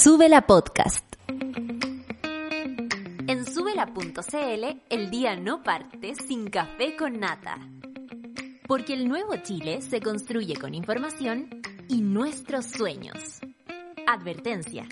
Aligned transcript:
Sube 0.00 0.28
la 0.28 0.46
podcast. 0.46 1.04
En 3.26 3.44
subela.cl 3.44 4.80
el 4.90 5.10
día 5.10 5.34
no 5.34 5.64
parte 5.64 6.14
sin 6.14 6.50
café 6.50 6.94
con 6.94 7.18
nata. 7.18 7.58
Porque 8.68 8.94
el 8.94 9.08
nuevo 9.08 9.34
Chile 9.42 9.82
se 9.82 10.00
construye 10.00 10.54
con 10.54 10.76
información 10.76 11.48
y 11.88 12.02
nuestros 12.02 12.66
sueños. 12.66 13.40
Advertencia. 14.06 14.86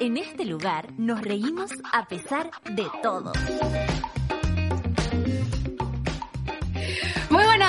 En 0.00 0.16
este 0.16 0.44
lugar 0.44 0.92
nos 0.98 1.22
reímos 1.22 1.70
a 1.92 2.08
pesar 2.08 2.50
de 2.68 2.88
todo. 3.00 3.30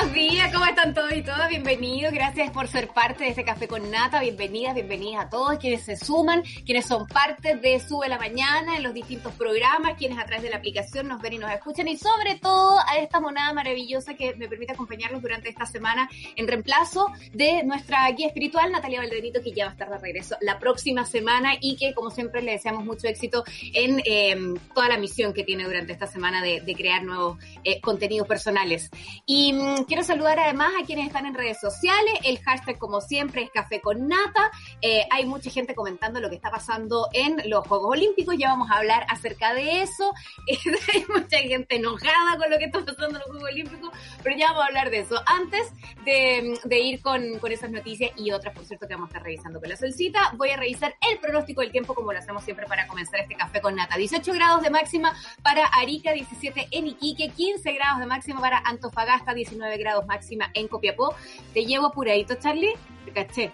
Buenos 0.10 0.32
días, 0.32 0.52
¿cómo 0.52 0.66
están 0.66 0.94
todos 0.94 1.14
y 1.14 1.22
todas? 1.22 1.50
Bienvenidos, 1.50 2.12
gracias 2.14 2.50
por 2.52 2.68
ser 2.68 2.88
parte 2.88 3.26
de 3.26 3.30
este 3.32 3.44
Café 3.44 3.68
con 3.68 3.92
Nata, 3.92 4.22
bienvenidas, 4.22 4.74
bienvenidas 4.74 5.26
a 5.26 5.30
todos 5.30 5.60
quienes 5.60 5.84
se 5.84 5.96
suman, 5.98 6.44
quienes 6.66 6.86
son 6.86 7.06
parte 7.06 7.56
de 7.58 7.80
Sube 7.80 8.08
la 8.08 8.18
Mañana 8.18 8.78
en 8.78 8.84
los 8.84 8.94
distintos 8.94 9.34
programas, 9.34 9.98
quienes 9.98 10.18
a 10.18 10.26
través 10.26 10.44
de 10.44 10.50
la 10.50 10.58
aplicación 10.58 11.08
nos 11.08 11.22
ven 11.22 11.34
y 11.34 11.38
nos 11.38 11.52
escuchan 11.52 11.88
y 11.88 11.98
sobre 11.98 12.36
todo 12.36 12.80
a 12.88 12.98
esta 12.98 13.20
monada 13.20 13.54
maravillosa 13.54 14.16
que 14.16 14.36
me 14.36 14.48
permite 14.48 14.72
acompañarlos 14.72 15.22
durante 15.22 15.50
esta 15.50 15.66
semana 15.66 16.10
en 16.36 16.48
reemplazo 16.48 17.12
de 17.34 17.64
nuestra 17.64 18.10
guía 18.12 18.28
espiritual 18.28 18.72
Natalia 18.72 19.02
Valdebenito 19.02 19.42
que 19.44 19.52
ya 19.52 19.66
va 19.66 19.72
a 19.72 19.74
estar 19.74 19.90
de 19.90 19.98
regreso 19.98 20.38
la 20.42 20.60
próxima 20.60 21.06
semana 21.06 21.54
y 21.60 21.76
que 21.76 21.94
como 21.94 22.10
siempre 22.10 22.42
le 22.42 22.54
deseamos 22.54 22.84
mucho 22.84 23.08
éxito 23.08 23.44
en 23.74 24.02
eh, 24.06 24.56
toda 24.74 24.88
la 24.88 24.98
misión 24.98 25.34
que 25.34 25.44
tiene 25.44 25.66
durante 25.66 25.94
esta 25.94 26.08
semana 26.08 26.42
de, 26.42 26.64
crear 26.80 27.04
nuevos 27.04 27.38
eh, 27.64 27.82
contenidos 27.82 28.28
personales. 28.28 28.90
Y 29.26 29.52
mm, 29.54 29.86
saludar 30.04 30.40
además 30.40 30.72
a 30.82 30.86
quienes 30.86 31.08
están 31.08 31.26
en 31.26 31.34
redes 31.34 31.60
sociales. 31.60 32.14
El 32.24 32.40
hashtag, 32.40 32.78
como 32.78 33.02
siempre, 33.02 33.44
es 33.44 33.52
Café 33.52 33.82
con 33.82 34.08
Nata. 34.08 34.52
Eh, 34.82 35.08
hay 35.12 35.26
mucha 35.26 35.50
gente 35.50 35.76
comentando 35.76 36.20
lo 36.20 36.30
que 36.30 36.36
está 36.36 36.52
pasando 36.52 37.08
en 37.14 37.38
los 37.50 37.68
Juegos 37.68 37.92
Olímpicos. 37.92 38.36
Ya 38.38 38.50
vamos 38.50 38.70
a 38.72 38.78
hablar 38.78 39.06
acerca 39.10 39.54
de 39.54 39.82
eso. 39.82 40.14
hay 40.94 41.06
mucha 41.08 41.38
gente 41.40 41.76
enojada 41.76 42.38
con 42.38 42.50
lo 42.50 42.58
que 42.58 42.66
está 42.66 42.80
pasando 42.80 43.18
en 43.18 43.20
los 43.20 43.24
Juegos 43.24 43.50
Olímpicos, 43.52 43.92
pero 44.24 44.38
ya 44.38 44.48
vamos 44.48 44.64
a 44.64 44.68
hablar 44.68 44.90
de 44.90 45.00
eso. 45.00 45.22
Antes 45.26 45.72
de, 46.06 46.60
de 46.64 46.80
ir 46.80 47.02
con, 47.02 47.40
con 47.40 47.52
esas 47.52 47.72
noticias 47.72 48.12
y 48.16 48.32
otras, 48.32 48.54
por 48.54 48.66
cierto, 48.66 48.88
que 48.88 48.94
vamos 48.94 49.08
a 49.08 49.12
estar 49.12 49.24
revisando 49.24 49.60
con 49.60 49.70
la 49.70 49.76
solcita, 49.76 50.32
voy 50.38 50.50
a 50.50 50.58
revisar 50.58 50.96
el 51.10 51.20
pronóstico 51.20 51.62
del 51.62 51.72
tiempo 51.72 51.94
como 51.94 52.14
lo 52.14 52.20
hacemos 52.20 52.44
siempre 52.44 52.66
para 52.66 52.88
comenzar 52.88 53.20
este 53.20 53.36
Café 53.36 53.62
con 53.62 53.76
Nata. 53.76 53.98
18 53.98 54.34
grados 54.34 54.62
de 54.62 54.70
máxima 54.70 55.14
para 55.44 55.66
Arica, 55.66 56.14
17 56.14 56.68
en 56.72 56.88
Iquique, 56.88 57.30
15 57.30 57.72
grados 57.74 58.00
de 58.00 58.06
máxima 58.06 58.40
para 58.40 58.60
Antofagasta, 58.60 59.34
19 59.34 59.78
grados 59.78 59.89
máxima 60.08 60.52
en 60.54 60.68
Copiapó. 60.68 61.16
Te 61.54 61.66
llevo 61.66 61.88
apuradito, 61.88 62.36
Charlie. 62.36 62.74
Te 63.06 63.12
caché. 63.12 63.54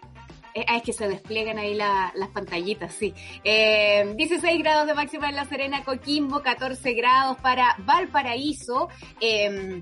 Eh, 0.54 0.66
ah, 0.68 0.78
es 0.78 0.84
que 0.84 0.94
se 0.94 1.08
despliegan 1.08 1.58
ahí 1.58 1.74
la, 1.74 2.14
las 2.16 2.30
pantallitas, 2.30 2.94
sí. 2.94 3.14
Eh, 3.44 4.14
16 4.16 4.60
grados 4.60 4.88
de 4.88 4.94
máxima 4.94 5.28
en 5.28 5.36
La 5.36 5.46
Serena, 5.46 5.84
Coquimbo, 5.84 6.42
14 6.42 6.94
grados 6.94 7.38
para 7.42 7.76
Valparaíso. 7.80 8.88
Eh, 9.20 9.82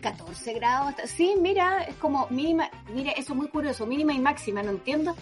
14 0.00 0.54
grados. 0.54 0.94
Sí, 1.06 1.34
mira, 1.40 1.82
es 1.82 1.96
como 1.96 2.28
mínima. 2.30 2.70
Mira, 2.94 3.10
eso 3.12 3.32
es 3.32 3.36
muy 3.36 3.48
curioso. 3.48 3.86
Mínima 3.86 4.12
y 4.12 4.20
máxima, 4.20 4.62
no 4.62 4.70
entiendo. 4.70 5.14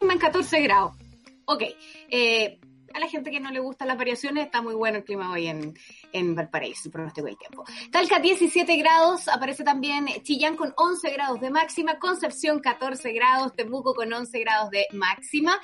En 0.00 0.18
14 0.18 0.60
grados. 0.62 0.96
Ok. 1.44 1.62
Eh, 2.10 2.58
a 2.94 3.00
la 3.00 3.08
gente 3.08 3.30
que 3.30 3.40
no 3.40 3.50
le 3.50 3.60
gustan 3.60 3.88
las 3.88 3.98
variaciones, 3.98 4.46
está 4.46 4.62
muy 4.62 4.74
bueno 4.74 4.98
el 4.98 5.04
clima 5.04 5.32
hoy 5.32 5.46
en, 5.46 5.74
en 6.12 6.34
Valparaíso, 6.34 6.82
el 6.86 6.92
pronóstico 6.92 7.26
del 7.26 7.36
tiempo. 7.36 7.64
Talca 7.90 8.18
17 8.18 8.76
grados, 8.76 9.28
aparece 9.28 9.64
también 9.64 10.06
Chillán 10.22 10.56
con 10.56 10.72
11 10.76 11.10
grados 11.10 11.40
de 11.40 11.50
máxima, 11.50 11.98
Concepción 11.98 12.60
14 12.60 13.12
grados, 13.12 13.54
Temuco 13.54 13.94
con 13.94 14.12
11 14.12 14.38
grados 14.40 14.70
de 14.70 14.86
máxima 14.92 15.58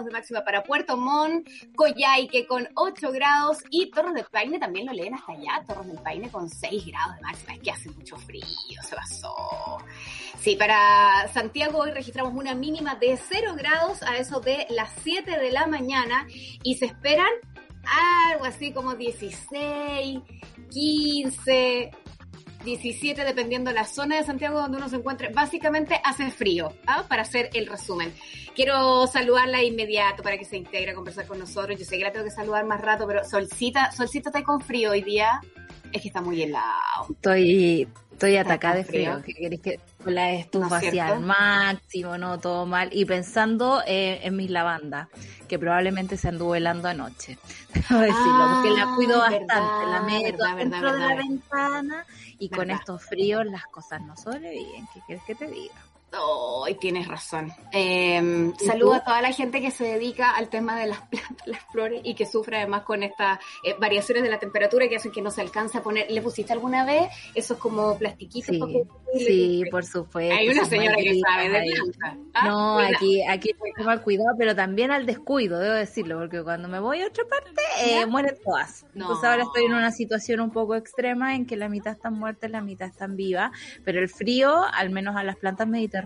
de 0.00 0.10
máxima 0.10 0.42
para 0.42 0.62
Puerto 0.62 0.96
Montt, 0.96 1.48
Coyhaique 1.76 2.46
con 2.46 2.68
8 2.74 3.12
grados 3.12 3.58
y 3.70 3.90
Torres 3.90 4.14
del 4.14 4.24
Paine 4.24 4.58
también 4.58 4.86
lo 4.86 4.92
leen 4.92 5.14
hasta 5.14 5.32
allá, 5.32 5.62
Torres 5.66 5.86
del 5.86 5.98
Paine 5.98 6.30
con 6.30 6.48
6 6.48 6.86
grados 6.86 7.16
de 7.16 7.20
máxima, 7.22 7.54
es 7.54 7.60
que 7.60 7.70
hace 7.70 7.90
mucho 7.90 8.16
frío, 8.16 8.82
se 8.82 8.96
pasó. 8.96 9.78
Sí, 10.40 10.56
para 10.56 11.28
Santiago 11.32 11.78
hoy 11.78 11.90
registramos 11.90 12.34
una 12.34 12.54
mínima 12.54 12.94
de 12.94 13.16
0 13.16 13.54
grados 13.56 14.02
a 14.02 14.16
eso 14.16 14.40
de 14.40 14.66
las 14.70 14.90
7 15.02 15.38
de 15.38 15.50
la 15.50 15.66
mañana 15.66 16.26
y 16.62 16.76
se 16.76 16.86
esperan 16.86 17.30
algo 18.30 18.44
así 18.44 18.72
como 18.72 18.94
16, 18.94 20.20
15, 20.70 21.90
17 22.64 23.24
dependiendo 23.24 23.70
de 23.70 23.74
la 23.74 23.84
zona 23.84 24.16
de 24.16 24.24
Santiago 24.24 24.60
donde 24.60 24.78
uno 24.78 24.88
se 24.88 24.96
encuentre. 24.96 25.28
Básicamente 25.28 26.00
hace 26.04 26.30
frío, 26.30 26.72
¿ah? 26.86 27.04
para 27.08 27.22
hacer 27.22 27.50
el 27.54 27.66
resumen. 27.66 28.12
Quiero 28.54 29.06
saludarla 29.06 29.58
de 29.58 29.64
inmediato 29.64 30.22
para 30.22 30.36
que 30.36 30.44
se 30.44 30.56
integre 30.56 30.92
a 30.92 30.94
conversar 30.94 31.26
con 31.26 31.38
nosotros. 31.38 31.78
Yo 31.78 31.84
sé 31.84 31.98
que 31.98 32.04
la 32.04 32.12
tengo 32.12 32.24
que 32.24 32.30
saludar 32.30 32.64
más 32.64 32.80
rato, 32.80 33.06
pero 33.06 33.24
Solcita, 33.24 33.90
Solcita 33.92 34.28
está 34.30 34.42
con 34.42 34.60
frío 34.60 34.90
hoy 34.90 35.02
día. 35.02 35.40
Es 35.92 36.02
que 36.02 36.08
está 36.08 36.20
muy 36.22 36.42
helado. 36.42 37.06
Estoy, 37.10 37.88
estoy 38.12 38.36
atacada 38.36 38.76
de 38.76 38.84
frío. 38.84 39.22
¿Qué 39.24 39.34
querés 39.34 39.60
que 39.60 39.80
con 40.02 40.14
la 40.14 40.32
estufa 40.32 40.68
¿No 40.68 40.76
es 40.76 40.82
así 40.82 40.90
cierto? 40.92 41.12
al 41.14 41.20
máximo, 41.20 42.18
no 42.18 42.38
todo 42.38 42.66
mal? 42.66 42.88
Y 42.92 43.04
pensando 43.04 43.82
eh, 43.86 44.20
en 44.22 44.36
mis 44.36 44.50
lavandas, 44.50 45.08
que 45.48 45.58
probablemente 45.58 46.16
se 46.16 46.28
anduvo 46.28 46.54
helando 46.54 46.88
anoche. 46.88 47.38
Debo 47.74 48.00
decirlo, 48.00 48.48
porque 48.54 48.70
la 48.70 48.94
cuido 48.96 49.22
Ah, 49.22 49.30
bastante, 49.30 49.86
la 49.86 50.02
meto 50.02 50.38
verdad, 50.38 50.56
dentro 50.56 50.80
verdad, 50.80 50.92
de 50.94 51.14
la 51.14 51.14
ventana 51.16 52.06
y 52.38 52.48
con 52.48 52.70
estos 52.70 53.02
fríos 53.04 53.44
las 53.46 53.66
cosas 53.66 54.00
no 54.02 54.16
sobreviven. 54.16 54.86
¿Qué 54.94 55.00
quieres 55.06 55.24
que 55.24 55.34
te 55.34 55.46
diga? 55.46 55.74
Ay, 56.64 56.74
tienes 56.76 57.08
razón. 57.08 57.50
Eh, 57.72 58.52
¿Y 58.60 58.64
saludo 58.64 58.90
tú? 58.90 58.94
a 58.96 59.04
toda 59.04 59.22
la 59.22 59.32
gente 59.32 59.60
que 59.60 59.70
se 59.70 59.84
dedica 59.84 60.32
al 60.36 60.48
tema 60.48 60.78
de 60.78 60.86
las 60.86 61.00
plantas, 61.08 61.46
las 61.46 61.60
flores 61.72 62.00
y 62.04 62.14
que 62.14 62.26
sufre 62.26 62.58
además 62.58 62.82
con 62.82 63.02
estas 63.02 63.38
eh, 63.64 63.74
variaciones 63.80 64.22
de 64.22 64.28
la 64.30 64.38
temperatura 64.38 64.88
que 64.88 64.96
hacen 64.96 65.10
que 65.10 65.22
no 65.22 65.30
se 65.30 65.40
alcance 65.40 65.78
a 65.78 65.82
poner. 65.82 66.10
¿Le 66.10 66.20
pusiste 66.20 66.52
alguna 66.52 66.84
vez 66.84 67.08
esos 67.34 67.56
como 67.58 67.96
plastiquitos? 67.98 68.54
Sí, 68.54 68.58
para 68.60 68.72
que- 68.72 68.84
sí, 69.24 69.64
por 69.70 69.84
supuesto. 69.84 70.34
Hay 70.34 70.48
una 70.48 70.64
señora 70.66 70.96
que 70.96 71.18
sabe 71.20 71.48
de 71.48 71.72
plantas. 71.98 72.30
¿ah? 72.34 72.46
No, 72.48 72.74
Cuidado. 72.74 72.94
aquí, 72.96 73.22
aquí 73.28 73.50
hay 73.78 73.84
mal 73.84 74.02
cuidado, 74.02 74.34
pero 74.38 74.54
también 74.54 74.90
al 74.90 75.06
descuido, 75.06 75.58
debo 75.58 75.74
decirlo, 75.74 76.18
porque 76.18 76.42
cuando 76.42 76.68
me 76.68 76.78
voy 76.78 77.00
a 77.00 77.06
otra 77.06 77.24
parte, 77.24 77.50
eh, 77.84 78.04
mueren 78.06 78.36
todas. 78.44 78.84
No. 78.94 79.04
Entonces 79.06 79.28
ahora 79.30 79.42
estoy 79.44 79.64
en 79.64 79.74
una 79.74 79.90
situación 79.90 80.40
un 80.40 80.50
poco 80.50 80.74
extrema 80.74 81.34
en 81.34 81.46
que 81.46 81.56
la 81.56 81.68
mitad 81.68 81.94
están 81.94 82.14
muertas 82.14 82.50
la 82.50 82.60
mitad 82.60 82.88
están 82.88 83.16
vivas, 83.16 83.50
pero 83.84 83.98
el 84.00 84.08
frío, 84.08 84.62
al 84.72 84.90
menos 84.90 85.16
a 85.16 85.22
las 85.24 85.36
plantas 85.36 85.66
mediterráneas, 85.68 86.01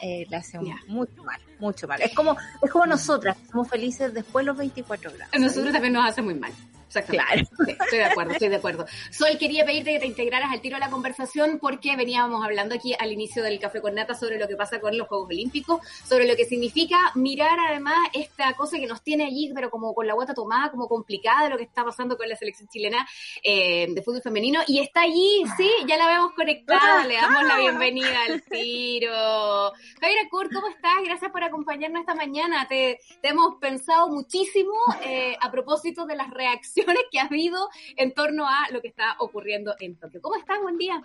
eh, 0.00 0.26
le 0.28 0.36
hace 0.36 0.58
mucho 0.88 1.22
mal, 1.22 1.40
mucho 1.58 1.86
mal. 1.86 2.00
Es 2.00 2.14
como, 2.14 2.36
es 2.62 2.70
como 2.70 2.86
nosotras, 2.86 3.36
somos 3.50 3.68
felices 3.68 4.12
después 4.12 4.44
de 4.44 4.46
los 4.48 4.56
24 4.56 5.12
grados. 5.12 5.34
A 5.34 5.38
nosotros 5.38 5.72
también 5.72 5.92
nos 5.92 6.08
hace 6.08 6.22
muy 6.22 6.34
mal. 6.34 6.52
Exactamente. 6.94 7.48
Claro. 7.56 7.64
Sí, 7.64 7.76
estoy 7.80 7.98
de 7.98 8.04
acuerdo, 8.04 8.32
estoy 8.32 8.48
de 8.48 8.56
acuerdo. 8.56 8.86
Sol, 9.10 9.38
quería 9.38 9.64
pedirte 9.64 9.92
que 9.92 10.00
te 10.00 10.06
integraras 10.06 10.52
al 10.52 10.60
tiro 10.60 10.76
a 10.76 10.78
la 10.78 10.90
conversación 10.90 11.58
porque 11.58 11.96
veníamos 11.96 12.44
hablando 12.44 12.74
aquí 12.74 12.94
al 12.98 13.12
inicio 13.12 13.42
del 13.42 13.58
Café 13.58 13.80
con 13.80 13.94
Nata 13.94 14.14
sobre 14.14 14.38
lo 14.38 14.46
que 14.46 14.56
pasa 14.56 14.80
con 14.80 14.96
los 14.96 15.08
Juegos 15.08 15.28
Olímpicos, 15.28 15.80
sobre 16.06 16.26
lo 16.26 16.36
que 16.36 16.44
significa 16.44 16.98
mirar 17.14 17.58
además 17.68 17.96
esta 18.12 18.52
cosa 18.54 18.78
que 18.78 18.86
nos 18.86 19.02
tiene 19.02 19.24
allí, 19.24 19.50
pero 19.54 19.70
como 19.70 19.94
con 19.94 20.06
la 20.06 20.14
guata 20.14 20.34
tomada, 20.34 20.70
como 20.70 20.88
complicada 20.88 21.48
lo 21.48 21.56
que 21.56 21.64
está 21.64 21.84
pasando 21.84 22.16
con 22.16 22.28
la 22.28 22.36
selección 22.36 22.68
chilena 22.68 23.06
eh, 23.42 23.86
de 23.88 24.02
fútbol 24.02 24.22
femenino. 24.22 24.60
Y 24.66 24.80
está 24.80 25.02
allí, 25.02 25.44
sí, 25.56 25.70
ya 25.86 25.96
la 25.96 26.08
vemos 26.08 26.32
conectada, 26.34 27.06
le 27.06 27.14
damos 27.14 27.42
la 27.44 27.58
bienvenida 27.58 28.22
al 28.28 28.42
tiro. 28.42 29.72
Javiera 30.00 30.28
Kurt, 30.30 30.52
¿cómo 30.52 30.68
estás? 30.68 30.92
Gracias 31.04 31.30
por 31.30 31.42
acompañarnos 31.42 32.00
esta 32.00 32.14
mañana. 32.14 32.66
Te, 32.68 33.00
te 33.22 33.28
hemos 33.28 33.56
pensado 33.56 34.08
muchísimo 34.08 34.74
eh, 35.04 35.36
a 35.40 35.50
propósito 35.50 36.04
de 36.04 36.16
las 36.16 36.30
reacciones 36.30 36.81
que 37.10 37.20
ha 37.20 37.24
habido 37.24 37.68
en 37.96 38.12
torno 38.14 38.46
a 38.46 38.68
lo 38.70 38.80
que 38.80 38.88
está 38.88 39.16
ocurriendo 39.18 39.74
en 39.80 39.96
Tokio. 39.96 40.20
¿Cómo 40.20 40.36
estás? 40.36 40.58
Buen 40.62 40.78
día. 40.78 41.02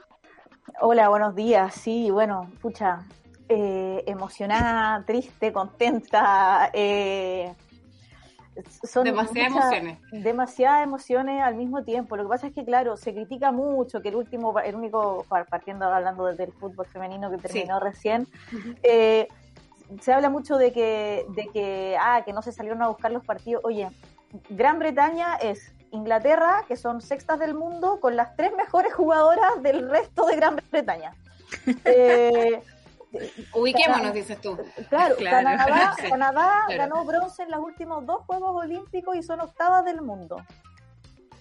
Hola, 0.82 1.10
buenos 1.10 1.36
días. 1.36 1.74
Sí, 1.76 2.10
bueno, 2.12 2.51
pucha, 2.62 3.06
eh, 3.50 4.04
emocionada, 4.07 5.04
triste, 5.06 5.51
contenta. 5.54 6.69
eh, 6.74 7.54
son 8.84 9.04
Demasiadas 9.04 9.51
muchas- 9.54 9.72
emociones. 9.74 10.00
Demasiadas 10.12 10.84
emociones 10.84 11.44
al 11.44 11.56
mismo 11.56 11.84
tiempo. 11.84 12.18
Lo 12.18 12.24
que 12.24 12.30
pasa 12.30 12.48
es 12.48 12.54
que, 12.54 12.66
claro, 12.66 12.98
se 12.98 13.13
critica 13.13 13.51
mucho 13.51 14.01
que 14.01 14.10
el 14.10 14.16
último, 14.16 14.57
el 14.60 14.75
único, 14.75 15.25
partiendo 15.50 15.86
hablando 15.86 16.25
del 16.25 16.51
fútbol 16.54 16.88
femenino 16.88 17.30
que 17.30 17.38
terminó 17.38 17.80
recién, 17.80 18.28
eh, 18.81 19.28
se 20.01 20.12
habla 20.12 20.30
mucho 20.31 20.57
de 20.57 20.74
que, 20.74 21.25
de 21.36 21.48
que, 21.54 21.96
ah, 22.00 22.24
que 22.25 22.34
no 22.34 22.42
se 22.42 22.51
salieron 22.51 22.81
a 22.81 22.88
buscar 22.88 23.12
los 23.12 23.24
partidos. 23.24 23.62
Oye, 23.63 23.90
Gran 24.50 24.80
Bretaña 24.80 25.36
es 25.36 25.74
Inglaterra, 25.92 26.66
que 26.68 26.75
son 26.75 27.01
sextas 27.01 27.39
del 27.39 27.54
mundo, 27.54 28.00
con 28.00 28.16
las 28.16 28.36
tres 28.36 28.54
mejores 28.56 28.94
jugadoras 28.94 29.62
del 29.62 29.89
resto 29.89 30.25
de 30.25 30.36
Gran 30.36 30.62
Bretaña. 30.72 31.13
Eh, 31.86 32.62
Ubiquémonos, 33.54 34.13
dices 34.13 34.39
tú. 34.42 34.57
claro, 34.89 35.16
Claro, 35.16 35.48
Canadá, 35.48 35.95
sí, 36.01 36.10
Canadá 36.10 36.63
claro. 36.68 36.81
ganó 36.81 37.06
bronce 37.06 37.44
en 37.44 37.51
los 37.51 37.62
últimos 37.62 38.06
dos 38.06 38.25
Juegos 38.25 38.63
Olímpicos 38.63 39.16
y 39.16 39.24
son 39.24 39.39
octavas 39.39 39.86
del 39.86 40.01
mundo. 40.01 40.44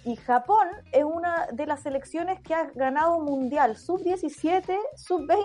Y 0.05 0.15
Japón 0.15 0.69
es 0.93 1.03
una 1.03 1.49
de 1.53 1.67
las 1.67 1.83
selecciones 1.83 2.41
que 2.41 2.55
ha 2.55 2.71
ganado 2.77 3.17
un 3.17 3.25
mundial 3.25 3.77
sub-17, 3.77 4.79
sub-20 4.95 5.45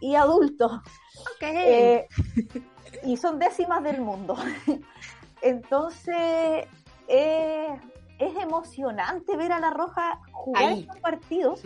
y 0.00 0.16
adultos. 0.16 0.72
Eh, 1.40 2.08
y 3.04 3.16
son 3.16 3.38
décimas 3.38 3.84
del 3.84 4.00
mundo. 4.00 4.36
Entonces, 5.42 6.66
es 8.20 8.36
emocionante 8.36 9.36
ver 9.36 9.50
a 9.50 9.58
La 9.58 9.70
Roja 9.70 10.20
jugar 10.30 10.72
estos 10.72 10.98
partidos 10.98 11.62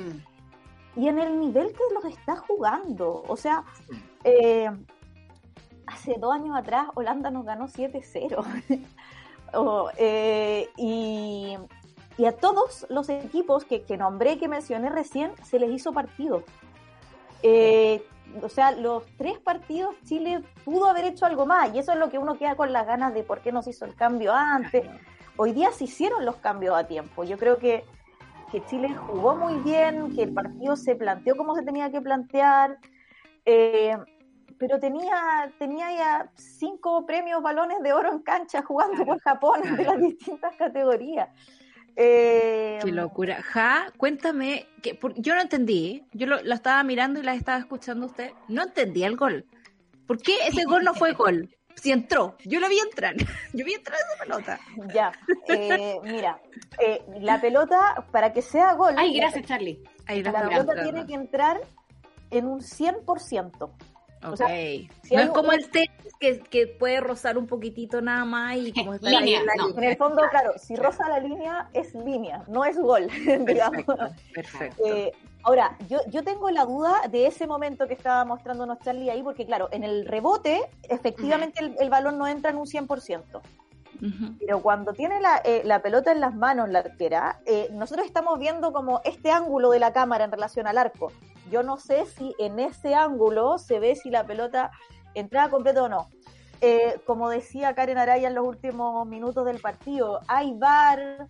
y 0.96 1.08
en 1.08 1.18
el 1.18 1.38
nivel 1.40 1.72
que 1.72 1.82
los 1.92 2.04
está 2.04 2.36
jugando. 2.36 3.24
O 3.26 3.36
sea, 3.36 3.64
eh, 4.22 4.70
hace 5.86 6.14
dos 6.18 6.32
años 6.32 6.56
atrás 6.56 6.88
Holanda 6.94 7.30
nos 7.30 7.44
ganó 7.44 7.66
7-0. 7.68 8.86
Eh, 9.98 10.68
y, 10.76 11.56
a 12.26 12.32
todos 12.32 12.86
los 12.88 13.08
equipos 13.08 13.64
que, 13.64 13.82
que 13.82 13.96
nombré, 13.96 14.36
que 14.36 14.48
mencioné 14.48 14.90
recién, 14.90 15.30
se 15.44 15.60
les 15.60 15.70
hizo 15.70 15.92
partido. 15.92 16.42
Eh, 17.44 18.04
o 18.42 18.48
sea, 18.48 18.72
los 18.72 19.04
tres 19.16 19.38
partidos 19.38 19.94
Chile 20.04 20.42
pudo 20.64 20.86
haber 20.86 21.04
hecho 21.04 21.24
algo 21.24 21.46
más 21.46 21.72
y 21.72 21.78
eso 21.78 21.92
es 21.92 21.98
lo 21.98 22.10
que 22.10 22.18
uno 22.18 22.36
queda 22.36 22.56
con 22.56 22.72
las 22.72 22.84
ganas 22.84 23.14
de 23.14 23.22
por 23.22 23.42
qué 23.42 23.52
nos 23.52 23.68
hizo 23.68 23.84
el 23.84 23.94
cambio 23.94 24.32
antes. 24.32 24.84
Hoy 25.36 25.52
día 25.52 25.72
se 25.72 25.84
hicieron 25.84 26.25
los 26.25 26.36
cambios 26.36 26.76
a 26.76 26.86
tiempo. 26.86 27.25
Yo 27.25 27.36
creo 27.36 27.58
que, 27.58 27.84
que 28.52 28.64
Chile 28.66 28.94
jugó 28.94 29.34
muy 29.34 29.56
bien, 29.62 30.14
que 30.14 30.22
el 30.22 30.32
partido 30.32 30.76
se 30.76 30.94
planteó 30.94 31.36
como 31.36 31.54
se 31.56 31.62
tenía 31.62 31.90
que 31.90 32.00
plantear, 32.00 32.78
eh, 33.44 33.96
pero 34.58 34.78
tenía, 34.78 35.52
tenía 35.58 35.92
ya 35.92 36.31
cinco 36.36 37.04
premios 37.04 37.42
balones 37.42 37.82
de 37.82 37.92
oro 37.92 38.12
en 38.12 38.20
cancha 38.20 38.62
jugando 38.62 39.04
por 39.04 39.19
Japón 39.20 39.60
de 39.76 39.84
las 39.84 39.98
distintas 40.00 40.54
categorías. 40.56 41.28
Eh, 41.96 42.78
Qué 42.82 42.92
locura. 42.92 43.42
Ja, 43.42 43.92
cuéntame, 43.96 44.66
que 44.82 44.98
yo 45.16 45.34
no 45.34 45.40
entendí, 45.40 46.04
yo 46.12 46.26
lo, 46.26 46.36
estaba 46.36 46.82
mirando 46.82 47.20
y 47.20 47.22
la 47.22 47.34
estaba 47.34 47.58
escuchando 47.58 48.06
usted, 48.06 48.32
no 48.48 48.62
entendí 48.62 49.04
el 49.04 49.16
gol. 49.16 49.46
¿Por 50.06 50.19
qué 50.19 50.36
ese 50.46 50.64
gol 50.64 50.84
no 50.84 50.94
fue 50.94 51.12
gol? 51.12 51.48
Si 51.76 51.92
entró, 51.92 52.36
yo 52.44 52.60
lo 52.60 52.68
vi 52.68 52.78
entrar, 52.78 53.14
yo 53.52 53.64
vi 53.64 53.74
entrar 53.74 53.98
esa 53.98 54.24
pelota. 54.24 54.60
Ya, 54.92 55.12
eh, 55.48 55.98
mira, 56.02 56.40
eh, 56.78 57.02
la 57.20 57.40
pelota, 57.40 58.06
para 58.10 58.32
que 58.32 58.42
sea 58.42 58.72
gol. 58.74 58.94
Ay, 58.96 59.14
gracias, 59.14 59.46
Charlie. 59.46 59.82
la 60.06 60.48
pelota 60.48 60.82
tiene 60.82 61.06
que 61.06 61.14
entrar 61.14 61.60
en 62.30 62.46
un 62.46 62.60
100%. 62.60 63.70
Ok. 64.26 64.40
no 65.10 65.20
es 65.20 65.28
como 65.30 65.52
el 65.52 65.68
tenis 65.70 65.90
que, 66.18 66.40
que, 66.40 66.66
puede 66.66 67.00
rozar 67.00 67.36
un 67.36 67.46
poquitito 67.46 68.00
nada 68.00 68.24
más 68.24 68.56
y 68.56 68.72
como 68.72 68.94
está 68.94 69.10
línea, 69.10 69.42
En 69.76 69.84
el 69.84 69.96
fondo, 69.96 70.22
claro, 70.30 70.52
si 70.56 70.76
roza 70.76 71.08
la 71.08 71.20
línea 71.20 71.68
es 71.72 71.94
línea, 71.94 72.42
no 72.48 72.64
es 72.64 72.78
gol, 72.78 73.08
digamos. 73.46 73.84
Perfecto. 74.32 74.82
Eh, 74.86 75.12
ahora, 75.42 75.76
yo, 75.88 75.98
yo 76.08 76.24
tengo 76.24 76.50
la 76.50 76.64
duda 76.64 77.02
de 77.10 77.26
ese 77.26 77.46
momento 77.46 77.86
que 77.86 77.94
estaba 77.94 78.24
mostrándonos 78.24 78.78
Charlie 78.80 79.10
ahí, 79.10 79.22
porque 79.22 79.46
claro, 79.46 79.68
en 79.72 79.84
el 79.84 80.06
rebote, 80.06 80.62
efectivamente 80.88 81.74
el, 81.78 81.90
balón 81.90 82.18
no 82.18 82.26
entra 82.26 82.50
en 82.50 82.56
un 82.56 82.66
100%. 82.66 83.40
Pero 84.38 84.61
cuando 84.62 84.93
tiene 84.93 85.20
la, 85.20 85.41
eh, 85.44 85.62
la, 85.64 85.81
pelota 85.81 86.12
en 86.12 86.20
las 86.20 86.35
manos 86.35 86.69
la 86.69 86.81
arquera, 86.81 87.41
eh, 87.46 87.69
nosotros 87.73 88.06
estamos 88.06 88.38
viendo 88.38 88.73
como 88.73 89.00
este 89.05 89.31
ángulo 89.31 89.70
de 89.70 89.79
la 89.79 89.93
cámara 89.93 90.25
en 90.25 90.32
relación 90.32 90.67
al 90.67 90.79
arco. 90.79 91.12
Yo 91.50 91.62
no 91.62 91.76
sé 91.76 92.06
si 92.06 92.35
en 92.38 92.58
ese 92.58 92.94
ángulo 92.94 93.58
se 93.58 93.81
ve 93.81 93.96
si 93.96 94.11
la 94.11 94.25
pelota 94.26 94.70
entraba 95.14 95.50
completa 95.50 95.82
o 95.82 95.88
no. 95.88 96.08
Eh, 96.61 97.00
como 97.06 97.29
decía 97.31 97.75
Karen 97.75 97.99
Araya 97.99 98.29
en 98.29 98.35
los 98.35 98.46
últimos 98.46 99.06
minutos 99.06 99.44
del 99.44 99.61
partido, 99.61 100.20
hay 100.29 100.55
bar, 100.55 101.29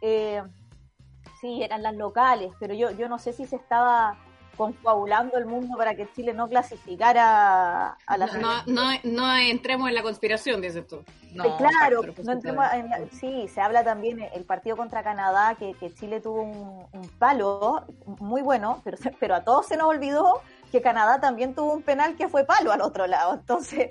sí, 0.00 1.62
eran 1.62 1.82
las 1.82 1.94
locales, 1.94 2.52
pero 2.58 2.74
yo, 2.74 2.90
yo 2.90 3.08
no 3.08 3.18
sé 3.18 3.32
si 3.32 3.46
se 3.46 3.56
estaba 3.56 4.16
confabulando 4.56 5.38
el 5.38 5.46
mundo 5.46 5.76
para 5.76 5.94
que 5.94 6.10
Chile 6.12 6.32
no 6.32 6.48
clasificara 6.48 7.96
a 8.06 8.18
la 8.18 8.26
no, 8.26 8.62
no, 8.66 8.90
no, 9.04 9.36
entremos 9.36 9.88
en 9.88 9.94
la 9.94 10.02
conspiración, 10.02 10.60
dices 10.60 10.86
tú. 10.86 11.02
No, 11.32 11.56
claro, 11.56 12.02
no 12.22 12.32
entremos 12.32 12.64
en 12.74 13.10
sí, 13.12 13.48
se 13.48 13.60
habla 13.60 13.82
también 13.84 14.20
el 14.34 14.44
partido 14.44 14.76
contra 14.76 15.02
Canadá, 15.02 15.54
que, 15.58 15.74
que 15.74 15.92
Chile 15.94 16.20
tuvo 16.20 16.42
un, 16.42 17.08
palo 17.18 17.84
muy 18.18 18.42
bueno, 18.42 18.80
pero, 18.84 18.96
pero 19.20 19.34
a 19.34 19.44
todos 19.44 19.66
se 19.66 19.76
nos 19.76 19.86
olvidó 19.86 20.42
que 20.70 20.80
Canadá 20.80 21.20
también 21.20 21.54
tuvo 21.54 21.72
un 21.72 21.82
penal 21.82 22.16
que 22.16 22.28
fue 22.28 22.44
palo 22.44 22.72
al 22.72 22.80
otro 22.80 23.06
lado. 23.06 23.34
Entonces, 23.40 23.90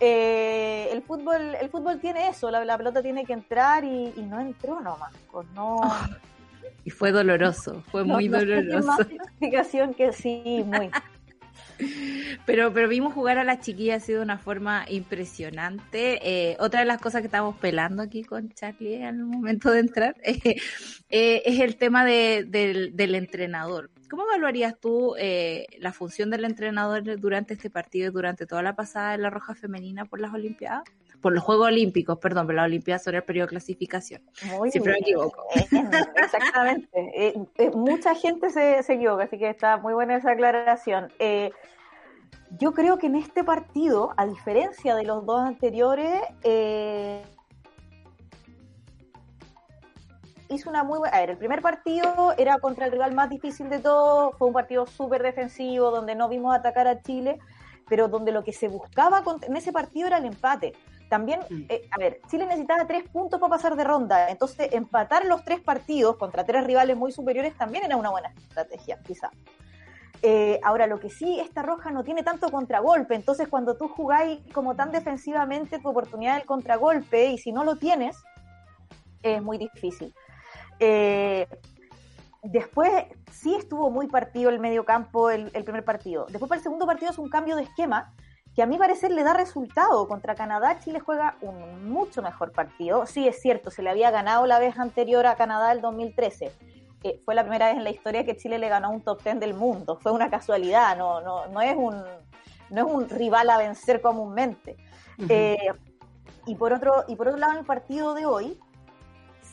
eh, 0.00 0.88
el 0.90 1.02
fútbol 1.02 1.54
el 1.54 1.68
fútbol 1.70 2.00
tiene 2.00 2.28
eso, 2.28 2.50
la, 2.50 2.76
pelota 2.76 3.00
tiene 3.02 3.24
que 3.24 3.32
entrar 3.32 3.84
y, 3.84 4.12
no 4.28 4.40
entró 4.40 4.80
nomás. 4.80 5.12
Pues 5.30 5.46
no... 5.54 5.80
Y 6.84 6.90
fue 6.90 7.12
doloroso, 7.12 7.82
fue 7.90 8.04
muy 8.04 8.28
doloroso. 8.28 8.86
más 8.86 9.00
explicación 9.00 9.94
que 9.94 10.12
sí, 10.12 10.62
muy. 10.66 10.90
Pero, 12.46 12.72
pero 12.72 12.88
vimos 12.88 13.12
jugar 13.14 13.38
a 13.38 13.44
las 13.44 13.60
chiquillas 13.60 14.02
así 14.02 14.12
de 14.12 14.20
una 14.20 14.38
forma 14.38 14.84
impresionante. 14.88 16.20
Eh, 16.22 16.56
otra 16.60 16.80
de 16.80 16.86
las 16.86 17.00
cosas 17.00 17.20
que 17.20 17.26
estamos 17.26 17.56
pelando 17.56 18.02
aquí 18.02 18.22
con 18.22 18.50
Charlie 18.50 19.02
el 19.02 19.24
momento 19.24 19.70
de 19.70 19.80
entrar 19.80 20.14
eh, 20.22 20.56
eh, 21.10 21.42
es 21.44 21.60
el 21.60 21.76
tema 21.76 22.04
de, 22.04 22.44
del, 22.46 23.14
entrenador. 23.14 23.90
¿Cómo 24.10 24.24
evaluarías 24.24 24.78
tú 24.78 25.14
la 25.78 25.92
función 25.92 26.30
del 26.30 26.44
entrenador 26.44 27.18
durante 27.18 27.54
este 27.54 27.70
partido 27.70 28.08
y 28.08 28.12
durante 28.12 28.46
toda 28.46 28.62
la 28.62 28.76
pasada 28.76 29.12
de 29.12 29.18
la 29.18 29.30
Roja 29.30 29.54
Femenina 29.54 30.04
por 30.04 30.20
las 30.20 30.32
Olimpiadas? 30.32 30.84
Por 31.20 31.32
los 31.32 31.42
Juegos 31.42 31.68
Olímpicos, 31.68 32.18
perdón, 32.18 32.46
por 32.46 32.54
la 32.54 32.64
Olimpiada 32.64 32.98
sobre 32.98 33.18
el 33.18 33.24
periodo 33.24 33.46
de 33.46 33.50
clasificación. 33.50 34.22
Siempre 34.70 34.92
me 34.92 34.98
equivoco. 34.98 35.46
Exactamente. 36.16 36.88
Eh, 37.14 37.34
eh, 37.56 37.70
mucha 37.70 38.14
gente 38.14 38.50
se, 38.50 38.82
se, 38.82 38.94
equivoca, 38.94 39.24
así 39.24 39.38
que 39.38 39.48
está 39.48 39.76
muy 39.78 39.94
buena 39.94 40.16
esa 40.16 40.32
aclaración. 40.32 41.12
Eh, 41.18 41.50
yo 42.58 42.72
creo 42.72 42.98
que 42.98 43.06
en 43.06 43.16
este 43.16 43.42
partido, 43.42 44.12
a 44.16 44.26
diferencia 44.26 44.94
de 44.94 45.04
los 45.04 45.24
dos 45.26 45.40
anteriores, 45.40 46.20
hizo 50.48 50.70
una 50.70 50.84
muy 50.84 50.98
buena... 50.98 51.16
A 51.16 51.20
ver, 51.20 51.30
el 51.30 51.36
primer 51.36 51.62
partido 51.62 52.34
era 52.36 52.58
contra 52.58 52.86
el 52.86 52.92
rival 52.92 53.14
más 53.14 53.30
difícil 53.30 53.68
de 53.70 53.80
todos, 53.80 54.36
fue 54.38 54.48
un 54.48 54.54
partido 54.54 54.86
súper 54.86 55.22
defensivo, 55.22 55.90
donde 55.90 56.14
no 56.14 56.28
vimos 56.28 56.54
atacar 56.54 56.86
a 56.86 57.00
Chile, 57.02 57.38
pero 57.88 58.08
donde 58.08 58.32
lo 58.32 58.44
que 58.44 58.52
se 58.52 58.68
buscaba 58.68 59.22
en 59.42 59.56
ese 59.56 59.72
partido 59.72 60.06
era 60.06 60.18
el 60.18 60.26
empate. 60.26 60.74
También, 61.08 61.40
eh, 61.68 61.86
a 61.90 61.98
ver, 61.98 62.20
Chile 62.28 62.46
necesitaba 62.46 62.86
tres 62.86 63.08
puntos 63.08 63.38
para 63.38 63.50
pasar 63.50 63.76
de 63.76 63.84
ronda, 63.84 64.30
entonces 64.30 64.72
empatar 64.72 65.26
los 65.26 65.44
tres 65.44 65.60
partidos 65.60 66.16
contra 66.16 66.44
tres 66.44 66.64
rivales 66.64 66.96
muy 66.96 67.12
superiores 67.12 67.56
también 67.56 67.84
era 67.84 67.96
una 67.96 68.10
buena 68.10 68.32
estrategia, 68.36 68.98
quizá. 69.02 69.30
Eh, 70.22 70.58
ahora, 70.62 70.86
lo 70.86 70.98
que 70.98 71.10
sí, 71.10 71.38
esta 71.38 71.62
roja 71.62 71.90
no 71.90 72.02
tiene 72.02 72.22
tanto 72.22 72.50
contragolpe, 72.50 73.14
entonces 73.14 73.48
cuando 73.48 73.76
tú 73.76 73.88
jugáis 73.88 74.40
como 74.52 74.74
tan 74.74 74.90
defensivamente 74.90 75.78
tu 75.78 75.90
oportunidad 75.90 76.36
del 76.36 76.46
contragolpe, 76.46 77.26
y 77.26 77.38
si 77.38 77.52
no 77.52 77.62
lo 77.62 77.76
tienes, 77.76 78.16
es 79.22 79.42
muy 79.42 79.58
difícil. 79.58 80.14
Eh, 80.80 81.46
después 82.42 82.90
sí 83.30 83.54
estuvo 83.54 83.90
muy 83.90 84.06
partido 84.06 84.50
el 84.50 84.60
medio 84.60 84.84
campo 84.84 85.30
el, 85.30 85.50
el, 85.52 85.64
primer 85.64 85.84
partido. 85.84 86.26
Después 86.30 86.48
para 86.48 86.58
el 86.58 86.62
segundo 86.62 86.86
partido 86.86 87.10
es 87.10 87.18
un 87.18 87.28
cambio 87.28 87.56
de 87.56 87.64
esquema 87.64 88.14
que 88.54 88.62
a 88.62 88.66
mi 88.66 88.78
parecer 88.78 89.10
le 89.10 89.24
da 89.24 89.34
resultado. 89.34 90.06
Contra 90.06 90.34
Canadá 90.34 90.78
Chile 90.78 91.00
juega 91.00 91.36
un 91.40 91.88
mucho 91.88 92.22
mejor 92.22 92.52
partido. 92.52 93.06
Sí, 93.06 93.26
es 93.26 93.40
cierto, 93.40 93.70
se 93.70 93.82
le 93.82 93.90
había 93.90 94.10
ganado 94.10 94.46
la 94.46 94.58
vez 94.58 94.78
anterior 94.78 95.26
a 95.26 95.36
Canadá 95.36 95.72
el 95.72 95.80
2013. 95.80 96.52
que 97.02 97.20
fue 97.24 97.34
la 97.34 97.42
primera 97.42 97.66
vez 97.66 97.76
en 97.76 97.84
la 97.84 97.90
historia 97.90 98.24
que 98.24 98.36
Chile 98.36 98.58
le 98.58 98.68
ganó 98.68 98.90
un 98.90 99.02
top 99.02 99.22
ten 99.22 99.40
del 99.40 99.54
mundo. 99.54 99.98
Fue 100.00 100.12
una 100.12 100.30
casualidad, 100.30 100.96
no, 100.96 101.20
no, 101.20 101.46
no, 101.48 101.60
es, 101.60 101.76
un, 101.76 102.02
no 102.70 102.86
es 102.86 102.92
un 102.94 103.08
rival 103.10 103.50
a 103.50 103.58
vencer 103.58 104.00
comúnmente. 104.00 104.76
Eh, 105.28 105.68
y, 106.46 106.54
por 106.54 106.72
otro, 106.72 107.04
y 107.08 107.16
por 107.16 107.28
otro 107.28 107.38
lado, 107.38 107.52
en 107.52 107.58
el 107.58 107.64
partido 107.66 108.14
de 108.14 108.24
hoy, 108.24 108.58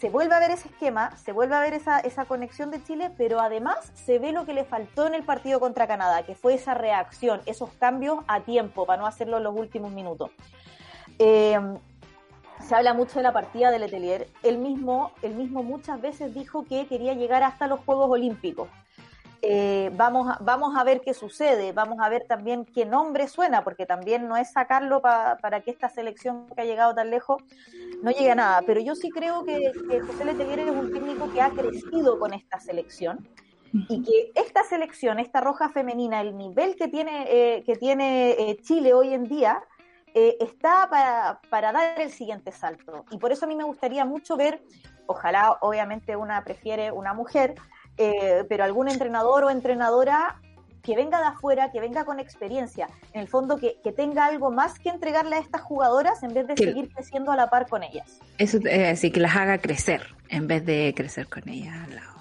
se 0.01 0.09
vuelve 0.09 0.33
a 0.33 0.39
ver 0.39 0.49
ese 0.49 0.67
esquema, 0.67 1.15
se 1.15 1.31
vuelve 1.31 1.53
a 1.53 1.59
ver 1.59 1.75
esa, 1.75 2.25
conexión 2.25 2.71
de 2.71 2.83
Chile, 2.83 3.11
pero 3.19 3.39
además 3.39 3.91
se 3.93 4.17
ve 4.17 4.31
lo 4.31 4.47
que 4.47 4.53
le 4.55 4.65
faltó 4.65 5.05
en 5.05 5.13
el 5.13 5.21
partido 5.21 5.59
contra 5.59 5.85
Canadá, 5.85 6.23
que 6.23 6.33
fue 6.33 6.55
esa 6.55 6.73
reacción, 6.73 7.39
esos 7.45 7.69
cambios 7.73 8.17
a 8.27 8.39
tiempo, 8.39 8.87
para 8.87 8.99
no 8.99 9.07
hacerlo 9.07 9.37
en 9.37 9.43
los 9.43 9.55
últimos 9.55 9.91
minutos. 9.91 10.31
Eh, 11.19 11.59
se 12.67 12.73
habla 12.73 12.95
mucho 12.95 13.19
de 13.19 13.23
la 13.23 13.31
partida 13.31 13.69
de 13.69 13.77
Letelier. 13.77 14.27
Él 14.41 14.57
mismo, 14.57 15.11
él 15.21 15.35
mismo 15.35 15.61
muchas 15.61 16.01
veces 16.01 16.33
dijo 16.33 16.65
que 16.65 16.87
quería 16.87 17.13
llegar 17.13 17.43
hasta 17.43 17.67
los 17.67 17.81
Juegos 17.81 18.09
Olímpicos. 18.09 18.69
Eh, 19.43 19.89
vamos, 19.95 20.27
vamos 20.41 20.77
a 20.77 20.83
ver 20.83 21.01
qué 21.01 21.15
sucede, 21.15 21.71
vamos 21.71 21.99
a 21.99 22.09
ver 22.09 22.25
también 22.27 22.63
qué 22.63 22.85
nombre 22.85 23.27
suena, 23.27 23.63
porque 23.63 23.87
también 23.87 24.27
no 24.27 24.37
es 24.37 24.51
sacarlo 24.51 25.01
para 25.01 25.61
que 25.61 25.71
esta 25.71 25.89
selección 25.89 26.45
que 26.55 26.61
ha 26.61 26.65
llegado 26.65 26.93
tan 26.93 27.09
lejos 27.09 27.41
no 28.03 28.11
llegue 28.11 28.31
a 28.31 28.35
nada. 28.35 28.61
Pero 28.67 28.81
yo 28.81 28.93
sí 28.93 29.09
creo 29.09 29.43
que, 29.43 29.71
José 30.05 30.25
Letelier 30.25 30.59
es 30.59 30.71
un 30.71 30.93
técnico 30.93 31.31
que 31.31 31.41
ha 31.41 31.49
crecido 31.49 32.19
con 32.19 32.33
esta 32.33 32.59
selección 32.59 33.27
y 33.73 34.03
que 34.03 34.31
esta 34.39 34.63
selección, 34.63 35.17
esta 35.17 35.41
roja 35.41 35.69
femenina, 35.69 36.21
el 36.21 36.37
nivel 36.37 36.75
que 36.75 36.87
tiene, 36.87 37.25
eh, 37.27 37.63
que 37.65 37.75
tiene 37.77 38.31
eh, 38.31 38.57
Chile 38.61 38.93
hoy 38.93 39.13
en 39.13 39.23
día, 39.23 39.63
está 40.13 40.89
para, 40.89 41.39
para, 41.49 41.71
dar 41.71 42.01
el 42.01 42.11
siguiente 42.11 42.51
salto. 42.51 43.05
Y 43.11 43.17
por 43.17 43.31
eso 43.31 43.45
a 43.45 43.47
mí 43.47 43.55
me 43.55 43.63
gustaría 43.63 44.03
mucho 44.03 44.35
ver 44.35 44.61
ojalá 45.11 45.57
obviamente 45.61 46.15
una 46.15 46.43
prefiere 46.43 46.91
una 46.91 47.13
mujer, 47.13 47.55
eh, 48.01 48.45
pero 48.49 48.63
algún 48.63 48.89
entrenador 48.89 49.43
o 49.43 49.49
entrenadora 49.49 50.39
que 50.81 50.95
venga 50.95 51.19
de 51.19 51.25
afuera, 51.25 51.71
que 51.71 51.79
venga 51.79 52.05
con 52.05 52.19
experiencia, 52.19 52.89
en 53.13 53.21
el 53.21 53.27
fondo 53.27 53.57
que, 53.57 53.77
tenga 53.95 54.25
algo 54.25 54.49
más 54.49 54.79
que 54.79 54.89
entregarle 54.89 55.35
a 55.35 55.39
estas 55.39 55.61
jugadoras 55.61 56.23
en 56.23 56.33
vez 56.33 56.47
de 56.47 56.57
seguir 56.57 56.89
creciendo 56.91 57.31
a 57.31 57.35
la 57.35 57.49
par 57.49 57.67
con 57.67 57.83
ellas. 57.83 58.19
Eso, 58.37 58.57
eh, 58.65 58.95
sí, 58.95 59.11
que 59.11 59.19
las 59.19 59.35
haga 59.35 59.59
crecer 59.59 60.01
en 60.29 60.47
vez 60.47 60.65
de 60.65 60.93
crecer 60.95 61.27
con 61.27 61.47
ellas 61.47 61.75
al 61.85 61.95
lado. 61.95 62.20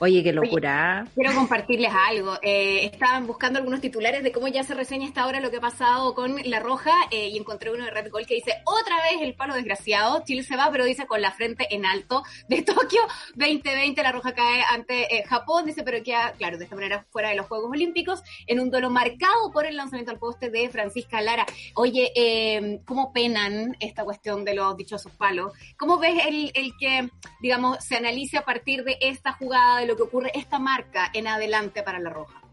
Oye, 0.00 0.22
qué 0.22 0.32
locura. 0.32 1.06
quiero 1.14 1.34
compartirles 1.34 1.92
algo. 1.92 2.34
Eh, 2.42 2.86
estaban 2.86 3.26
buscando 3.26 3.58
algunos 3.58 3.80
titulares 3.80 4.22
de 4.22 4.32
cómo 4.32 4.48
ya 4.48 4.64
se 4.64 4.74
reseña 4.74 5.06
esta 5.06 5.26
hora 5.26 5.40
lo 5.40 5.50
que 5.50 5.58
ha 5.58 5.60
pasado 5.60 6.14
con 6.14 6.36
La 6.44 6.58
Roja 6.58 6.92
eh, 7.10 7.28
y 7.28 7.38
encontré 7.38 7.70
uno 7.70 7.84
de 7.84 7.90
Red 7.90 8.10
Gold 8.10 8.26
que 8.26 8.34
dice, 8.34 8.52
otra 8.64 8.96
vez 8.96 9.22
el 9.22 9.34
palo 9.34 9.54
desgraciado, 9.54 10.22
Chile 10.24 10.42
se 10.42 10.56
va, 10.56 10.68
pero 10.72 10.84
dice 10.84 11.06
con 11.06 11.20
la 11.20 11.30
frente 11.30 11.72
en 11.74 11.86
alto 11.86 12.24
de 12.48 12.62
Tokio 12.62 13.00
2020, 13.36 14.02
La 14.02 14.12
Roja 14.12 14.34
cae 14.34 14.62
ante 14.70 15.16
eh, 15.16 15.24
Japón, 15.24 15.66
dice, 15.66 15.82
pero 15.84 16.02
queda, 16.02 16.32
claro, 16.32 16.58
de 16.58 16.64
esta 16.64 16.76
manera 16.76 17.06
fuera 17.10 17.28
de 17.28 17.36
los 17.36 17.46
Juegos 17.46 17.70
Olímpicos, 17.70 18.22
en 18.46 18.60
un 18.60 18.70
duelo 18.70 18.90
marcado 18.90 19.52
por 19.52 19.66
el 19.66 19.76
lanzamiento 19.76 20.10
al 20.10 20.18
poste 20.18 20.50
de 20.50 20.68
Francisca 20.70 21.20
Lara. 21.20 21.46
Oye, 21.74 22.12
eh, 22.16 22.80
¿cómo 22.84 23.12
penan 23.12 23.76
esta 23.78 24.04
cuestión 24.04 24.44
de 24.44 24.54
los 24.54 24.76
dichosos 24.76 25.12
palos? 25.12 25.52
¿Cómo 25.78 25.98
ves 25.98 26.26
el, 26.26 26.50
el 26.54 26.72
que, 26.78 27.10
digamos, 27.40 27.84
se 27.84 27.96
analice 27.96 28.38
a 28.38 28.44
partir 28.44 28.84
de 28.84 28.98
esta 29.00 29.32
jugada 29.32 29.83
lo 29.86 29.96
que 29.96 30.02
ocurre 30.02 30.30
esta 30.34 30.58
marca 30.58 31.10
en 31.12 31.26
adelante 31.26 31.82
para 31.82 31.98
La 31.98 32.10
Roja? 32.10 32.44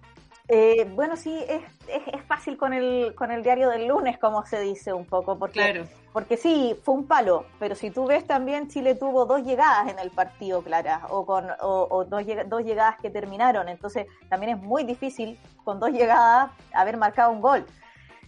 Eh, 0.54 0.86
bueno, 0.94 1.16
sí, 1.16 1.34
es, 1.48 1.62
es, 1.88 2.22
fácil 2.24 2.58
con 2.58 2.74
el, 2.74 3.16
con 3.16 3.32
el 3.32 3.42
diario 3.42 3.70
del 3.70 3.88
lunes, 3.88 4.18
como 4.18 4.46
se 4.46 4.60
dice 4.60 4.92
un 4.92 5.06
poco, 5.06 5.40
porque, 5.40 5.86
porque 6.12 6.36
sí, 6.36 6.76
fue 6.84 6.96
un 6.96 7.08
palo, 7.08 7.46
pero 7.58 7.74
si 7.74 7.90
tú 7.90 8.06
ves 8.06 8.28
también 8.28 8.68
Chile 8.68 8.96
tuvo 8.96 9.26
dos 9.26 9.44
llegadas 9.44 9.90
en 9.90 9.98
el 9.98 10.12
partido, 10.12 10.62
Clara, 10.62 11.04
o, 11.10 11.26
con, 11.26 11.48
o, 11.62 12.04
dos, 12.04 12.24
dos 12.48 12.64
llegadas 12.66 12.98
que 13.02 13.10
terminaron, 13.10 13.70
entonces 13.70 14.08
también 14.28 14.58
es 14.58 14.62
muy 14.62 14.84
difícil 14.84 15.40
con 15.64 15.80
dos 15.80 15.92
llegadas 15.92 16.52
haber 16.74 16.98
marcado 16.98 17.32
un 17.32 17.40
gol. 17.40 17.66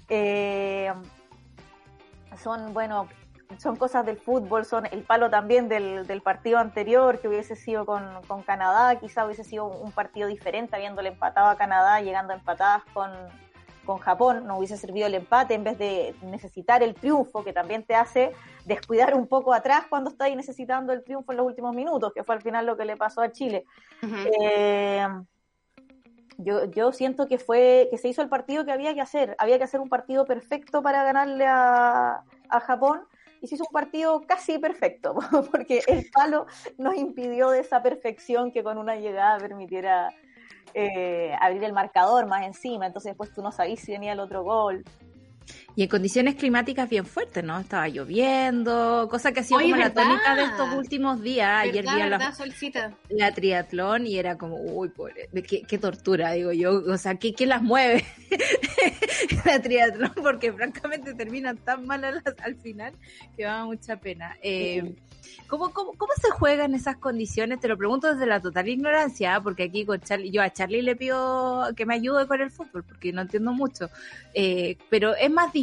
Eh, 0.08 0.94
son, 2.42 2.74
bueno, 2.74 3.10
son 3.60 3.76
cosas 3.76 4.06
del 4.06 4.18
fútbol, 4.18 4.66
son 4.66 4.86
el 4.92 5.04
palo 5.04 5.30
también 5.30 5.70
del, 5.70 6.06
del 6.08 6.22
partido 6.22 6.60
anterior 6.60 7.20
que 7.20 7.28
hubiese 7.28 7.56
sido 7.56 7.86
con, 7.86 8.04
con, 8.28 8.44
Canadá, 8.44 9.00
quizá 9.00 9.26
hubiese 9.26 9.44
sido 9.44 9.68
un 9.68 9.92
partido 9.92 10.28
diferente 10.28 10.76
habiéndole 10.76 11.10
empatado 11.10 11.48
a 11.48 11.58
Canadá, 11.58 12.02
llegando 12.02 12.34
a 12.34 12.38
empatadas 12.38 12.84
con, 12.94 13.10
con 13.86 14.00
Japón, 14.00 14.46
no 14.48 14.58
hubiese 14.58 14.78
servido 14.78 15.08
el 15.08 15.16
empate 15.16 15.54
en 15.54 15.64
vez 15.64 15.78
de 15.78 16.16
necesitar 16.22 16.84
el 16.84 16.96
triunfo, 16.96 17.44
que 17.44 17.54
también 17.54 17.84
te 17.84 17.96
hace 17.96 18.34
descuidar 18.66 19.16
un 19.16 19.28
poco 19.28 19.54
atrás 19.54 19.86
cuando 19.90 20.10
estáis 20.10 20.36
necesitando 20.36 20.94
el 20.94 21.04
triunfo 21.04 21.32
en 21.32 21.38
los 21.38 21.46
últimos 21.46 21.76
minutos, 21.76 22.14
que 22.14 22.24
fue 22.24 22.36
al 22.36 22.42
final 22.42 22.66
lo 22.66 22.78
que 22.78 22.86
le 22.86 22.98
pasó 22.98 23.22
a 23.22 23.32
Chile. 23.32 23.66
eh, 24.42 25.08
yo, 26.38 26.66
yo 26.66 26.92
siento 26.92 27.28
que 27.28 27.38
fue 27.38 27.88
que 27.92 27.98
se 27.98 28.08
hizo 28.08 28.22
el 28.22 28.30
partido 28.30 28.66
que 28.66 28.72
había 28.72 28.94
que 28.94 29.02
hacer. 29.02 29.36
Había 29.38 29.58
que 29.58 29.66
hacer 29.66 29.80
un 29.80 29.90
partido 29.90 30.26
perfecto 30.26 30.82
para 30.82 31.04
ganarle 31.04 31.46
a, 31.48 32.24
a 32.50 32.60
Japón 32.60 33.02
y 33.44 33.48
se 33.48 33.56
hizo 33.56 33.66
un 33.70 33.74
partido 33.74 34.22
casi 34.26 34.58
perfecto, 34.58 35.16
porque 35.52 35.84
el 35.88 36.10
palo 36.10 36.48
nos 36.78 36.96
impidió 36.96 37.50
de 37.50 37.60
esa 37.60 37.84
perfección 37.84 38.54
que 38.54 38.64
con 38.64 38.78
una 38.78 38.96
llegada 38.96 39.38
permitiera 39.38 40.14
eh, 40.74 41.36
abrir 41.42 41.62
el 41.66 41.74
marcador 41.74 42.26
más 42.26 42.46
encima, 42.46 42.88
entonces 42.88 43.12
después 43.12 43.34
tú 43.34 43.42
no 43.42 43.52
sabías 43.52 43.82
si 43.82 43.92
venía 43.92 44.14
el 44.14 44.22
otro 44.22 44.44
gol. 44.44 44.86
Y 45.76 45.84
en 45.84 45.90
condiciones 45.90 46.36
climáticas 46.36 46.88
bien 46.88 47.06
fuertes, 47.06 47.44
¿no? 47.44 47.60
Estaba 47.60 47.88
lloviendo, 47.88 49.08
cosa 49.10 49.32
que 49.32 49.40
ha 49.40 49.44
sido 49.44 49.60
como 49.60 49.76
la 49.76 49.92
tónica 49.92 50.36
de 50.36 50.44
estos 50.44 50.74
últimos 50.76 51.22
días. 51.22 51.64
Ayer 51.64 51.84
vi 51.84 52.00
la, 52.10 52.34
la, 53.10 53.32
triatlón 53.32 54.06
y 54.06 54.18
era 54.18 54.38
como, 54.38 54.58
uy, 54.58 54.90
pobre, 54.90 55.30
qué, 55.48 55.64
qué 55.64 55.78
tortura, 55.80 56.34
digo 56.34 56.52
yo. 56.52 56.84
O 56.88 56.98
sea, 56.98 57.16
¿qué, 57.16 57.34
qué 57.34 57.48
las 57.48 57.64
mueve 57.64 58.06
la 59.46 59.60
triatlón? 59.62 60.14
Porque 60.22 60.54
francamente 60.54 61.16
terminan 61.16 61.58
tan 61.58 61.88
mal 61.88 62.04
al 62.04 62.56
final 62.56 62.94
que 63.36 63.46
va 63.46 63.66
mucha 63.66 63.98
pena. 63.98 64.38
Eh, 64.44 64.94
¿Cómo, 65.48 65.72
cómo, 65.72 65.94
cómo 65.94 66.12
se 66.22 66.32
juega 66.32 66.66
en 66.66 66.74
esas 66.74 66.98
condiciones? 66.98 67.60
Te 67.60 67.68
lo 67.68 67.78
pregunto 67.78 68.12
desde 68.12 68.26
la 68.26 68.42
total 68.42 68.70
ignorancia, 68.70 69.40
porque 69.42 69.64
aquí 69.64 69.86
con 69.86 70.00
Charlie, 70.00 70.32
yo 70.32 70.42
a 70.42 70.52
Charlie 70.52 70.82
le 70.82 70.96
pido 70.96 71.70
que 71.76 71.86
me 71.86 71.96
ayude 71.96 72.28
con 72.28 72.42
el 72.42 72.52
fútbol, 72.52 72.84
porque 72.84 73.12
no 73.14 73.22
entiendo 73.22 73.54
mucho. 73.54 73.90
Eh, 74.34 74.78
pero 74.90 75.16
es 75.16 75.32
más 75.32 75.54
difícil, 75.54 75.63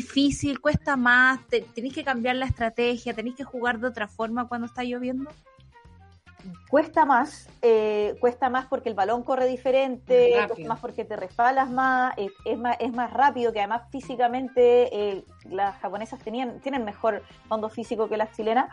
cuesta 0.61 0.97
más, 0.97 1.40
tenéis 1.75 1.95
que 1.95 2.04
cambiar 2.04 2.37
la 2.37 2.47
estrategia, 2.47 3.14
tenéis 3.14 3.37
que 3.37 3.45
jugar 3.45 3.78
de 3.78 3.88
otra 3.88 4.09
forma 4.09 4.49
cuando 4.49 4.66
está 4.66 4.83
lloviendo. 4.83 5.30
Cuesta 6.71 7.04
más, 7.04 7.49
eh, 7.61 8.16
cuesta 8.21 8.49
más 8.49 8.66
porque 8.66 8.88
el 8.88 8.95
balón 8.95 9.23
corre 9.23 9.47
diferente, 9.47 10.33
cuesta 10.47 10.69
más 10.69 10.80
porque 10.80 11.04
te 11.04 11.16
resbalas 11.16 11.71
más, 11.71 12.14
es, 12.16 12.59
más, 12.59 12.76
es 12.80 12.92
más 12.92 13.12
rápido, 13.12 13.52
que 13.52 13.59
además 13.59 13.83
físicamente 13.90 14.88
eh, 14.92 15.25
las 15.50 15.76
japonesas 15.80 16.19
tenían, 16.21 16.61
tienen 16.61 16.85
mejor 16.85 17.23
fondo 17.49 17.69
físico 17.69 18.09
que 18.09 18.16
las 18.16 18.33
chilenas, 18.33 18.71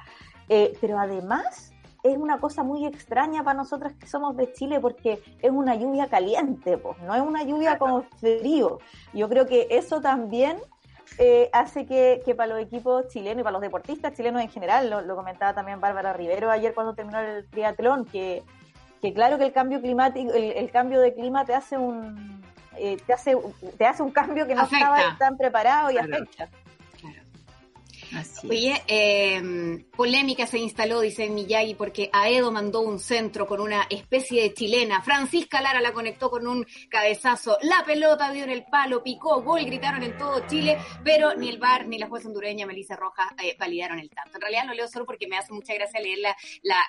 eh, 0.47 0.77
pero 0.79 0.97
además 0.97 1.73
es 2.03 2.17
una 2.17 2.39
cosa 2.39 2.63
muy 2.63 2.85
extraña 2.85 3.43
para 3.43 3.57
nosotras 3.57 3.93
que 3.93 4.07
somos 4.07 4.37
de 4.37 4.53
Chile 4.53 4.79
porque 4.79 5.21
es 5.41 5.51
una 5.51 5.75
lluvia 5.75 6.07
caliente, 6.07 6.77
pues, 6.77 6.97
no 6.99 7.15
es 7.15 7.21
una 7.21 7.43
lluvia 7.43 7.77
como 7.77 8.03
frío. 8.19 8.79
Yo 9.13 9.27
creo 9.27 9.45
que 9.45 9.67
eso 9.71 9.99
también 9.99 10.57
eh, 11.17 11.49
hace 11.53 11.85
que, 11.85 12.21
para 12.35 12.53
los 12.53 12.61
equipos 12.61 13.07
chilenos 13.07 13.41
y 13.41 13.43
para 13.43 13.53
los 13.53 13.61
deportistas 13.61 14.13
chilenos 14.13 14.41
en 14.41 14.49
general, 14.49 14.89
lo, 14.89 15.15
comentaba 15.15 15.53
también 15.53 15.81
Bárbara 15.81 16.13
Rivero 16.13 16.51
ayer 16.51 16.73
cuando 16.73 16.93
terminó 16.93 17.19
el 17.19 17.47
triatlón, 17.49 18.05
que, 18.05 18.43
que 19.01 19.13
claro 19.13 19.37
que 19.37 19.45
el 19.45 19.51
cambio 19.51 19.81
climático, 19.81 20.31
el, 20.33 20.69
cambio 20.71 20.99
de 20.99 21.13
clima 21.13 21.45
te 21.45 21.55
hace 21.55 21.77
un 21.77 22.41
eh, 22.77 22.97
te 23.07 23.13
hace 23.13 23.35
te 23.77 23.85
hace 23.87 24.03
un 24.03 24.11
cambio 24.11 24.45
que 24.45 24.53
no 24.53 24.63
estaba 24.63 25.17
tan 25.17 25.37
preparado 25.37 25.89
y 25.89 25.97
afecta. 25.97 26.49
Oye, 28.43 28.83
eh, 28.87 29.85
polémica 29.95 30.45
se 30.45 30.59
instaló, 30.59 31.01
dice 31.01 31.27
Miyagi, 31.29 31.73
porque 31.73 32.09
Aedo 32.13 32.51
mandó 32.51 32.81
un 32.81 32.99
centro 32.99 33.47
con 33.47 33.59
una 33.59 33.87
especie 33.89 34.43
de 34.43 34.53
chilena. 34.53 35.01
Francisca 35.01 35.59
Lara 35.59 35.81
la 35.81 35.91
conectó 35.91 36.29
con 36.29 36.45
un 36.45 36.65
cabezazo. 36.89 37.57
La 37.61 37.83
pelota 37.83 38.31
dio 38.31 38.43
en 38.43 38.51
el 38.51 38.65
palo, 38.65 39.01
picó, 39.01 39.41
gol, 39.41 39.65
gritaron 39.65 40.03
en 40.03 40.17
todo 40.17 40.45
Chile, 40.47 40.77
pero 41.03 41.33
ni 41.35 41.49
el 41.49 41.57
VAR 41.57 41.87
ni 41.87 41.97
la 41.97 42.07
jueza 42.07 42.27
hondureña 42.27 42.67
Melissa 42.67 42.95
Rojas 42.95 43.27
eh, 43.41 43.55
validaron 43.59 43.99
el 43.99 44.09
tanto. 44.09 44.35
En 44.35 44.41
realidad 44.41 44.65
lo 44.67 44.73
leo 44.73 44.87
solo 44.87 45.05
porque 45.05 45.27
me 45.27 45.37
hace 45.37 45.51
mucha 45.51 45.73
gracia 45.73 45.99
leer 45.99 46.19
la, 46.19 46.35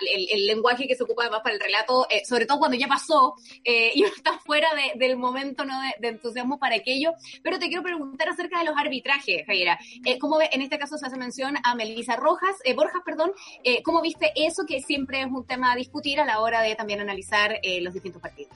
el, 0.00 0.47
lenguaje 0.47 0.87
que 0.87 0.97
se 0.97 1.05
ocupa 1.05 1.23
además 1.23 1.40
para 1.43 1.55
el 1.55 1.61
relato, 1.61 2.07
eh, 2.11 2.23
sobre 2.26 2.45
todo 2.45 2.59
cuando 2.59 2.76
ya 2.76 2.88
pasó 2.88 3.35
eh, 3.64 3.93
y 3.95 4.02
está 4.05 4.38
fuera 4.38 4.69
del 4.97 5.17
momento 5.17 5.64
¿no? 5.64 5.81
de, 5.99 6.09
entusiasmo 6.09 6.59
para 6.59 6.76
aquello. 6.76 7.12
Pero 7.43 7.59
te 7.59 7.69
quiero 7.69 7.83
preguntar 7.83 8.28
acerca 8.28 8.59
de 8.59 8.67
los 8.67 8.76
arbitrajes, 8.76 9.47
Javiera. 9.47 9.78
¿Cómo 10.21 10.38
ve 10.38 10.50
en 10.52 10.62
este 10.62 10.78
caso 10.78 10.99
se 10.99 11.07
hace 11.07 11.17
mención 11.17 11.38
a 11.64 11.75
Melissa 11.75 12.16
Rojas, 12.16 12.57
eh, 12.64 12.75
Borjas, 12.75 13.02
perdón. 13.04 13.33
Eh, 13.64 13.83
¿Cómo 13.83 14.00
viste 14.00 14.33
eso 14.35 14.64
que 14.66 14.80
siempre 14.80 15.21
es 15.21 15.26
un 15.26 15.45
tema 15.45 15.73
a 15.73 15.76
discutir 15.76 16.21
a 16.21 16.25
la 16.25 16.40
hora 16.40 16.62
de 16.62 16.75
también 16.75 17.00
analizar 17.00 17.59
eh, 17.62 17.80
los 17.80 17.95
distintos 17.95 18.21
partidos? 18.21 18.52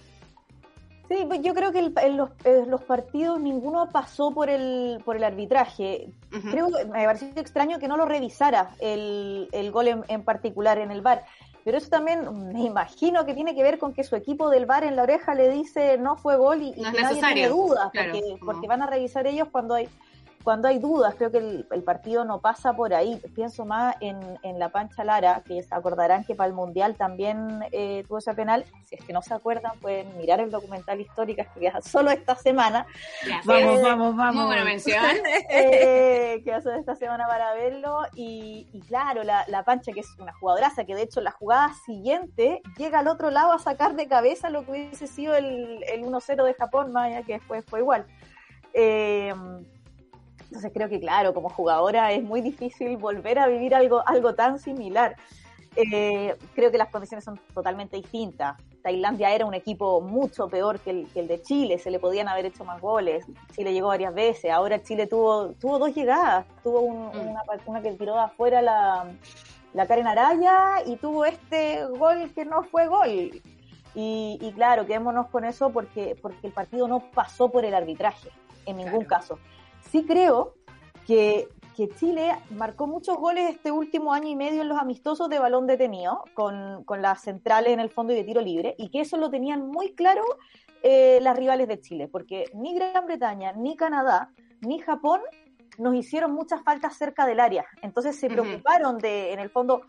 Sí, 1.09 1.25
pues 1.27 1.43
yo 1.43 1.53
creo 1.53 1.73
que 1.73 1.93
en 1.97 2.17
los, 2.17 2.83
partidos 2.83 3.39
ninguno 3.39 3.91
pasó 3.91 4.33
por 4.33 4.49
el, 4.49 5.03
por 5.05 5.17
el 5.17 5.25
arbitraje. 5.25 6.09
Creo 6.51 6.69
que 6.71 6.87
me 6.87 7.05
pareció 7.05 7.29
extraño 7.37 7.79
que 7.79 7.87
no 7.87 7.99
lo 7.99 8.07
revisara 8.07 8.71
el, 8.81 9.49
el 9.53 9.71
gol 9.73 10.05
en, 10.09 10.23
particular 10.23 10.79
en 10.79 10.91
el 10.91 11.03
bar. 11.03 11.25
Pero 11.65 11.77
eso 11.77 11.91
también 11.91 12.53
me 12.53 12.63
imagino 12.63 13.27
que 13.27 13.35
tiene 13.35 13.55
que 13.55 13.63
ver 13.63 13.79
con 13.79 13.93
que 13.93 14.05
su 14.05 14.17
equipo 14.17 14.49
del 14.49 14.65
bar 14.65 14.85
en 14.85 14.97
la 14.97 15.03
oreja 15.03 15.35
le 15.35 15.51
dice 15.51 15.99
no 15.99 16.17
fue 16.17 16.37
gol 16.37 16.63
y, 16.63 16.71
nadie 16.81 17.21
tiene 17.21 17.49
dudas, 17.49 17.91
porque, 17.93 18.23
porque 18.45 18.67
van 18.67 18.83
a 18.83 18.87
revisar 18.87 19.27
ellos 19.27 19.49
cuando 19.53 19.75
hay 19.75 19.89
cuando 20.43 20.69
hay 20.69 20.79
dudas, 20.79 21.15
creo 21.17 21.31
que 21.31 21.39
el, 21.39 21.83
partido 21.85 22.25
no 22.25 22.41
pasa 22.41 22.73
por 22.73 22.95
ahí. 22.95 23.21
Pienso 23.35 23.65
más 23.65 23.97
en, 24.01 24.19
en, 24.43 24.59
la 24.59 24.71
Pancha 24.71 25.05
Lara, 25.05 25.43
que 25.47 25.63
se 25.63 25.75
acordarán 25.75 26.25
que 26.25 26.35
para 26.35 26.49
el 26.49 26.55
Mundial 26.55 26.97
también 26.97 27.65
eh, 27.73 28.05
tuvo 28.07 28.19
ese 28.19 28.35
penal. 28.35 28.65
Si 28.85 28.97
es 28.97 29.05
que 29.05 29.13
no 29.13 29.23
se 29.23 29.35
acuerdan, 29.35 29.73
pueden 29.81 30.17
mirar 30.17 30.41
el 30.41 30.51
documental 30.51 31.01
histórico 31.01 31.43
que 31.55 31.61
ya 31.61 31.81
solo 31.83 32.11
esta 32.11 32.35
semana. 32.35 32.87
vamos, 33.45 33.83
vamos, 33.83 34.17
vamos. 34.17 34.35
Muy 34.35 34.47
buena 34.47 34.65
mención. 34.65 35.05
eh, 35.51 36.43
que 36.45 36.61
solo 36.61 36.77
esta 36.79 36.97
semana 36.97 37.27
para 37.27 37.55
verlo. 37.55 38.01
Y, 38.15 38.69
y 38.73 38.81
claro, 38.81 39.23
la, 39.23 39.45
la, 39.49 39.65
Pancha, 39.65 39.93
que 39.93 40.01
es 40.01 40.19
una 40.19 40.33
jugadoraza, 40.35 40.85
que 40.85 40.95
de 40.95 41.03
hecho 41.03 41.21
la 41.21 41.31
jugada 41.31 41.73
siguiente 41.87 42.63
llega 42.77 42.99
al 42.99 43.09
otro 43.09 43.31
lado 43.31 43.53
a 43.53 43.59
sacar 43.59 43.95
de 43.95 44.09
cabeza 44.09 44.51
lo 44.51 44.65
que 44.65 44.73
hubiese 44.73 45.07
sido 45.07 45.35
el, 45.35 45.83
el 45.85 46.03
1-0 46.05 46.45
de 46.45 46.55
Japón, 46.55 46.93
Maya, 46.93 47.23
que 47.23 47.35
después 47.35 47.65
fue 47.65 47.81
igual. 47.81 48.07
Eh, 48.75 49.35
entonces 50.53 50.71
creo 50.75 50.91
que, 50.91 51.01
claro, 51.01 51.33
como 51.33 51.49
jugadora 51.49 52.13
es 52.13 52.23
muy 52.23 52.43
difícil 52.43 52.99
volver 52.99 53.39
a 53.39 53.47
vivir 53.47 53.75
algo, 53.75 54.07
algo 54.07 54.35
tan 54.35 54.59
similar. 54.59 55.17
Eh, 55.77 56.37
creo 56.55 56.71
que 56.71 56.77
las 56.77 56.91
condiciones 56.91 57.25
son 57.25 57.41
totalmente 57.55 57.97
distintas. 57.97 58.61
Tailandia 58.83 59.35
era 59.35 59.47
un 59.47 59.55
equipo 59.55 60.03
mucho 60.03 60.49
peor 60.49 60.79
que 60.81 60.91
el, 60.91 61.07
que 61.09 61.21
el, 61.21 61.29
de 61.29 61.41
Chile, 61.41 61.79
se 61.79 61.91
le 61.91 61.99
podían 61.99 62.29
haber 62.29 62.45
hecho 62.45 62.67
más 62.67 62.83
goles. 62.83 63.25
Chile 63.57 63.73
llegó 63.73 63.89
varias 63.89 64.13
veces, 64.13 64.51
ahora 64.51 64.83
Chile 64.83 65.07
tuvo, 65.07 65.53
tuvo 65.53 65.79
dos 65.79 65.95
llegadas, 65.95 66.45
tuvo 66.63 66.87
mm. 66.87 67.31
una, 67.31 67.43
una 67.65 67.81
que 67.81 67.93
tiró 67.93 68.19
afuera 68.19 68.61
la, 68.61 69.07
la 69.73 69.87
Karen 69.87 70.07
Araya 70.07 70.83
y 70.85 70.97
tuvo 70.97 71.25
este 71.25 71.87
gol 71.87 72.31
que 72.35 72.45
no 72.45 72.63
fue 72.65 72.89
gol. 72.89 73.41
Y, 73.95 74.53
claro, 74.55 74.85
quedémonos 74.85 75.29
con 75.29 75.47
eso 75.47 75.71
porque, 75.71 76.15
porque 76.21 76.47
el 76.47 76.53
partido 76.53 76.89
no 76.89 77.01
pasó 77.01 77.51
por 77.51 77.65
el 77.65 77.73
arbitraje, 77.73 78.29
en 78.67 78.77
ningún 78.77 79.07
caso. 79.07 79.39
Sí 79.91 80.05
creo 80.05 80.55
que, 81.07 81.49
que 81.77 81.89
Chile 81.91 82.37
marcó 82.51 82.87
muchos 82.87 83.17
goles 83.17 83.51
este 83.51 83.71
último 83.71 84.13
año 84.13 84.29
y 84.29 84.37
medio 84.37 84.63
en 84.63 84.69
los 84.69 84.79
amistosos 84.79 85.29
de 85.29 85.39
balón 85.39 85.67
detenido, 85.67 86.25
con, 86.35 86.85
con 86.85 87.03
las 87.03 87.23
centrales 87.23 87.73
en 87.73 87.81
el 87.81 87.91
fondo 87.91 88.13
y 88.13 88.17
de 88.17 88.25
tiro 88.25 88.41
libre, 88.41 88.75
y 88.79 88.91
que 88.91 89.01
eso 89.01 89.17
lo 89.17 89.31
tenían 89.31 89.67
muy 89.67 89.95
claro 89.95 90.23
eh, 90.83 91.21
las 91.23 91.37
rivales 91.37 91.69
de 91.69 91.81
Chile, 91.81 92.09
porque 92.09 92.47
ni 92.55 92.75
Gran 92.75 93.07
Bretaña, 93.07 93.53
ni 93.53 93.77
Canadá, 93.77 94.31
ni 94.63 94.81
Japón 94.81 95.21
nos 95.79 95.95
hicieron 95.95 96.33
muchas 96.33 96.63
faltas 96.63 96.97
cerca 96.97 97.25
del 97.25 97.41
área. 97.41 97.65
Entonces 97.83 98.19
se 98.19 98.29
preocuparon 98.29 98.99
de, 98.99 99.33
en 99.33 99.39
el 99.39 99.49
fondo, 99.49 99.83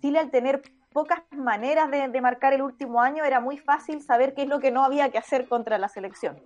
Chile 0.00 0.18
al 0.18 0.30
tener 0.30 0.62
pocas 0.92 1.22
maneras 1.30 1.90
de, 1.90 2.20
marcar 2.20 2.52
el 2.52 2.62
último 2.62 3.00
año, 3.00 3.24
era 3.24 3.40
muy 3.40 3.58
fácil 3.58 4.02
saber 4.02 4.34
qué 4.34 4.42
es 4.42 4.48
lo 4.48 4.58
que 4.58 4.70
no 4.70 4.84
había 4.84 5.10
que 5.10 5.18
hacer 5.18 5.48
contra 5.48 5.78
la 5.78 5.88
selección. 5.88 6.36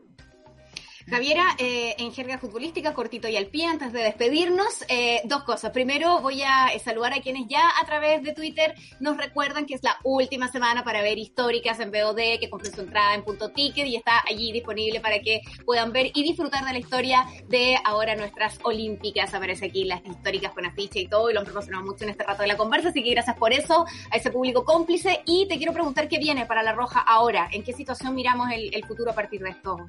Javiera, 1.08 1.56
eh, 1.58 1.94
en 1.98 2.12
jerga 2.12 2.38
futbolística, 2.38 2.94
cortito 2.94 3.28
y 3.28 3.36
al 3.36 3.46
pie, 3.46 3.66
antes 3.66 3.92
de 3.92 4.02
despedirnos, 4.02 4.84
eh, 4.88 5.20
dos 5.24 5.42
cosas. 5.44 5.70
Primero, 5.72 6.20
voy 6.20 6.42
a 6.42 6.68
eh, 6.68 6.78
saludar 6.78 7.12
a 7.12 7.20
quienes 7.20 7.48
ya 7.48 7.68
a 7.80 7.86
través 7.86 8.22
de 8.22 8.32
Twitter 8.32 8.74
nos 9.00 9.16
recuerdan 9.16 9.66
que 9.66 9.74
es 9.74 9.82
la 9.82 9.96
última 10.04 10.48
semana 10.48 10.84
para 10.84 11.02
ver 11.02 11.18
históricas 11.18 11.80
en 11.80 11.90
BOD, 11.90 12.38
que 12.40 12.48
compren 12.48 12.74
su 12.74 12.80
entrada 12.82 13.14
en 13.14 13.24
punto 13.24 13.50
ticket 13.50 13.86
y 13.86 13.96
está 13.96 14.22
allí 14.28 14.52
disponible 14.52 15.00
para 15.00 15.18
que 15.20 15.40
puedan 15.64 15.92
ver 15.92 16.10
y 16.14 16.22
disfrutar 16.22 16.64
de 16.64 16.72
la 16.72 16.78
historia 16.78 17.26
de 17.48 17.76
ahora 17.84 18.14
nuestras 18.14 18.58
olímpicas. 18.62 19.34
Aparece 19.34 19.66
aquí 19.66 19.84
las 19.84 20.04
históricas 20.06 20.52
con 20.52 20.66
afiche 20.66 21.00
y 21.00 21.08
todo, 21.08 21.30
y 21.30 21.34
lo 21.34 21.40
han 21.40 21.46
promocionado 21.46 21.84
mucho 21.84 22.04
en 22.04 22.10
este 22.10 22.24
rato 22.24 22.42
de 22.42 22.48
la 22.48 22.56
conversa, 22.56 22.90
así 22.90 23.02
que 23.02 23.10
gracias 23.10 23.36
por 23.36 23.52
eso 23.52 23.86
a 24.10 24.16
ese 24.16 24.30
público 24.30 24.64
cómplice. 24.64 25.22
Y 25.26 25.46
te 25.48 25.56
quiero 25.56 25.72
preguntar 25.72 26.08
qué 26.08 26.18
viene 26.18 26.46
para 26.46 26.62
la 26.62 26.72
Roja 26.72 27.00
ahora, 27.00 27.48
en 27.52 27.62
qué 27.64 27.72
situación 27.72 28.14
miramos 28.14 28.50
el, 28.52 28.74
el 28.74 28.84
futuro 28.84 29.10
a 29.10 29.14
partir 29.14 29.42
de 29.42 29.50
estos 29.50 29.80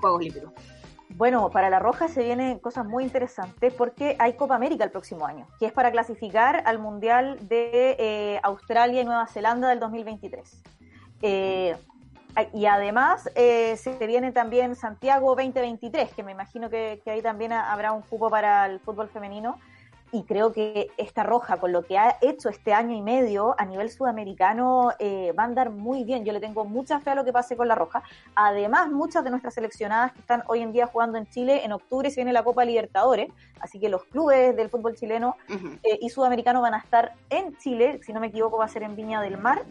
Juegos 0.00 0.18
Olímpicos. 0.18 0.52
Bueno, 1.18 1.50
para 1.50 1.68
la 1.68 1.80
Roja 1.80 2.06
se 2.06 2.22
vienen 2.22 2.60
cosas 2.60 2.86
muy 2.86 3.02
interesantes 3.02 3.74
porque 3.74 4.14
hay 4.20 4.34
Copa 4.34 4.54
América 4.54 4.84
el 4.84 4.92
próximo 4.92 5.26
año, 5.26 5.48
que 5.58 5.66
es 5.66 5.72
para 5.72 5.90
clasificar 5.90 6.62
al 6.64 6.78
Mundial 6.78 7.38
de 7.48 7.96
eh, 7.98 8.40
Australia 8.44 9.02
y 9.02 9.04
Nueva 9.04 9.26
Zelanda 9.26 9.68
del 9.68 9.80
2023. 9.80 10.62
Eh, 11.22 11.76
y 12.54 12.66
además 12.66 13.28
eh, 13.34 13.76
se 13.78 14.06
viene 14.06 14.30
también 14.30 14.76
Santiago 14.76 15.34
2023, 15.34 16.14
que 16.14 16.22
me 16.22 16.30
imagino 16.30 16.70
que 16.70 17.02
ahí 17.06 17.20
también 17.20 17.50
habrá 17.50 17.90
un 17.90 18.02
cupo 18.02 18.30
para 18.30 18.66
el 18.66 18.78
fútbol 18.78 19.08
femenino 19.08 19.58
y 20.10 20.22
creo 20.24 20.52
que 20.52 20.90
esta 20.96 21.22
roja, 21.22 21.58
con 21.58 21.72
lo 21.72 21.82
que 21.82 21.98
ha 21.98 22.16
hecho 22.22 22.48
este 22.48 22.72
año 22.72 22.96
y 22.96 23.02
medio 23.02 23.54
a 23.58 23.64
nivel 23.66 23.90
sudamericano, 23.90 24.92
eh, 24.98 25.32
va 25.38 25.42
a 25.42 25.46
andar 25.46 25.70
muy 25.70 26.04
bien. 26.04 26.24
Yo 26.24 26.32
le 26.32 26.40
tengo 26.40 26.64
mucha 26.64 27.00
fe 27.00 27.10
a 27.10 27.14
lo 27.14 27.24
que 27.24 27.32
pase 27.32 27.56
con 27.56 27.68
la 27.68 27.74
roja. 27.74 28.02
Además, 28.34 28.90
muchas 28.90 29.24
de 29.24 29.30
nuestras 29.30 29.54
seleccionadas 29.54 30.12
que 30.12 30.20
están 30.20 30.42
hoy 30.46 30.60
en 30.60 30.72
día 30.72 30.86
jugando 30.86 31.18
en 31.18 31.26
Chile, 31.28 31.64
en 31.64 31.72
octubre 31.72 32.10
se 32.10 32.16
viene 32.16 32.32
la 32.32 32.42
Copa 32.42 32.64
Libertadores, 32.64 33.30
así 33.60 33.78
que 33.78 33.88
los 33.88 34.04
clubes 34.04 34.56
del 34.56 34.70
fútbol 34.70 34.94
chileno 34.94 35.36
eh, 35.82 35.98
y 36.00 36.08
sudamericano 36.08 36.62
van 36.62 36.74
a 36.74 36.78
estar 36.78 37.12
en 37.28 37.56
Chile, 37.58 38.00
si 38.02 38.12
no 38.12 38.20
me 38.20 38.28
equivoco 38.28 38.58
va 38.58 38.64
a 38.64 38.68
ser 38.68 38.84
en 38.84 38.96
Viña 38.96 39.20
del 39.20 39.36
Mar, 39.36 39.64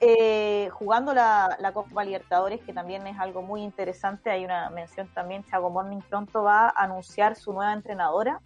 eh, 0.00 0.70
jugando 0.72 1.12
la, 1.12 1.56
la, 1.60 1.72
Copa 1.72 2.02
Libertadores, 2.02 2.60
que 2.62 2.72
también 2.72 3.06
es 3.06 3.18
algo 3.18 3.42
muy 3.42 3.62
interesante. 3.62 4.30
Hay 4.30 4.46
una 4.46 4.70
mención 4.70 5.06
también, 5.14 5.44
Chago 5.44 5.68
Morning 5.68 6.00
pronto 6.08 6.42
va 6.42 6.68
a 6.68 6.84
anunciar 6.84 7.36
su 7.36 7.52
nueva 7.52 7.74
entrenadora. 7.74 8.40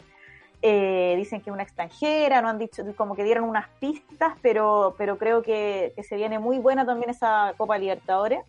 Eh, 0.67 1.13
dicen 1.19 1.43
que 1.43 1.51
es 1.51 1.53
una 1.53 1.63
extranjera, 1.63 2.41
no 2.41 2.49
han 2.49 2.59
dicho, 2.59 2.83
como 2.97 3.15
que 3.15 3.23
dieron 3.23 3.45
unas 3.45 3.69
pistas, 3.81 4.33
pero, 4.41 4.95
pero 4.97 5.19
creo 5.19 5.43
que, 5.43 5.93
se 6.09 6.17
viene 6.17 6.39
muy 6.39 6.59
buena 6.59 6.87
también 6.87 7.11
esa 7.11 7.53
Copa 7.59 7.77
Libertadores. 7.77 8.41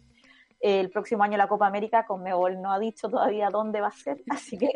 el 0.61 0.89
próximo 0.91 1.23
año 1.23 1.37
la 1.37 1.49
Copa 1.49 1.67
América, 1.67 2.05
con 2.05 2.19
Conmebol 2.19 2.61
no 2.61 2.71
ha 2.71 2.79
dicho 2.79 3.09
todavía 3.09 3.49
dónde 3.49 3.81
va 3.81 3.87
a 3.87 3.91
ser, 3.91 4.23
así 4.29 4.57
que 4.57 4.69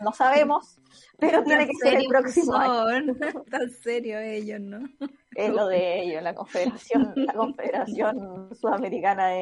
no 0.00 0.12
sabemos, 0.12 0.78
pero 1.18 1.44
tiene 1.44 1.66
que 1.66 1.74
ser 1.74 1.96
el 1.96 2.06
próximo 2.06 2.54
año. 2.54 3.14
Tan 3.50 3.68
serio 3.68 4.18
ellos, 4.18 4.60
¿no? 4.62 4.88
Es 5.34 5.52
lo 5.52 5.68
de 5.68 6.00
ellos, 6.02 6.22
la 6.22 6.34
confederación, 6.34 7.12
la 7.14 7.34
confederación 7.34 8.48
sudamericana 8.54 9.32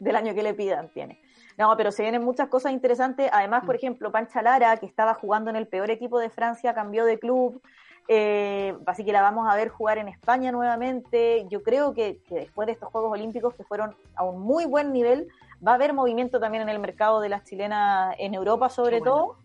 del 0.00 0.16
año 0.16 0.34
que 0.34 0.42
le 0.42 0.54
pidan 0.54 0.88
tiene. 0.88 1.20
No, 1.58 1.76
pero 1.76 1.92
se 1.92 2.02
vienen 2.02 2.24
muchas 2.24 2.48
cosas 2.48 2.72
interesantes. 2.72 3.28
Además, 3.32 3.64
por 3.64 3.74
mm. 3.74 3.78
ejemplo, 3.78 4.12
Pancha 4.12 4.42
Lara, 4.42 4.76
que 4.76 4.86
estaba 4.86 5.14
jugando 5.14 5.50
en 5.50 5.56
el 5.56 5.66
peor 5.66 5.90
equipo 5.90 6.18
de 6.18 6.30
Francia, 6.30 6.74
cambió 6.74 7.04
de 7.04 7.18
club. 7.18 7.60
Eh, 8.08 8.76
así 8.86 9.04
que 9.04 9.12
la 9.12 9.22
vamos 9.22 9.48
a 9.48 9.54
ver 9.54 9.68
jugar 9.68 9.98
en 9.98 10.08
España 10.08 10.50
nuevamente. 10.50 11.46
Yo 11.48 11.62
creo 11.62 11.94
que, 11.94 12.20
después 12.30 12.66
de 12.66 12.72
estos 12.72 12.90
Juegos 12.90 13.12
Olímpicos, 13.12 13.54
que 13.54 13.64
fueron 13.64 13.94
a 14.16 14.24
un 14.24 14.40
muy 14.40 14.64
buen 14.64 14.92
nivel, 14.92 15.28
va 15.66 15.72
a 15.72 15.74
haber 15.74 15.92
movimiento 15.92 16.40
también 16.40 16.62
en 16.62 16.68
el 16.68 16.78
mercado 16.78 17.20
de 17.20 17.28
las 17.28 17.44
chilenas 17.44 18.14
en 18.18 18.34
Europa, 18.34 18.68
sobre 18.68 19.00
todo. 19.00 19.36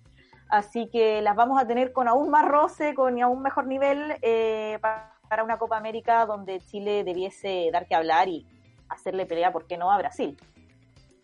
Así 0.50 0.88
que 0.88 1.22
las 1.22 1.36
vamos 1.36 1.62
a 1.62 1.67
tener 1.67 1.91
con 1.91 2.08
aún 2.08 2.30
más 2.30 2.48
roce, 2.48 2.96
con 2.96 3.22
aún 3.22 3.41
mejor 3.41 3.67
nivel 3.67 4.17
eh, 4.22 4.80
para 4.82 5.43
una 5.43 5.58
Copa 5.58 5.78
América 5.78 6.26
donde 6.26 6.62
Chile 6.62 7.04
debiese 7.04 7.70
dar 7.72 7.86
que 7.86 7.96
hablar 7.96 8.30
y 8.30 8.48
hacerle 8.88 9.26
pelea, 9.26 9.52
¿por 9.52 9.67
qué 9.67 9.78
no?, 9.78 9.91
a 9.91 9.98
Brasil. 9.98 10.38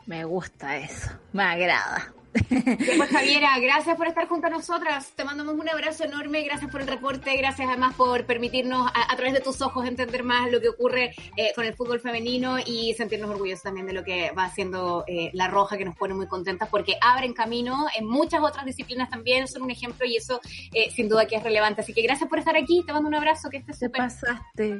Me 0.05 0.25
gusta 0.25 0.77
eso, 0.77 1.11
me 1.31 1.43
agrada. 1.43 2.13
Pues 2.97 3.09
Javiera, 3.09 3.59
gracias 3.59 3.95
por 3.97 4.07
estar 4.07 4.27
junto 4.27 4.47
a 4.47 4.49
nosotras. 4.49 5.11
Te 5.15 5.23
mandamos 5.23 5.55
un 5.55 5.69
abrazo 5.69 6.03
enorme, 6.03 6.43
gracias 6.43 6.71
por 6.71 6.81
el 6.81 6.87
reporte, 6.87 7.35
gracias 7.37 7.67
además 7.67 7.95
por 7.95 8.25
permitirnos 8.25 8.89
a, 8.93 9.15
través 9.15 9.33
de 9.33 9.39
tus 9.39 9.61
ojos 9.61 9.85
entender 9.85 10.23
más 10.23 10.51
lo 10.51 10.59
que 10.59 10.69
ocurre 10.69 11.13
eh, 11.37 11.51
con 11.55 11.65
el 11.65 11.75
fútbol 11.75 11.99
femenino 11.99 12.57
y 12.65 12.93
sentirnos 12.93 13.29
orgullosos 13.29 13.63
también 13.63 13.85
de 13.85 13.93
lo 13.93 14.03
que 14.03 14.31
va 14.31 14.45
haciendo 14.45 15.03
eh, 15.07 15.29
la 15.33 15.47
Roja, 15.47 15.77
que 15.77 15.85
nos 15.85 15.95
pone 15.95 16.13
muy 16.13 16.27
contentas 16.27 16.69
porque 16.69 16.97
abren 17.01 17.33
camino 17.33 17.85
en 17.97 18.05
muchas 18.05 18.41
otras 18.41 18.65
disciplinas 18.65 19.09
también, 19.09 19.47
son 19.47 19.63
un 19.63 19.71
ejemplo 19.71 20.05
y 20.05 20.17
eso 20.17 20.39
eh, 20.73 20.89
sin 20.91 21.09
duda 21.09 21.25
que 21.25 21.35
es 21.35 21.43
relevante. 21.43 21.81
Así 21.81 21.93
que 21.93 22.01
gracias 22.01 22.29
por 22.29 22.39
estar 22.39 22.55
aquí, 22.55 22.83
te 22.85 22.93
mando 22.93 23.09
un 23.09 23.15
abrazo, 23.15 23.49
que 23.49 23.57
estés 23.57 23.77
súper. 23.77 24.01
pasaste. 24.01 24.79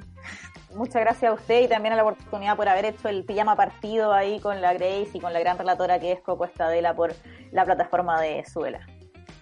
Muchas 0.75 1.01
gracias 1.01 1.31
a 1.31 1.33
usted 1.33 1.61
y 1.61 1.67
también 1.67 1.93
a 1.93 1.97
la 1.97 2.03
oportunidad 2.03 2.55
por 2.55 2.67
haber 2.67 2.85
hecho 2.85 3.07
el 3.07 3.23
pijama 3.23 3.55
partido 3.55 4.11
ahí 4.11 4.39
con 4.39 4.59
la 4.59 4.73
Grace 4.73 5.11
y 5.13 5.19
con 5.19 5.31
la 5.31 5.39
gran 5.39 5.57
relatora 5.57 5.99
que 5.99 6.13
es 6.13 6.19
Coco 6.21 6.45
Estadela 6.45 6.95
por 6.95 7.13
la 7.53 7.63
plataforma 7.63 8.19
de 8.19 8.43
Suela. 8.45 8.79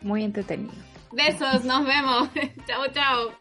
Muy 0.02 0.24
entretenido. 0.24 0.74
Besos, 1.12 1.64
nos 1.64 1.86
vemos. 1.86 2.30
chao, 2.68 2.88
chao. 2.94 3.32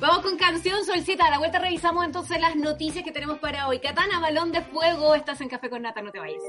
Vamos 0.00 0.18
con 0.18 0.36
canción 0.36 0.84
Solcita. 0.84 1.26
A 1.26 1.30
la 1.30 1.38
vuelta 1.38 1.58
revisamos 1.58 2.04
entonces 2.04 2.40
las 2.40 2.56
noticias 2.56 3.04
que 3.04 3.12
tenemos 3.12 3.38
para 3.38 3.68
hoy. 3.68 3.78
Katana, 3.78 4.20
balón 4.20 4.52
de 4.52 4.62
fuego. 4.62 5.14
Estás 5.14 5.40
en 5.40 5.48
Café 5.48 5.70
con 5.70 5.82
Nata, 5.82 6.02
no 6.02 6.10
te 6.10 6.18
vayas. 6.18 6.42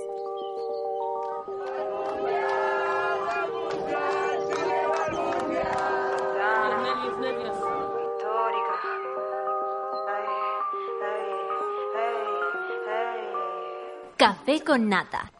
Café 14.17 14.63
con 14.63 14.89
Nata 14.89 15.31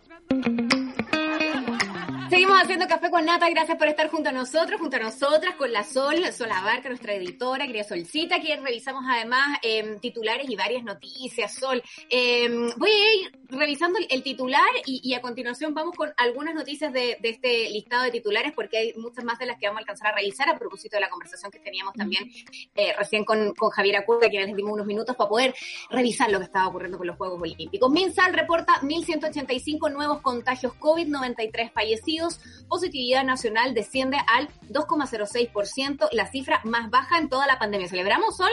haciendo 2.67 2.88
café 2.89 3.10
con 3.10 3.23
nata, 3.23 3.49
gracias 3.49 3.77
por 3.77 3.88
estar 3.88 4.10
junto 4.10 4.27
a 4.27 4.34
nosotros, 4.34 4.82
junto 4.82 4.97
a 4.97 4.99
nosotras, 4.99 5.56
con 5.56 5.71
la 5.71 5.86
Sol, 5.86 6.17
Sol 6.34 6.51
Abarca, 6.51 6.89
nuestra 6.89 7.13
editora, 7.13 7.65
querida 7.65 7.86
Solcita, 7.86 8.41
que 8.41 8.58
revisamos 8.58 9.06
además 9.08 9.58
eh, 9.62 9.97
titulares 10.01 10.49
y 10.49 10.58
varias 10.58 10.84
noticias, 10.84 11.53
Sol. 11.53 11.82
Eh, 12.10 12.49
voy 12.75 12.91
a 12.91 13.15
ir 13.15 13.32
revisando 13.47 13.97
el, 14.10 14.21
titular 14.21 14.67
y, 14.86 15.13
a 15.13 15.21
continuación 15.21 15.73
vamos 15.73 15.95
con 15.95 16.12
algunas 16.17 16.53
noticias 16.56 16.91
de, 16.91 17.17
este 17.23 17.69
listado 17.69 18.03
de 18.03 18.12
titulares, 18.12 18.51
porque 18.53 18.77
hay 18.77 18.93
muchas 18.97 19.23
más 19.23 19.39
de 19.39 19.45
las 19.45 19.58
que 19.58 19.67
vamos 19.67 19.80
a 19.80 19.84
alcanzar 19.84 20.08
a 20.08 20.15
revisar 20.17 20.49
a 20.49 20.60
propósito 20.60 20.97
de 20.97 21.01
la 21.01 21.10
conversación 21.10 21.49
que 21.49 21.60
teníamos 21.60 21.93
también 21.93 22.30
eh, 22.75 22.93
recién 22.97 23.23
con, 23.23 23.53
con 23.53 23.69
Javier 23.69 23.95
Acuda, 23.95 24.30
que 24.30 24.41
les 24.41 24.53
dimos 24.53 24.73
unos 24.73 24.86
minutos 24.86 25.15
para 25.15 25.30
poder 25.30 25.56
revisar 25.89 26.30
lo 26.30 26.39
que 26.39 26.45
estaba 26.45 26.67
ocurriendo 26.67 26.97
con 26.97 27.08
los 27.08 27.15
Juegos 27.15 27.41
Olímpicos. 27.41 27.89
Minsal 27.89 28.34
reporta 28.34 28.73
1.185 28.82 29.89
nuevos 29.93 30.19
contagios 30.19 30.73
COVID, 30.73 31.08
93 31.08 31.71
fallecidos, 31.71 32.41
positividad 32.67 33.24
nacional 33.24 33.74
desciende 33.74 34.17
al 34.28 34.50
2,06%, 34.70 36.10
la 36.12 36.28
cifra 36.28 36.62
más 36.63 36.89
baja 36.89 37.17
en 37.17 37.30
toda 37.30 37.48
la 37.48 37.60
pandemia. 37.60 37.88
¿Celebramos, 37.88 38.38
Sol? 38.38 38.52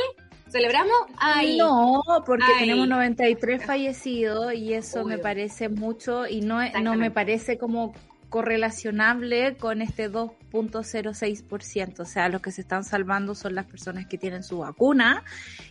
¿Celebramos? 0.49 0.95
Ay. 1.17 1.57
No, 1.57 2.03
porque 2.25 2.47
tenemos 2.59 2.87
93 2.87 3.65
fallecidos 3.65 4.55
y 4.55 4.75
eso 4.75 5.05
me 5.05 5.19
parece 5.19 5.69
mucho 5.69 6.27
y 6.27 6.43
no, 6.43 6.61
no 6.81 6.95
me 6.95 7.11
parece 7.11 7.59
como 7.59 7.93
correlacionable 8.35 9.57
con 9.57 9.81
este 9.81 10.11
2.06%. 10.11 12.01
O 12.01 12.05
sea, 12.05 12.29
los 12.29 12.43
que 12.43 12.51
se 12.51 12.63
están 12.63 12.83
salvando 12.83 13.37
son 13.37 13.55
las 13.55 13.65
personas 13.65 14.09
que 14.09 14.19
tienen 14.19 14.43
su 14.43 14.59
vacuna 14.59 15.23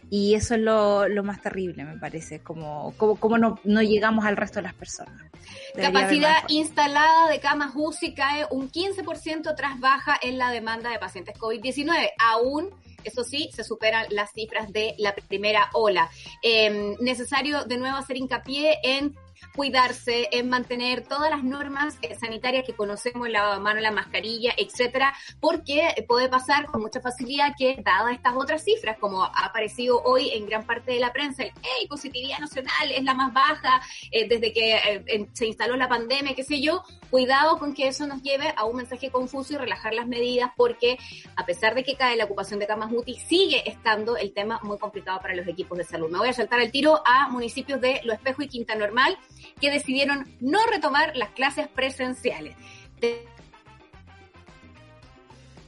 y 0.09 0.35
eso 0.35 0.55
es 0.55 0.61
lo, 0.61 1.23
más 1.25 1.41
terrible, 1.41 1.83
me 1.83 1.97
parece, 1.97 2.39
como, 2.39 2.93
como, 2.95 3.37
no, 3.37 3.59
no, 3.65 3.81
llegamos 3.81 4.23
al 4.23 4.37
resto 4.37 4.59
de 4.59 4.63
las 4.63 4.75
personas. 4.75 5.29
Capacidad 5.75 6.37
instalada 6.47 7.27
de 7.27 7.41
camas 7.41 7.73
UCI 7.75 8.13
cae 8.13 8.45
un 8.49 8.71
15% 8.71 9.55
tras 9.57 9.77
baja 9.81 10.17
en 10.21 10.37
la 10.37 10.49
demanda 10.49 10.89
de 10.89 10.99
pacientes 10.99 11.35
COVID-19. 11.35 12.11
Aún 12.17 12.69
Eso 13.03 13.25
sí, 13.25 13.49
se 13.53 13.65
superan 13.65 14.05
las 14.11 14.31
cifras 14.31 14.71
de 14.71 14.95
la 14.99 15.13
primera 15.13 15.69
ola. 15.73 16.09
Eh, 16.41 16.95
necesario 17.01 17.65
de 17.65 17.77
nuevo 17.77 17.97
hacer 17.97 18.15
hincapié 18.15 18.77
en 18.83 19.13
cuidarse, 19.55 20.29
en 20.31 20.49
mantener 20.49 21.07
todas 21.07 21.29
las 21.29 21.43
normas 21.43 21.97
eh, 22.01 22.15
sanitarias 22.15 22.65
que 22.65 22.73
conocemos, 22.73 23.27
el 23.27 23.33
lavado 23.33 23.55
de 23.55 23.59
mano, 23.59 23.79
la 23.79 23.91
mascarilla, 23.91 24.53
etcétera, 24.57 25.13
porque 25.39 26.05
puede 26.07 26.29
pasar 26.29 26.65
con 26.65 26.81
mucha 26.81 27.01
facilidad 27.01 27.53
que, 27.57 27.81
dadas 27.83 28.13
estas 28.13 28.35
otras 28.35 28.63
cifras, 28.63 28.97
como 28.99 29.23
ha 29.23 29.45
aparecido 29.45 30.01
hoy 30.03 30.29
en 30.31 30.45
gran 30.45 30.65
parte 30.65 30.93
de 30.93 30.99
la 30.99 31.13
prensa, 31.13 31.43
el 31.43 31.51
hey, 31.61 31.87
positividad 31.87 32.39
nacional 32.39 32.91
es 32.91 33.03
la 33.03 33.13
más 33.13 33.33
baja 33.33 33.81
eh, 34.11 34.27
desde 34.27 34.53
que 34.53 34.75
eh, 34.75 35.27
se 35.33 35.45
instaló 35.45 35.75
la 35.75 35.87
pandemia, 35.87 36.35
qué 36.35 36.43
sé 36.43 36.61
yo, 36.61 36.83
cuidado 37.13 37.59
con 37.59 37.75
que 37.75 37.87
eso 37.87 38.07
nos 38.07 38.23
lleve 38.23 38.55
a 38.57 38.65
un 38.65 38.75
mensaje 38.75 39.11
confuso 39.11 39.53
y 39.53 39.57
relajar 39.57 39.93
las 39.93 40.07
medidas, 40.07 40.49
porque 40.57 40.97
a 41.35 41.45
pesar 41.45 41.75
de 41.75 41.83
que 41.83 41.95
cae 41.95 42.15
la 42.15 42.25
ocupación 42.25 42.59
de 42.59 42.65
camas 42.65 42.89
sigue 43.27 43.69
estando 43.69 44.17
el 44.17 44.33
tema 44.33 44.59
muy 44.63 44.79
complicado 44.79 45.19
para 45.21 45.35
los 45.35 45.47
equipos 45.47 45.77
de 45.77 45.83
salud. 45.83 46.09
Me 46.09 46.17
voy 46.17 46.29
a 46.29 46.33
saltar 46.33 46.59
el 46.59 46.71
tiro 46.71 47.03
a 47.05 47.29
municipios 47.29 47.79
de 47.79 48.01
Lo 48.03 48.13
Espejo 48.13 48.41
y 48.41 48.47
Quinta 48.47 48.73
Normal, 48.73 49.15
que 49.61 49.69
decidieron 49.69 50.27
no 50.39 50.57
retomar 50.65 51.15
las 51.15 51.29
clases 51.29 51.67
presenciales. 51.67 52.55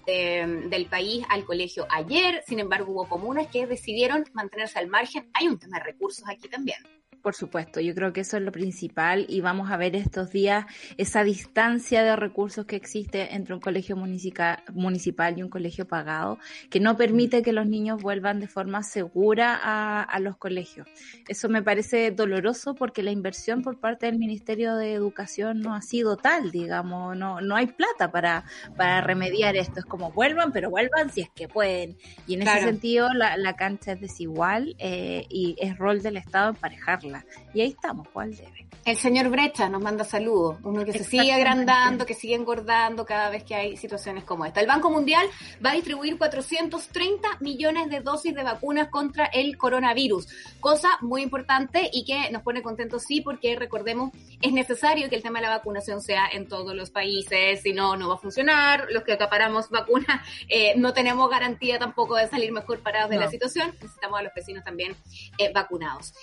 del 0.07 0.87
país 0.87 1.25
al 1.29 1.45
colegio 1.45 1.85
ayer, 1.91 2.43
sin 2.47 2.59
embargo 2.59 2.91
hubo 2.91 3.07
comunas 3.07 3.47
que 3.47 3.67
decidieron 3.67 4.23
mantenerse 4.33 4.79
al 4.79 4.87
margen. 4.87 5.29
Hay 5.33 5.47
un 5.47 5.59
tema 5.59 5.77
de 5.77 5.83
recursos 5.83 6.27
aquí 6.27 6.47
también. 6.47 6.77
Por 7.25 7.33
supuesto, 7.33 7.81
yo 7.81 7.95
creo 7.95 8.13
que 8.13 8.21
eso 8.21 8.37
es 8.37 8.43
lo 8.43 8.51
principal 8.51 9.25
y 9.27 9.41
vamos 9.41 9.71
a 9.71 9.77
ver 9.77 9.95
estos 9.95 10.29
días 10.29 10.67
esa 10.97 11.23
distancia 11.23 12.03
de 12.03 12.15
recursos 12.15 12.67
que 12.67 12.75
existe 12.75 13.33
entre 13.33 13.55
un 13.55 13.59
colegio 13.59 13.95
municipal, 13.95 15.33
y 15.35 15.41
un 15.41 15.49
colegio 15.49 15.87
pagado, 15.87 16.37
que 16.69 16.79
no 16.79 16.97
permite 16.97 17.41
que 17.41 17.51
los 17.51 17.65
niños 17.65 17.99
vuelvan 17.99 18.39
de 18.39 18.47
forma 18.47 18.83
segura 18.83 19.59
a, 19.59 20.19
los 20.19 20.37
colegios. 20.37 20.87
Eso 21.27 21.49
me 21.49 21.63
parece 21.63 22.11
doloroso 22.11 22.75
porque 22.75 23.01
la 23.01 23.09
inversión 23.09 23.63
por 23.63 23.79
parte 23.79 24.05
del 24.05 24.19
Ministerio 24.19 24.75
de 24.75 24.93
Educación 24.93 25.61
no 25.61 25.73
ha 25.73 25.81
sido 25.81 26.17
tal, 26.17 26.51
digamos, 26.51 27.17
no, 27.17 27.41
no 27.41 27.55
hay 27.55 27.65
plata 27.65 28.11
para, 28.11 28.45
para 28.77 29.01
remediar 29.01 29.55
esto. 29.55 29.79
Es 29.79 29.85
como 29.85 30.11
vuelvan, 30.11 30.51
pero 30.51 30.69
vuelvan 30.69 31.09
si 31.09 31.21
es 31.21 31.29
que 31.31 31.47
pueden. 31.47 31.97
Y 32.27 32.35
en 32.35 32.43
ese 32.43 32.59
sentido 32.59 33.11
la, 33.15 33.35
la, 33.35 33.55
cancha 33.55 33.93
es 33.93 34.01
desigual 34.01 34.75
eh, 34.77 35.25
y 35.27 35.55
es 35.59 35.75
rol 35.75 36.03
del 36.03 36.17
Estado 36.17 36.49
emparejarla. 36.49 37.14
Y 37.53 37.61
ahí 37.61 37.69
estamos, 37.69 38.07
¿cuál 38.09 38.35
debe? 38.35 38.65
El 38.85 38.97
señor 38.97 39.29
Brecha 39.29 39.67
nos 39.67 39.81
manda 39.81 40.03
saludos, 40.03 40.57
uno 40.61 40.85
que 40.85 40.93
se 40.93 41.03
sigue 41.03 41.33
agrandando, 41.33 42.05
que 42.05 42.13
sigue 42.13 42.35
engordando 42.35 43.03
cada 43.03 43.29
vez 43.31 43.43
que 43.43 43.55
hay 43.55 43.77
situaciones 43.77 44.23
como 44.23 44.45
esta. 44.45 44.61
El 44.61 44.67
Banco 44.67 44.91
Mundial 44.91 45.25
va 45.65 45.71
a 45.71 45.73
distribuir 45.73 46.19
430 46.19 47.27
millones 47.39 47.89
de 47.89 48.01
dosis 48.01 48.35
de 48.35 48.43
vacunas 48.43 48.89
contra 48.89 49.25
el 49.25 49.57
coronavirus, 49.57 50.27
cosa 50.59 50.89
muy 51.01 51.23
importante 51.23 51.89
y 51.91 52.05
que 52.05 52.29
nos 52.31 52.43
pone 52.43 52.61
contentos 52.61 53.03
sí, 53.07 53.21
porque 53.21 53.55
recordemos, 53.55 54.11
es 54.39 54.53
necesario 54.53 55.09
que 55.09 55.15
el 55.15 55.23
tema 55.23 55.39
de 55.39 55.47
la 55.47 55.57
vacunación 55.57 55.99
sea 56.01 56.27
en 56.31 56.47
todos 56.47 56.75
los 56.75 56.91
países, 56.91 57.61
si 57.63 57.73
no, 57.73 57.97
no 57.97 58.09
va 58.09 58.15
a 58.15 58.19
funcionar. 58.19 58.85
Los 58.91 59.03
que 59.03 59.13
acaparamos 59.13 59.69
vacunas 59.71 60.21
eh, 60.47 60.73
no 60.77 60.93
tenemos 60.93 61.27
garantía 61.27 61.79
tampoco 61.79 62.17
de 62.17 62.27
salir 62.27 62.51
mejor 62.51 62.81
parados 62.81 63.09
de 63.09 63.17
la 63.17 63.31
situación, 63.31 63.71
necesitamos 63.81 64.19
a 64.19 64.23
los 64.23 64.33
vecinos 64.35 64.63
también 64.63 64.95
eh, 65.39 65.51
vacunados. 65.51 66.13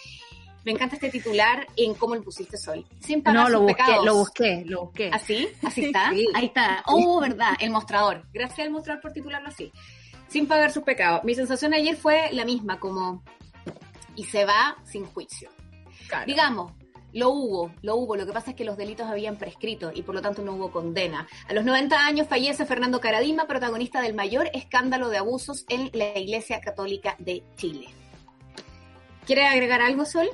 Me 0.65 0.73
encanta 0.73 0.95
este 0.95 1.11
titular 1.11 1.67
en 1.77 1.95
cómo 1.95 2.15
lo 2.15 2.23
pusiste 2.23 2.57
Sol. 2.57 2.85
Sin 3.01 3.23
pagar 3.23 3.45
no, 3.45 3.49
lo 3.49 3.61
busqué, 3.63 3.97
lo 4.05 4.15
busqué, 4.17 4.65
lo 4.67 4.83
busqué. 4.83 5.11
¿Así? 5.13 5.49
¿Así 5.63 5.87
está? 5.87 6.09
Ahí 6.09 6.47
está. 6.47 6.83
Oh, 6.87 7.21
verdad, 7.21 7.55
el 7.61 7.71
mostrador. 7.71 8.25
Gracias 8.33 8.67
al 8.67 8.71
mostrador 8.73 9.03
por 9.03 9.13
titularlo 9.13 9.49
así. 9.49 9.73
Sin 10.29 10.47
pagar 10.47 10.71
sus 10.71 10.85
pecados. 10.85 11.25
Mi 11.25 11.35
sensación 11.35 11.75
ayer 11.75 11.97
fue 11.97 12.31
la 12.33 12.45
misma, 12.45 12.79
como... 12.79 13.23
Y 14.15 14.25
se 14.25 14.45
va 14.45 14.77
sin 14.85 15.07
juicio. 15.07 15.51
Digamos, 16.27 16.73
lo 17.13 17.31
hubo, 17.31 17.73
lo 17.83 17.97
hubo. 17.97 18.17
Lo 18.17 18.27
que 18.27 18.33
pasa 18.33 18.51
es 18.51 18.57
que 18.57 18.65
los 18.65 18.77
delitos 18.77 19.07
habían 19.07 19.37
prescrito 19.37 19.91
y 19.95 20.03
por 20.03 20.15
lo 20.15 20.23
tanto 20.23 20.43
no 20.43 20.53
hubo 20.53 20.71
condena. 20.71 21.27
A 21.49 21.53
los 21.53 21.65
90 21.65 22.07
años 22.07 22.29
fallece 22.29 22.67
Fernando 22.67 23.01
Caradima, 23.01 23.47
protagonista 23.47 24.01
del 24.01 24.15
mayor 24.15 24.51
escándalo 24.53 25.09
de 25.09 25.19
abusos 25.19 25.65
en 25.69 25.91
la 25.93 26.19
Iglesia 26.19 26.61
Católica 26.61 27.17
de 27.19 27.43
Chile. 27.57 27.89
¿Quiere 29.27 29.47
agregar 29.47 29.83
algo, 29.83 30.05
Sol? 30.05 30.29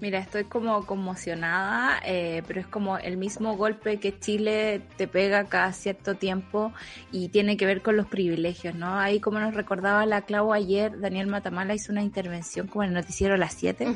Mira, 0.00 0.20
estoy 0.20 0.44
como 0.44 0.86
conmocionada, 0.86 2.00
eh, 2.04 2.44
pero 2.46 2.60
es 2.60 2.68
como 2.68 2.98
el 2.98 3.16
mismo 3.16 3.56
golpe 3.56 3.98
que 3.98 4.16
Chile 4.16 4.80
te 4.96 5.08
pega 5.08 5.46
cada 5.46 5.72
cierto 5.72 6.14
tiempo 6.14 6.72
y 7.10 7.30
tiene 7.30 7.56
que 7.56 7.66
ver 7.66 7.82
con 7.82 7.96
los 7.96 8.06
privilegios, 8.06 8.76
¿no? 8.76 8.96
Ahí 8.96 9.18
como 9.18 9.40
nos 9.40 9.54
recordaba 9.54 10.06
la 10.06 10.22
Clau 10.22 10.52
ayer, 10.52 11.00
Daniel 11.00 11.26
Matamala 11.26 11.74
hizo 11.74 11.90
una 11.90 12.02
intervención 12.02 12.68
como 12.68 12.84
en 12.84 12.90
el 12.90 12.94
noticiero 12.94 13.34
a 13.34 13.38
las 13.38 13.54
7, 13.54 13.88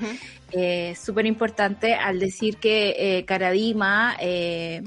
eh, 0.50 0.96
súper 0.96 1.26
importante 1.26 1.94
al 1.94 2.18
decir 2.18 2.56
que 2.56 3.18
eh, 3.18 3.24
Caradima... 3.24 4.16
Eh, 4.20 4.82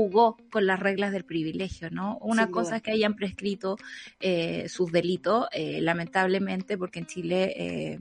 jugó 0.00 0.38
con 0.50 0.66
las 0.66 0.80
reglas 0.80 1.12
del 1.12 1.24
privilegio, 1.24 1.90
¿no? 1.90 2.16
Una 2.22 2.50
cosa 2.50 2.76
es 2.76 2.82
que 2.82 2.92
hayan 2.92 3.14
prescrito 3.14 3.76
eh, 4.18 4.66
sus 4.68 4.90
delitos, 4.90 5.46
eh, 5.52 5.80
lamentablemente, 5.82 6.78
porque 6.78 7.00
en 7.00 7.06
Chile 7.06 7.52
eh, 7.56 8.00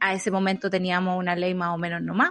a, 0.00 0.14
ese 0.14 0.30
momento 0.30 0.70
teníamos 0.70 1.18
una 1.18 1.36
ley 1.36 1.54
más 1.54 1.74
o 1.74 1.78
menos 1.78 2.00
nomás, 2.00 2.30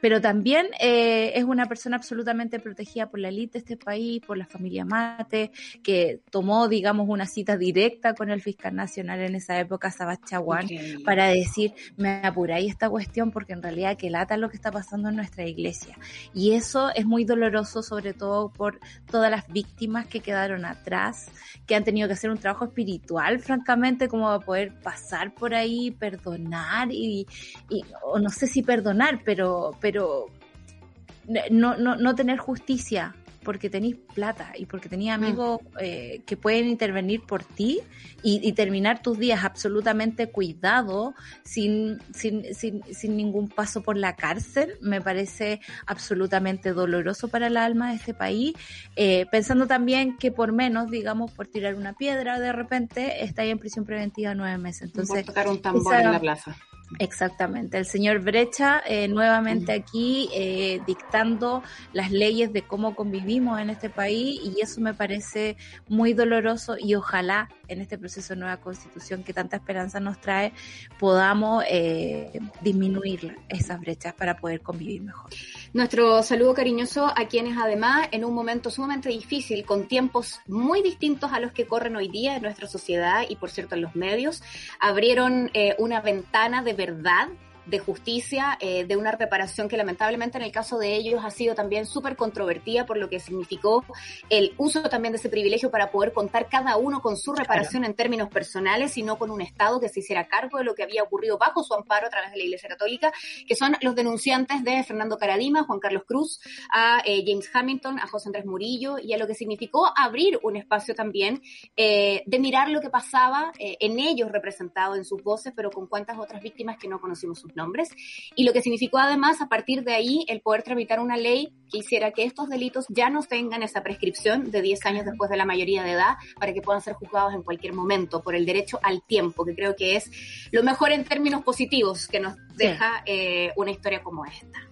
pero 0.00 0.20
también 0.20 0.66
eh, 0.80 1.32
es 1.34 1.44
una 1.44 1.66
persona 1.66 1.96
absolutamente 1.96 2.60
protegida 2.60 3.08
por 3.08 3.20
la 3.20 3.28
élite 3.28 3.54
de 3.54 3.58
este 3.58 3.76
país, 3.76 4.20
por 4.24 4.36
la 4.36 4.46
familia 4.46 4.84
Mate, 4.84 5.50
que 5.82 6.20
tomó, 6.30 6.68
digamos, 6.68 7.08
una 7.08 7.26
cita 7.26 7.56
directa 7.56 8.14
con 8.14 8.30
el 8.30 8.40
fiscal 8.40 8.74
nacional 8.74 9.20
en 9.20 9.34
esa 9.34 9.58
época, 9.58 9.90
Sabach 9.90 10.24
Chaguán, 10.24 10.66
para 11.04 11.28
decir, 11.28 11.74
me 11.96 12.20
apuráis 12.22 12.70
esta 12.70 12.88
cuestión 12.88 13.30
porque 13.30 13.52
en 13.52 13.62
realidad 13.62 13.96
que 13.96 14.10
lata 14.10 14.36
lo 14.36 14.50
que 14.50 14.56
está 14.56 14.70
pasando 14.70 15.08
en 15.08 15.16
nuestra 15.16 15.44
iglesia. 15.46 15.96
Y 16.34 16.52
eso 16.52 16.90
es 16.94 17.06
muy 17.06 17.24
doloroso, 17.24 17.82
sobre 17.82 18.12
todo 18.12 18.50
por 18.50 18.80
todas 19.10 19.30
las 19.30 19.48
víctimas 19.48 20.06
que 20.06 20.20
quedaron 20.20 20.64
atrás, 20.64 21.30
que 21.66 21.74
han 21.74 21.84
tenido 21.84 22.08
que 22.08 22.14
hacer 22.14 22.30
un 22.30 22.38
trabajo 22.38 22.66
espiritual, 22.66 23.40
francamente, 23.40 24.08
como 24.08 24.28
a 24.28 24.40
poder 24.40 24.72
pasar 24.80 25.34
por 25.34 25.54
ahí, 25.54 25.90
perdonar 25.90 26.88
y, 26.90 27.26
y 27.68 27.82
o 28.02 28.18
no 28.18 28.30
sé 28.30 28.46
si 28.46 28.62
perdonar, 28.62 29.22
pero 29.24 29.72
pero 29.80 29.87
no, 29.92 31.76
no, 31.76 31.96
no 31.96 32.14
tener 32.14 32.38
justicia 32.38 33.14
porque 33.48 33.70
tenéis 33.70 33.96
plata 34.14 34.52
y 34.58 34.66
porque 34.66 34.90
tenéis 34.90 35.10
mm. 35.10 35.14
amigos 35.14 35.60
eh, 35.80 36.20
que 36.26 36.36
pueden 36.36 36.68
intervenir 36.68 37.22
por 37.22 37.44
ti 37.44 37.80
y, 38.22 38.52
terminar 38.52 39.00
tus 39.00 39.18
días 39.18 39.42
absolutamente 39.42 40.28
cuidado, 40.28 41.14
sin, 41.44 41.98
sin, 42.12 42.52
sin, 42.54 42.82
sin, 42.92 43.16
ningún 43.16 43.48
paso 43.48 43.82
por 43.82 43.96
la 43.96 44.16
cárcel, 44.16 44.74
me 44.82 45.00
parece 45.00 45.60
absolutamente 45.86 46.74
doloroso 46.74 47.28
para 47.28 47.46
el 47.46 47.56
alma 47.56 47.88
de 47.88 47.96
este 47.96 48.12
país. 48.12 48.54
Eh, 48.96 49.24
pensando 49.30 49.66
también 49.66 50.18
que 50.18 50.30
por 50.30 50.52
menos, 50.52 50.90
digamos, 50.90 51.30
por 51.30 51.46
tirar 51.46 51.74
una 51.74 51.94
piedra, 51.94 52.38
de 52.38 52.52
repente 52.52 53.24
estáis 53.24 53.50
en 53.50 53.58
prisión 53.58 53.86
preventiva 53.86 54.34
nueve 54.34 54.58
meses. 54.58 54.82
Entonces, 54.82 55.24
por 55.24 55.34
tocar 55.34 55.48
un 55.48 55.62
tambor 55.62 55.94
en 55.94 56.12
la 56.12 56.20
plaza. 56.20 56.54
Exactamente, 56.98 57.76
el 57.76 57.84
señor 57.84 58.20
Brecha 58.20 58.82
eh, 58.86 59.08
nuevamente 59.08 59.72
aquí 59.72 60.30
eh, 60.32 60.80
dictando 60.86 61.62
las 61.92 62.10
leyes 62.10 62.50
de 62.52 62.62
cómo 62.62 62.94
convivimos 62.94 63.60
en 63.60 63.68
este 63.68 63.90
país 63.90 64.40
y 64.42 64.60
eso 64.62 64.80
me 64.80 64.94
parece 64.94 65.58
muy 65.88 66.14
doloroso 66.14 66.76
y 66.78 66.94
ojalá 66.94 67.50
en 67.68 67.82
este 67.82 67.98
proceso 67.98 68.32
de 68.32 68.40
nueva 68.40 68.56
constitución 68.56 69.22
que 69.22 69.34
tanta 69.34 69.56
esperanza 69.56 70.00
nos 70.00 70.18
trae 70.18 70.54
podamos 70.98 71.62
eh, 71.68 72.40
disminuir 72.62 73.36
esas 73.50 73.78
brechas 73.80 74.14
para 74.14 74.38
poder 74.38 74.62
convivir 74.62 75.02
mejor. 75.02 75.30
Nuestro 75.74 76.22
saludo 76.22 76.54
cariñoso 76.54 77.12
a 77.14 77.28
quienes 77.28 77.58
además 77.58 78.08
en 78.12 78.24
un 78.24 78.34
momento 78.34 78.70
sumamente 78.70 79.10
difícil, 79.10 79.66
con 79.66 79.86
tiempos 79.88 80.40
muy 80.46 80.82
distintos 80.82 81.32
a 81.32 81.40
los 81.40 81.52
que 81.52 81.66
corren 81.66 81.96
hoy 81.96 82.08
día 82.08 82.36
en 82.36 82.42
nuestra 82.42 82.66
sociedad 82.66 83.24
y 83.28 83.36
por 83.36 83.50
cierto 83.50 83.74
en 83.74 83.82
los 83.82 83.94
medios, 83.94 84.42
abrieron 84.80 85.50
eh, 85.52 85.76
una 85.78 86.00
ventana 86.00 86.62
de 86.62 86.77
verdad 86.78 87.28
de 87.68 87.78
justicia, 87.78 88.56
eh, 88.60 88.84
de 88.84 88.96
una 88.96 89.12
reparación 89.12 89.68
que 89.68 89.76
lamentablemente 89.76 90.38
en 90.38 90.44
el 90.44 90.52
caso 90.52 90.78
de 90.78 90.94
ellos 90.94 91.22
ha 91.24 91.30
sido 91.30 91.54
también 91.54 91.86
súper 91.86 92.16
controvertida 92.16 92.86
por 92.86 92.96
lo 92.96 93.08
que 93.08 93.20
significó 93.20 93.84
el 94.30 94.54
uso 94.56 94.82
también 94.84 95.12
de 95.12 95.18
ese 95.18 95.28
privilegio 95.28 95.70
para 95.70 95.90
poder 95.90 96.12
contar 96.12 96.48
cada 96.48 96.76
uno 96.76 97.02
con 97.02 97.16
su 97.16 97.34
reparación 97.34 97.84
en 97.84 97.94
términos 97.94 98.30
personales 98.30 98.96
y 98.96 99.02
no 99.02 99.18
con 99.18 99.30
un 99.30 99.42
Estado 99.42 99.80
que 99.80 99.88
se 99.88 100.00
hiciera 100.00 100.28
cargo 100.28 100.58
de 100.58 100.64
lo 100.64 100.74
que 100.74 100.82
había 100.82 101.02
ocurrido 101.02 101.36
bajo 101.36 101.62
su 101.62 101.74
amparo 101.74 102.06
a 102.06 102.10
través 102.10 102.30
de 102.30 102.38
la 102.38 102.44
Iglesia 102.44 102.68
Católica, 102.68 103.12
que 103.46 103.54
son 103.54 103.76
los 103.82 103.94
denunciantes 103.94 104.64
de 104.64 104.82
Fernando 104.82 105.18
Caradima, 105.18 105.64
Juan 105.64 105.78
Carlos 105.78 106.04
Cruz, 106.06 106.40
a 106.72 107.02
eh, 107.04 107.22
James 107.26 107.50
Hamilton, 107.52 107.98
a 107.98 108.06
José 108.06 108.28
Andrés 108.28 108.46
Murillo 108.46 108.98
y 108.98 109.12
a 109.12 109.18
lo 109.18 109.26
que 109.26 109.34
significó 109.34 109.92
abrir 109.94 110.38
un 110.42 110.56
espacio 110.56 110.94
también 110.94 111.42
eh, 111.76 112.22
de 112.24 112.38
mirar 112.38 112.70
lo 112.70 112.80
que 112.80 112.90
pasaba 112.90 113.52
en 113.58 113.98
ellos 113.98 114.30
representado 114.32 114.94
en 114.94 115.04
sus 115.04 115.22
voces, 115.22 115.52
pero 115.54 115.70
con 115.70 115.86
cuántas 115.86 116.18
otras 116.18 116.42
víctimas 116.42 116.78
que 116.78 116.88
no 116.88 117.00
conocimos 117.00 117.38
sus 117.38 117.52
nombres, 117.58 117.90
y 118.34 118.44
lo 118.44 118.54
que 118.54 118.62
significó 118.62 118.96
además 118.98 119.42
a 119.42 119.48
partir 119.48 119.84
de 119.84 119.94
ahí 119.94 120.24
el 120.28 120.40
poder 120.40 120.62
tramitar 120.62 121.00
una 121.00 121.18
ley 121.18 121.52
que 121.70 121.78
hiciera 121.78 122.12
que 122.12 122.24
estos 122.24 122.48
delitos 122.48 122.86
ya 122.88 123.10
no 123.10 123.22
tengan 123.22 123.62
esa 123.62 123.82
prescripción 123.82 124.50
de 124.50 124.62
10 124.62 124.86
años 124.86 125.04
después 125.04 125.28
de 125.28 125.36
la 125.36 125.44
mayoría 125.44 125.84
de 125.84 125.92
edad 125.92 126.16
para 126.40 126.54
que 126.54 126.62
puedan 126.62 126.80
ser 126.80 126.94
juzgados 126.94 127.34
en 127.34 127.42
cualquier 127.42 127.74
momento 127.74 128.22
por 128.22 128.34
el 128.34 128.46
derecho 128.46 128.78
al 128.82 129.02
tiempo, 129.02 129.44
que 129.44 129.54
creo 129.54 129.76
que 129.76 129.96
es 129.96 130.10
lo 130.50 130.62
mejor 130.62 130.92
en 130.92 131.04
términos 131.04 131.42
positivos 131.42 132.08
que 132.08 132.20
nos 132.20 132.36
deja 132.56 133.02
eh, 133.04 133.52
una 133.56 133.70
historia 133.70 134.02
como 134.02 134.24
esta. 134.24 134.68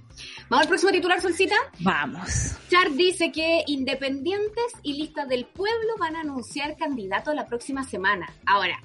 ¿Vamos 0.48 0.62
al 0.62 0.68
próximo 0.68 0.92
titular, 0.92 1.20
Solcita? 1.20 1.56
Vamos. 1.80 2.56
Char 2.70 2.92
dice 2.92 3.32
que 3.32 3.64
independientes 3.66 4.72
y 4.82 4.94
listas 4.94 5.28
del 5.28 5.44
pueblo 5.44 5.96
van 5.98 6.16
a 6.16 6.20
anunciar 6.20 6.76
candidato 6.76 7.34
la 7.34 7.46
próxima 7.46 7.84
semana. 7.84 8.32
Ahora, 8.46 8.80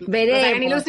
Veremos. 0.00 0.84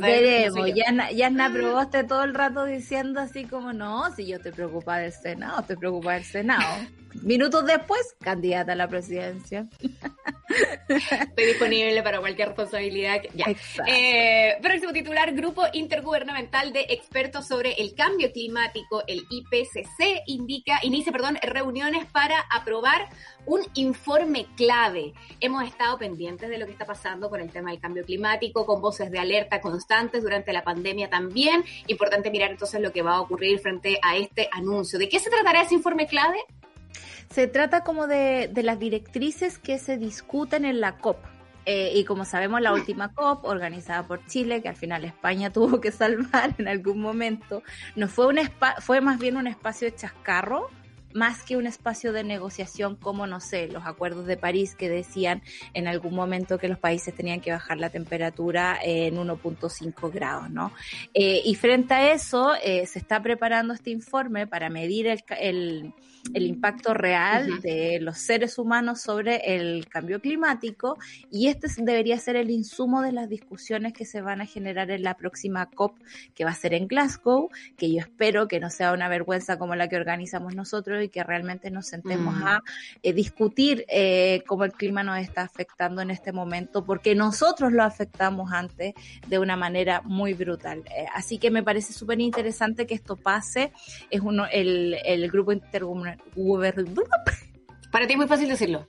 veremos. 0.00 0.68
Ya, 0.74 1.10
ya 1.10 1.30
na 1.30 1.50
probaste 1.52 2.04
todo 2.04 2.24
el 2.24 2.34
rato 2.34 2.64
diciendo 2.64 3.20
así 3.20 3.44
como, 3.44 3.72
no, 3.72 4.14
si 4.14 4.26
yo 4.26 4.40
te 4.40 4.52
preocupa 4.52 4.98
del 4.98 5.12
Senado, 5.12 5.62
te 5.62 5.76
preocupa 5.76 6.14
del 6.14 6.24
Senado. 6.24 6.76
Minutos 7.22 7.64
después, 7.66 8.16
candidata 8.20 8.72
a 8.72 8.76
la 8.76 8.88
presidencia. 8.88 9.66
Estoy 10.88 11.46
disponible 11.46 12.02
para 12.02 12.18
cualquier 12.18 12.48
responsabilidad. 12.48 13.22
Ya. 13.34 13.46
Eh, 13.86 14.56
próximo 14.60 14.92
titular, 14.92 15.32
Grupo 15.32 15.62
Intergubernamental 15.72 16.72
de 16.72 16.86
Expertos 16.88 17.46
sobre 17.46 17.74
el 17.74 17.94
Cambio 17.94 18.32
Climático, 18.32 19.02
el 19.06 19.24
IPCC, 19.30 20.22
indica, 20.26 20.80
inicia 20.82 21.12
perdón, 21.12 21.38
reuniones 21.42 22.06
para 22.06 22.40
aprobar 22.50 23.08
un 23.46 23.60
informe 23.74 24.46
clave. 24.56 25.12
Hemos 25.40 25.64
estado 25.64 25.98
pendientes 25.98 26.48
de 26.48 26.58
lo 26.58 26.66
que 26.66 26.72
está 26.72 26.86
pasando 26.86 27.30
con 27.30 27.40
el 27.40 27.50
tema 27.50 27.70
del 27.70 27.80
cambio 27.80 28.04
climático, 28.04 28.66
con 28.66 28.80
voces 28.80 29.10
de 29.10 29.18
alerta 29.18 29.60
constantes 29.60 30.22
durante 30.22 30.52
la 30.52 30.64
pandemia 30.64 31.08
también. 31.08 31.64
Importante 31.86 32.30
mirar 32.30 32.50
entonces 32.50 32.80
lo 32.80 32.92
que 32.92 33.02
va 33.02 33.16
a 33.16 33.20
ocurrir 33.20 33.58
frente 33.60 33.98
a 34.02 34.16
este 34.16 34.48
anuncio. 34.52 34.98
¿De 34.98 35.08
qué 35.08 35.18
se 35.18 35.30
tratará 35.30 35.62
ese 35.62 35.74
informe 35.74 36.06
clave? 36.06 36.38
Se 37.30 37.46
trata 37.46 37.84
como 37.84 38.06
de, 38.06 38.50
las 38.62 38.78
directrices 38.78 39.58
que 39.58 39.78
se 39.78 39.96
discuten 39.96 40.64
en 40.64 40.80
la 40.80 40.98
COP. 40.98 41.18
Eh, 41.66 41.92
y 41.94 42.04
como 42.04 42.24
sabemos, 42.24 42.60
la 42.60 42.72
última 42.72 43.12
COP, 43.14 43.44
organizada 43.44 44.06
por 44.06 44.24
Chile, 44.26 44.62
que 44.62 44.68
al 44.68 44.76
final 44.76 45.04
España 45.04 45.50
tuvo 45.52 45.80
que 45.80 45.92
salvar 45.92 46.54
en 46.58 46.68
algún 46.68 47.00
momento, 47.00 47.62
no 47.96 48.08
fue, 48.08 48.26
un 48.26 48.38
fue 48.80 49.00
más 49.00 49.18
bien 49.18 49.36
un 49.36 49.46
espacio 49.46 49.90
de 49.90 49.94
chascarro, 49.94 50.68
más 51.14 51.42
que 51.42 51.56
un 51.56 51.66
espacio 51.66 52.12
de 52.12 52.24
negociación 52.24 52.96
como, 52.96 53.26
no 53.26 53.40
sé, 53.40 53.68
los 53.68 53.84
acuerdos 53.86 54.26
de 54.26 54.36
París 54.36 54.74
que 54.74 54.88
decían 54.88 55.42
en 55.74 55.88
algún 55.88 56.14
momento 56.14 56.58
que 56.58 56.68
los 56.68 56.78
países 56.78 57.14
tenían 57.14 57.40
que 57.40 57.52
bajar 57.52 57.78
la 57.78 57.90
temperatura 57.90 58.78
en 58.82 59.16
1.5 59.16 60.12
grados, 60.12 60.50
¿no? 60.50 60.72
Eh, 61.14 61.42
y 61.44 61.54
frente 61.54 61.94
a 61.94 62.12
eso, 62.12 62.54
eh, 62.62 62.86
se 62.86 62.98
está 62.98 63.22
preparando 63.22 63.74
este 63.74 63.90
informe 63.90 64.46
para 64.46 64.70
medir 64.70 65.06
el, 65.06 65.22
el 65.38 65.94
el 66.34 66.46
impacto 66.46 66.94
real 66.94 67.60
de 67.60 67.98
los 68.00 68.18
seres 68.18 68.58
humanos 68.58 69.00
sobre 69.00 69.54
el 69.54 69.88
cambio 69.88 70.20
climático 70.20 70.98
y 71.30 71.48
este 71.48 71.68
debería 71.78 72.18
ser 72.18 72.36
el 72.36 72.50
insumo 72.50 73.02
de 73.02 73.12
las 73.12 73.28
discusiones 73.28 73.92
que 73.92 74.04
se 74.04 74.20
van 74.20 74.40
a 74.40 74.46
generar 74.46 74.90
en 74.90 75.02
la 75.02 75.16
próxima 75.16 75.66
COP 75.66 75.96
que 76.34 76.44
va 76.44 76.50
a 76.50 76.54
ser 76.54 76.74
en 76.74 76.88
Glasgow, 76.88 77.48
que 77.76 77.92
yo 77.92 78.00
espero 78.00 78.48
que 78.48 78.60
no 78.60 78.70
sea 78.70 78.92
una 78.92 79.08
vergüenza 79.08 79.58
como 79.58 79.74
la 79.74 79.88
que 79.88 79.96
organizamos 79.96 80.54
nosotros 80.54 80.99
y 81.02 81.08
que 81.08 81.22
realmente 81.22 81.70
nos 81.70 81.86
sentemos 81.86 82.36
mm. 82.36 82.46
a 82.46 82.62
eh, 83.02 83.12
discutir 83.12 83.84
eh, 83.88 84.42
cómo 84.46 84.64
el 84.64 84.72
clima 84.72 85.02
nos 85.02 85.18
está 85.18 85.42
afectando 85.42 86.02
en 86.02 86.10
este 86.10 86.32
momento, 86.32 86.84
porque 86.84 87.14
nosotros 87.14 87.72
lo 87.72 87.82
afectamos 87.82 88.52
antes 88.52 88.94
de 89.26 89.38
una 89.38 89.56
manera 89.56 90.02
muy 90.04 90.34
brutal. 90.34 90.82
Eh, 90.96 91.06
así 91.14 91.38
que 91.38 91.50
me 91.50 91.62
parece 91.62 91.92
súper 91.92 92.20
interesante 92.20 92.86
que 92.86 92.94
esto 92.94 93.16
pase. 93.16 93.72
Es 94.10 94.20
uno, 94.20 94.46
el, 94.50 94.96
el 95.04 95.30
grupo 95.30 95.52
intergubernamental 95.52 97.04
para 97.90 98.06
ti 98.06 98.12
es 98.12 98.18
muy 98.18 98.28
fácil 98.28 98.48
decirlo. 98.48 98.86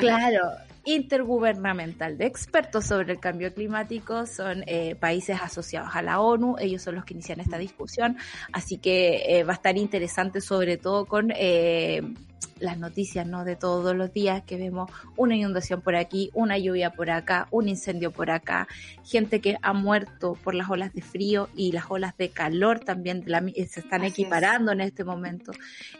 Claro, 0.00 0.40
intergubernamental 0.86 2.16
de 2.16 2.26
expertos 2.26 2.86
sobre 2.86 3.12
el 3.12 3.20
cambio 3.20 3.52
climático, 3.52 4.24
son 4.24 4.62
eh, 4.66 4.94
países 4.94 5.38
asociados 5.42 5.90
a 5.94 6.00
la 6.00 6.20
ONU, 6.20 6.56
ellos 6.58 6.80
son 6.80 6.94
los 6.94 7.04
que 7.04 7.14
inician 7.14 7.40
esta 7.40 7.58
discusión, 7.58 8.16
así 8.52 8.78
que 8.78 9.38
eh, 9.38 9.44
va 9.44 9.52
a 9.52 9.56
estar 9.56 9.76
interesante 9.76 10.40
sobre 10.40 10.76
todo 10.76 11.04
con 11.06 11.32
eh, 11.34 12.02
las 12.58 12.78
noticias 12.78 13.26
¿no? 13.26 13.44
de 13.44 13.56
todos 13.56 13.94
los 13.94 14.12
días 14.12 14.42
que 14.42 14.56
vemos 14.56 14.90
una 15.16 15.36
inundación 15.36 15.80
por 15.80 15.94
aquí, 15.94 16.30
una 16.34 16.58
lluvia 16.58 16.90
por 16.90 17.10
acá, 17.10 17.48
un 17.50 17.68
incendio 17.68 18.12
por 18.12 18.30
acá, 18.30 18.66
gente 19.04 19.40
que 19.40 19.58
ha 19.60 19.72
muerto 19.72 20.36
por 20.42 20.54
las 20.54 20.70
olas 20.70 20.92
de 20.94 21.02
frío 21.02 21.48
y 21.54 21.72
las 21.72 21.84
olas 21.88 22.16
de 22.16 22.30
calor 22.30 22.80
también 22.80 23.24
se 23.24 23.80
están 23.80 24.04
equiparando 24.04 24.72
en 24.72 24.80
este 24.80 25.04
momento. 25.04 25.52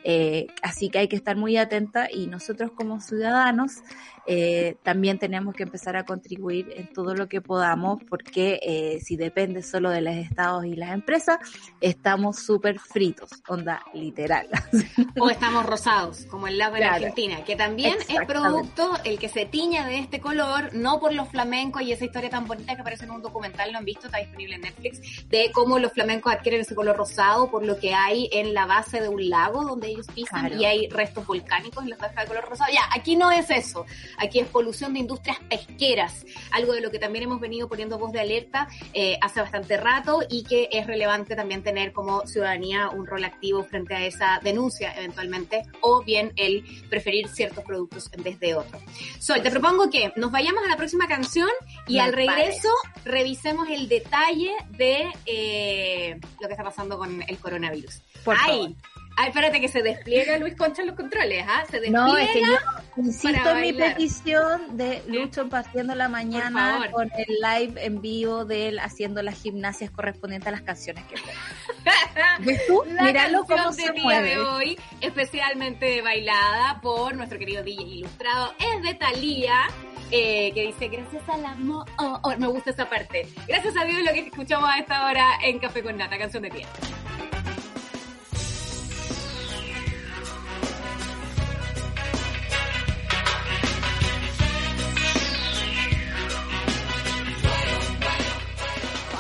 Eh, 0.05 0.47
así 0.63 0.89
que 0.89 0.99
hay 0.99 1.09
que 1.09 1.17
estar 1.17 1.37
muy 1.37 1.57
atenta 1.57 2.09
y 2.11 2.27
nosotros 2.27 2.71
como 2.73 3.01
ciudadanos 3.01 3.83
eh, 4.29 4.77
también 4.83 5.19
tenemos 5.21 5.55
que 5.55 5.63
empezar 5.63 5.97
a 5.97 6.05
contribuir 6.05 6.73
en 6.77 6.93
todo 6.93 7.15
lo 7.15 7.29
que 7.29 7.41
podamos 7.41 8.03
porque 8.09 8.59
eh, 8.61 9.01
si 9.01 9.17
depende 9.17 9.63
solo 9.63 9.91
de 9.91 10.01
los 10.01 10.15
estados 10.17 10.65
y 10.65 10.75
las 10.75 10.93
empresas, 10.93 11.39
estamos 11.81 12.41
súper 12.41 12.81
fritos, 12.81 13.31
onda 13.49 13.83
literal. 13.95 14.49
O 15.19 15.31
estamos 15.31 15.65
rosados, 15.65 16.26
como 16.31 16.49
el 16.49 16.59
lago 16.59 16.77
la 16.77 16.95
Argentina, 16.95 17.45
que 17.45 17.57
también 17.57 17.97
es 18.09 18.27
producto 18.27 18.93
el 19.05 19.19
que 19.19 19.29
se 19.29 19.47
tiña 19.47 19.87
de 19.87 19.99
este 19.99 20.21
color, 20.21 20.75
no 20.75 21.01
por 21.01 21.13
los 21.13 21.29
flamencos 21.29 21.83
y 21.83 21.93
esa 21.93 22.05
historia 22.05 22.31
tan 22.31 22.47
bonita 22.47 22.75
que 22.75 22.81
aparece 22.81 23.05
en 23.05 23.11
un 23.11 23.23
documental, 23.23 23.73
lo 23.73 23.79
han 23.79 23.85
visto, 23.85 24.07
está 24.07 24.19
disponible 24.19 24.57
en 24.57 24.63
Netflix, 24.63 25.29
de 25.29 25.51
cómo 25.53 25.79
los 25.79 25.93
flamencos 25.93 26.33
adquieren 26.33 26.61
ese 26.61 26.75
color 26.75 26.97
rosado 26.97 27.51
por 27.51 27.65
lo 27.65 27.79
que 27.79 27.95
hay 27.95 28.29
en 28.33 28.55
la 28.55 28.67
base 28.67 29.01
de 29.01 29.09
un 29.09 29.29
lago 29.29 29.65
donde 29.65 29.89
ellos 29.89 30.07
pisan 30.15 30.59
y 30.61 30.65
hay 30.65 30.89
restos 30.89 31.27
volcánicos 31.27 31.85
en 31.85 31.91
la 31.91 31.97
zanja 31.97 32.23
de 32.23 32.29
color 32.29 32.49
rosado. 32.49 32.73
Ya, 32.73 32.83
aquí 32.95 33.17
no 33.17 33.31
es 33.31 33.51
eso, 33.51 33.87
aquí 34.19 34.41
es 34.41 34.49
polución 34.49 34.95
de 34.95 35.01
industrias 35.01 35.39
pesqueras, 35.49 36.25
algo 36.53 36.73
de 36.73 36.81
lo 36.81 36.91
que 36.91 36.99
también 36.99 37.25
hemos 37.25 37.41
venido 37.41 37.69
poniendo 37.69 37.99
voz 37.99 38.13
de 38.13 38.21
alerta 38.21 38.69
eh, 38.93 39.19
hace 39.21 39.41
bastante 39.41 39.77
rato 39.77 40.21
y 40.29 40.45
que 40.45 40.69
es 40.73 40.87
relevante 40.87 41.37
también 41.37 41.63
tener 41.63 41.93
como 41.93 42.27
ciudadanía 42.27 42.89
un 42.91 43.07
rol 43.07 43.25
activo 43.25 43.65
frente 43.65 43.95
a 43.95 44.05
esa 44.05 44.41
denuncia 44.43 44.95
eventualmente 44.97 45.63
o 45.81 46.03
bien 46.03 46.16
el 46.37 46.65
preferir 46.89 47.29
ciertos 47.29 47.65
productos 47.65 48.11
en 48.13 48.23
vez 48.23 48.39
de 48.41 48.55
otros. 48.55 48.83
Sol, 49.19 49.43
te 49.43 49.51
propongo 49.51 49.91
que 49.91 50.13
nos 50.17 50.31
vayamos 50.31 50.65
a 50.65 50.69
la 50.69 50.77
próxima 50.77 51.07
canción 51.07 51.49
y 51.87 51.99
al 51.99 52.13
regreso 52.13 52.69
revisemos 53.05 53.69
el 53.69 53.89
detalle 53.89 54.53
de 54.71 55.13
eh, 55.27 56.19
lo 56.41 56.49
que 56.49 56.55
está 56.55 56.65
pasando 56.65 56.99
con 56.99 57.23
el 57.23 57.39
coronavirus. 57.39 58.01
Por 58.25 58.37
Ay, 58.39 58.77
Ay, 59.19 59.29
espérate 59.29 59.63
que 59.63 59.69
se 59.69 59.83
despliega 59.83 60.37
Luis 60.37 60.55
Concha 60.57 60.83
en 60.83 60.89
los 60.89 60.97
controles, 60.97 61.43
¿ah? 61.49 61.65
Se 61.71 61.81
despliega. 61.81 62.07
No, 62.07 62.19
es 62.19 62.31
que 62.31 62.41
yo 62.41 62.57
insisto 62.99 63.51
en 63.51 63.61
mi 63.63 63.73
petición 63.73 64.77
de 64.77 65.03
Lucho 65.07 65.49
partiendo 65.49 65.95
la 65.95 66.09
mañana 66.11 66.91
con 66.93 67.11
el 67.17 67.37
live 67.41 67.83
en 67.83 68.03
vivo 68.03 68.45
de 68.45 68.69
él 68.69 68.79
haciendo 68.79 69.23
las 69.23 69.41
gimnasias 69.41 69.91
correspondientes 69.91 70.49
a 70.49 70.51
las 70.51 70.61
canciones 70.61 71.05
que 71.05 71.15
¿Ves 72.41 72.67
tú? 72.67 72.83
La 72.89 73.05
Míralo 73.05 73.45
cómo 73.45 73.73
se 73.73 73.91
mueve. 73.93 74.31
de 74.31 74.39
hoy, 74.39 74.79
especialmente 75.01 76.03
bailada 76.03 76.79
por 76.83 77.15
nuestro 77.15 77.39
querido 77.39 77.63
DJ 77.63 77.85
ilustrado, 77.85 78.53
es 78.59 78.83
de 78.83 78.95
Thalía. 78.95 79.67
Eh, 80.13 80.53
que 80.55 80.67
dice, 80.67 80.87
gracias 80.87 81.29
al 81.29 81.45
amor, 81.45 81.85
oh, 81.99 82.21
oh, 82.23 82.37
me 82.37 82.47
gusta 82.47 82.71
esa 82.71 82.89
parte. 82.89 83.27
Gracias 83.49 83.77
a 83.77 83.85
Dios 83.85 84.05
lo 84.05 84.13
que 84.13 84.21
escuchamos 84.21 84.71
a 84.71 84.79
esta 84.79 85.05
hora 85.05 85.27
en 85.43 85.59
Café 85.59 85.83
con 85.83 85.97
Nata, 85.97 86.17
canción 86.17 86.45
de 86.45 86.51
pie. 86.51 86.67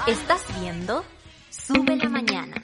Estás 0.07 0.45
viendo 0.61 1.05
Sube 1.51 1.97
la 1.97 2.09
Mañana. 2.09 2.62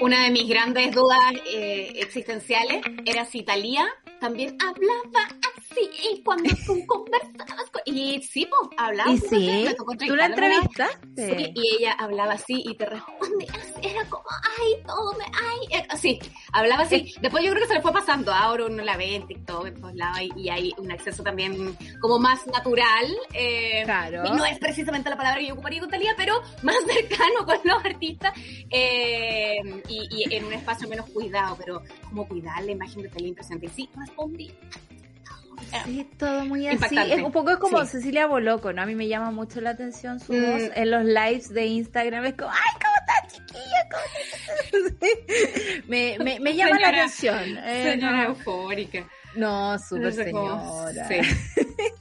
Una 0.00 0.24
de 0.24 0.30
mis 0.30 0.48
grandes 0.48 0.92
dudas 0.92 1.34
eh, 1.46 1.92
existenciales 1.96 2.84
era 3.06 3.24
si 3.24 3.44
Talía 3.44 3.86
también 4.18 4.56
hablaba 4.60 5.28
Sí, 5.74 6.22
cuando 6.24 6.54
tú 6.66 6.86
conversabas 6.86 7.70
con... 7.70 7.73
Y 7.86 8.22
sí, 8.22 8.46
pues, 8.46 8.70
hablaba. 8.78 9.10
¿Y 9.10 9.18
sí? 9.18 9.66
¿Tú 10.06 10.16
la 10.16 10.26
entrevistaste? 10.26 10.96
Sí, 11.16 11.52
y 11.54 11.76
ella 11.76 11.92
hablaba 11.92 12.34
así 12.34 12.62
y 12.64 12.74
te 12.76 12.86
respondía 12.86 13.52
Era 13.82 14.04
como, 14.08 14.24
ay, 14.58 14.82
todo 14.86 15.12
me... 15.14 15.24
Ay, 15.24 15.82
así. 15.88 16.18
Hablaba 16.52 16.84
así. 16.84 17.14
Después 17.20 17.44
yo 17.44 17.50
creo 17.50 17.62
que 17.62 17.68
se 17.68 17.74
le 17.74 17.82
fue 17.82 17.92
pasando. 17.92 18.32
Ahora 18.32 18.66
uno 18.66 18.82
la 18.82 18.96
ve 18.96 19.16
en 19.16 19.26
TikTok, 19.26 19.66
en 19.66 19.80
todos 19.80 19.94
lados, 19.94 20.20
y, 20.36 20.48
hay 20.48 20.72
un 20.78 20.90
acceso 20.90 21.22
también 21.22 21.76
como 22.00 22.18
más 22.18 22.46
natural. 22.46 23.06
Eh, 23.32 23.82
claro. 23.84 24.22
Y 24.26 24.30
no 24.30 24.44
es 24.44 24.58
precisamente 24.58 25.10
la 25.10 25.16
palabra 25.16 25.40
que 25.40 25.48
yo 25.48 25.54
ocuparía 25.54 25.80
con 25.80 25.90
Talía, 25.90 26.14
pero 26.16 26.40
más 26.62 26.76
cercano 26.86 27.44
con 27.44 27.58
los 27.64 27.84
artistas. 27.84 28.32
Eh, 28.70 29.56
y, 29.88 30.08
y, 30.10 30.34
en 30.34 30.44
un 30.44 30.52
espacio 30.52 30.88
menos 30.88 31.08
cuidado, 31.10 31.56
pero 31.58 31.82
como 32.08 32.26
cuidar 32.26 32.62
la 32.64 32.72
imagen 32.72 33.02
de 33.02 33.08
Talía 33.08 33.28
impresionante. 33.28 33.68
Sí, 33.68 33.88
respondí 33.94 34.52
Sí, 35.84 36.08
todo 36.18 36.44
muy 36.44 36.66
así. 36.66 36.96
Es 36.96 37.22
un 37.22 37.32
poco 37.32 37.58
como 37.58 37.84
Cecilia 37.84 38.26
Boloco, 38.26 38.72
¿no? 38.72 38.82
A 38.82 38.86
mí 38.86 38.94
me 38.94 39.08
llama 39.08 39.30
mucho 39.30 39.60
la 39.60 39.70
atención 39.70 40.20
su 40.20 40.32
voz 40.32 40.62
mm. 40.62 40.72
en 40.74 40.90
los 40.90 41.04
lives 41.04 41.52
de 41.52 41.66
Instagram. 41.66 42.24
Es 42.24 42.34
como, 42.34 42.50
¡ay, 42.50 42.80
cómo 42.82 42.94
estás, 43.00 43.32
chiquilla! 43.32 43.88
¿Cómo 43.90 44.04
me, 45.88 46.18
me, 46.18 46.40
me, 46.40 46.54
llama 46.54 46.78
la 46.78 46.88
atención. 46.88 47.38
señora 47.82 48.22
eh, 48.22 48.26
eufórica. 48.26 49.06
No, 49.36 49.78
súper 49.78 50.12
señora. 50.12 51.08
Sí. 51.08 51.16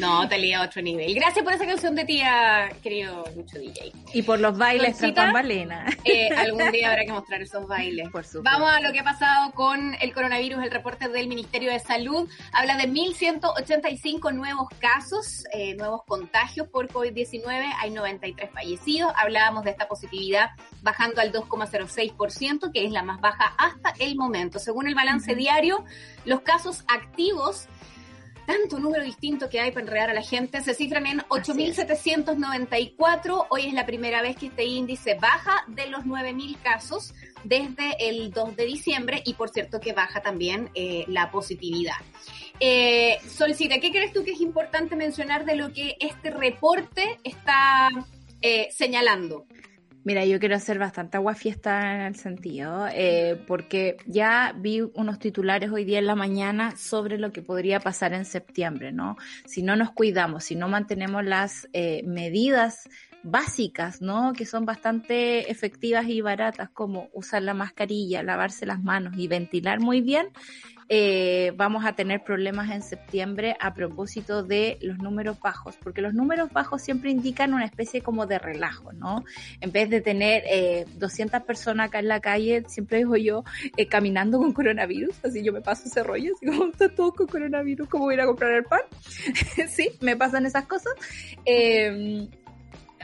No, 0.00 0.28
te 0.28 0.54
a 0.54 0.62
otro 0.62 0.82
nivel. 0.82 1.14
Gracias 1.14 1.44
por 1.44 1.52
esa 1.52 1.66
canción 1.66 1.94
de 1.94 2.04
tía, 2.04 2.70
querido 2.82 3.24
Lucho 3.36 3.58
DJ. 3.58 3.92
Y 4.12 4.22
por 4.22 4.40
los 4.40 4.56
bailes 4.56 4.98
con 4.98 5.14
Balena. 5.14 5.86
Eh, 6.04 6.28
algún 6.30 6.70
día 6.70 6.88
habrá 6.90 7.04
que 7.04 7.12
mostrar 7.12 7.42
esos 7.42 7.66
bailes. 7.66 8.08
Por 8.10 8.24
Vamos 8.42 8.70
a 8.70 8.80
lo 8.80 8.92
que 8.92 9.00
ha 9.00 9.04
pasado 9.04 9.52
con 9.52 9.94
el 10.00 10.12
coronavirus. 10.12 10.62
El 10.64 10.70
reporte 10.70 11.08
del 11.08 11.28
Ministerio 11.28 11.70
de 11.70 11.78
Salud 11.78 12.28
habla 12.52 12.76
de 12.76 12.88
1.185 12.88 14.32
nuevos 14.34 14.68
casos, 14.78 15.44
eh, 15.52 15.74
nuevos 15.76 16.02
contagios 16.04 16.68
por 16.68 16.88
COVID-19. 16.88 17.72
Hay 17.80 17.90
93 17.90 18.50
fallecidos. 18.50 19.12
Hablábamos 19.16 19.64
de 19.64 19.70
esta 19.70 19.88
positividad 19.88 20.50
bajando 20.82 21.20
al 21.20 21.32
2,06%, 21.32 22.72
que 22.72 22.84
es 22.84 22.92
la 22.92 23.02
más 23.02 23.20
baja 23.20 23.54
hasta 23.58 23.94
el 23.98 24.16
momento. 24.16 24.58
Según 24.58 24.88
el 24.88 24.94
balance 24.94 25.34
diario, 25.34 25.84
los 26.24 26.40
casos 26.40 26.84
activos 26.88 27.68
tanto 28.46 28.78
número 28.78 29.04
distinto 29.04 29.48
que 29.48 29.60
hay 29.60 29.70
para 29.70 29.86
enredar 29.86 30.10
a 30.10 30.14
la 30.14 30.22
gente, 30.22 30.60
se 30.60 30.74
cifran 30.74 31.06
en 31.06 31.20
8.794. 31.20 33.46
Hoy 33.50 33.66
es 33.66 33.72
la 33.72 33.86
primera 33.86 34.22
vez 34.22 34.36
que 34.36 34.46
este 34.46 34.64
índice 34.64 35.14
baja 35.14 35.64
de 35.68 35.86
los 35.86 36.04
9.000 36.04 36.60
casos 36.62 37.14
desde 37.44 38.08
el 38.08 38.30
2 38.30 38.56
de 38.56 38.64
diciembre 38.64 39.22
y 39.24 39.34
por 39.34 39.50
cierto 39.50 39.80
que 39.80 39.92
baja 39.92 40.22
también 40.22 40.70
eh, 40.74 41.04
la 41.08 41.30
positividad. 41.30 41.96
Eh, 42.60 43.18
Solcita, 43.28 43.80
¿qué 43.80 43.90
crees 43.90 44.12
tú 44.12 44.24
que 44.24 44.32
es 44.32 44.40
importante 44.40 44.96
mencionar 44.96 45.44
de 45.44 45.56
lo 45.56 45.72
que 45.72 45.96
este 46.00 46.30
reporte 46.30 47.18
está 47.24 47.88
eh, 48.40 48.68
señalando? 48.70 49.46
Mira, 50.04 50.26
yo 50.26 50.38
quiero 50.38 50.54
hacer 50.54 50.78
bastante 50.78 51.16
agua 51.16 51.34
fiesta 51.34 51.94
en 51.94 52.02
el 52.02 52.14
sentido, 52.14 52.86
eh, 52.92 53.42
porque 53.46 53.96
ya 54.04 54.54
vi 54.54 54.82
unos 54.82 55.18
titulares 55.18 55.70
hoy 55.70 55.86
día 55.86 55.98
en 55.98 56.06
la 56.06 56.14
mañana 56.14 56.76
sobre 56.76 57.16
lo 57.16 57.32
que 57.32 57.40
podría 57.40 57.80
pasar 57.80 58.12
en 58.12 58.26
septiembre, 58.26 58.92
¿no? 58.92 59.16
Si 59.46 59.62
no 59.62 59.76
nos 59.76 59.92
cuidamos, 59.92 60.44
si 60.44 60.56
no 60.56 60.68
mantenemos 60.68 61.24
las 61.24 61.68
eh, 61.72 62.02
medidas 62.04 62.86
básicas, 63.22 64.02
¿no? 64.02 64.34
Que 64.34 64.44
son 64.44 64.66
bastante 64.66 65.50
efectivas 65.50 66.06
y 66.06 66.20
baratas, 66.20 66.68
como 66.68 67.08
usar 67.14 67.42
la 67.42 67.54
mascarilla, 67.54 68.22
lavarse 68.22 68.66
las 68.66 68.82
manos 68.82 69.14
y 69.16 69.26
ventilar 69.26 69.80
muy 69.80 70.02
bien, 70.02 70.28
eh, 70.88 71.52
vamos 71.56 71.84
a 71.84 71.94
tener 71.94 72.22
problemas 72.22 72.70
en 72.70 72.82
septiembre 72.82 73.56
a 73.60 73.74
propósito 73.74 74.42
de 74.42 74.78
los 74.80 74.98
números 74.98 75.38
bajos, 75.40 75.76
porque 75.82 76.00
los 76.00 76.14
números 76.14 76.52
bajos 76.52 76.82
siempre 76.82 77.10
indican 77.10 77.54
una 77.54 77.64
especie 77.64 78.02
como 78.02 78.26
de 78.26 78.38
relajo, 78.38 78.92
¿no? 78.92 79.24
En 79.60 79.72
vez 79.72 79.90
de 79.90 80.00
tener 80.00 80.42
eh, 80.46 80.86
200 80.96 81.42
personas 81.42 81.88
acá 81.88 81.98
en 81.98 82.08
la 82.08 82.20
calle, 82.20 82.64
siempre 82.68 82.98
digo 82.98 83.16
yo, 83.16 83.44
eh, 83.76 83.86
caminando 83.86 84.38
con 84.38 84.52
coronavirus, 84.52 85.24
así 85.24 85.42
yo 85.42 85.52
me 85.52 85.60
paso 85.60 85.84
ese 85.86 86.02
rollo, 86.02 86.32
así 86.34 86.46
como 86.46 86.66
está 86.66 86.88
todo 86.88 87.12
con 87.12 87.26
coronavirus, 87.26 87.88
como 87.88 88.10
ir 88.12 88.20
a 88.20 88.26
comprar 88.26 88.52
el 88.52 88.64
pan? 88.64 88.82
sí, 89.68 89.90
me 90.00 90.16
pasan 90.16 90.46
esas 90.46 90.66
cosas. 90.66 90.92
Eh, 91.44 92.28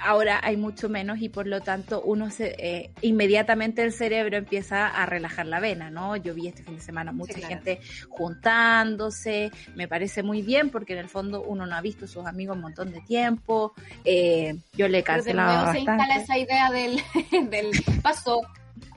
ahora 0.02 0.40
hay 0.42 0.56
mucho 0.56 0.88
menos 0.88 1.20
y 1.20 1.28
por 1.28 1.46
lo 1.46 1.60
tanto 1.60 2.02
uno 2.02 2.30
se, 2.30 2.54
eh, 2.58 2.90
inmediatamente 3.02 3.82
el 3.82 3.92
cerebro 3.92 4.36
empieza 4.36 4.86
a 4.86 5.06
relajar 5.06 5.46
la 5.46 5.60
vena, 5.60 5.90
¿no? 5.90 6.16
Yo 6.16 6.34
vi 6.34 6.48
este 6.48 6.62
fin 6.62 6.76
de 6.76 6.82
semana 6.82 7.12
mucha 7.12 7.38
gente 7.46 7.80
juntándose, 8.08 9.50
me 9.74 9.88
parece 9.88 10.22
muy 10.22 10.42
bien 10.42 10.70
porque 10.70 10.94
en 10.94 11.00
el 11.00 11.08
fondo 11.08 11.42
uno 11.42 11.66
no 11.66 11.74
ha 11.74 11.80
visto 11.80 12.04
a 12.04 12.08
sus 12.08 12.26
amigos 12.26 12.56
un 12.56 12.62
montón 12.62 12.92
de 12.92 13.00
tiempo, 13.00 13.72
eh, 14.04 14.56
yo 14.72 14.88
le 14.88 15.02
cancelaba 15.02 15.64
bastante. 15.64 15.78
se 15.78 15.84
instala 15.84 16.16
esa 16.16 16.38
idea 16.38 16.70
del, 16.70 17.00
del 17.50 17.70
paso, 18.02 18.40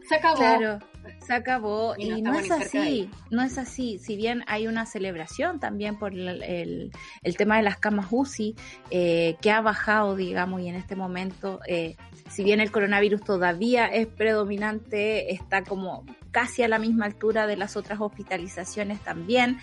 se 0.08 0.16
acabó. 0.16 0.38
Claro 0.38 0.92
se 1.26 1.34
acabó 1.34 1.96
y, 1.98 2.22
no, 2.22 2.34
es 2.38 2.52
así, 2.52 3.10
no 3.30 3.42
es 3.42 3.58
así. 3.58 4.00
Si 4.00 4.16
bien 4.16 4.44
hay 4.48 4.68
una 4.68 4.86
celebración 4.86 5.60
también 5.60 5.98
por 5.98 6.13
el, 6.13 6.92
el, 7.24 7.38
tema 7.38 7.58
de 7.58 7.63
las 7.63 7.78
camas 7.78 8.08
UCI, 8.12 8.56
eh, 8.89 9.36
que 9.42 9.52
ha 9.52 9.62
bajado, 9.62 10.16
digamos, 10.16 10.62
y 10.62 10.68
en 10.68 10.76
este 10.76 10.96
momento, 10.96 11.60
eh, 11.68 11.96
si 12.30 12.44
bien 12.44 12.60
el 12.60 12.72
coronavirus 12.72 13.24
todavía 13.24 13.88
es 13.88 14.08
predominante, 14.08 15.34
está 15.34 15.63
como 15.63 16.06
casi 16.34 16.63
a 16.63 16.67
la 16.67 16.80
misma 16.80 17.06
altura 17.06 17.48
de 17.48 17.56
las 17.56 17.78
otras 17.78 18.02
hospitalizaciones 18.02 19.00
también. 19.00 19.60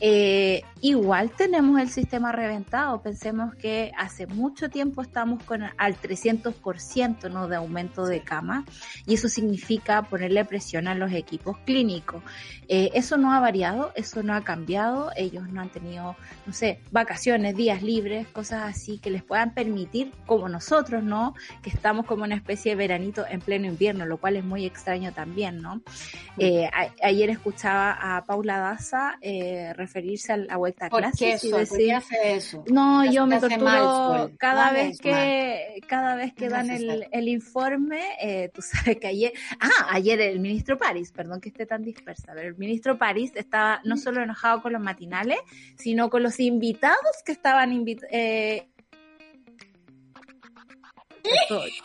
Eh, 0.00 0.62
igual 0.80 1.30
tenemos 1.30 1.80
el 1.80 1.90
sistema 1.90 2.32
reventado. 2.32 3.00
Pensemos 3.02 3.54
que 3.54 3.92
hace 3.96 4.26
mucho 4.26 4.70
tiempo 4.70 5.02
estamos 5.02 5.42
con 5.44 5.62
al 5.62 6.00
300% 6.00 7.30
¿no? 7.30 7.46
de 7.46 7.56
aumento 7.56 8.06
de 8.06 8.22
cama 8.22 8.64
y 9.06 9.14
eso 9.14 9.28
significa 9.28 10.02
ponerle 10.02 10.44
presión 10.44 10.88
a 10.88 10.94
los 10.94 11.12
equipos 11.12 11.58
clínicos. 11.58 12.22
Eh, 12.68 12.90
eso 12.94 13.18
no 13.18 13.32
ha 13.34 13.40
variado, 13.40 13.92
eso 13.94 14.22
no 14.22 14.34
ha 14.34 14.42
cambiado. 14.42 15.10
Ellos 15.16 15.48
no 15.50 15.60
han 15.60 15.68
tenido, 15.68 16.16
no 16.46 16.52
sé, 16.54 16.80
vacaciones, 16.90 17.54
días 17.54 17.82
libres, 17.82 18.26
cosas 18.28 18.62
así 18.64 18.98
que 18.98 19.10
les 19.10 19.22
puedan 19.22 19.52
permitir, 19.52 20.12
como 20.24 20.48
nosotros, 20.48 21.04
¿no? 21.04 21.34
Que 21.62 21.68
estamos 21.68 22.06
como 22.06 22.24
una 22.24 22.34
especie 22.34 22.72
de 22.72 22.76
veranito 22.76 23.26
en 23.28 23.40
pleno 23.40 23.66
invierno, 23.66 24.06
lo 24.06 24.16
cual 24.16 24.36
es 24.36 24.44
muy 24.44 24.64
extraño 24.64 25.12
también, 25.12 25.60
¿no? 25.60 25.82
Eh, 26.38 26.68
ayer 27.02 27.30
escuchaba 27.30 27.92
a 27.92 28.24
Paula 28.24 28.58
Daza 28.58 29.18
eh, 29.20 29.72
referirse 29.74 30.32
a 30.32 30.36
la 30.36 30.56
vuelta 30.56 30.86
a 30.86 30.90
clases 30.90 31.44
y 31.44 31.50
decir, 31.50 31.94
eso? 32.24 32.64
no, 32.68 33.04
yo 33.10 33.26
me 33.26 33.38
torturo 33.38 34.30
cada 34.38 34.72
vez 34.72 34.98
que 34.98 35.80
cada 35.86 36.16
vez 36.16 36.34
que 36.34 36.48
dan 36.48 36.70
el, 36.70 37.06
el 37.10 37.28
informe, 37.28 38.00
eh, 38.20 38.50
tú 38.52 38.62
sabes 38.62 38.98
que 38.98 39.06
ayer, 39.06 39.32
ah, 39.60 39.88
ayer 39.90 40.20
el 40.20 40.40
ministro 40.40 40.78
París, 40.78 41.12
perdón 41.12 41.40
que 41.40 41.48
esté 41.48 41.66
tan 41.66 41.82
dispersa, 41.82 42.32
pero 42.34 42.48
el 42.48 42.56
ministro 42.56 42.98
París 42.98 43.32
estaba 43.34 43.80
no 43.84 43.96
solo 43.96 44.22
enojado 44.22 44.62
con 44.62 44.72
los 44.72 44.82
matinales, 44.82 45.38
sino 45.76 46.10
con 46.10 46.22
los 46.22 46.40
invitados 46.40 47.22
que 47.24 47.32
estaban 47.32 47.72
invitados. 47.72 48.12
Eh, 48.12 48.68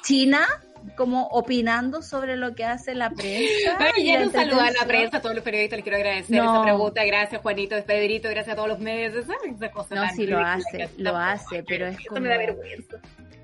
China 0.03 0.45
como 0.95 1.27
opinando 1.27 2.01
sobre 2.01 2.35
lo 2.37 2.55
que 2.55 2.65
hace 2.65 2.95
la 2.95 3.09
prensa. 3.09 3.77
Quiero 3.95 4.25
un 4.25 4.31
saludo 4.31 4.61
a 4.61 4.71
la 4.71 4.85
prensa, 4.87 5.17
a 5.17 5.21
todos 5.21 5.35
los 5.35 5.43
periodistas, 5.43 5.77
les 5.77 5.83
quiero 5.83 5.97
agradecer 5.97 6.37
esa 6.37 6.61
pregunta. 6.61 7.03
Gracias, 7.05 7.41
Juanito, 7.41 7.75
Pedrito, 7.85 8.29
gracias 8.29 8.53
a 8.53 8.55
todos 8.55 8.69
los 8.69 8.79
medios. 8.79 9.13
Esa 9.15 9.71
cosa 9.71 9.95
no, 9.95 10.09
sí 10.15 10.27
lo 10.27 10.39
hace, 10.39 10.89
lo 10.97 11.15
hace, 11.15 11.63
pero 11.63 11.87
es 11.87 11.97
como... 12.07 12.21
me 12.21 12.29
da 12.29 12.37
vergüenza. 12.37 12.97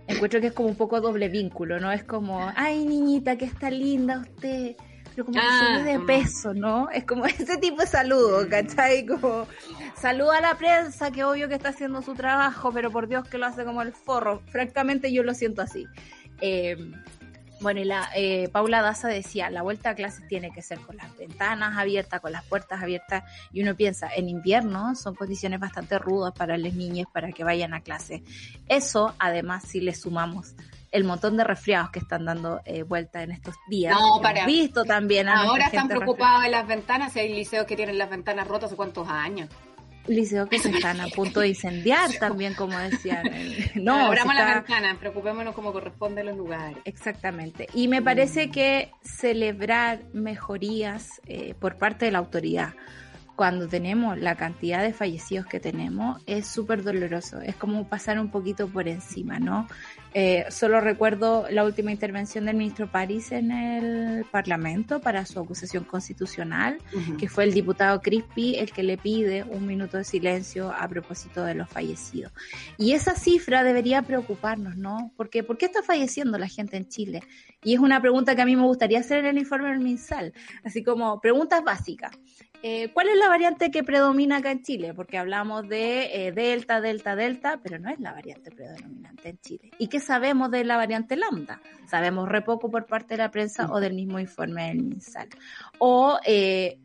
Encuentro 0.07 0.39
que 0.39 0.47
es 0.47 0.53
como 0.53 0.69
un 0.69 0.75
poco 0.75 1.01
doble 1.01 1.29
vínculo, 1.29 1.79
¿no? 1.79 1.91
Es 1.91 2.03
como, 2.03 2.51
ay, 2.55 2.85
niñita, 2.85 3.37
que 3.37 3.45
está 3.45 3.71
linda 3.71 4.19
usted 4.19 4.75
pero 5.15 5.25
como 5.25 5.39
ah, 5.41 5.81
de 5.83 5.97
mm. 5.97 6.05
peso, 6.05 6.53
¿no? 6.53 6.89
Es 6.89 7.05
como 7.05 7.25
ese 7.25 7.57
tipo 7.57 7.81
de 7.81 7.87
saludo, 7.87 8.47
¿cachai? 8.49 9.05
Como 9.05 9.47
saluda 9.95 10.39
a 10.39 10.41
la 10.41 10.57
prensa, 10.57 11.09
que 11.11 11.23
obvio 11.23 11.47
que 11.47 11.55
está 11.55 11.69
haciendo 11.69 12.01
su 12.01 12.13
trabajo, 12.13 12.71
pero 12.73 12.91
por 12.91 13.07
Dios 13.07 13.27
que 13.27 13.37
lo 13.37 13.45
hace 13.45 13.63
como 13.63 13.81
el 13.81 13.93
forro. 13.93 14.41
Francamente 14.47 15.13
yo 15.13 15.23
lo 15.23 15.33
siento 15.33 15.61
así. 15.61 15.87
Eh, 16.41 16.75
bueno, 17.61 17.79
y 17.79 17.85
la 17.85 18.09
eh, 18.15 18.49
Paula 18.49 18.81
Daza 18.81 19.07
decía, 19.07 19.49
la 19.49 19.61
vuelta 19.61 19.91
a 19.91 19.95
clases 19.95 20.27
tiene 20.27 20.51
que 20.51 20.61
ser 20.61 20.79
con 20.79 20.97
las 20.97 21.15
ventanas 21.17 21.77
abiertas, 21.77 22.21
con 22.21 22.31
las 22.31 22.43
puertas 22.45 22.81
abiertas, 22.81 23.23
y 23.51 23.61
uno 23.61 23.75
piensa, 23.75 24.09
en 24.13 24.29
invierno 24.29 24.95
son 24.95 25.15
condiciones 25.15 25.59
bastante 25.59 25.97
rudas 25.99 26.33
para 26.33 26.57
las 26.57 26.73
niñas 26.73 27.07
para 27.11 27.31
que 27.31 27.43
vayan 27.43 27.73
a 27.73 27.81
clase. 27.81 28.23
Eso, 28.67 29.15
además, 29.19 29.63
si 29.65 29.81
le 29.81 29.93
sumamos 29.95 30.55
el 30.91 31.03
montón 31.03 31.35
de 31.35 31.43
resfriados 31.43 31.89
que 31.91 31.99
están 31.99 32.23
dando 32.23 32.61
eh, 32.63 32.83
vuelta 32.83 33.21
en 33.21 33.31
estos 33.31 33.55
días. 33.67 33.93
No, 33.93 34.21
para. 34.21 34.45
visto 34.45 34.85
también. 34.85 35.27
Ahora 35.27 35.65
están 35.65 35.89
preocupados 35.89 36.45
en 36.45 36.51
las 36.51 36.67
ventanas, 36.67 37.15
y 37.15 37.19
hay 37.19 37.33
liceos 37.33 37.65
que 37.65 37.75
tienen 37.75 37.97
las 37.97 38.09
ventanas 38.09 38.47
rotas 38.47 38.67
hace 38.67 38.75
cuántos 38.75 39.07
años 39.09 39.49
liceo 40.07 40.47
que 40.47 40.59
se 40.59 40.69
están 40.69 41.01
a 41.01 41.07
punto 41.07 41.39
de 41.39 41.49
incendiar 41.49 42.11
también, 42.19 42.53
como 42.53 42.77
decían. 42.77 43.23
No, 43.75 44.07
abramos 44.07 44.35
la 44.35 44.55
ventana, 44.55 44.97
preocupémonos 44.99 45.53
como 45.53 45.71
corresponde 45.73 46.21
a 46.21 46.23
los 46.23 46.37
lugares. 46.37 46.77
Exactamente. 46.85 47.67
Y 47.73 47.87
me 47.87 48.01
parece 48.01 48.49
que 48.49 48.91
celebrar 49.03 49.99
mejorías 50.13 51.21
eh, 51.27 51.53
por 51.59 51.77
parte 51.77 52.05
de 52.05 52.11
la 52.11 52.19
autoridad 52.19 52.73
cuando 53.35 53.67
tenemos 53.67 54.17
la 54.17 54.35
cantidad 54.35 54.81
de 54.81 54.93
fallecidos 54.93 55.45
que 55.45 55.59
tenemos 55.59 56.21
es 56.25 56.47
súper 56.47 56.83
doloroso, 56.83 57.41
es 57.41 57.55
como 57.55 57.87
pasar 57.87 58.19
un 58.19 58.31
poquito 58.31 58.67
por 58.67 58.87
encima, 58.87 59.39
¿no? 59.39 59.67
Eh, 60.17 60.45
solo 60.49 60.79
recuerdo 60.79 61.45
la 61.49 61.65
última 61.65 61.91
intervención 61.91 62.45
del 62.45 62.55
ministro 62.55 62.89
París 62.89 63.33
en 63.33 63.51
el 63.51 64.23
Parlamento 64.23 65.01
para 65.01 65.25
su 65.25 65.41
acusación 65.41 65.83
constitucional, 65.83 66.77
que 67.19 67.27
fue 67.27 67.43
el 67.43 67.53
diputado 67.53 67.99
Crispi 67.99 68.55
el 68.55 68.71
que 68.71 68.81
le 68.81 68.97
pide 68.97 69.43
un 69.43 69.67
minuto 69.67 69.97
de 69.97 70.05
silencio 70.05 70.71
a 70.71 70.87
propósito 70.87 71.43
de 71.43 71.55
los 71.55 71.67
fallecidos. 71.67 72.31
Y 72.77 72.93
esa 72.93 73.17
cifra 73.17 73.65
debería 73.65 74.03
preocuparnos, 74.03 74.77
¿no? 74.77 75.11
Porque 75.17 75.43
¿por 75.43 75.57
qué 75.57 75.65
está 75.65 75.83
falleciendo 75.83 76.37
la 76.37 76.47
gente 76.47 76.77
en 76.77 76.87
Chile? 76.87 77.21
Y 77.65 77.73
es 77.73 77.79
una 77.79 77.99
pregunta 77.99 78.35
que 78.35 78.43
a 78.43 78.45
mí 78.45 78.55
me 78.55 78.61
gustaría 78.61 78.99
hacer 78.99 79.19
en 79.19 79.25
el 79.25 79.39
informe 79.39 79.69
del 79.69 79.79
MinSal, 79.79 80.33
así 80.63 80.83
como 80.83 81.19
preguntas 81.19 81.63
básicas. 81.63 82.11
eh, 82.61 82.91
¿cuál 82.93 83.09
es 83.09 83.17
la 83.17 83.27
variante 83.27 83.71
que 83.71 83.83
predomina 83.83 84.37
acá 84.37 84.51
en 84.51 84.61
Chile? 84.61 84.93
Porque 84.93 85.17
hablamos 85.17 85.67
de 85.67 86.27
eh, 86.27 86.31
Delta, 86.31 86.79
Delta, 86.79 87.15
Delta, 87.15 87.59
pero 87.63 87.79
no 87.79 87.89
es 87.89 87.99
la 87.99 88.13
variante 88.13 88.51
predominante 88.51 89.29
en 89.29 89.39
Chile. 89.39 89.71
¿Y 89.79 89.87
qué 89.87 89.99
sabemos 89.99 90.51
de 90.51 90.63
la 90.63 90.77
variante 90.77 91.15
Lambda? 91.15 91.59
Sabemos 91.87 92.29
re 92.29 92.43
poco 92.43 92.69
por 92.69 92.85
parte 92.85 93.15
de 93.15 93.17
la 93.17 93.31
prensa 93.31 93.67
o 93.71 93.79
del 93.79 93.95
mismo 93.95 94.19
informe 94.19 94.67
del 94.67 94.83
MinSal. 94.83 95.29
O 95.79 96.19
eh, 96.23 96.79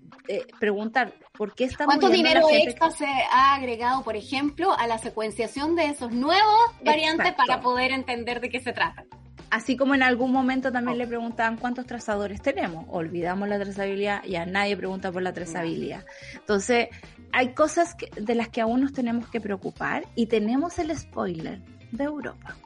preguntar, 0.58 1.12
¿por 1.32 1.54
qué 1.54 1.64
estamos 1.64 1.94
¿Cuánto 1.94 2.08
dinero 2.08 2.40
extra 2.50 2.90
se 2.90 3.06
ha 3.06 3.54
agregado, 3.54 4.02
por 4.02 4.16
ejemplo, 4.16 4.72
a 4.78 4.86
la 4.86 4.96
secuenciación 4.96 5.76
de 5.76 5.86
esos 5.86 6.10
nuevos 6.10 6.60
variantes 6.82 7.34
para 7.34 7.60
poder 7.60 7.90
entender 7.92 8.40
de 8.40 8.48
qué 8.48 8.60
se 8.60 8.72
trata? 8.72 9.04
Así 9.50 9.76
como 9.76 9.94
en 9.94 10.02
algún 10.02 10.32
momento 10.32 10.70
también 10.70 10.98
le 10.98 11.06
preguntaban 11.06 11.56
cuántos 11.56 11.84
trazadores 11.86 12.40
tenemos. 12.40 12.86
Olvidamos 12.88 13.48
la 13.48 13.58
trazabilidad 13.58 14.24
y 14.24 14.36
a 14.36 14.46
nadie 14.46 14.76
pregunta 14.76 15.10
por 15.10 15.22
la 15.22 15.32
trazabilidad. 15.32 16.04
Entonces, 16.34 16.88
hay 17.32 17.52
cosas 17.52 17.96
de 18.14 18.34
las 18.34 18.48
que 18.48 18.60
aún 18.60 18.80
nos 18.80 18.92
tenemos 18.92 19.28
que 19.28 19.40
preocupar 19.40 20.04
y 20.14 20.26
tenemos 20.26 20.78
el 20.78 20.96
spoiler 20.96 21.60
de 21.90 22.04
Europa 22.04 22.56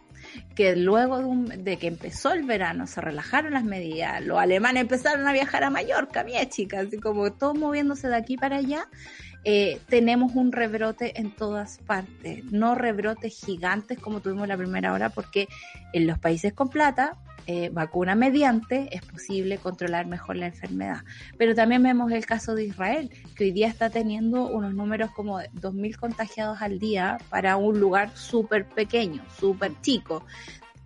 que 0.55 0.76
luego 0.76 1.20
de, 1.57 1.76
que 1.76 1.87
empezó 1.87 2.32
el 2.32 2.45
verano 2.45 2.87
se 2.87 3.01
relajaron 3.01 3.53
las 3.53 3.64
medidas, 3.64 4.24
los 4.24 4.39
alemanes 4.39 4.82
empezaron 4.82 5.26
a 5.26 5.32
viajar 5.32 5.64
a 5.64 5.70
Mallorca, 5.70 6.24
mía 6.24 6.49
chicas, 6.49 6.87
así 6.87 6.99
como 6.99 7.32
todo 7.32 7.55
moviéndose 7.55 8.09
de 8.09 8.16
aquí 8.16 8.37
para 8.37 8.57
allá, 8.57 8.89
eh, 9.45 9.80
tenemos 9.88 10.34
un 10.34 10.53
rebrote 10.53 11.20
en 11.20 11.30
todas 11.30 11.78
partes, 11.78 12.45
no 12.47 12.74
rebrotes 12.74 13.38
gigantes 13.45 13.99
como 13.99 14.20
tuvimos 14.20 14.49
la 14.49 14.57
primera 14.57 14.92
hora, 14.92 15.11
porque 15.11 15.49
en 15.92 16.07
los 16.07 16.18
países 16.18 16.53
con 16.55 16.70
plata, 16.70 17.16
eh, 17.47 17.68
vacuna 17.70 18.14
mediante, 18.14 18.88
es 18.97 19.03
posible 19.03 19.59
controlar 19.59 20.07
mejor 20.07 20.36
la 20.36 20.47
enfermedad. 20.47 21.05
Pero 21.36 21.55
también 21.55 21.82
vemos 21.82 22.11
el 22.11 22.24
caso 22.24 22.55
de 22.55 22.64
Israel, 22.64 23.11
que 23.36 23.45
hoy 23.45 23.53
día 23.53 23.68
está 23.68 23.90
teniendo 23.90 24.49
unos 24.49 24.72
números 24.72 25.11
como 25.11 25.40
2.000 25.40 25.97
contagiados 25.97 26.62
al 26.62 26.78
día 26.78 27.18
para 27.28 27.59
un 27.59 27.78
lugar 27.78 28.16
súper 28.16 28.66
pequeño, 28.66 29.22
súper 29.38 29.72
chico 29.82 30.24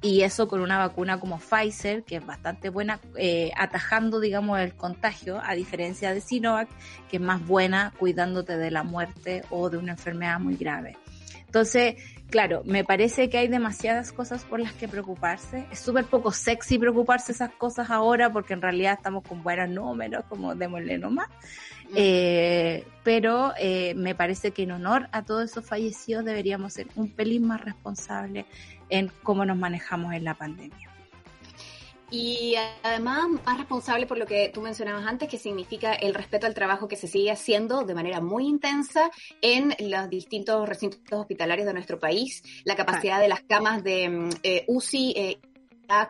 y 0.01 0.23
eso 0.23 0.47
con 0.47 0.61
una 0.61 0.79
vacuna 0.79 1.19
como 1.19 1.39
Pfizer, 1.39 2.05
que 2.05 2.17
es 2.17 2.27
bastante 2.27 2.69
buena, 2.69 3.01
eh, 3.17 3.51
atajando, 3.57 4.21
digamos, 4.21 4.61
el 4.61 4.75
contagio, 4.75 5.41
a 5.45 5.55
diferencia 5.55 6.15
de 6.15 6.21
Sinovac, 6.21 6.69
que 7.11 7.17
es 7.17 7.23
más 7.23 7.45
buena 7.45 7.93
cuidándote 7.99 8.57
de 8.57 8.71
la 8.71 8.85
muerte 8.85 9.43
o 9.51 9.71
de 9.71 9.79
una 9.79 9.93
enfermedad 9.93 10.39
muy 10.39 10.57
grave. 10.57 10.97
Entonces, 11.47 11.97
claro, 12.31 12.63
me 12.65 12.85
parece 12.85 13.29
que 13.29 13.39
hay 13.39 13.49
demasiadas 13.49 14.13
cosas 14.13 14.45
por 14.45 14.61
las 14.61 14.73
que 14.75 14.87
preocuparse. 14.87 15.67
Es 15.73 15.81
súper 15.81 16.05
poco 16.05 16.31
sexy 16.31 16.79
preocuparse 16.79 17.33
esas 17.33 17.51
cosas 17.53 17.91
ahora 17.91 18.31
porque 18.31 18.53
en 18.53 18.63
realidad 18.63 18.93
estamos 18.93 19.25
con 19.27 19.43
buenos 19.43 19.69
números, 19.71 20.25
como 20.29 20.55
démosle 20.55 20.99
nomás. 20.99 21.29
Eh, 21.95 22.87
pero 23.03 23.55
eh, 23.59 23.95
me 23.95 24.15
parece 24.15 24.51
que 24.51 24.65
en 24.65 24.73
honor 24.73 25.09
a 25.11 25.25
todos 25.25 25.51
esos 25.51 25.65
fallecidos 25.65 26.23
deberíamos 26.23 26.75
ser 26.75 26.87
un 26.97 27.11
pelín 27.11 27.47
más 27.47 27.65
responsables 27.65 28.45
en 28.91 29.11
cómo 29.23 29.45
nos 29.45 29.57
manejamos 29.57 30.15
en 30.15 30.25
la 30.25 30.35
pandemia. 30.35 30.89
Y 32.11 32.55
además 32.83 33.27
más 33.45 33.59
responsable 33.59 34.07
por 34.07 34.17
lo 34.17 34.25
que 34.25 34.51
tú 34.53 34.63
mencionabas 34.63 35.07
antes, 35.07 35.29
que 35.29 35.37
significa 35.37 35.93
el 35.93 36.15
respeto 36.15 36.47
al 36.47 36.55
trabajo 36.55 36.89
que 36.89 36.97
se 36.97 37.07
sigue 37.07 37.31
haciendo 37.31 37.83
de 37.83 37.95
manera 37.95 38.23
muy 38.23 38.47
intensa 38.47 39.11
en 39.43 39.75
los 39.79 40.09
distintos 40.09 40.67
recintos 40.67 41.03
hospitalarios 41.11 41.67
de 41.67 41.75
nuestro 41.75 41.99
país, 41.99 42.43
la 42.65 42.77
capacidad 42.77 43.21
de 43.21 43.29
las 43.29 43.43
camas 43.43 43.85
de 43.85 44.09
mm, 44.09 44.31
eh, 44.43 44.65
UCI 44.69 45.13
eh, 45.17 45.41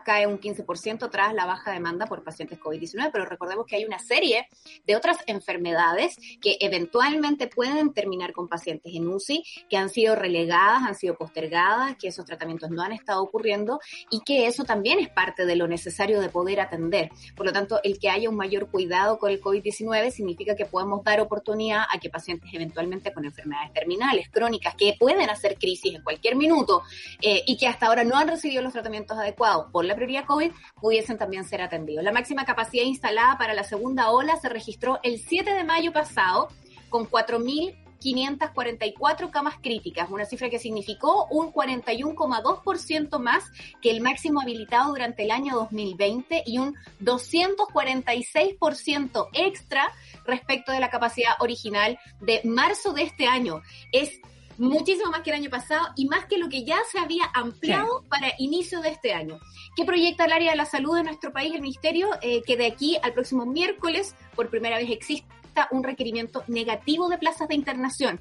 cae 0.03 0.27
un 0.27 0.39
15% 0.39 1.09
tras 1.09 1.33
la 1.33 1.45
baja 1.45 1.71
demanda 1.71 2.05
por 2.05 2.23
pacientes 2.23 2.59
COVID-19, 2.59 3.09
pero 3.11 3.25
recordemos 3.25 3.65
que 3.65 3.77
hay 3.77 3.85
una 3.85 3.99
serie 3.99 4.47
de 4.85 4.95
otras 4.95 5.17
enfermedades 5.25 6.17
que 6.41 6.57
eventualmente 6.59 7.47
pueden 7.47 7.93
terminar 7.93 8.33
con 8.33 8.47
pacientes 8.47 8.93
en 8.93 9.07
UCI, 9.07 9.43
que 9.69 9.77
han 9.77 9.89
sido 9.89 10.15
relegadas, 10.15 10.83
han 10.85 10.95
sido 10.95 11.15
postergadas, 11.15 11.95
que 11.97 12.09
esos 12.09 12.25
tratamientos 12.25 12.69
no 12.69 12.81
han 12.81 12.91
estado 12.91 13.23
ocurriendo 13.23 13.79
y 14.11 14.21
que 14.21 14.47
eso 14.47 14.65
también 14.65 14.99
es 14.99 15.09
parte 15.09 15.45
de 15.45 15.55
lo 15.55 15.67
necesario 15.67 16.19
de 16.19 16.29
poder 16.29 16.59
atender. 16.59 17.09
Por 17.35 17.45
lo 17.45 17.53
tanto, 17.53 17.79
el 17.83 17.99
que 17.99 18.09
haya 18.09 18.29
un 18.29 18.35
mayor 18.35 18.69
cuidado 18.69 19.17
con 19.17 19.31
el 19.31 19.41
COVID-19 19.41 20.11
significa 20.11 20.55
que 20.55 20.65
podemos 20.65 21.03
dar 21.03 21.21
oportunidad 21.21 21.83
a 21.89 21.99
que 21.99 22.09
pacientes 22.09 22.49
eventualmente 22.53 23.13
con 23.13 23.23
enfermedades 23.23 23.71
terminales, 23.73 24.29
crónicas, 24.29 24.75
que 24.75 24.95
pueden 24.99 25.29
hacer 25.29 25.57
crisis 25.57 25.95
en 25.95 26.03
cualquier 26.03 26.35
minuto 26.35 26.83
eh, 27.21 27.43
y 27.45 27.57
que 27.57 27.67
hasta 27.67 27.87
ahora 27.87 28.03
no 28.03 28.17
han 28.17 28.27
recibido 28.27 28.61
los 28.61 28.73
tratamientos 28.73 29.17
adecuados 29.17 29.68
por 29.71 29.85
la 29.85 29.95
prioridad 29.95 30.25
COVID 30.25 30.51
pudiesen 30.79 31.17
también 31.17 31.45
ser 31.45 31.61
atendidos. 31.61 32.03
La 32.03 32.11
máxima 32.11 32.45
capacidad 32.45 32.83
instalada 32.83 33.37
para 33.37 33.53
la 33.53 33.63
segunda 33.63 34.11
ola 34.11 34.35
se 34.37 34.49
registró 34.49 34.99
el 35.03 35.19
7 35.19 35.53
de 35.53 35.63
mayo 35.63 35.91
pasado 35.91 36.49
con 36.89 37.07
4.544 37.09 39.29
camas 39.29 39.55
críticas, 39.61 40.09
una 40.09 40.25
cifra 40.25 40.49
que 40.49 40.57
significó 40.59 41.27
un 41.29 41.53
41,2% 41.53 43.19
más 43.19 43.43
que 43.81 43.91
el 43.91 44.01
máximo 44.01 44.41
habilitado 44.41 44.89
durante 44.89 45.23
el 45.23 45.31
año 45.31 45.55
2020 45.55 46.43
y 46.45 46.57
un 46.57 46.75
246% 47.01 49.29
extra 49.33 49.89
respecto 50.25 50.71
de 50.71 50.79
la 50.79 50.89
capacidad 50.89 51.33
original 51.39 51.99
de 52.21 52.39
marzo 52.43 52.93
de 52.93 53.03
este 53.03 53.27
año. 53.27 53.61
Es 53.91 54.19
muchísimo 54.59 55.09
más 55.09 55.21
que 55.21 55.31
el 55.31 55.37
año 55.37 55.49
pasado 55.49 55.87
y 55.95 56.05
más 56.05 56.25
que 56.25 56.37
lo 56.37 56.49
que 56.49 56.63
ya 56.63 56.77
se 56.91 56.99
había 56.99 57.23
ampliado 57.33 58.03
para 58.09 58.33
inicio 58.37 58.81
de 58.81 58.89
este 58.89 59.13
año. 59.13 59.39
¿Qué 59.75 59.85
proyecta 59.85 60.25
el 60.25 60.33
área 60.33 60.51
de 60.51 60.57
la 60.57 60.65
salud 60.65 60.95
de 60.97 61.03
nuestro 61.03 61.31
país, 61.31 61.55
el 61.55 61.61
Ministerio? 61.61 62.09
Eh, 62.21 62.43
que 62.45 62.57
de 62.57 62.67
aquí 62.67 62.97
al 63.01 63.13
próximo 63.13 63.45
miércoles, 63.45 64.15
por 64.35 64.49
primera 64.49 64.77
vez, 64.77 64.89
exista 64.91 65.67
un 65.71 65.83
requerimiento 65.83 66.43
negativo 66.47 67.09
de 67.09 67.17
plazas 67.17 67.47
de 67.47 67.55
internación 67.55 68.19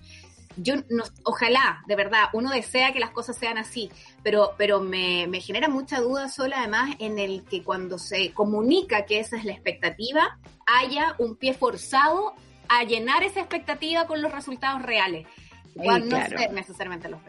yo 0.61 0.75
no, 0.89 1.05
ojalá, 1.23 1.83
de 1.87 1.95
verdad, 1.95 2.25
uno 2.33 2.51
desea 2.51 2.93
que 2.93 2.99
las 2.99 3.11
cosas 3.11 3.37
sean 3.37 3.59
así, 3.59 3.91
pero, 4.23 4.55
pero 4.59 4.81
me, 4.81 5.27
me, 5.29 5.41
genera 5.41 5.69
mucha 5.69 6.01
duda 6.01 6.29
sola 6.29 6.59
además 6.59 6.97
en 6.99 7.19
el 7.19 7.45
que 7.45 7.63
cuando 7.63 7.99
se 7.99 8.33
comunica 8.33 9.07
que 9.07 9.21
esa 9.21 9.37
es 9.37 9.45
la 9.45 9.53
expectativa, 9.53 10.39
haya 10.67 11.15
un 11.19 11.37
pie 11.37 11.55
forzado 11.55 12.35
a 12.69 12.85
llenar 12.85 13.23
esa 13.23 13.41
expectativa 13.41 14.07
con 14.07 14.21
los 14.21 14.33
resultados 14.33 14.83
reales 14.83 15.27
no 15.79 16.19
necesariamente 16.53 17.09
los. 17.09 17.21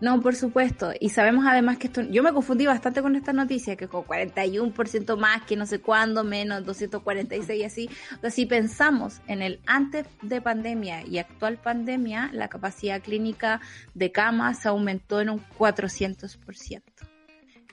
No, 0.00 0.22
por 0.22 0.34
supuesto. 0.34 0.92
Y 0.98 1.10
sabemos 1.10 1.44
además 1.46 1.76
que 1.76 1.88
esto, 1.88 2.00
yo 2.00 2.22
me 2.22 2.32
confundí 2.32 2.64
bastante 2.64 3.02
con 3.02 3.16
esta 3.16 3.34
noticia, 3.34 3.76
que 3.76 3.86
con 3.86 4.04
41% 4.04 5.16
más, 5.18 5.42
que 5.42 5.56
no 5.56 5.66
sé 5.66 5.80
cuándo, 5.80 6.24
menos 6.24 6.64
246 6.64 7.60
y 7.60 7.64
así. 7.64 7.90
O 8.16 8.20
sea, 8.20 8.30
si 8.30 8.46
pensamos 8.46 9.20
en 9.26 9.42
el 9.42 9.60
antes 9.66 10.06
de 10.22 10.40
pandemia 10.40 11.06
y 11.06 11.18
actual 11.18 11.58
pandemia, 11.58 12.30
la 12.32 12.48
capacidad 12.48 13.02
clínica 13.02 13.60
de 13.94 14.10
camas 14.10 14.64
aumentó 14.64 15.20
en 15.20 15.30
un 15.30 15.44
400%. 15.58 16.82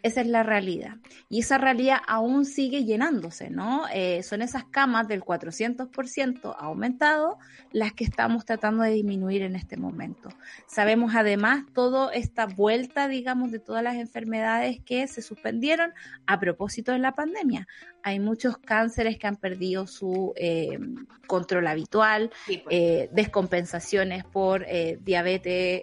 Esa 0.07 0.21
es 0.21 0.27
la 0.27 0.41
realidad. 0.41 0.95
Y 1.27 1.41
esa 1.41 1.57
realidad 1.57 1.97
aún 2.07 2.45
sigue 2.45 2.85
llenándose, 2.85 3.49
¿no? 3.49 3.89
Eh, 3.93 4.23
son 4.23 4.41
esas 4.41 4.63
camas 4.63 5.09
del 5.09 5.21
400% 5.21 6.55
aumentado 6.57 7.39
las 7.73 7.91
que 7.91 8.05
estamos 8.05 8.45
tratando 8.45 8.83
de 8.83 8.91
disminuir 8.91 9.41
en 9.41 9.57
este 9.57 9.75
momento. 9.75 10.29
Sabemos 10.65 11.13
además 11.13 11.65
toda 11.73 12.13
esta 12.13 12.45
vuelta, 12.45 13.09
digamos, 13.09 13.51
de 13.51 13.59
todas 13.59 13.83
las 13.83 13.95
enfermedades 13.95 14.79
que 14.79 15.07
se 15.07 15.21
suspendieron 15.21 15.91
a 16.25 16.39
propósito 16.39 16.93
de 16.93 16.99
la 16.99 17.11
pandemia. 17.11 17.67
Hay 18.01 18.21
muchos 18.21 18.57
cánceres 18.59 19.19
que 19.19 19.27
han 19.27 19.35
perdido 19.35 19.87
su 19.87 20.31
eh, 20.37 20.79
control 21.27 21.67
habitual, 21.67 22.31
pues. 22.45 22.61
eh, 22.69 23.09
descompensaciones 23.11 24.23
por 24.23 24.65
diabetes 25.01 25.81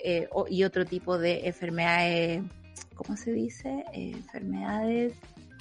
y 0.48 0.64
otro 0.64 0.86
tipo 0.86 1.18
de 1.18 1.46
enfermedades 1.46 2.42
¿cómo 2.94 3.16
se 3.16 3.32
dice? 3.32 3.84
Eh, 3.92 4.12
enfermedades 4.12 5.14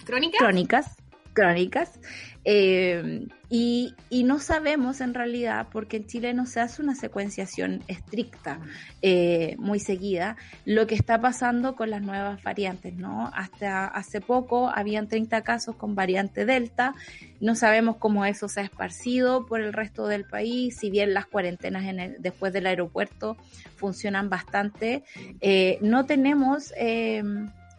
crónicas. 0.06 0.40
Crónicas, 0.40 0.96
crónicas. 1.34 2.00
Eh, 2.46 3.28
y, 3.56 3.94
no 4.24 4.40
sabemos 4.40 5.00
en 5.00 5.14
realidad, 5.14 5.68
porque 5.72 5.98
en 5.98 6.08
Chile 6.08 6.34
no 6.34 6.48
se 6.48 6.60
hace 6.60 6.82
una 6.82 6.96
secuenciación 6.96 7.84
estricta, 7.88 8.60
eh, 9.04 9.56
muy 9.60 9.80
seguida, 9.80 10.38
lo 10.66 10.88
que 10.88 10.96
está 10.96 11.22
pasando 11.22 11.76
con 11.76 11.92
las 11.92 12.02
nuevas 12.02 12.42
variantes, 12.42 12.96
¿no? 12.96 13.30
Hasta 13.36 13.86
hace 13.86 14.22
poco 14.22 14.70
habían 14.70 15.08
30 15.08 15.44
casos 15.44 15.76
con 15.76 15.94
variante 15.94 16.46
Delta, 16.46 16.96
no 17.42 17.54
sabemos 17.54 17.98
cómo 17.98 18.26
eso 18.26 18.48
se 18.48 18.62
ha 18.62 18.64
esparcido 18.64 19.46
por 19.46 19.62
el 19.62 19.72
resto 19.72 20.08
del 20.08 20.26
país, 20.26 20.78
si 20.78 20.90
bien 20.90 21.14
las 21.14 21.28
cuarentenas 21.28 21.84
en 21.86 22.16
después 22.20 22.54
del 22.54 22.66
aeropuerto 22.66 23.38
funcionan 23.76 24.30
bastante, 24.30 25.04
eh, 25.42 25.78
no 25.82 26.06
tenemos 26.06 26.74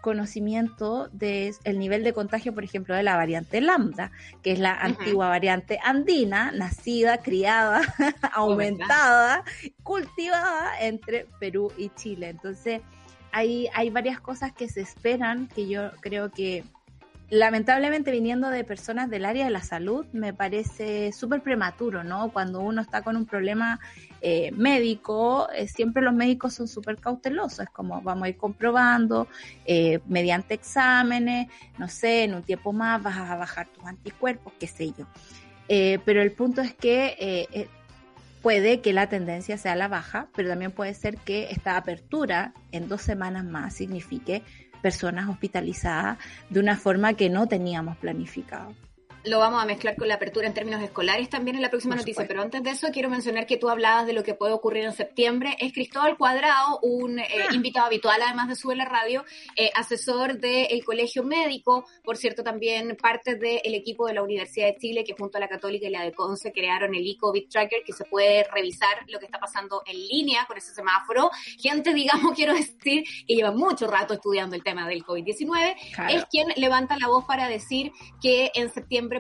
conocimiento 0.04 1.08
del 1.12 1.54
el 1.64 1.78
nivel 1.78 2.04
de 2.04 2.12
contagio, 2.12 2.52
por 2.52 2.62
ejemplo, 2.62 2.94
de 2.94 3.02
la 3.02 3.16
variante 3.16 3.62
lambda, 3.62 4.10
que 4.42 4.52
es 4.52 4.58
la 4.58 4.74
antigua 4.74 5.30
variante 5.30 5.78
andina, 5.82 6.52
nacida, 6.52 7.16
criada, 7.22 7.80
aumentada, 8.34 9.44
cultivada 9.82 10.78
entre 10.82 11.26
Perú 11.40 11.72
y 11.78 11.88
Chile. 11.88 12.28
Entonces, 12.28 12.82
hay, 13.32 13.68
hay 13.72 13.88
varias 13.88 14.20
cosas 14.20 14.52
que 14.52 14.68
se 14.68 14.82
esperan 14.82 15.48
que 15.48 15.68
yo 15.68 15.90
creo 16.02 16.30
que 16.30 16.64
lamentablemente 17.30 18.10
viniendo 18.10 18.50
de 18.50 18.62
personas 18.62 19.08
del 19.08 19.24
área 19.24 19.46
de 19.46 19.50
la 19.50 19.62
salud, 19.62 20.04
me 20.12 20.34
parece 20.34 21.12
súper 21.12 21.40
prematuro, 21.40 22.04
¿no? 22.04 22.30
Cuando 22.30 22.60
uno 22.60 22.82
está 22.82 23.00
con 23.00 23.16
un 23.16 23.24
problema 23.24 23.80
eh, 24.26 24.52
médico, 24.52 25.50
eh, 25.54 25.68
siempre 25.68 26.02
los 26.02 26.14
médicos 26.14 26.54
son 26.54 26.66
súper 26.66 26.96
cautelosos, 26.96 27.60
es 27.60 27.68
como 27.68 28.00
vamos 28.00 28.24
a 28.24 28.28
ir 28.30 28.38
comprobando 28.38 29.28
eh, 29.66 30.00
mediante 30.06 30.54
exámenes, 30.54 31.48
no 31.76 31.88
sé, 31.88 32.24
en 32.24 32.34
un 32.34 32.42
tiempo 32.42 32.72
más 32.72 33.02
vas 33.02 33.18
a 33.18 33.36
bajar 33.36 33.68
tus 33.68 33.84
anticuerpos, 33.84 34.54
qué 34.58 34.66
sé 34.66 34.94
yo. 34.96 35.06
pero 35.68 36.22
el 36.22 36.32
punto 36.32 36.62
es 36.62 36.72
que 36.72 37.68
puede 38.40 38.80
que 38.80 38.94
la 38.94 39.10
tendencia 39.10 39.58
sea 39.58 39.76
la 39.76 39.88
baja, 39.88 40.28
pero 40.34 40.48
también 40.48 40.72
puede 40.72 40.94
ser 40.94 41.18
que 41.18 41.50
esta 41.50 41.76
apertura 41.76 42.54
en 42.72 42.88
dos 42.88 43.02
semanas 43.02 43.44
más 43.44 43.74
signifique 43.74 44.42
personas 44.80 45.28
hospitalizadas 45.28 46.16
de 46.48 46.60
una 46.60 46.78
forma 46.78 47.12
que 47.12 47.28
no 47.28 47.46
teníamos 47.46 47.98
planificado 47.98 48.74
lo 49.24 49.38
vamos 49.38 49.62
a 49.62 49.66
mezclar 49.66 49.96
con 49.96 50.08
la 50.08 50.14
apertura 50.14 50.46
en 50.46 50.54
términos 50.54 50.82
escolares 50.82 51.28
también 51.30 51.56
en 51.56 51.62
la 51.62 51.70
próxima 51.70 51.96
noticia, 51.96 52.26
pero 52.26 52.42
antes 52.42 52.62
de 52.62 52.70
eso 52.70 52.88
quiero 52.92 53.08
mencionar 53.08 53.46
que 53.46 53.56
tú 53.56 53.68
hablabas 53.70 54.06
de 54.06 54.12
lo 54.12 54.22
que 54.22 54.34
puede 54.34 54.52
ocurrir 54.52 54.84
en 54.84 54.92
septiembre. 54.92 55.56
Es 55.60 55.72
Cristóbal 55.72 56.16
Cuadrado, 56.16 56.78
un 56.82 57.18
eh, 57.18 57.26
ah. 57.48 57.54
invitado 57.54 57.86
habitual 57.86 58.20
además 58.22 58.48
de 58.48 58.56
Sube 58.56 58.76
la 58.76 58.84
Radio, 58.84 59.24
eh, 59.56 59.70
asesor 59.74 60.38
del 60.38 60.84
Colegio 60.84 61.22
Médico, 61.22 61.86
por 62.02 62.16
cierto 62.16 62.42
también 62.42 62.96
parte 63.00 63.36
del 63.36 63.74
equipo 63.74 64.06
de 64.06 64.14
la 64.14 64.22
Universidad 64.22 64.66
de 64.66 64.76
Chile 64.76 65.04
que 65.04 65.14
junto 65.14 65.38
a 65.38 65.40
la 65.40 65.48
Católica 65.48 65.86
y 65.86 65.90
la 65.90 66.02
de 66.02 66.12
Conce 66.12 66.52
crearon 66.52 66.94
el 66.94 67.06
e-COVID 67.08 67.48
Tracker 67.48 67.82
que 67.84 67.92
se 67.92 68.04
puede 68.04 68.44
revisar 68.52 69.04
lo 69.08 69.18
que 69.18 69.26
está 69.26 69.38
pasando 69.38 69.82
en 69.86 69.96
línea 70.06 70.44
con 70.46 70.58
ese 70.58 70.74
semáforo. 70.74 71.30
Gente, 71.58 71.94
digamos, 71.94 72.32
quiero 72.36 72.54
decir, 72.54 73.04
que 73.24 73.34
lleva 73.34 73.52
mucho 73.52 73.86
rato 73.86 74.14
estudiando 74.14 74.54
el 74.54 74.62
tema 74.62 74.86
del 74.86 75.04
COVID-19, 75.04 75.74
es 76.10 76.24
quien 76.26 76.48
levanta 76.56 76.98
la 76.98 77.08
voz 77.08 77.24
para 77.24 77.48
decir 77.48 77.92
que 78.20 78.50
en 78.54 78.70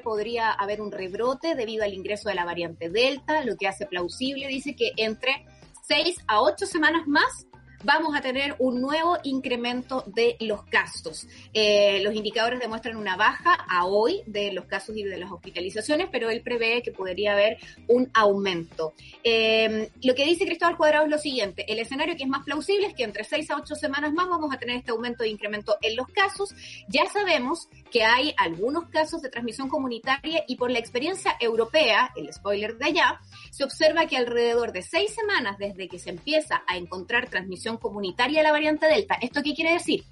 podría 0.00 0.50
haber 0.50 0.80
un 0.80 0.92
rebrote 0.92 1.54
debido 1.54 1.84
al 1.84 1.94
ingreso 1.94 2.28
de 2.28 2.34
la 2.34 2.44
variante 2.44 2.90
Delta, 2.90 3.44
lo 3.44 3.56
que 3.56 3.68
hace 3.68 3.86
plausible, 3.86 4.48
dice 4.48 4.74
que 4.74 4.92
entre 4.96 5.46
seis 5.82 6.16
a 6.26 6.40
ocho 6.40 6.66
semanas 6.66 7.06
más 7.06 7.46
vamos 7.84 8.16
a 8.16 8.20
tener 8.20 8.56
un 8.58 8.80
nuevo 8.80 9.18
incremento 9.22 10.02
de 10.06 10.36
los 10.40 10.64
casos. 10.64 11.26
Eh, 11.52 12.00
los 12.02 12.14
indicadores 12.14 12.60
demuestran 12.60 12.96
una 12.96 13.16
baja 13.16 13.54
a 13.68 13.86
hoy 13.86 14.22
de 14.26 14.52
los 14.52 14.64
casos 14.64 14.96
y 14.96 15.04
de 15.04 15.18
las 15.18 15.30
hospitalizaciones, 15.30 16.08
pero 16.10 16.30
él 16.30 16.40
prevé 16.40 16.82
que 16.82 16.92
podría 16.92 17.32
haber 17.32 17.58
un 17.88 18.10
aumento. 18.14 18.94
Eh, 19.22 19.90
lo 20.02 20.14
que 20.14 20.24
dice 20.24 20.46
Cristóbal 20.46 20.76
Cuadrado 20.76 21.04
es 21.04 21.10
lo 21.10 21.18
siguiente, 21.18 21.70
el 21.70 21.78
escenario 21.78 22.16
que 22.16 22.24
es 22.24 22.28
más 22.28 22.44
plausible 22.44 22.86
es 22.86 22.94
que 22.94 23.04
entre 23.04 23.24
seis 23.24 23.50
a 23.50 23.56
ocho 23.56 23.74
semanas 23.74 24.12
más 24.12 24.28
vamos 24.28 24.52
a 24.52 24.58
tener 24.58 24.76
este 24.76 24.90
aumento 24.90 25.22
de 25.22 25.28
incremento 25.28 25.76
en 25.82 25.96
los 25.96 26.08
casos. 26.08 26.54
Ya 26.88 27.06
sabemos 27.06 27.68
que 27.90 28.02
hay 28.02 28.34
algunos 28.38 28.88
casos 28.88 29.22
de 29.22 29.28
transmisión 29.28 29.68
comunitaria 29.68 30.44
y 30.48 30.56
por 30.56 30.70
la 30.70 30.78
experiencia 30.78 31.36
europea, 31.40 32.12
el 32.16 32.32
spoiler 32.32 32.76
de 32.76 32.86
allá, 32.86 33.20
se 33.50 33.64
observa 33.64 34.06
que 34.06 34.16
alrededor 34.16 34.72
de 34.72 34.82
seis 34.82 35.14
semanas 35.14 35.58
desde 35.58 35.88
que 35.88 35.98
se 35.98 36.10
empieza 36.10 36.62
a 36.66 36.76
encontrar 36.76 37.28
transmisión 37.28 37.73
comunitaria 37.78 38.38
de 38.38 38.44
la 38.44 38.52
variante 38.52 38.86
Delta. 38.86 39.16
¿Esto 39.20 39.42
qué 39.42 39.54
quiere 39.54 39.72
decir? 39.72 40.04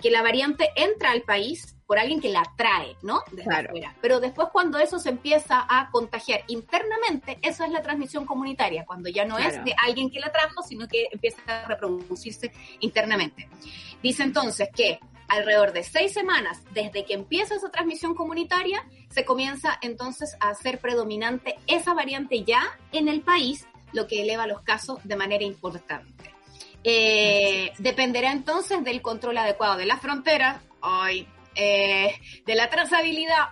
Que 0.00 0.10
la 0.10 0.22
variante 0.22 0.70
entra 0.76 1.10
al 1.10 1.22
país 1.22 1.76
por 1.86 1.98
alguien 1.98 2.20
que 2.20 2.28
la 2.28 2.44
trae, 2.56 2.96
¿no? 3.02 3.22
Desde 3.32 3.52
afuera. 3.52 3.96
Pero 4.00 4.20
después 4.20 4.48
cuando 4.52 4.78
eso 4.78 5.00
se 5.00 5.08
empieza 5.08 5.66
a 5.68 5.90
contagiar 5.90 6.44
internamente, 6.46 7.38
eso 7.42 7.64
es 7.64 7.70
la 7.72 7.82
transmisión 7.82 8.24
comunitaria, 8.26 8.84
cuando 8.86 9.08
ya 9.08 9.24
no 9.24 9.38
es 9.38 9.62
de 9.64 9.74
alguien 9.84 10.08
que 10.08 10.20
la 10.20 10.30
trajo, 10.30 10.62
sino 10.62 10.86
que 10.86 11.08
empieza 11.10 11.42
a 11.46 11.66
reproducirse 11.66 12.52
internamente. 12.78 13.48
Dice 14.00 14.22
entonces 14.22 14.68
que 14.72 15.00
alrededor 15.26 15.72
de 15.72 15.82
seis 15.82 16.12
semanas 16.12 16.62
desde 16.72 17.04
que 17.04 17.14
empieza 17.14 17.54
esa 17.54 17.70
transmisión 17.70 18.14
comunitaria, 18.14 18.84
se 19.08 19.24
comienza 19.24 19.78
entonces 19.82 20.36
a 20.38 20.54
ser 20.54 20.78
predominante 20.78 21.56
esa 21.66 21.94
variante 21.94 22.44
ya 22.44 22.62
en 22.92 23.08
el 23.08 23.22
país, 23.22 23.66
lo 23.92 24.06
que 24.06 24.22
eleva 24.22 24.46
los 24.46 24.62
casos 24.62 24.98
de 25.04 25.16
manera 25.16 25.44
importante. 25.44 26.34
Eh, 26.82 27.72
dependerá 27.78 28.32
entonces 28.32 28.82
del 28.84 29.02
control 29.02 29.38
adecuado 29.38 29.76
de 29.76 29.86
las 29.86 30.00
fronteras, 30.00 30.62
eh, 31.54 32.14
de 32.46 32.54
la 32.54 32.70
trazabilidad 32.70 33.48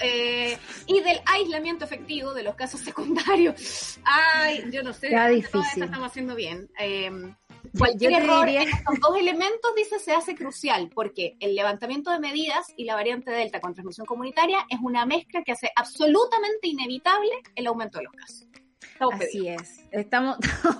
eh, 0.00 0.58
y 0.86 1.00
del 1.00 1.20
aislamiento 1.26 1.84
efectivo 1.84 2.34
de 2.34 2.42
los 2.42 2.54
casos 2.54 2.80
secundarios. 2.80 4.00
Ay, 4.04 4.64
yo 4.72 4.82
no 4.82 4.92
sé, 4.92 5.08
difícil. 5.30 5.84
estamos 5.84 6.10
haciendo 6.10 6.34
bien. 6.34 6.68
Em, 6.78 7.34
cualquier 7.78 8.14
error 8.14 8.48
en 8.48 8.68
estos 8.68 8.98
dos 9.00 9.16
elementos, 9.16 9.74
dice, 9.76 10.00
se 10.00 10.12
hace 10.12 10.34
crucial, 10.34 10.90
porque 10.92 11.36
el 11.38 11.54
levantamiento 11.54 12.10
de 12.10 12.18
medidas 12.18 12.66
y 12.76 12.84
la 12.84 12.96
variante 12.96 13.30
Delta 13.30 13.60
con 13.60 13.74
transmisión 13.74 14.06
comunitaria 14.06 14.66
es 14.68 14.78
una 14.82 15.06
mezcla 15.06 15.44
que 15.44 15.52
hace 15.52 15.70
absolutamente 15.76 16.66
inevitable 16.66 17.30
el 17.54 17.68
aumento 17.68 17.98
de 17.98 18.04
los 18.04 18.12
casos. 18.14 18.48
Así 19.12 19.48
es, 19.48 19.84
estamos 19.90 20.36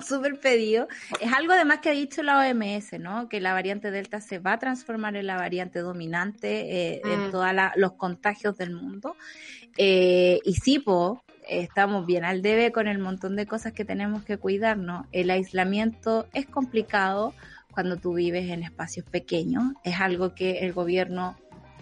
súper 0.07 0.39
pedidos. 0.39 0.89
Es 1.21 1.33
algo 1.33 1.53
además 1.53 1.79
que 1.81 1.91
ha 1.91 1.93
dicho 1.93 2.23
la 2.23 2.39
OMS, 2.39 2.99
¿no? 2.99 3.29
Que 3.29 3.41
la 3.41 3.53
variante 3.53 3.91
Delta 3.91 4.21
se 4.21 4.39
va 4.39 4.55
a 4.55 4.59
transformar 4.59 5.17
en 5.17 5.27
la 5.27 5.37
variante 5.37 5.81
dominante 5.81 6.95
eh, 6.95 7.03
en 7.05 7.29
mm. 7.29 7.31
todos 7.31 7.49
los 7.77 7.93
contagios 7.93 8.57
del 8.57 8.75
mundo. 8.75 9.17
Eh, 9.77 10.41
y 10.45 10.55
sí, 10.55 10.79
po, 10.79 11.23
estamos 11.49 12.07
bien 12.07 12.25
al 12.25 12.43
debe 12.43 12.73
con 12.73 12.89
el 12.89 12.99
montón 12.99 13.37
de 13.37 13.47
cosas 13.47 13.73
que 13.73 13.85
tenemos 13.85 14.25
que 14.25 14.39
cuidarnos. 14.39 15.07
El 15.13 15.31
aislamiento 15.31 16.27
es 16.33 16.47
complicado 16.47 17.35
cuando 17.73 17.97
tú 17.97 18.15
vives 18.15 18.51
en 18.51 18.63
espacios 18.63 19.07
pequeños. 19.07 19.65
Es 19.83 20.01
algo 20.01 20.35
que 20.35 20.61
el 20.61 20.73
gobierno 20.73 21.37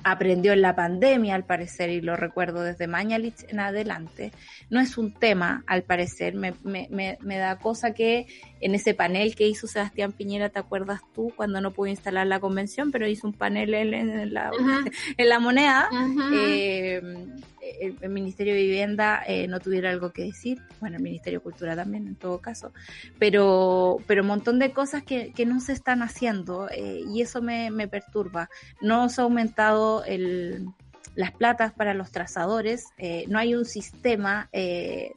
aprendió 0.05 0.53
en 0.53 0.63
la 0.63 0.75
pandemia, 0.75 1.35
al 1.35 1.45
parecer, 1.45 1.91
y 1.91 2.01
lo 2.01 2.17
recuerdo 2.17 2.63
desde 2.63 2.87
Mañalich 2.87 3.45
en 3.49 3.61
adelante. 3.61 4.33
No 4.69 4.81
es 4.81 4.99
un 4.99 5.13
tema, 5.13 5.65
al 5.67 5.83
parecer, 5.83 6.35
me, 6.35 6.55
me, 6.63 6.89
me, 7.21 7.37
da 7.39 7.57
cosa 7.57 7.93
que 7.93 8.27
en 8.61 8.75
ese 8.75 8.95
panel 8.95 9.35
que 9.35 9.49
hizo 9.49 9.67
Sebastián 9.67 10.13
Piñera, 10.13 10.51
¿te 10.51 10.59
acuerdas 10.59 11.01
tú? 11.15 11.33
Cuando 11.35 11.61
no 11.61 11.71
pudo 11.71 11.87
instalar 11.89 12.27
la 12.27 12.41
convención, 12.41 12.91
pero 12.93 13.07
hizo 13.07 13.27
un 13.27 13.33
panel 13.33 13.73
en, 13.75 14.35
la, 14.35 14.51
en 15.17 15.29
la 15.29 15.39
moneda. 15.39 15.89
El, 16.33 18.11
Ministerio 18.11 18.55
de 18.55 18.63
Vivienda 18.63 19.23
eh, 19.27 19.47
no 19.47 19.61
tuviera 19.61 19.91
algo 19.91 20.11
que 20.13 20.25
decir, 20.25 20.61
bueno, 20.81 20.97
el 20.97 21.03
Ministerio 21.03 21.39
de 21.39 21.45
Cultura 21.45 21.77
también 21.77 22.07
en 22.07 22.17
todo 22.17 22.39
caso, 22.39 22.73
pero, 23.19 23.99
pero 24.07 24.23
un 24.23 24.29
montón 24.29 24.59
de 24.59 24.73
cosas 24.73 25.03
que, 25.03 25.33
que 25.33 25.47
no 25.47 25.61
se 25.61 25.73
están 25.73 26.03
haciendo 26.03 26.69
eh, 26.71 27.03
y 27.07 27.23
eso 27.23 27.41
me, 27.41 27.71
me, 27.71 27.87
perturba. 27.87 28.51
No 28.81 29.09
se 29.09 29.21
ha 29.21 29.25
aumentado 29.25 30.05
el, 30.05 30.67
las 31.15 31.33
platas 31.33 31.73
para 31.73 31.95
los 31.95 32.11
trazadores, 32.11 32.87
eh, 32.99 33.25
no 33.29 33.39
hay 33.39 33.55
un 33.55 33.65
sistema 33.65 34.49
de, 34.53 35.13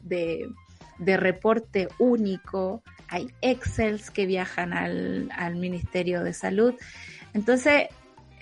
de 1.00 1.18
reporte 1.18 1.88
único, 2.00 2.84
hay 3.14 3.32
Excels 3.42 4.10
que 4.10 4.26
viajan 4.26 4.74
al, 4.74 5.30
al 5.38 5.56
Ministerio 5.56 6.24
de 6.24 6.34
Salud. 6.34 6.74
Entonces, 7.34 7.90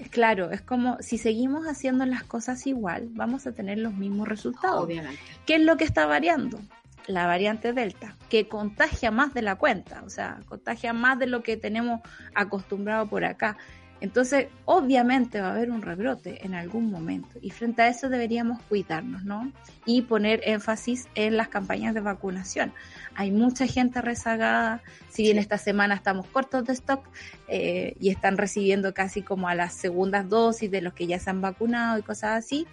Claro, 0.10 0.50
es 0.50 0.62
como 0.62 0.98
si 1.00 1.20
seguimos 1.20 1.68
haciendo 1.68 2.08
las 2.08 2.24
cosas 2.24 2.66
igual, 2.66 3.10
vamos 3.12 3.46
a 3.46 3.52
tener 3.52 3.78
los 3.78 3.94
mismos 3.94 4.28
resultados. 4.28 4.84
Obviamente. 4.84 5.22
¿Qué 5.46 5.56
es 5.56 5.62
lo 5.62 5.78
que 5.78 5.84
está 5.84 6.08
variando? 6.08 6.60
La 7.06 7.28
variante 7.28 7.72
Delta, 7.72 8.18
que 8.28 8.48
contagia 8.48 9.12
más 9.12 9.36
de 9.36 9.44
la 9.44 9.58
cuenta, 9.58 10.02
o 10.04 10.10
sea, 10.10 10.40
contagia 10.48 10.92
más 10.92 11.20
de 11.20 11.28
lo 11.28 11.44
que 11.44 11.56
tenemos 11.56 12.02
acostumbrado 12.34 13.08
por 13.08 13.26
acá. 13.26 13.58
Entonces, 14.02 14.48
obviamente 14.66 15.40
va 15.42 15.50
a 15.50 15.52
haber 15.52 15.70
un 15.70 15.84
rebrote 15.84 16.44
en 16.44 16.56
algún 16.56 16.90
momento 16.90 17.38
y 17.40 17.52
frente 17.52 17.84
a 17.84 17.88
eso 17.88 18.10
deberíamos 18.10 18.60
cuidarnos, 18.64 19.24
¿no? 19.24 19.52
Y 19.86 20.02
poner 20.02 20.42
énfasis 20.44 21.08
en 21.14 21.38
las 21.38 21.50
campañas 21.50 21.94
de 21.94 22.02
vacunación. 22.02 22.74
Hay 23.16 23.32
mucha 23.32 23.68
gente 23.68 24.02
rezagada, 24.02 24.82
si 25.10 25.24
bien 25.24 25.38
esta 25.38 25.58
semana 25.58 25.96
estamos 25.96 26.28
cortos 26.28 26.66
de 26.66 26.74
stock 26.74 27.08
eh, 27.48 27.96
y 28.00 28.10
están 28.10 28.38
recibiendo 28.38 28.94
casi 28.94 29.22
como 29.22 29.48
a 29.48 29.56
las 29.56 29.74
segundas 29.74 30.30
dosis 30.30 30.72
de 30.72 30.82
los 30.82 30.94
que 30.94 31.08
ya 31.08 31.20
se 31.20 31.30
han 31.30 31.42
vacunado 31.42 32.00
y 32.00 32.04
cosas 32.04 32.44
así. 32.44 32.68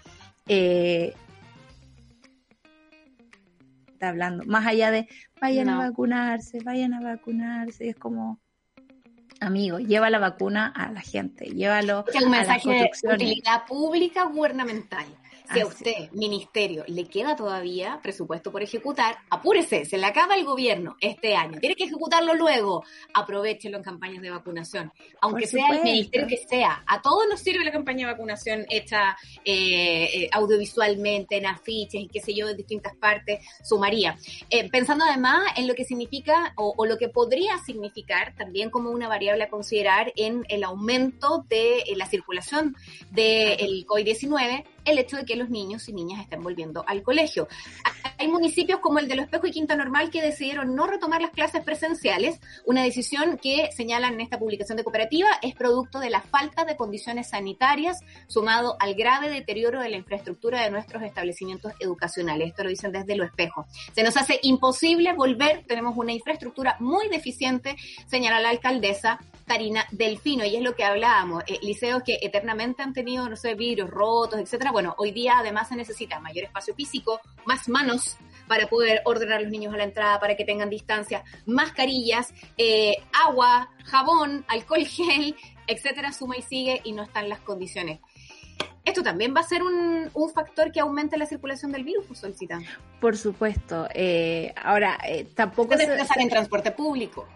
Eh, 0.47 1.15
está 3.89 4.11
hablando, 4.11 4.45
más 4.45 4.67
allá 4.67 4.93
de 4.93 5.09
vayan 5.41 5.69
a 5.69 5.79
vacunarse, 5.79 6.61
vayan 6.65 6.95
a 6.95 7.01
vacunarse, 7.01 7.89
es 7.89 7.97
como 7.97 8.39
amigo, 9.41 9.79
lleva 9.79 10.09
la 10.09 10.19
vacuna 10.19 10.69
a 10.69 10.93
la 10.93 11.01
gente, 11.01 11.47
llévalo 11.47 12.05
es 12.13 12.23
un 12.23 12.31
mensaje 12.31 12.71
de 12.71 13.15
utilidad 13.15 13.67
pública 13.67 14.25
gubernamental. 14.25 15.07
Si 15.53 15.61
a 15.61 15.67
usted, 15.67 16.11
ministerio, 16.13 16.85
le 16.89 17.07
queda 17.07 17.35
todavía 17.35 18.01
presupuesto 18.03 18.53
por 18.53 18.63
ejecutar, 18.63 19.17
apúrese, 19.31 19.85
se 19.87 19.97
le 19.97 20.05
acaba 20.05 20.35
el 20.35 20.45
gobierno 20.45 20.97
este 21.01 21.35
año, 21.37 21.59
tiene 21.59 21.75
que 21.75 21.85
ejecutarlo 21.85 22.35
luego, 22.35 22.85
aprovechelo 23.15 23.79
en 23.79 23.83
campañas 23.83 24.23
de 24.23 24.31
vacunación, 24.31 24.93
aunque 25.23 25.47
sea 25.47 25.69
el 25.71 25.83
ministerio 25.83 26.27
que 26.27 26.37
sea, 26.37 26.83
a 26.87 27.01
todos 27.01 27.27
nos 27.29 27.41
sirve 27.41 27.65
la 27.65 27.73
campaña 27.73 28.07
de 28.07 28.13
vacunación 28.13 28.67
hecha 28.69 29.17
eh, 29.45 30.05
eh, 30.13 30.31
audiovisualmente, 30.33 31.37
en 31.37 31.47
afiches 31.47 32.03
y 32.03 32.09
qué 32.09 32.21
sé 32.21 32.35
yo, 32.35 32.47
de 32.47 32.55
distintas 32.55 32.95
partes, 32.97 33.41
sumaría. 33.63 34.19
Eh, 34.51 34.69
pensando 34.71 35.05
además 35.05 35.43
en 35.57 35.67
lo 35.67 35.75
que 35.75 35.85
significa 35.85 36.53
o, 36.57 36.87
lo 36.87 36.99
que 36.99 37.09
podría 37.09 37.59
significar 37.59 38.35
también 38.37 38.71
como 38.71 38.91
una 38.91 39.09
variable 39.09 39.45
a 39.45 39.49
considerar 39.49 40.13
en 40.17 40.45
el 40.49 40.65
aumento 40.65 41.45
de 41.49 41.85
la 41.97 42.07
circulación 42.07 42.77
del 43.11 43.87
COVID-19 43.87 44.65
el 44.85 44.99
hecho 44.99 45.17
de 45.17 45.25
que 45.25 45.37
los 45.37 45.51
niños 45.51 45.89
y 45.89 45.93
niñas 45.93 46.21
estén 46.21 46.43
volviendo 46.43 46.85
al 46.87 47.03
colegio. 47.03 47.49
Hay 48.19 48.29
municipios 48.29 48.81
como 48.81 48.99
el 48.99 49.09
de 49.09 49.17
Los 49.17 49.25
Espejo 49.27 49.47
y 49.47 49.51
Quinta 49.51 49.77
Normal 49.77 50.11
que 50.11 50.23
decidieron 50.23 50.75
no 50.75 50.87
retomar 50.87 51.21
las 51.21 51.31
clases 51.31 51.63
presenciales, 51.63 52.41
una 52.65 52.83
decisión 52.83 53.39
que 53.39 53.71
señalan 53.77 54.15
en 54.15 54.21
esta 54.21 54.39
publicación 54.39 54.77
de 54.77 54.85
cooperativa 54.85 55.29
es 55.43 55.55
producto 55.55 56.01
de 56.01 56.11
la 56.11 56.21
falta 56.21 56.65
de 56.65 56.77
condiciones 56.77 57.31
sanitarias 57.31 57.99
sumado 58.27 58.77
al 58.81 58.95
grave 58.95 59.31
deterioro 59.31 59.81
de 59.81 59.89
la 59.89 59.97
infraestructura 59.97 60.63
de 60.63 60.71
nuestros 60.71 61.03
establecimientos 61.03 61.73
educacionales. 61.81 62.49
Esto 62.49 62.65
lo 62.65 62.71
dicen 62.71 62.93
desde 62.93 63.17
Los 63.17 63.29
Espejos. 63.29 63.67
Se 63.95 64.03
nos 64.03 64.17
hace 64.17 64.39
imposible 64.43 65.13
volver, 65.13 65.65
tenemos 65.67 65.97
una 65.97 66.13
infraestructura 66.13 66.77
muy 66.81 67.09
deficiente, 67.09 67.77
señala 68.07 68.41
la 68.41 68.51
alcaldesa 68.51 69.19
Tarina 69.47 69.87
Delfino, 69.91 70.45
y 70.45 70.57
es 70.57 70.63
lo 70.63 70.75
que 70.75 70.85
hablábamos, 70.85 71.43
eh, 71.47 71.59
liceos 71.63 72.03
que 72.03 72.19
eternamente 72.21 72.83
han 72.83 72.93
tenido, 72.93 73.29
no 73.29 73.37
sé, 73.37 73.55
virus 73.55 73.89
rotos, 73.91 74.39
etcétera. 74.39 74.68
Bueno, 74.73 74.95
hoy 74.99 75.13
día 75.13 75.35
además 75.39 75.69
se 75.69 75.77
necesita 75.77 76.21
mayor 76.21 76.45
espacio 76.45 76.75
físico, 76.75 77.21
más 77.47 77.69
manos 77.69 78.17
para 78.47 78.67
poder 78.67 79.03
ordenar 79.05 79.39
a 79.39 79.41
los 79.43 79.51
niños 79.51 79.73
a 79.75 79.77
la 79.77 79.85
entrada, 79.85 80.19
para 80.19 80.37
que 80.37 80.45
tengan 80.45 80.71
distancia, 80.71 81.23
mascarillas, 81.47 82.33
eh, 82.57 82.97
agua, 83.27 83.71
jabón, 83.85 84.45
alcohol 84.49 84.85
gel, 84.87 85.37
etcétera, 85.67 86.13
suma 86.13 86.37
y 86.37 86.43
sigue, 86.43 86.81
y 86.85 86.93
no 86.93 87.03
están 87.03 87.29
las 87.29 87.41
condiciones. 87.41 88.01
Esto 88.85 89.03
también 89.03 89.35
va 89.37 89.41
a 89.41 89.45
ser 89.45 89.63
un, 89.63 90.11
factor 90.33 90.73
que 90.73 90.81
aumente 90.81 91.17
la 91.19 91.27
circulación 91.27 91.73
del 91.73 91.85
virus, 91.85 92.07
pues, 92.07 92.21
solicita. 92.21 92.59
Por 93.01 93.17
supuesto. 93.17 93.87
Eh, 93.93 94.53
ahora, 94.63 94.99
eh, 95.07 95.27
tampoco 95.35 95.77
se 95.77 95.87
desplazan 95.87 96.23
en 96.23 96.29
transporte 96.29 96.71
público. 96.71 97.27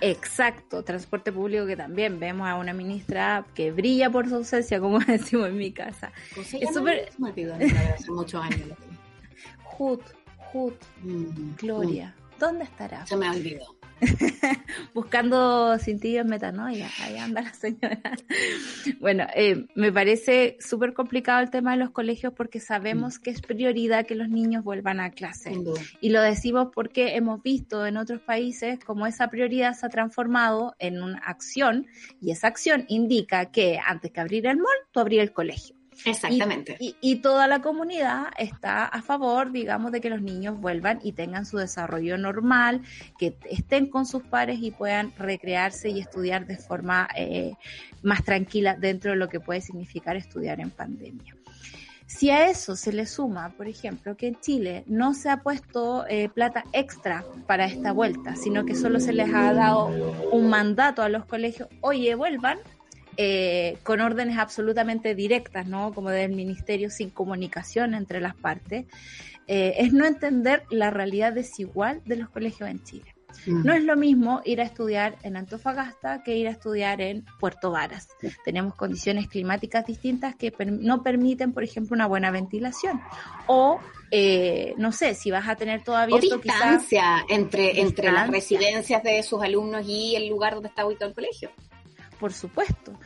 Exacto, 0.00 0.82
transporte 0.82 1.32
público 1.32 1.66
que 1.66 1.76
también 1.76 2.18
vemos 2.20 2.48
a 2.48 2.56
una 2.56 2.72
ministra 2.72 3.44
que 3.54 3.70
brilla 3.72 4.10
por 4.10 4.28
su 4.28 4.36
ausencia, 4.36 4.80
como 4.80 4.98
decimos 5.06 5.48
en 5.48 5.56
mi 5.56 5.72
casa. 5.72 6.12
es 6.36 6.72
súper... 6.72 7.10
Me 7.18 7.30
hace 7.30 8.10
muchos 8.10 8.42
años. 8.42 8.68
Jut, 9.62 10.02
Jut, 10.52 10.74
mm, 11.02 11.56
Gloria, 11.56 12.14
¿dónde 12.38 12.64
estará? 12.64 13.06
Se 13.06 13.16
me 13.16 13.28
olvidado. 13.30 13.77
Buscando 14.94 15.78
cintillos 15.78 16.26
metanoia, 16.26 16.88
ahí 17.00 17.16
anda 17.16 17.42
la 17.42 17.54
señora. 17.54 18.00
bueno, 19.00 19.26
eh, 19.34 19.66
me 19.74 19.92
parece 19.92 20.56
súper 20.60 20.92
complicado 20.94 21.40
el 21.40 21.50
tema 21.50 21.72
de 21.72 21.78
los 21.78 21.90
colegios 21.90 22.32
porque 22.32 22.60
sabemos 22.60 23.18
que 23.18 23.30
es 23.30 23.40
prioridad 23.40 24.06
que 24.06 24.14
los 24.14 24.28
niños 24.28 24.64
vuelvan 24.64 25.00
a 25.00 25.10
clase. 25.10 25.52
Y 26.00 26.10
lo 26.10 26.20
decimos 26.20 26.68
porque 26.74 27.16
hemos 27.16 27.42
visto 27.42 27.86
en 27.86 27.96
otros 27.96 28.20
países 28.20 28.78
cómo 28.84 29.06
esa 29.06 29.28
prioridad 29.28 29.74
se 29.74 29.86
ha 29.86 29.88
transformado 29.88 30.74
en 30.78 31.02
una 31.02 31.18
acción 31.18 31.86
y 32.20 32.30
esa 32.30 32.48
acción 32.48 32.84
indica 32.88 33.46
que 33.46 33.78
antes 33.84 34.12
que 34.12 34.20
abrir 34.20 34.46
el 34.46 34.56
mall, 34.56 34.66
tú 34.92 35.00
abrir 35.00 35.20
el 35.20 35.32
colegio. 35.32 35.77
Exactamente. 36.04 36.76
Y, 36.78 37.16
toda 37.16 37.46
la 37.46 37.60
comunidad 37.60 38.28
está 38.38 38.84
a 38.84 39.02
favor, 39.02 39.50
digamos, 39.50 39.92
de 39.92 40.00
que 40.00 40.10
los 40.10 40.22
niños 40.22 40.60
vuelvan 40.60 41.00
y 41.02 41.12
tengan 41.12 41.44
su 41.44 41.58
desarrollo 41.58 42.16
normal, 42.16 42.82
que 43.18 43.36
estén 43.50 43.88
con 43.88 44.06
sus 44.06 44.22
pares 44.22 44.58
y 44.62 44.70
puedan 44.70 45.12
recrearse 45.18 45.90
y 45.90 46.00
estudiar 46.00 46.46
de 46.46 46.56
forma 46.56 47.08
eh, 47.16 47.54
más 48.02 48.24
tranquila 48.24 48.76
dentro 48.76 49.10
de 49.10 49.16
lo 49.16 49.28
que 49.28 49.40
puede 49.40 49.60
significar 49.60 50.16
estudiar 50.16 50.60
en 50.60 50.70
pandemia. 50.70 51.34
Si 52.06 52.30
a 52.30 52.48
eso 52.48 52.74
se 52.74 52.90
le 52.90 53.04
suma, 53.04 53.50
por 53.50 53.68
ejemplo, 53.68 54.16
que 54.16 54.28
en 54.28 54.40
Chile 54.40 54.82
no 54.86 55.12
se 55.12 55.28
ha 55.28 55.42
puesto 55.42 56.06
eh, 56.08 56.30
plata 56.30 56.64
extra 56.72 57.22
para 57.46 57.66
esta 57.66 57.92
vuelta, 57.92 58.34
sino 58.34 58.64
que 58.64 58.74
solo 58.74 58.98
se 58.98 59.12
les 59.12 59.28
ha 59.34 59.52
dado 59.52 59.90
un 60.32 60.48
mandato 60.48 61.02
a 61.02 61.10
los 61.10 61.26
colegios, 61.26 61.68
oye, 61.82 62.14
vuelvan, 62.14 62.58
eh, 63.20 63.78
con 63.82 64.00
órdenes 64.00 64.38
absolutamente 64.38 65.16
directas, 65.16 65.66
¿no? 65.66 65.92
Como 65.92 66.10
del 66.10 66.30
ministerio 66.30 66.88
sin 66.88 67.10
comunicación 67.10 67.94
entre 67.94 68.20
las 68.20 68.36
partes, 68.36 68.86
eh, 69.48 69.74
es 69.78 69.92
no 69.92 70.06
entender 70.06 70.62
la 70.70 70.90
realidad 70.90 71.32
desigual 71.32 72.00
de 72.04 72.14
los 72.14 72.28
colegios 72.28 72.70
en 72.70 72.80
Chile. 72.84 73.16
Mm. 73.46 73.64
No 73.64 73.72
es 73.72 73.82
lo 73.82 73.96
mismo 73.96 74.40
ir 74.44 74.60
a 74.60 74.64
estudiar 74.64 75.16
en 75.24 75.36
Antofagasta 75.36 76.22
que 76.22 76.36
ir 76.36 76.46
a 76.46 76.52
estudiar 76.52 77.00
en 77.00 77.24
Puerto 77.40 77.72
Varas. 77.72 78.06
Tenemos 78.44 78.76
condiciones 78.76 79.26
climáticas 79.26 79.84
distintas 79.84 80.36
que 80.36 80.52
no 80.66 81.02
permiten, 81.02 81.52
por 81.52 81.64
ejemplo, 81.64 81.96
una 81.96 82.06
buena 82.06 82.30
ventilación. 82.30 83.00
O, 83.48 83.80
eh, 84.12 84.74
no 84.76 84.92
sé, 84.92 85.16
si 85.16 85.32
vas 85.32 85.48
a 85.48 85.56
tener 85.56 85.82
todavía... 85.82 86.16
O 86.16 86.20
distancia 86.20 87.24
entre, 87.28 87.80
entre 87.80 88.12
las 88.12 88.30
residencias 88.30 89.02
de 89.02 89.24
sus 89.24 89.42
alumnos 89.42 89.84
y 89.88 90.14
el 90.14 90.28
lugar 90.28 90.54
donde 90.54 90.68
está 90.68 90.86
ubicado 90.86 91.08
el 91.08 91.16
colegio 91.16 91.50
por 92.18 92.32
supuesto. 92.32 92.98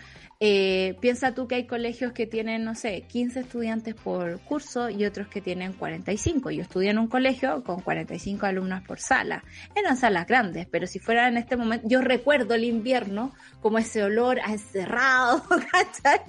Eh, 0.45 0.97
piensa 1.01 1.35
tú 1.35 1.47
que 1.47 1.55
hay 1.55 1.67
colegios 1.69 2.13
que 2.13 2.27
tienen, 2.27 2.65
no 2.65 2.75
sé, 2.75 3.03
15 3.03 3.41
estudiantes 3.41 3.95
por 3.95 4.41
curso 4.41 4.91
y 4.91 5.05
otros 5.05 5.29
que 5.29 5.41
tienen 5.41 5.73
45. 5.73 6.51
Yo 6.51 6.63
estudié 6.63 6.91
en 6.91 6.99
un 6.99 7.07
colegio 7.07 7.63
con 7.63 7.81
45 7.81 8.47
alumnos 8.47 8.83
por 8.83 8.99
sala. 8.99 9.45
Eran 9.77 9.97
salas 9.97 10.27
grandes, 10.27 10.67
pero 10.69 10.89
si 10.89 10.99
fuera 10.99 11.29
en 11.29 11.37
este 11.37 11.57
momento, 11.57 11.87
yo 11.89 12.01
recuerdo 12.01 12.55
el 12.55 12.65
invierno 12.65 13.33
como 13.61 13.79
ese 13.79 14.03
olor 14.03 14.41
a 14.41 14.53
encerrado, 14.53 15.45
¿cachai? 15.71 16.21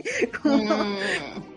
Mm 0.43 1.52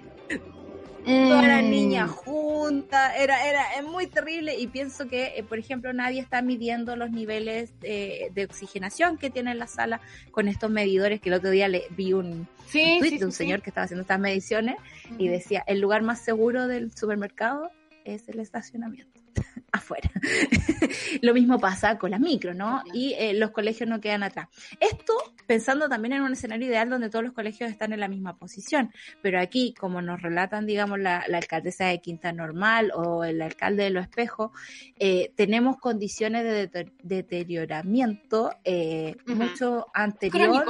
todas 1.06 1.46
las 1.46 1.62
niñas 1.62 2.10
mm. 2.10 2.12
juntas, 2.12 3.12
era, 3.16 3.48
era, 3.48 3.62
es 3.78 3.84
muy 3.84 4.06
terrible 4.06 4.58
y 4.58 4.66
pienso 4.66 5.06
que, 5.08 5.34
eh, 5.36 5.44
por 5.44 5.58
ejemplo, 5.58 5.92
nadie 5.92 6.20
está 6.20 6.42
midiendo 6.42 6.96
los 6.96 7.10
niveles 7.10 7.78
de, 7.80 8.48
oxigenación 8.48 9.16
que 9.16 9.30
tiene 9.30 9.54
la 9.54 9.66
sala 9.66 10.00
con 10.30 10.48
estos 10.48 10.70
medidores 10.70 11.20
que 11.20 11.28
el 11.28 11.36
otro 11.36 11.50
día 11.50 11.68
le 11.68 11.84
vi 11.90 12.12
un, 12.12 12.48
tweet 12.70 13.18
de 13.18 13.24
un 13.24 13.32
señor 13.32 13.62
que 13.62 13.70
estaba 13.70 13.84
haciendo 13.84 14.02
estas 14.02 14.20
mediciones 14.20 14.76
y 15.18 15.28
decía, 15.28 15.62
el 15.66 15.80
lugar 15.80 16.02
más 16.02 16.20
seguro 16.20 16.66
del 16.66 16.94
supermercado 16.96 17.70
es 18.14 18.28
el 18.28 18.40
estacionamiento. 18.40 19.20
afuera. 19.72 20.10
Lo 21.22 21.34
mismo 21.34 21.58
pasa 21.58 21.98
con 21.98 22.10
las 22.10 22.20
micro, 22.20 22.54
¿no? 22.54 22.82
Y 22.92 23.14
eh, 23.14 23.34
los 23.34 23.50
colegios 23.50 23.88
no 23.88 24.00
quedan 24.00 24.22
atrás. 24.22 24.48
Esto 24.80 25.14
pensando 25.46 25.88
también 25.88 26.14
en 26.14 26.22
un 26.22 26.32
escenario 26.32 26.66
ideal 26.66 26.90
donde 26.90 27.10
todos 27.10 27.24
los 27.24 27.32
colegios 27.32 27.70
están 27.70 27.92
en 27.92 28.00
la 28.00 28.08
misma 28.08 28.36
posición, 28.36 28.92
pero 29.22 29.40
aquí, 29.40 29.74
como 29.78 30.02
nos 30.02 30.20
relatan, 30.22 30.66
digamos, 30.66 30.98
la, 30.98 31.18
alcaldesa 31.18 31.86
de 31.86 32.00
Quinta 32.00 32.32
Normal 32.32 32.92
o 32.94 33.24
el 33.24 33.40
alcalde 33.42 33.84
de 33.84 33.90
Los 33.90 34.04
Espejos, 34.04 34.50
eh, 34.98 35.32
tenemos 35.36 35.76
condiciones 35.76 36.44
de 36.44 36.90
deterioramiento 37.02 38.50
eh, 38.64 39.16
mucho 39.26 39.86
anterior. 39.94 40.64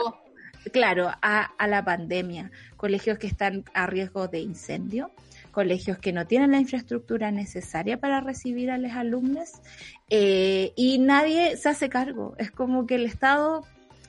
Claro, 0.72 1.12
a, 1.22 1.42
a 1.42 1.68
la 1.68 1.84
pandemia, 1.84 2.50
colegios 2.76 3.18
que 3.18 3.28
están 3.28 3.64
a 3.72 3.86
riesgo 3.86 4.26
de 4.26 4.40
incendio, 4.40 5.12
colegios 5.56 5.96
que 5.96 6.12
no 6.12 6.26
tienen 6.26 6.50
la 6.50 6.58
infraestructura 6.58 7.30
necesaria 7.30 7.98
para 7.98 8.20
recibir 8.20 8.70
a 8.70 8.76
los 8.76 8.92
alumnos 8.92 9.52
eh, 10.10 10.74
y 10.76 10.98
nadie 10.98 11.56
se 11.56 11.70
hace 11.70 11.88
cargo. 11.88 12.34
Es 12.36 12.50
como 12.50 12.86
que 12.86 12.96
el 12.96 13.06
Estado 13.06 13.64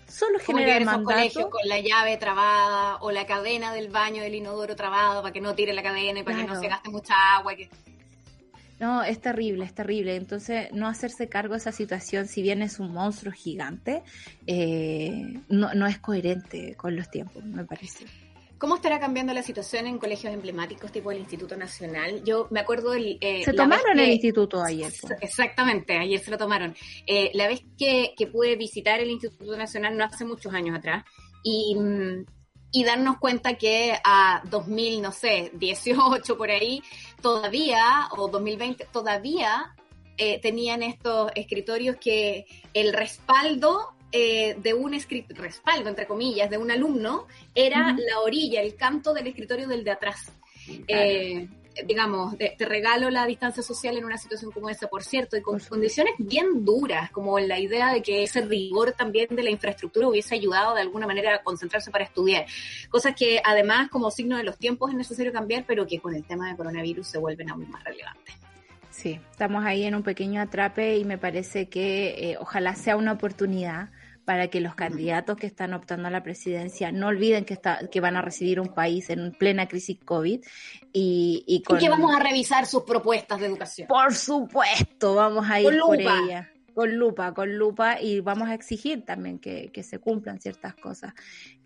solo 0.10 0.40
genera 0.40 0.76
el 0.76 0.84
mandato. 0.84 1.06
colegios 1.06 1.50
con 1.50 1.66
la 1.70 1.80
llave 1.80 2.18
trabada 2.18 2.98
o 2.98 3.12
la 3.12 3.26
cadena 3.26 3.74
del 3.74 3.88
baño 3.88 4.22
del 4.22 4.36
inodoro 4.36 4.76
trabado 4.76 5.22
para 5.22 5.32
que 5.32 5.40
no 5.40 5.56
tire 5.56 5.72
la 5.72 5.84
cadena 5.84 6.20
y 6.20 6.24
para 6.24 6.36
que 6.36 6.48
no 6.48 6.60
se 6.60 6.68
gaste 6.68 6.90
mucha 6.90 7.14
agua. 7.38 7.54
No, 8.82 9.04
es 9.04 9.22
terrible, 9.22 9.64
es 9.64 9.74
terrible. 9.74 10.18
Entonces, 10.18 10.74
no 10.74 10.90
hacerse 10.90 11.30
cargo 11.30 11.54
de 11.54 11.60
esa 11.60 11.72
situación, 11.72 12.28
si 12.28 12.42
bien 12.42 12.62
es 12.62 12.78
un 12.78 12.92
monstruo 12.92 13.32
gigante, 13.32 14.04
eh, 14.48 15.40
no, 15.48 15.74
no 15.74 15.88
es 15.88 15.98
coherente 16.00 16.76
con 16.76 16.98
los 16.98 17.10
tiempos, 17.10 17.42
me 17.46 17.64
parece. 17.64 18.06
¿Cómo 18.58 18.76
estará 18.76 19.00
cambiando 19.00 19.34
la 19.34 19.44
situación 19.44 19.86
en 19.86 20.00
colegios 20.00 20.34
emblemáticos 20.34 20.92
tipo 20.92 21.12
el 21.12 21.20
Instituto 21.20 21.56
Nacional? 21.56 22.24
Yo 22.24 22.48
me 22.50 22.60
acuerdo... 22.60 22.94
El, 22.94 23.18
eh, 23.22 23.44
se 23.44 23.54
tomaron 23.54 24.00
el 24.00 24.10
instituto 24.10 24.64
ayer. 24.64 24.92
Exactamente, 25.22 25.98
ayer 25.98 26.20
se 26.20 26.32
lo 26.32 26.38
tomaron. 26.38 26.76
Eh, 27.06 27.30
la 27.34 27.48
vez 27.48 27.62
que, 27.78 28.14
pude 28.32 28.56
visitar 28.56 29.00
el 29.00 29.12
Instituto 29.12 29.56
Nacional 29.56 29.96
no 29.96 30.06
hace 30.06 30.26
muchos 30.26 30.54
años 30.54 30.78
atrás 30.78 31.04
y, 31.44 31.78
y 32.72 32.84
darnos 32.84 33.18
cuenta 33.20 33.54
que 33.56 33.98
a 34.04 34.42
2000, 34.50 35.02
no 35.02 35.12
sé, 35.12 35.52
18 35.54 36.38
por 36.38 36.50
ahí, 36.50 36.82
todavía, 37.22 38.10
o 38.18 38.28
2020, 38.28 38.88
todavía 38.92 39.76
eh, 40.18 40.40
tenían 40.42 40.82
estos 40.82 41.32
escritorios 41.36 41.98
que 41.98 42.48
el 42.74 42.92
respaldo 42.92 43.94
eh, 44.12 44.56
de 44.62 44.74
un 44.74 44.94
respaldo, 45.30 45.90
entre 45.90 46.08
comillas, 46.08 46.50
de 46.50 46.58
un 46.58 46.72
alumno, 46.72 47.28
era 47.54 47.94
la 47.94 48.20
orilla, 48.22 48.62
el 48.62 48.76
canto 48.76 49.14
del 49.14 49.28
escritorio 49.28 49.68
del 49.68 49.84
de 49.84 49.92
atrás. 49.92 50.32
Eh, 50.88 51.48
digamos, 51.86 52.38
te, 52.38 52.56
regalo 52.60 53.10
la 53.10 53.26
distancia 53.26 53.62
social 53.62 53.98
en 53.98 54.06
una 54.06 54.18
situación 54.18 54.52
como 54.52 54.70
esa, 54.70 54.88
por 54.88 55.04
cierto, 55.04 55.38
y 55.38 55.42
con 55.42 55.60
condiciones 55.60 56.14
bien 56.18 56.66
duras, 56.66 57.12
como 57.12 57.38
la 57.40 57.60
idea 57.60 57.94
de 57.94 58.02
que 58.02 58.24
ese 58.24 58.42
rigor 58.42 58.94
también 58.94 59.28
de 59.30 59.44
la 59.44 59.50
infraestructura 59.50 60.08
hubiese 60.08 60.36
ayudado 60.36 60.74
de 60.76 60.82
alguna 60.82 61.08
manera 61.08 61.36
a 61.36 61.44
concentrarse 61.44 61.92
para 61.92 62.06
estudiar. 62.06 62.46
Cosas 62.90 63.14
que 63.16 63.42
además 63.44 63.90
como 63.90 64.10
signo 64.10 64.38
de 64.38 64.44
los 64.44 64.58
tiempos 64.58 64.92
es 64.92 64.98
necesario 64.98 65.32
cambiar, 65.32 65.66
pero 65.68 65.86
que 65.86 66.00
con 66.00 66.16
el 66.16 66.26
tema 66.26 66.50
de 66.50 66.58
coronavirus 66.58 67.08
se 67.08 67.18
vuelven 67.18 67.50
aún 67.50 67.70
más 67.70 67.84
relevantes. 67.84 68.36
Sí, 68.98 69.20
estamos 69.30 69.64
ahí 69.64 69.84
en 69.84 69.94
un 69.94 70.02
pequeño 70.02 70.42
atrape 70.42 70.98
y 70.98 71.06
me 71.06 71.20
parece 71.20 71.70
que 71.70 72.32
eh, 72.32 72.38
ojalá 72.40 72.74
sea 72.74 72.96
una 72.96 73.12
oportunidad 73.12 73.92
para 74.26 74.48
que 74.48 74.60
los 74.60 74.74
candidatos 74.74 75.38
que 75.38 75.46
están 75.46 75.76
optando 75.76 76.08
a 76.08 76.12
la 76.12 76.24
presidencia 76.24 76.92
no 76.92 77.06
olviden 77.06 77.46
que, 77.46 77.54
está, 77.54 77.80
que 77.92 78.02
van 78.02 78.16
a 78.16 78.24
recibir 78.24 78.60
un 78.60 78.70
país 78.70 79.12
en 79.12 79.34
plena 79.34 79.68
crisis 79.68 80.00
COVID 80.04 80.44
y, 80.92 81.44
y, 81.46 81.62
que 81.62 81.90
vamos 81.90 82.12
a 82.16 82.20
revisar 82.20 82.66
sus 82.66 82.82
propuestas 82.86 83.40
de 83.40 83.46
educación. 83.46 83.88
Por 83.88 84.16
supuesto, 84.16 85.14
vamos 85.14 85.48
a 85.48 85.62
ir 85.62 85.78
por 85.80 86.02
ella. 86.02 86.52
Con 86.74 86.96
lupa, 86.96 87.36
con 87.36 87.56
lupa 87.56 88.02
y 88.02 88.20
vamos 88.22 88.50
a 88.50 88.56
exigir 88.56 89.06
también 89.06 89.38
que, 89.38 89.70
que 89.72 89.84
se 89.84 90.00
cumplan 90.00 90.40
ciertas 90.40 90.74
cosas 90.74 91.14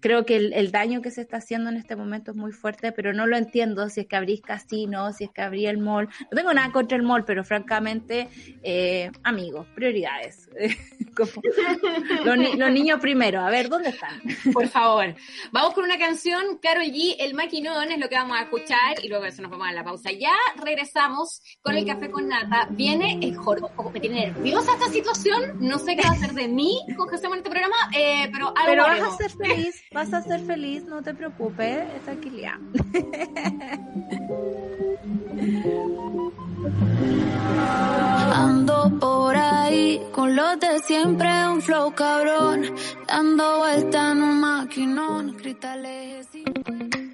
creo 0.02 0.26
que 0.26 0.36
el, 0.36 0.72
daño 0.72 1.02
que 1.02 1.12
se 1.12 1.22
está 1.22 1.38
haciendo 1.38 1.70
en 1.70 1.78
este 1.78 1.96
momento 1.96 2.32
es 2.32 2.38
muy 2.38 2.52
fuerte, 2.52 2.92
pero 2.92 3.14
no 3.14 3.28
lo 3.28 3.38
entiendo 3.38 3.88
si 3.90 4.02
es 4.02 4.08
que 4.08 4.16
abrís 4.16 4.42
casino, 4.42 5.14
si 5.14 5.26
es 5.26 5.32
que 5.32 5.42
abrí 5.42 5.68
el 5.68 5.78
mall. 5.78 6.10
No 6.32 6.36
tengo 6.36 6.54
nada 6.54 6.72
contra 6.72 6.98
el 6.98 7.04
mall, 7.04 7.24
pero 7.24 7.44
francamente, 7.44 8.28
eh, 8.64 9.12
amigos, 9.24 9.68
prioridades. 9.76 10.50
los, 12.26 12.72
niños 12.72 13.00
primero, 13.00 13.42
a 13.42 13.50
ver, 13.50 13.70
¿dónde 13.70 13.90
están? 13.90 14.22
Por 14.52 14.68
favor. 14.68 15.16
Vamos 15.52 15.74
con 15.74 15.84
una 15.84 15.98
canción, 15.98 16.58
Carol 16.62 16.86
G, 16.86 17.16
El 17.20 17.36
Maquinón 17.36 17.92
es 17.92 18.00
lo 18.00 18.10
que 18.10 18.16
vamos 18.16 18.38
a 18.38 18.44
escuchar 18.44 19.04
y 19.04 19.08
luego 19.08 19.26
eso 19.26 19.42
nos 19.42 19.52
vamos 19.52 19.68
a 19.68 19.72
la 19.72 19.84
pausa. 19.84 20.12
Ya 20.12 20.34
regresamos 20.62 21.42
con 21.62 21.78
el 21.78 21.86
café 21.86 22.10
con 22.10 22.28
nata. 22.28 22.68
Viene 22.72 23.20
el 23.22 23.36
joropo, 23.36 23.92
me 23.92 24.00
tiene 24.00 24.28
nerviosa 24.28 24.74
esta 24.74 24.92
situación, 24.92 25.58
no 25.60 25.78
sé 25.78 25.96
qué 25.96 26.02
va 26.02 26.10
a 26.10 26.14
hacer 26.14 26.34
de 26.34 26.48
mí 26.48 26.80
con 26.98 27.08
José 27.08 27.28
en 27.28 27.34
este 27.36 27.50
programa, 27.50 27.76
eh, 27.96 28.30
pero 28.32 28.48
algo 28.48 28.66
Pero 28.66 28.84
vas 28.84 29.02
a 29.02 29.18
ser 29.18 29.32
feliz 29.32 29.84
Vas 29.94 30.14
a 30.14 30.22
ser 30.22 30.40
feliz, 30.46 30.86
no 30.86 31.02
te 31.02 31.14
preocupes, 31.14 32.02
tranquilidad. 32.06 32.54
Ando 38.34 38.90
por 39.02 39.36
ahí 39.36 40.02
con 40.14 40.34
los 40.34 40.58
de 40.62 40.80
siempre, 40.80 41.28
un 41.46 41.62
flow 41.62 41.94
cabrón, 41.94 42.74
dando 43.06 43.58
vuelta 43.58 44.14
en 44.14 44.24
un 44.24 44.40
maquinón, 44.40 45.34
cristales. 45.34 46.30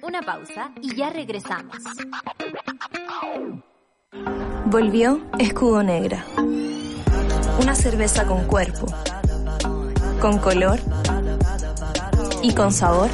Una 0.00 0.22
pausa 0.22 0.70
y 0.80 0.94
ya 0.94 1.10
regresamos. 1.10 1.78
Volvió 4.66 5.20
Escudo 5.40 5.82
Negra. 5.82 6.24
Una 7.60 7.74
cerveza 7.74 8.24
con 8.24 8.44
cuerpo, 8.44 8.86
con 10.20 10.38
color 10.38 10.78
y 12.42 12.54
con 12.54 12.72
sabor 12.72 13.10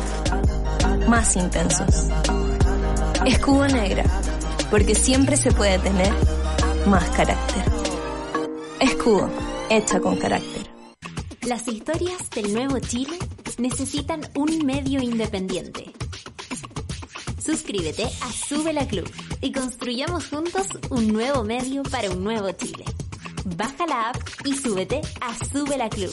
más 1.09 1.37
intensos. 1.37 2.09
Escudo 3.27 3.67
negra, 3.69 4.05
porque 4.71 4.95
siempre 4.95 5.37
se 5.37 5.53
puede 5.53 5.79
tener 5.79 6.13
más 6.87 7.05
carácter. 7.11 7.65
Escudo, 8.81 9.31
hecha 9.71 10.01
con 10.01 10.17
carácter. 10.17 10.71
Las 11.43 11.69
historias 11.69 12.31
del 12.31 12.53
nuevo 12.53 12.79
Chile 12.79 13.19
necesitan 13.59 14.21
un 14.35 14.65
medio 14.65 15.01
independiente. 15.03 15.93
Suscríbete 17.39 18.05
a 18.05 18.33
Sube 18.33 18.73
la 18.73 18.87
Club 18.87 19.11
y 19.41 19.53
construyamos 19.53 20.29
juntos 20.29 20.69
un 20.91 21.13
nuevo 21.13 21.45
medio 21.45 21.83
para 21.83 22.11
un 22.11 22.25
nuevo 22.25 22.51
Chile. 22.53 22.85
Baja 23.45 23.87
la 23.87 24.11
app 24.11 24.17
y 24.45 24.57
súbete 24.57 25.03
a 25.21 25.35
Sube 25.45 25.77
la 25.77 25.91
Club. 25.91 26.13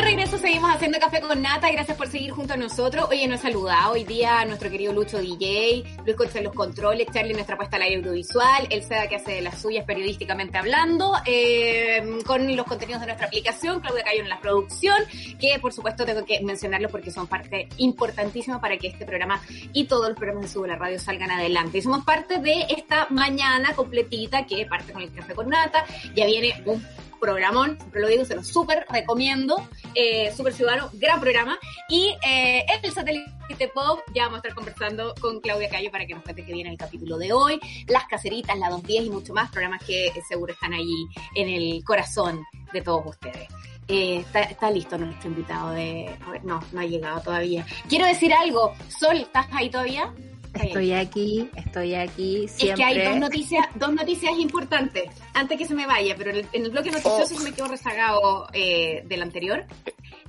De 0.00 0.06
regreso 0.06 0.38
seguimos 0.38 0.70
haciendo 0.70 0.98
café 0.98 1.20
con 1.20 1.42
nata. 1.42 1.70
Gracias 1.70 1.94
por 1.94 2.08
seguir 2.08 2.30
junto 2.30 2.54
a 2.54 2.56
nosotros. 2.56 3.06
Oye, 3.10 3.28
nos 3.28 3.40
saludado 3.40 3.92
hoy 3.92 4.04
día 4.04 4.40
a 4.40 4.46
nuestro 4.46 4.70
querido 4.70 4.94
Lucho 4.94 5.18
DJ, 5.18 5.84
Luis 6.06 6.16
Coche 6.16 6.38
en 6.38 6.44
los 6.44 6.54
controles, 6.54 7.06
Charlie 7.12 7.34
nuestra 7.34 7.58
puesta 7.58 7.76
al 7.76 7.82
aire 7.82 7.96
audiovisual, 7.96 8.66
el 8.70 8.82
SEDA 8.82 9.08
que 9.08 9.16
hace 9.16 9.32
de 9.32 9.42
las 9.42 9.60
suyas 9.60 9.84
periodísticamente 9.84 10.56
hablando, 10.56 11.12
eh, 11.26 12.02
con 12.24 12.56
los 12.56 12.64
contenidos 12.64 13.02
de 13.02 13.08
nuestra 13.08 13.26
aplicación, 13.26 13.80
Claudia 13.80 14.02
Cayo 14.02 14.22
en 14.22 14.30
la 14.30 14.40
producción, 14.40 14.96
que 15.38 15.58
por 15.60 15.74
supuesto 15.74 16.06
tengo 16.06 16.24
que 16.24 16.40
mencionarlos 16.40 16.90
porque 16.90 17.10
son 17.10 17.26
parte 17.26 17.68
importantísima 17.76 18.58
para 18.58 18.78
que 18.78 18.86
este 18.86 19.04
programa 19.04 19.38
y 19.74 19.84
todos 19.84 20.08
los 20.08 20.16
programas 20.16 20.54
de 20.54 20.66
la 20.66 20.76
Radio 20.76 20.98
salgan 20.98 21.30
adelante. 21.30 21.76
Y 21.76 21.82
somos 21.82 22.06
parte 22.06 22.38
de 22.38 22.64
esta 22.70 23.06
mañana 23.10 23.74
completita 23.74 24.46
que 24.46 24.64
parte 24.64 24.94
con 24.94 25.02
el 25.02 25.12
café 25.12 25.34
con 25.34 25.50
nata. 25.50 25.84
Ya 26.14 26.24
viene 26.24 26.54
un 26.64 26.82
programón, 27.20 27.76
siempre 27.78 28.00
lo 28.00 28.08
digo, 28.08 28.24
se 28.24 28.34
lo 28.34 28.42
súper 28.42 28.86
recomiendo, 28.90 29.68
eh, 29.94 30.32
Super 30.36 30.52
Ciudadano, 30.52 30.90
gran 30.94 31.20
programa. 31.20 31.58
Y 31.88 32.16
eh, 32.26 32.64
el 32.82 32.92
satélite 32.92 33.68
pop, 33.74 34.00
ya 34.14 34.24
vamos 34.24 34.36
a 34.36 34.48
estar 34.48 34.54
conversando 34.54 35.14
con 35.20 35.40
Claudia 35.40 35.68
Cayo 35.68 35.90
para 35.90 36.06
que 36.06 36.14
nos 36.14 36.22
cuente 36.22 36.44
qué 36.44 36.52
viene 36.52 36.70
el 36.70 36.78
capítulo 36.78 37.18
de 37.18 37.32
hoy, 37.32 37.60
las 37.86 38.06
caseritas, 38.06 38.58
la 38.58 38.70
210 38.70 39.06
y 39.06 39.10
mucho 39.10 39.34
más, 39.34 39.50
programas 39.50 39.84
que 39.84 40.12
seguro 40.26 40.52
están 40.52 40.72
ahí 40.72 41.06
en 41.34 41.48
el 41.48 41.84
corazón 41.84 42.44
de 42.72 42.82
todos 42.82 43.06
ustedes. 43.06 43.48
Eh, 43.88 44.18
está, 44.18 44.42
está, 44.42 44.70
listo 44.70 44.96
nuestro 44.96 45.30
invitado 45.30 45.72
de... 45.72 46.16
No, 46.44 46.60
no 46.70 46.80
ha 46.80 46.86
llegado 46.86 47.20
todavía. 47.22 47.66
Quiero 47.88 48.06
decir 48.06 48.32
algo. 48.32 48.72
Sol, 48.88 49.16
¿estás 49.16 49.48
ahí 49.50 49.68
todavía? 49.68 50.14
Estoy 50.54 50.92
aquí, 50.92 51.48
estoy 51.54 51.94
aquí. 51.94 52.48
Siempre. 52.48 52.70
Es 52.70 52.74
que 52.74 52.84
hay 52.84 53.06
dos 53.06 53.16
noticias, 53.16 53.66
dos 53.74 53.92
noticias 53.92 54.32
importantes, 54.38 55.04
antes 55.34 55.58
que 55.58 55.66
se 55.66 55.74
me 55.74 55.86
vaya, 55.86 56.14
pero 56.16 56.30
en 56.30 56.46
el, 56.52 56.70
bloque 56.70 56.90
noticioso 56.90 57.38
se 57.38 57.44
me 57.44 57.52
quedó 57.52 57.68
rezagado 57.68 58.48
eh, 58.52 59.02
del 59.06 59.22
anterior. 59.22 59.64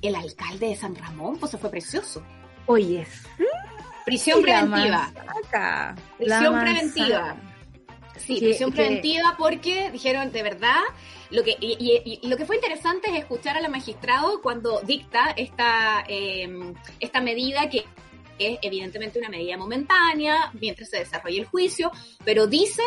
El 0.00 0.14
alcalde 0.14 0.68
de 0.68 0.76
San 0.76 0.94
Ramón, 0.94 1.38
pues 1.38 1.50
se 1.52 1.58
fue 1.58 1.70
precioso. 1.70 2.22
Oye, 2.66 3.06
prisión 4.04 4.42
preventiva. 4.42 5.12
Prisión 6.18 6.60
preventiva. 6.60 7.36
Sí, 8.16 8.36
prisión 8.38 8.72
preventiva 8.72 9.34
porque 9.36 9.90
dijeron 9.90 10.30
de 10.30 10.42
verdad 10.42 10.80
lo 11.30 11.42
que 11.42 11.56
y, 11.58 12.20
lo 12.22 12.36
que 12.36 12.44
fue 12.44 12.56
interesante 12.56 13.10
es 13.10 13.18
escuchar 13.18 13.56
a 13.56 13.60
la 13.60 13.68
magistrado 13.68 14.40
cuando 14.42 14.80
dicta 14.82 15.30
esta 15.36 16.04
eh, 16.06 16.74
esta 17.00 17.20
medida 17.20 17.68
que 17.68 17.84
es 18.46 18.58
evidentemente 18.62 19.18
una 19.18 19.28
medida 19.28 19.56
momentánea 19.56 20.50
mientras 20.60 20.90
se 20.90 20.98
desarrolla 20.98 21.40
el 21.40 21.46
juicio, 21.46 21.90
pero 22.24 22.46
dice 22.46 22.82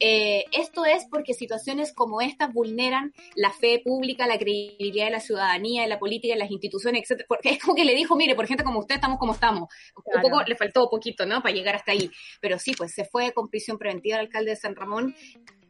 eh, 0.00 0.44
esto 0.52 0.84
es 0.84 1.06
porque 1.10 1.34
situaciones 1.34 1.92
como 1.92 2.20
estas 2.20 2.52
vulneran 2.52 3.12
la 3.36 3.50
fe 3.50 3.80
pública, 3.84 4.26
la 4.26 4.38
credibilidad 4.38 5.06
de 5.06 5.12
la 5.12 5.20
ciudadanía, 5.20 5.82
de 5.82 5.88
la 5.88 5.98
política, 5.98 6.34
de 6.34 6.40
las 6.40 6.50
instituciones, 6.50 7.10
etc. 7.10 7.24
Porque 7.28 7.50
es 7.50 7.58
como 7.58 7.74
que 7.74 7.84
le 7.84 7.94
dijo, 7.94 8.16
mire, 8.16 8.34
por 8.34 8.46
gente 8.46 8.64
como 8.64 8.80
usted 8.80 8.96
estamos 8.96 9.18
como 9.18 9.34
estamos. 9.34 9.68
Un 9.96 10.20
poco, 10.22 10.42
le 10.42 10.56
faltó 10.56 10.88
poquito, 10.90 11.26
¿no? 11.26 11.42
Para 11.42 11.54
llegar 11.54 11.76
hasta 11.76 11.92
ahí. 11.92 12.10
Pero 12.40 12.58
sí, 12.58 12.74
pues 12.76 12.92
se 12.92 13.04
fue 13.04 13.32
con 13.32 13.48
prisión 13.48 13.78
preventiva 13.78 14.16
el 14.16 14.26
alcalde 14.26 14.50
de 14.50 14.56
San 14.56 14.74
Ramón 14.74 15.14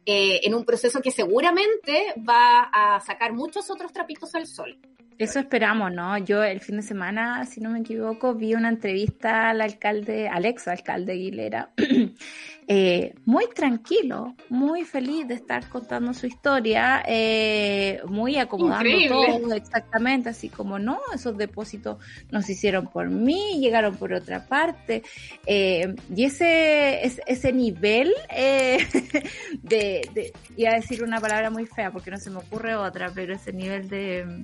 eh, 0.05 0.41
en 0.43 0.53
un 0.53 0.65
proceso 0.65 1.01
que 1.01 1.11
seguramente 1.11 2.13
va 2.17 2.69
a 2.71 2.99
sacar 3.01 3.33
muchos 3.33 3.69
otros 3.69 3.91
trapitos 3.91 4.35
al 4.35 4.47
sol. 4.47 4.77
Eso 5.17 5.39
esperamos, 5.39 5.93
¿no? 5.93 6.17
Yo 6.17 6.43
el 6.43 6.59
fin 6.59 6.75
de 6.75 6.81
semana, 6.81 7.45
si 7.45 7.61
no 7.61 7.69
me 7.69 7.79
equivoco, 7.79 8.35
vi 8.35 8.53
una 8.53 8.67
entrevista 8.67 9.49
al 9.49 9.61
alcalde, 9.61 10.27
al 10.27 10.43
ex 10.43 10.67
alcalde 10.67 11.13
Aguilera, 11.13 11.71
eh, 12.67 13.13
muy 13.25 13.45
tranquilo, 13.53 14.35
muy 14.49 14.83
feliz 14.83 15.27
de 15.27 15.35
estar 15.35 15.69
contando 15.69 16.13
su 16.13 16.25
historia, 16.25 17.03
eh, 17.07 18.01
muy 18.07 18.37
acomodando 18.37 18.89
todo, 19.07 19.53
exactamente, 19.53 20.29
así 20.29 20.49
como, 20.49 20.79
no, 20.79 20.99
esos 21.13 21.37
depósitos 21.37 21.97
no 22.31 22.41
se 22.41 22.53
hicieron 22.53 22.87
por 22.87 23.09
mí, 23.09 23.59
llegaron 23.59 23.95
por 23.95 24.13
otra 24.13 24.45
parte, 24.45 25.03
eh, 25.45 25.93
y 26.15 26.25
ese, 26.25 27.05
ese, 27.05 27.53
nivel 27.53 28.13
de, 28.29 30.09
de, 30.13 30.33
iba 30.57 30.71
a 30.71 30.75
decir 30.75 31.03
una 31.03 31.19
palabra 31.19 31.49
muy 31.49 31.65
fea 31.65 31.91
porque 31.91 32.11
no 32.11 32.17
se 32.17 32.29
me 32.29 32.37
ocurre 32.37 32.75
otra, 32.75 33.11
pero 33.13 33.35
ese 33.35 33.53
nivel 33.53 33.87
de 33.87 34.43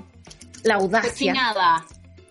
la 0.64 0.76
audacia. 0.76 1.34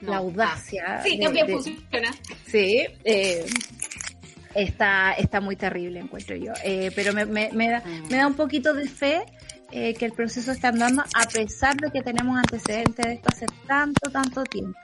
La 0.00 0.16
audacia. 0.16 1.02
Sí, 1.02 1.18
también 1.20 1.46
funciona. 1.48 2.10
Sí, 2.46 2.86
eh, 3.04 3.44
está, 4.54 5.12
está 5.12 5.40
muy 5.40 5.56
terrible, 5.56 6.00
encuentro 6.00 6.36
yo. 6.36 6.52
Eh, 6.64 6.90
pero 6.94 7.12
me, 7.12 7.26
me, 7.26 7.50
me, 7.52 7.70
da, 7.70 7.82
me 8.10 8.16
da 8.16 8.26
un 8.26 8.34
poquito 8.34 8.74
de 8.74 8.88
fe 8.88 9.24
eh, 9.72 9.94
que 9.94 10.04
el 10.06 10.12
proceso 10.12 10.50
está 10.52 10.68
andando, 10.68 11.02
a 11.02 11.28
pesar 11.28 11.76
de 11.76 11.90
que 11.90 12.02
tenemos 12.02 12.36
antecedentes 12.36 13.06
de 13.06 13.12
esto 13.14 13.28
hace 13.32 13.46
tanto, 13.66 14.10
tanto 14.10 14.44
tiempo. 14.44 14.78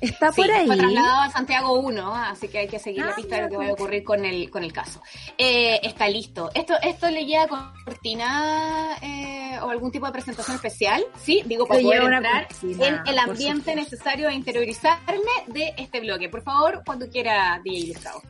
Está 0.00 0.32
por 0.32 0.50
ahí. 0.50 0.66
Fue 0.66 0.76
trasladado 0.76 1.20
a 1.22 1.30
Santiago 1.30 1.74
1, 1.80 2.14
así 2.14 2.48
que 2.48 2.58
hay 2.60 2.68
que 2.68 2.78
seguir 2.78 3.04
la 3.04 3.12
Ah, 3.12 3.16
pista 3.16 3.36
de 3.36 3.42
lo 3.42 3.48
que 3.50 3.56
va 3.56 3.66
a 3.66 3.72
ocurrir 3.72 4.02
con 4.04 4.24
el, 4.24 4.50
con 4.50 4.64
el 4.64 4.72
caso. 4.72 5.02
Eh, 5.36 5.80
está 5.82 6.08
listo. 6.08 6.50
¿Esto, 6.54 6.74
esto 6.82 7.10
le 7.10 7.24
lleva 7.26 7.74
cortina 7.84 8.96
eh, 9.02 9.58
o 9.62 9.68
algún 9.68 9.90
tipo 9.90 10.06
de 10.06 10.12
presentación 10.12 10.56
especial? 10.56 11.04
Sí, 11.22 11.42
digo, 11.44 11.66
para 11.66 11.80
poder 11.80 12.02
entrar 12.02 12.48
cortina, 12.48 12.86
en 12.86 13.00
el 13.06 13.18
ambiente 13.18 13.74
necesario 13.74 14.28
a 14.28 14.32
interiorizarme 14.32 15.32
de 15.48 15.74
este 15.76 16.00
bloque. 16.00 16.28
Por 16.28 16.42
favor, 16.42 16.82
cuando 16.84 17.08
quiera, 17.08 17.60
DJ 17.62 17.92
Gustavo. 17.92 18.22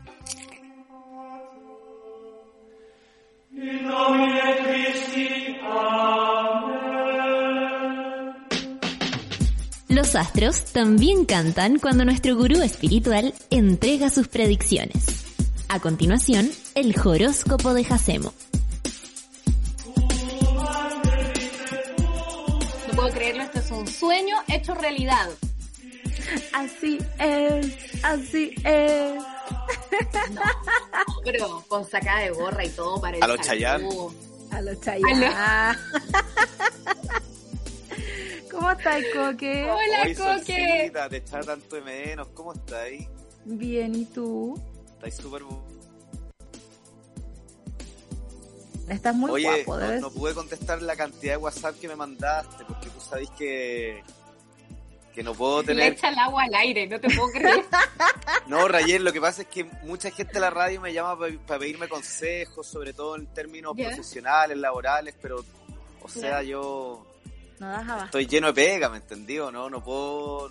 Los 9.90 10.14
astros 10.14 10.66
también 10.66 11.24
cantan 11.24 11.80
cuando 11.80 12.04
nuestro 12.04 12.36
gurú 12.36 12.62
espiritual 12.62 13.34
entrega 13.50 14.08
sus 14.08 14.28
predicciones. 14.28 15.24
A 15.68 15.80
continuación, 15.80 16.48
el 16.76 16.94
horóscopo 16.96 17.74
de 17.74 17.82
Jacemo. 17.82 18.32
No 22.86 22.94
puedo 22.94 23.10
creerlo, 23.10 23.42
esto 23.42 23.58
es 23.58 23.70
un 23.72 23.88
sueño 23.88 24.36
hecho 24.46 24.76
realidad. 24.76 25.28
Así 26.52 26.98
es, 27.18 28.04
así 28.04 28.54
es. 28.62 29.20
Pero 31.24 31.64
con 31.66 31.84
sacada 31.84 32.20
de 32.20 32.30
gorra 32.30 32.64
y 32.64 32.68
todo 32.68 33.00
para 33.00 33.16
el 33.16 33.22
A 33.24 33.26
los 33.26 33.44
saludo. 33.44 34.14
A 34.52 34.60
los 34.60 34.80
Chayanne. 34.80 35.30
¿Cómo 38.60 38.72
estás, 38.72 39.02
Coque? 39.16 39.64
Hola, 39.64 40.02
Oye, 40.04 40.14
Coque. 40.14 40.82
Solcita, 40.84 41.08
te 41.08 41.16
echaba 41.16 41.44
tanto 41.44 41.76
de 41.76 41.80
menos. 41.80 42.28
¿Cómo 42.34 42.52
estáis? 42.52 43.08
Bien, 43.46 43.94
¿y 43.94 44.04
tú? 44.04 44.62
Estáis 44.96 45.14
súper... 45.16 45.44
Estás 48.86 49.14
muy 49.14 49.30
Oye, 49.30 49.64
guapo, 49.64 49.80
no, 49.80 50.00
no 50.00 50.10
pude 50.10 50.34
contestar 50.34 50.82
la 50.82 50.94
cantidad 50.94 51.34
de 51.34 51.36
WhatsApp 51.38 51.78
que 51.80 51.88
me 51.88 51.96
mandaste, 51.96 52.62
porque 52.68 52.90
tú 52.90 53.00
sabéis 53.00 53.30
que... 53.30 54.02
Que 55.14 55.22
no 55.22 55.32
puedo 55.32 55.62
Le 55.62 55.66
tener... 55.68 55.92
echa 55.94 56.10
el 56.10 56.18
agua 56.18 56.42
al 56.42 56.54
aire, 56.54 56.86
no 56.86 57.00
te 57.00 57.08
puedo 57.08 57.28
creer. 57.32 57.64
No, 58.46 58.68
Rayer, 58.68 59.00
lo 59.00 59.10
que 59.10 59.22
pasa 59.22 59.40
es 59.40 59.48
que 59.48 59.64
mucha 59.84 60.10
gente 60.10 60.34
de 60.34 60.40
la 60.40 60.50
radio 60.50 60.82
me 60.82 60.92
llama 60.92 61.18
para 61.18 61.58
pedirme 61.58 61.88
consejos, 61.88 62.66
sobre 62.66 62.92
todo 62.92 63.16
en 63.16 63.26
términos 63.28 63.72
profesionales, 63.74 64.58
laborales, 64.58 65.14
pero... 65.18 65.42
O 66.02 66.08
sea, 66.08 66.42
yo 66.42 67.06
No 67.60 67.68
das 67.68 67.82
abasto. 67.84 68.04
estoy 68.06 68.26
lleno 68.26 68.48
de 68.48 68.52
pega, 68.54 68.88
¿me 68.88 68.96
entendió? 68.96 69.52
No, 69.52 69.70
no 69.70 69.82
puedo... 69.84 70.50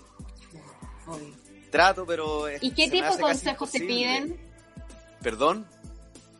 Trato, 1.71 2.05
pero... 2.05 2.47
es- 2.47 2.63
¿Y 2.63 2.71
qué 2.71 2.89
tipo 2.89 3.11
de 3.13 3.19
consejos 3.19 3.71
te 3.71 3.79
piden? 3.81 4.39
¿Perdón? 5.21 5.65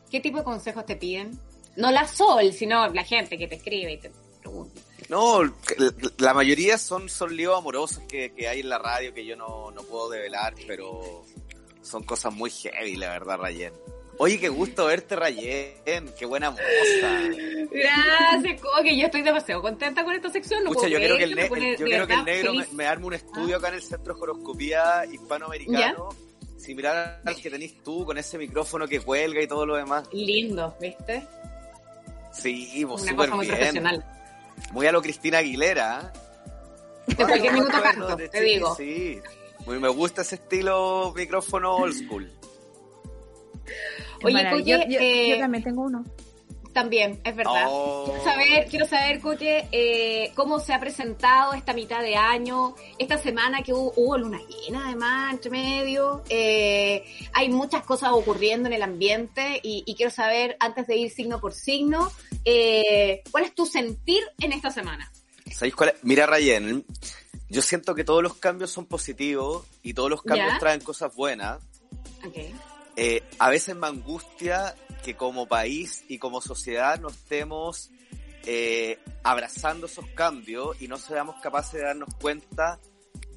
¿Qué 0.10 0.20
tipo 0.20 0.38
de 0.40 0.44
consejos 0.44 0.86
te 0.86 0.96
piden? 0.96 1.38
No 1.76 1.92
la 1.92 2.08
Sol, 2.08 2.52
sino 2.54 2.88
la 2.90 3.04
gente 3.04 3.38
que 3.38 3.48
te 3.48 3.56
escribe 3.56 3.94
y 3.94 3.98
te 4.00 4.12
pregunta. 4.40 4.82
No, 5.08 5.42
la 6.18 6.34
mayoría 6.34 6.78
son, 6.78 7.10
son 7.10 7.36
líos 7.36 7.58
amorosos 7.58 8.00
que, 8.08 8.32
que 8.34 8.48
hay 8.48 8.60
en 8.62 8.70
la 8.70 8.78
radio 8.78 9.14
que 9.14 9.26
yo 9.26 9.36
no, 9.36 9.72
no 9.72 9.82
puedo 9.84 10.10
develar, 10.10 10.54
pero 10.68 11.26
son 11.82 12.04
cosas 12.04 12.34
muy 12.34 12.50
heavy, 12.52 12.96
la 12.96 13.10
verdad, 13.10 13.38
Rayen. 13.38 13.74
Oye, 14.22 14.38
qué 14.38 14.50
gusto 14.50 14.86
verte, 14.88 15.16
Rayen. 15.16 16.12
Qué 16.18 16.26
buena 16.26 16.52
moza. 16.52 16.62
Gracias, 17.72 18.62
Coque. 18.62 18.98
Yo 18.98 19.06
estoy 19.06 19.22
demasiado 19.22 19.62
contenta 19.62 20.04
con 20.04 20.14
esta 20.14 20.30
sección. 20.30 20.64
No 20.66 20.72
Pucha, 20.72 20.90
yo 20.90 20.98
quiero 21.00 21.18
que 21.18 21.24
el, 21.24 21.36
ne- 21.36 21.50
yo 21.78 21.86
quiero 21.86 22.06
que 22.06 22.14
el 22.16 22.26
negro 22.26 22.54
me, 22.54 22.68
me 22.74 22.86
arme 22.86 23.06
un 23.06 23.14
estudio 23.14 23.56
acá 23.58 23.70
en 23.70 23.76
el 23.76 23.82
Centro 23.82 24.14
de 24.16 24.22
Horoscopía 24.22 25.06
Hispanoamericano, 25.10 26.10
similar 26.58 27.22
al 27.26 27.36
que 27.42 27.50
tenés 27.50 27.82
tú, 27.82 28.04
con 28.06 28.18
ese 28.18 28.38
micrófono 28.38 28.88
que 28.90 29.00
cuelga 29.00 29.42
y 29.42 29.48
todo 29.48 29.66
lo 29.66 29.78
demás. 29.78 30.10
Lindo, 30.12 30.76
¿viste? 30.82 31.26
Sí, 32.34 32.84
vos 32.84 33.02
Una 33.02 33.12
súper 33.12 33.26
cosa 33.30 33.36
muy 33.38 33.46
bien. 33.46 33.58
profesional. 33.58 34.06
Muy 34.74 34.86
a 34.86 34.92
lo 34.92 35.02
Cristina 35.02 35.38
Aguilera. 35.38 36.12
¿eh? 37.08 37.14
De 37.16 37.26
cualquier 37.26 37.54
minuto 37.54 37.82
canto, 37.82 38.16
te 38.18 38.30
chiqui, 38.30 38.46
digo. 38.46 38.76
Sí, 38.76 39.20
Muy- 39.66 39.80
me 39.80 39.88
gusta 39.88 40.24
ese 40.24 40.36
estilo 40.36 41.14
micrófono 41.16 41.74
old 41.78 41.94
school. 41.96 42.30
Oye. 44.24 44.50
Coque, 44.50 44.64
yo, 44.64 44.78
yo- 44.88 45.00
eh, 45.00 45.30
yo 45.30 45.38
también 45.40 45.64
tengo 45.64 45.84
uno. 45.84 46.04
También, 46.74 47.20
es 47.24 47.36
verdad. 47.36 47.66
Oh. 47.68 48.06
Quiero 48.06 48.24
saber, 48.24 48.68
quiero 48.70 48.86
saber, 48.86 49.20
Coque, 49.22 49.68
eh, 49.72 50.32
cómo 50.36 50.60
se 50.60 50.72
ha 50.72 50.80
presentado 50.80 51.54
esta 51.54 51.74
mitad 51.74 52.02
de 52.02 52.16
año, 52.16 52.76
esta 53.00 53.18
semana 53.18 53.64
que 53.64 53.74
hubo, 53.74 53.92
hubo 53.98 54.18
luna 54.20 54.40
llena, 54.48 54.86
además, 54.86 55.34
entre 55.34 55.50
medio. 55.50 56.24
Eh, 56.30 57.04
hay 57.34 57.50
muchas 57.50 57.84
cosas 57.84 58.12
ocurriendo 58.14 58.68
en 58.68 58.74
el 58.74 58.84
ambiente 58.84 59.60
y, 59.64 59.84
y 59.86 59.96
quiero 59.96 60.12
saber, 60.12 60.58
antes 60.60 60.86
de 60.86 60.96
ir 60.96 61.10
signo 61.10 61.42
por 61.42 61.54
signo, 61.54 62.12
eh, 62.46 63.24
¿cuál 63.32 63.46
es 63.46 63.56
tu 63.56 63.66
sentir 63.66 64.22
en 64.40 64.54
esta 64.54 64.70
semana? 64.70 65.12
¿Sabéis 65.52 65.76
cuál 65.76 65.90
es? 65.90 65.96
Mira, 66.04 66.28
Rayen, 66.28 66.86
yo 67.50 67.62
siento 67.64 67.96
que 67.96 68.04
todos 68.04 68.22
los 68.22 68.36
cambios 68.36 68.70
son 68.70 68.86
positivos 68.86 69.66
y 69.82 69.96
todos 69.96 70.12
los 70.12 70.22
cambios 70.22 70.52
Ya. 70.54 70.60
traen 70.60 70.82
cosas 70.82 71.14
buenas. 71.16 71.60
Okay. 72.26 72.54
Eh, 73.02 73.24
a 73.40 73.50
veces 73.50 73.78
me 73.78 73.88
angustia 73.88 74.76
que 75.06 75.16
como 75.16 75.48
país 75.48 76.04
y 76.10 76.18
como 76.18 76.42
sociedad 76.42 77.00
no 77.00 77.08
estemos 77.08 77.92
eh, 78.46 79.00
abrazando 79.24 79.86
esos 79.86 80.06
cambios 80.08 80.76
y 80.82 80.90
no 80.90 80.98
seamos 80.98 81.38
capaces 81.42 81.80
de 81.80 81.86
darnos 81.86 82.14
cuenta 82.22 82.78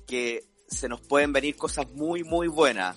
que 0.04 0.42
se 0.66 0.88
nos 0.88 1.00
pueden 1.00 1.32
venir 1.32 1.54
cosas 1.54 1.88
muy, 1.92 2.24
muy 2.24 2.48
buenas. 2.48 2.96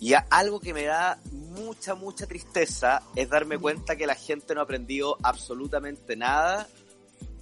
Y 0.00 0.14
algo 0.30 0.60
que 0.60 0.72
me 0.72 0.84
da 0.84 1.20
mucha, 1.30 1.94
mucha 1.94 2.26
tristeza 2.26 3.02
es 3.14 3.28
darme 3.28 3.58
cuenta 3.58 3.94
que 3.94 4.06
la 4.06 4.14
gente 4.14 4.54
no 4.54 4.60
ha 4.60 4.64
aprendido 4.64 5.18
absolutamente 5.22 6.16
nada 6.16 6.66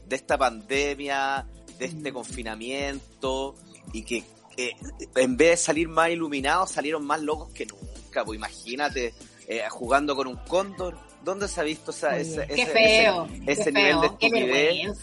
de 0.09 0.17
esta 0.17 0.37
pandemia, 0.37 1.47
de 1.79 1.85
este 1.85 2.13
confinamiento 2.13 3.55
y 3.93 4.03
que, 4.03 4.25
que 4.57 4.73
en 5.15 5.37
vez 5.37 5.51
de 5.51 5.57
salir 5.57 5.89
más 5.89 6.11
iluminados 6.11 6.73
salieron 6.73 7.07
más 7.07 7.21
locos 7.21 7.53
que 7.53 7.65
nunca. 7.65 7.96
Pues 8.25 8.37
imagínate 8.37 9.15
eh, 9.49 9.63
jugando 9.69 10.15
con 10.17 10.27
un 10.27 10.37
cóndor. 10.37 10.97
¿Dónde 11.23 11.49
se 11.49 11.61
ha 11.61 11.65
visto 11.65 11.91
esa, 11.91 12.17
ese, 12.19 12.45
ese- 12.49 12.67
feo, 12.67 13.27
ese- 13.27 13.45
qué 13.45 13.53
ese 13.53 13.73
feo, 13.73 13.73
nivel 13.75 14.01
de 14.01 14.07
estupidez? 14.07 14.99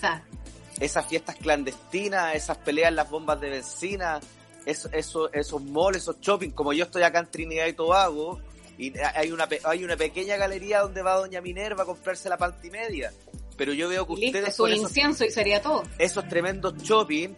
esas 0.80 1.06
fiestas 1.08 1.36
clandestinas, 1.36 2.36
esas 2.36 2.58
peleas 2.58 2.90
en 2.90 2.96
las 2.96 3.10
bombas 3.10 3.40
de 3.42 3.50
benzina, 3.50 4.20
eso, 4.66 4.90
eso, 4.92 5.32
esos 5.34 5.62
malls, 5.62 5.98
esos 5.98 6.20
shopping, 6.20 6.50
como 6.52 6.74
yo 6.74 6.86
estoy 6.86 7.04
acá 7.04 7.20
en 7.20 7.30
Trinidad 7.30 7.68
y 7.68 7.74
Tobago, 7.74 8.40
y 8.78 8.92
hay 8.98 9.32
una, 9.32 9.48
hay 9.66 9.84
una 9.84 9.96
pequeña 9.98 10.36
galería 10.38 10.80
donde 10.82 11.02
va 11.04 11.16
Doña 11.16 11.42
Minerva 11.42 11.84
a 11.84 11.86
comprarse 11.86 12.28
la 12.30 12.38
pantimedia. 12.38 13.14
Pero 13.56 13.72
yo 13.74 13.88
veo 13.88 14.08
que 14.08 14.16
Listo, 14.16 14.38
ustedes 14.40 14.56
su 14.56 14.66
esos, 14.66 14.80
incienso 14.90 15.26
y 15.26 15.30
sería 15.30 15.62
todo. 15.62 15.84
esos 16.00 16.28
tremendos 16.28 16.76
shopping, 16.82 17.30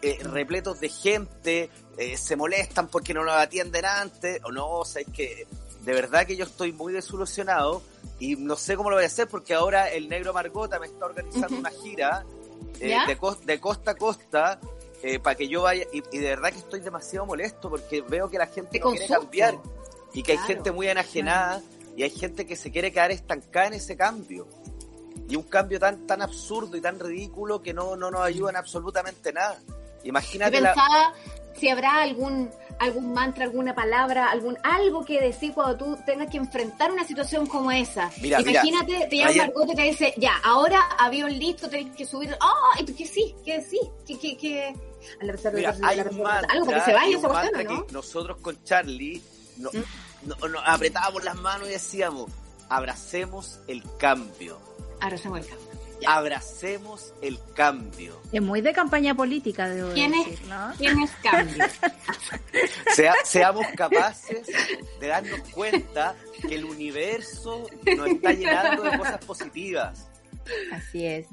eh, 0.00 0.18
repletos 0.22 0.80
de 0.80 0.88
gente, 0.88 1.70
eh, 1.98 2.16
se 2.16 2.36
molestan 2.36 2.88
porque 2.88 3.12
no 3.12 3.22
los 3.24 3.34
atienden 3.34 3.84
antes, 3.84 4.40
o 4.44 4.50
no, 4.52 4.68
o 4.70 4.84
sea, 4.84 5.02
es 5.02 5.08
que 5.12 5.46
de 5.82 5.92
verdad 5.92 6.26
que 6.26 6.36
yo 6.36 6.44
estoy 6.44 6.72
muy 6.72 6.92
desilusionado 6.92 7.82
y 8.18 8.36
no 8.36 8.56
sé 8.56 8.76
cómo 8.76 8.90
lo 8.90 8.96
voy 8.96 9.04
a 9.04 9.06
hacer 9.06 9.28
porque 9.28 9.54
ahora 9.54 9.88
el 9.90 10.08
negro 10.08 10.32
Margota 10.32 10.78
me 10.78 10.86
está 10.86 11.06
organizando 11.06 11.56
una 11.56 11.70
gira 11.70 12.24
eh, 12.80 12.88
de, 13.06 13.18
cos- 13.18 13.40
de 13.44 13.58
costa 13.60 13.92
a 13.92 13.94
costa 13.94 14.60
eh, 15.02 15.18
para 15.18 15.36
que 15.36 15.48
yo 15.48 15.62
vaya 15.62 15.84
y, 15.92 16.02
y 16.12 16.18
de 16.18 16.28
verdad 16.28 16.50
que 16.52 16.58
estoy 16.58 16.80
demasiado 16.80 17.26
molesto 17.26 17.70
porque 17.70 18.00
veo 18.02 18.28
que 18.28 18.38
la 18.38 18.46
gente 18.48 18.80
quiere 18.90 19.06
cambiar 19.20 19.58
y 20.12 20.22
que 20.22 20.32
hay 20.32 20.38
gente 20.38 20.72
muy 20.72 20.88
enajenada 20.88 21.62
y 21.96 22.02
hay 22.02 22.10
gente 22.10 22.46
que 22.46 22.56
se 22.56 22.70
quiere 22.70 22.92
quedar 22.92 23.10
estancada 23.10 23.68
en 23.68 23.74
ese 23.74 23.96
cambio. 23.96 24.46
Y 25.28 25.36
un 25.36 25.42
cambio 25.42 25.78
tan 25.78 26.06
tan 26.06 26.22
absurdo 26.22 26.76
y 26.76 26.80
tan 26.80 26.98
ridículo 26.98 27.60
que 27.62 27.74
no, 27.74 27.96
no 27.96 28.10
nos 28.10 28.20
ayuda 28.22 28.50
en 28.50 28.56
absolutamente 28.56 29.32
nada. 29.32 29.58
Yo 29.68 30.08
Imagínate 30.08 30.60
la, 30.60 30.74
si 31.54 31.68
habrá 31.68 32.02
algún 32.02 32.50
algún 32.80 33.12
mantra, 33.12 33.42
alguna 33.44 33.74
palabra, 33.74 34.30
algún 34.30 34.56
algo 34.62 35.04
que 35.04 35.20
decir 35.20 35.52
cuando 35.52 35.76
tú 35.76 35.98
tengas 36.06 36.30
que 36.30 36.36
enfrentar 36.36 36.92
una 36.92 37.02
situación 37.04 37.46
como 37.48 37.72
esa. 37.72 38.08
Mira, 38.22 38.38
mira, 38.38 38.52
Imagínate, 38.62 39.08
te 39.08 39.16
llama 39.16 39.30
ayer- 39.30 39.42
Margot 39.46 39.70
y 39.72 39.74
te 39.74 39.82
dice, 39.82 40.14
ya, 40.16 40.36
ahora 40.44 40.80
avión 40.96 41.36
listo, 41.36 41.68
tenés 41.68 41.96
que 41.96 42.06
subir. 42.06 42.36
¡Ah! 42.40 42.78
¿Y 42.78 42.84
tú 42.84 42.94
qué 42.96 43.04
sí? 43.04 43.34
¿Qué 43.44 43.60
sí? 43.62 43.80
¿Qué, 44.06 44.16
qué, 44.18 44.36
qué? 44.36 44.74
A 45.20 45.24
la 45.24 45.32
Mira, 45.52 45.74
hay 45.82 45.98
un 46.00 46.22
mantra, 46.22 46.52
algo 46.52 46.66
para 46.66 46.78
que 46.78 46.84
se 46.84 46.92
vaya 46.94 47.18
esa 47.18 47.28
cuestión, 47.28 47.64
¿no? 47.64 47.86
que 47.86 47.92
nosotros 47.92 48.36
con 48.40 48.62
Charlie 48.62 49.22
no- 49.56 49.70
¿Mm? 49.72 50.28
no- 50.28 50.48
nos 50.48 50.62
apretábamos 50.64 51.24
las 51.24 51.34
manos 51.34 51.66
y 51.68 51.72
decíamos, 51.72 52.30
abracemos 52.68 53.58
el 53.66 53.82
cambio, 53.98 54.58
Ahora 55.00 55.16
se 55.18 55.28
vuelve. 55.28 55.48
Abracemos 56.06 57.12
el 57.22 57.38
cambio. 57.54 58.20
Es 58.32 58.40
muy 58.42 58.60
de 58.60 58.72
campaña 58.72 59.14
política, 59.14 59.68
debo 59.68 59.92
¿Quién 59.92 60.14
es? 60.14 60.26
decir, 60.26 60.46
¿no? 60.48 60.72
Tienes 60.76 61.10
cambio. 61.22 61.64
Sea- 62.94 63.14
seamos 63.24 63.66
capaces 63.76 64.46
de 65.00 65.06
darnos 65.06 65.40
cuenta 65.52 66.14
que 66.48 66.54
el 66.56 66.64
universo 66.64 67.66
nos 67.96 68.06
está 68.08 68.32
llenando 68.32 68.82
de 68.84 68.98
cosas 68.98 69.24
positivas. 69.24 70.08
Así 70.72 71.04
es. 71.06 71.26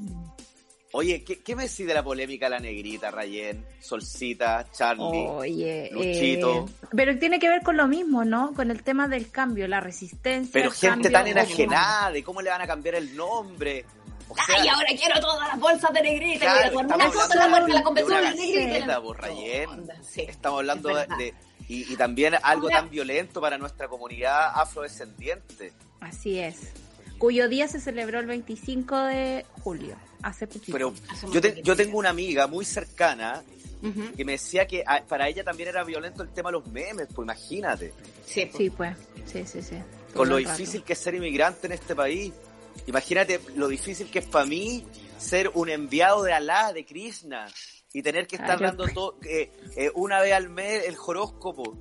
Oye, 0.91 1.25
¿qué, 1.25 1.41
¿qué 1.43 1.57
me 1.57 1.63
decís 1.63 1.85
de 1.85 1.93
la 1.93 2.03
polémica 2.03 2.47
La 2.47 2.57
Negrita, 2.59 3.11
Rayen, 3.11 3.65
Solcita, 3.81 4.65
Charlie, 4.71 5.03
Oye, 5.27 5.89
Luchito? 5.91 6.65
eh, 6.69 6.87
pero 6.95 7.17
tiene 7.19 7.37
que 7.37 7.49
ver 7.49 7.63
con 7.63 7.75
lo 7.75 7.85
mismo, 7.85 8.23
¿no? 8.23 8.53
Con 8.53 8.71
el 8.71 8.81
tema 8.81 9.09
del 9.09 9.29
cambio, 9.29 9.67
la 9.67 9.81
resistencia. 9.81 10.51
Pero 10.53 10.71
gente 10.71 11.11
cambio, 11.11 11.11
tan 11.11 11.27
enajenada 11.27 12.11
de 12.11 12.23
cómo 12.23 12.41
le 12.41 12.49
van 12.49 12.61
a 12.61 12.67
cambiar 12.67 12.95
el 12.95 13.13
nombre. 13.13 13.83
Sea, 14.33 14.55
Ay, 14.61 14.67
ahora 14.67 14.87
quiero 14.97 15.19
todas 15.19 15.47
las 15.47 15.59
bolsas 15.59 15.93
de 15.93 16.01
negrita. 16.01 16.39
Claro, 16.39 16.79
una 16.79 16.95
en 16.95 16.99
la 17.51 17.59
de 17.65 17.73
la 17.73 17.83
convención 17.83 18.21
de 18.21 18.35
negrita. 18.35 18.87
la- 19.87 20.03
sí, 20.03 20.21
Estamos 20.21 20.59
hablando 20.59 20.97
es 20.97 21.07
de, 21.17 21.33
y, 21.67 21.93
y 21.93 21.95
también 21.95 22.35
algo 22.41 22.67
tan 22.69 22.89
violento 22.89 23.39
para 23.41 23.57
nuestra 23.57 23.87
comunidad 23.87 24.51
afrodescendiente. 24.55 25.73
Así 26.01 26.39
es. 26.39 26.57
Cuyo 27.17 27.47
día 27.47 27.67
se 27.67 27.79
celebró 27.79 28.19
el 28.19 28.25
25 28.25 28.97
de 29.03 29.45
julio, 29.63 29.95
hace 30.21 30.47
poquito. 30.47 30.71
Pero 30.73 30.93
Hace 31.09 31.27
yo, 31.31 31.39
te- 31.41 31.61
yo 31.63 31.75
tengo 31.75 31.97
una 31.97 32.09
amiga 32.09 32.47
muy 32.47 32.65
cercana 32.65 33.43
que 34.17 34.25
me 34.25 34.31
decía 34.33 34.65
que 34.65 34.83
a- 34.85 35.03
para 35.03 35.27
ella 35.29 35.43
también 35.43 35.69
era 35.69 35.83
violento 35.83 36.23
el 36.23 36.29
tema 36.29 36.49
de 36.49 36.53
los 36.53 36.67
memes, 36.67 37.07
pues 37.13 37.23
imagínate, 37.25 37.93
Sí, 38.25 38.45
pues. 38.47 38.57
Sí, 38.57 38.69
pues. 38.71 38.97
Sí, 39.31 39.45
sí, 39.45 39.61
sí. 39.61 39.75
Con 40.13 40.27
lo 40.29 40.37
rato. 40.39 40.49
difícil 40.57 40.83
que 40.83 40.93
es 40.93 40.99
ser 40.99 41.13
inmigrante 41.15 41.67
en 41.67 41.73
este 41.73 41.95
país. 41.95 42.33
Imagínate 42.87 43.39
lo 43.55 43.67
difícil 43.67 44.09
que 44.09 44.19
es 44.19 44.25
para 44.25 44.45
mí 44.45 44.85
ser 45.17 45.49
un 45.53 45.69
enviado 45.69 46.23
de 46.23 46.33
Alá, 46.33 46.71
de 46.73 46.85
Krishna, 46.85 47.47
y 47.93 48.01
tener 48.03 48.27
que 48.27 48.35
estar 48.35 48.51
Ah, 48.51 48.59
yo- 48.59 48.65
dando 48.65 48.87
todo, 48.89 49.17
eh, 49.27 49.49
eh, 49.75 49.91
una 49.95 50.19
vez 50.21 50.33
al 50.33 50.49
mes 50.49 50.85
el 50.85 50.95
horóscopo. 50.97 51.77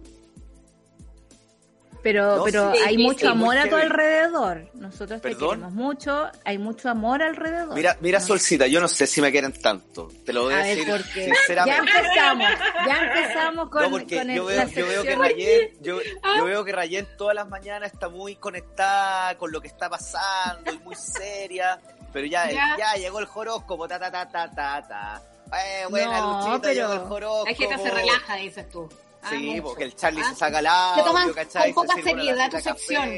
Pero, 2.04 2.36
No, 2.36 2.44
pero 2.44 2.72
sí, 2.74 2.78
hay 2.86 2.96
sí, 2.96 3.02
mucho 3.02 3.20
sí, 3.20 3.26
amor 3.26 3.56
a 3.58 3.66
tu 3.68 3.74
alrededor. 3.76 4.68
Nosotros 4.74 5.20
te 5.22 5.30
¿Perdón? 5.30 5.48
queremos 5.48 5.72
mucho. 5.72 6.30
Hay 6.44 6.58
mucho 6.58 6.90
amor 6.90 7.22
alrededor. 7.22 7.74
Mira, 7.74 7.96
mira 8.00 8.18
No. 8.20 8.26
Solcita, 8.26 8.66
yo 8.66 8.78
no 8.80 8.88
sé 8.88 9.06
si 9.06 9.22
me 9.22 9.32
quieren 9.32 9.52
tanto, 9.54 10.08
te 10.24 10.32
lo 10.34 10.42
voy 10.44 10.52
a, 10.54 10.58
A 10.58 10.62
ver, 10.62 10.76
decir 10.76 10.92
¿por 10.92 11.02
qué? 11.12 11.26
Ya 11.28 11.34
sinceramente. 11.34 11.90
empezamos, 11.96 12.48
ya 12.86 12.96
empezamos 13.04 13.70
con, 13.70 13.82
no, 13.82 13.90
porque 13.90 14.18
con 14.18 14.30
el- 14.30 14.36
yo, 14.36 14.50
la 14.50 14.64
veo, 14.66 14.74
yo 14.74 14.86
veo 14.86 15.02
que. 15.02 15.16
Rayen, 15.16 15.70
yo, 15.80 15.98
Ah. 16.22 16.34
yo 16.36 16.44
veo 16.44 16.64
que 16.64 16.72
Rayen 16.72 17.08
todas 17.16 17.34
las 17.34 17.48
mañanas 17.48 17.90
está 17.90 18.08
muy 18.10 18.36
conectada 18.36 19.36
con 19.38 19.50
lo 19.50 19.60
que 19.62 19.68
está 19.68 19.88
pasando 19.88 20.72
y 20.72 20.78
muy 20.80 20.94
seria, 20.96 21.80
pero 22.12 22.26
ya, 22.26 22.50
Ya. 22.50 22.76
ya, 22.78 22.94
llegó 23.00 23.18
el 23.18 23.26
horóscopo, 23.34 23.88
ta 23.88 23.98
ta 23.98 24.10
ta 24.10 24.28
ta 24.28 24.50
ta 24.50 24.82
ta. 24.86 25.22
Eh, 25.58 25.86
buena 25.88 26.20
No, 26.20 26.38
Luchita, 26.48 26.68
pero- 26.68 26.74
llegó 26.74 26.92
el 26.92 27.12
horóscopo. 27.12 27.48
Hay 27.48 27.54
gente 27.54 27.76
que 27.76 27.82
se 27.82 27.90
relaja, 27.90 28.36
dices 28.36 28.68
tú. 28.68 28.88
Ah, 29.24 29.30
Sí, 29.30 29.36
mucho. 29.50 29.62
porque 29.64 29.84
el 29.84 29.96
Charlie 29.96 30.22
Ah, 30.24 30.28
se 30.30 30.34
saca 30.36 30.60
Se 30.60 30.66
audio, 30.68 31.04
toman 31.04 31.32
¿cachai? 31.32 31.72
con 31.72 31.86
poca 31.86 31.96
Se 31.96 32.02
seriedad 32.02 32.50
tu 32.50 32.60
sección. 32.60 33.08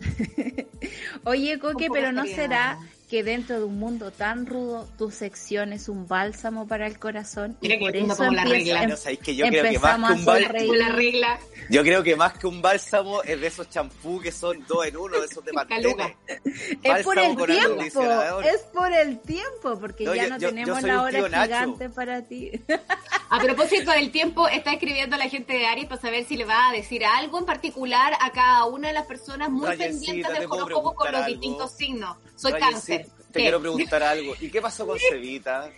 Oye, 1.24 1.58
Coque, 1.58 1.88
pero 1.92 2.12
¿no 2.12 2.22
seriedad. 2.22 2.42
será 2.42 2.78
que 3.12 3.22
dentro 3.22 3.58
de 3.58 3.64
un 3.64 3.78
mundo 3.78 4.10
tan 4.10 4.46
rudo 4.46 4.88
tu 4.96 5.10
sección 5.10 5.74
es 5.74 5.90
un 5.90 6.08
bálsamo 6.08 6.66
para 6.66 6.86
el 6.86 6.98
corazón? 6.98 7.58
Mira 7.60 7.74
y 7.74 7.78
por 7.78 7.94
eso 7.94 8.16
como 8.16 8.30
la 8.32 8.44
regla. 8.46 8.82
em- 8.84 8.88
No, 8.88 8.96
sabéis 8.96 9.18
que 9.20 9.36
yo 9.36 9.46
creo 9.48 9.64
que 9.64 9.78
más 9.78 9.96
empezamos 9.98 10.08
que 10.12 10.16
un 10.18 10.24
bálsamo, 10.24 10.74
la 10.76 10.88
regla. 10.88 11.40
yo 11.68 11.82
creo 11.82 12.02
que 12.02 12.16
más 12.16 12.32
que 12.38 12.46
un 12.46 12.62
bálsamo 12.62 13.22
es 13.22 13.38
de 13.38 13.46
esos 13.46 13.68
champú 13.68 14.18
que 14.18 14.32
son 14.32 14.64
dos 14.66 14.86
en 14.86 14.96
uno, 14.96 15.20
de 15.20 15.26
esos 15.26 15.44
de 15.44 15.52
mantener. 15.52 16.16
Es 16.82 17.04
por 17.04 17.18
el 17.18 17.36
tiempo, 17.36 17.84
es 18.42 18.62
por 18.72 18.92
el 18.94 19.18
tiempo, 19.20 19.78
porque 19.78 20.04
No, 20.04 20.14
ya 20.14 20.22
yo- 20.24 20.28
no 20.30 20.38
yo- 20.38 20.48
tenemos 20.48 20.82
la 20.82 21.02
hora 21.02 21.28
Nacho. 21.28 21.42
gigante 21.44 21.90
para 21.90 22.22
ti. 22.22 22.50
A 23.28 23.40
propósito 23.40 23.90
del 23.92 24.10
tiempo, 24.10 24.48
está 24.48 24.72
escribiendo 24.72 25.16
la 25.18 25.28
gente 25.28 25.52
de 25.52 25.66
Aries 25.66 25.86
para 25.86 26.00
saber 26.00 26.24
si 26.26 26.36
le 26.36 26.44
va 26.46 26.68
a 26.70 26.72
decir 26.72 27.04
algo 27.04 27.38
en 27.38 27.44
particular 27.46 28.14
a 28.20 28.30
cada 28.32 28.64
una 28.66 28.88
de 28.88 28.94
las 28.94 29.06
personas 29.06 29.50
muy 29.50 29.68
pendientes 29.76 30.26
¿te 30.26 30.32
del 30.40 30.46
horóscopo 30.50 30.94
con 30.94 31.12
los 31.12 31.22
algo? 31.22 31.28
distintos 31.38 31.72
signos. 31.72 32.16
Soy 32.36 32.52
cáncer. 32.54 33.01
sí, 33.01 33.01
Te 33.32 33.38
¿Qué? 33.38 33.44
quiero 33.44 33.60
preguntar 33.60 34.02
algo. 34.02 34.34
¿Y 34.40 34.50
qué 34.50 34.60
pasó 34.60 34.86
con 34.86 34.98
Cevita? 34.98 35.70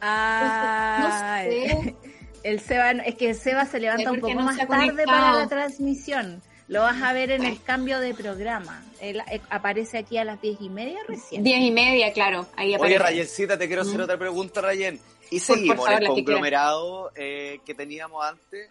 Ay, 0.00 1.00
No 1.00 1.82
sé. 1.82 1.94
el 2.42 2.60
Seba, 2.60 2.90
es 2.90 3.14
que 3.14 3.30
el 3.30 3.34
Seba 3.34 3.64
se 3.66 3.80
levanta 3.80 4.10
un 4.10 4.20
¿por 4.20 4.30
poco 4.30 4.40
no 4.40 4.46
más 4.46 4.56
tarde 4.58 4.66
conectado? 4.68 5.06
para 5.06 5.32
la 5.32 5.46
transmisión. 5.48 6.42
Lo 6.68 6.82
vas 6.82 7.00
a 7.00 7.12
ver 7.12 7.30
en 7.30 7.44
el 7.44 7.62
cambio 7.62 8.00
de 8.00 8.12
programa. 8.12 8.84
Él 9.00 9.22
eh, 9.30 9.40
aparece 9.50 9.98
aquí 9.98 10.18
a 10.18 10.24
las 10.24 10.40
diez 10.42 10.56
y 10.60 10.68
media 10.68 10.98
recién. 11.06 11.44
Diez 11.44 11.60
y 11.60 11.70
media, 11.70 12.12
claro. 12.12 12.46
Ahí 12.56 12.74
Oye. 12.74 12.98
Rayencita, 12.98 13.56
te 13.56 13.68
quiero 13.68 13.82
hacer 13.82 13.98
Mm. 13.98 14.02
otra 14.02 14.18
pregunta, 14.18 14.60
Rayen. 14.60 14.96
¿Y 15.30 15.38
Por- 15.38 15.46
por 15.46 15.56
seguimos 15.56 15.76
favor, 15.76 15.90
en 15.92 15.96
el 15.98 16.02
la 16.02 16.08
que 16.08 16.14
conglomerado 16.24 17.12
eh, 17.14 17.60
que 17.64 17.74
teníamos 17.74 18.24
antes? 18.24 18.68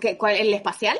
¿Qué- 0.00 0.16
¿Cuál? 0.16 0.36
¿El 0.36 0.54
espacial? 0.54 0.98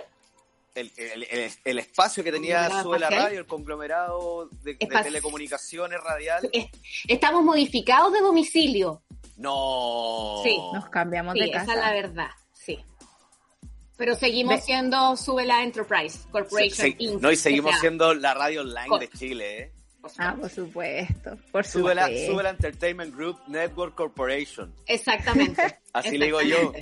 El, 0.75 0.93
el- 0.97 1.23
el- 1.25 1.51
el 1.65 1.79
espacio 1.81 2.23
que 2.23 2.31
tenía 2.31 2.69
¿Conglomerado 2.69 2.83
Sube 2.85 2.99
la? 3.01 3.11
Radio, 3.11 3.39
el 3.41 3.47
conglomerado 3.47 4.49
de, 4.63 4.75
telecomunicaciones 4.77 6.01
radial. 6.01 6.49
Es- 6.53 6.69
Estamos 7.09 7.43
modificados 7.45 8.13
de 8.13 8.21
domicilio. 8.21 9.03
No. 9.37 10.41
Sí. 10.45 10.57
Nos 10.73 10.89
cambiamos 10.91 11.35
Sí, 11.35 11.41
de 11.41 11.47
esa 11.47 11.59
casa. 11.61 11.73
es 11.75 11.79
la 11.81 11.93
verdad. 11.93 12.31
Sí. 12.53 12.79
Pero 13.97 14.15
seguimos 14.15 14.65
siendo 14.65 15.17
Sube 15.17 15.45
la 15.45 15.63
Enterprise 15.63 16.21
Corporation. 16.31 16.71
Se- 16.71 16.93
se- 16.93 16.97
Inc. 16.99 17.21
no, 17.21 17.31
y 17.33 17.37
seguimos 17.37 17.79
siendo 17.81 18.15
la 18.15 18.33
radio 18.35 18.63
online 18.63 18.87
Con- 18.89 19.01
de 19.01 19.09
Chile, 19.11 19.59
¿eh? 19.63 19.73
Ah, 20.19 20.35
por 20.41 20.49
supuesto. 20.49 21.37
Por 21.53 21.67
Sube 21.67 21.95
la, 21.95 22.07
supuesto. 22.07 22.33
sube 22.33 22.43
la 22.43 22.51
Entertainment 22.51 23.15
Group 23.15 23.39
Network 23.49 23.95
Corporation. 23.95 24.75
Exactamente. 24.87 25.79
Así 25.93 26.17
le 26.17 26.27
digo 26.27 26.41
yo. 26.41 26.73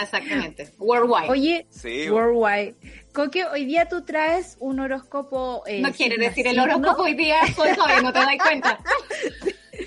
Exactamente. 0.00 0.72
Worldwide. 0.78 1.28
Oye, 1.30 1.66
Sí. 1.70 2.08
Worldwide. 2.08 2.74
Coque, 3.12 3.44
hoy 3.46 3.64
día 3.64 3.88
tú 3.88 4.04
traes 4.04 4.56
un 4.60 4.78
horóscopo. 4.80 5.62
eh, 5.66 5.80
no 5.80 5.92
quiere 5.92 6.16
decir 6.16 6.46
el 6.46 6.58
horóscopo 6.58 7.02
hoy 7.02 7.14
día, 7.14 7.40
soy 7.56 7.70
joven, 7.76 8.02
no 8.04 8.12
te 8.12 8.18
das 8.20 8.36
cuenta. 8.42 8.78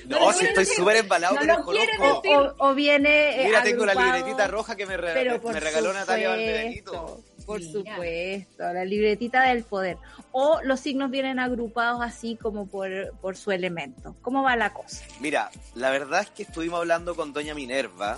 No, 0.07 0.19
lo 0.19 0.33
si 0.33 0.45
estoy 0.45 0.63
decir. 0.63 0.77
súper 0.77 0.97
embalado 0.97 1.35
No 1.35 1.39
con 1.39 1.47
lo 1.47 1.53
el 1.81 1.87
quiere 1.87 1.97
horóscopo. 2.03 2.21
decir. 2.21 2.55
O, 2.59 2.69
o 2.69 2.73
viene. 2.75 3.41
eh, 3.41 3.45
Mira, 3.45 3.61
tengo 3.63 3.85
la 3.85 3.93
libretita 3.93 4.47
roja 4.47 4.75
que 4.77 4.85
me, 4.85 4.95
re- 4.97 5.13
me 5.41 5.59
regaló 5.59 5.91
Natalia 5.93 6.29
supuesto, 6.29 6.53
Valdebenito. 6.53 7.23
Por 7.45 7.59
Mira. 7.59 7.71
supuesto, 7.71 8.73
la 8.73 8.85
libretita 8.85 9.43
del 9.43 9.63
poder. 9.63 9.97
O 10.31 10.59
los 10.63 10.79
signos 10.79 11.11
vienen 11.11 11.39
agrupados 11.39 12.01
así 12.01 12.37
como 12.41 12.67
por, 12.67 12.89
por 13.21 13.35
su 13.37 13.51
elemento. 13.51 14.15
¿Cómo 14.21 14.43
va 14.43 14.55
la 14.55 14.71
cosa? 14.73 15.03
Mira, 15.19 15.49
la 15.75 15.89
verdad 15.91 16.21
es 16.21 16.29
que 16.31 16.43
estuvimos 16.43 16.79
hablando 16.79 17.15
con 17.15 17.31
Doña 17.33 17.53
Minerva. 17.53 18.17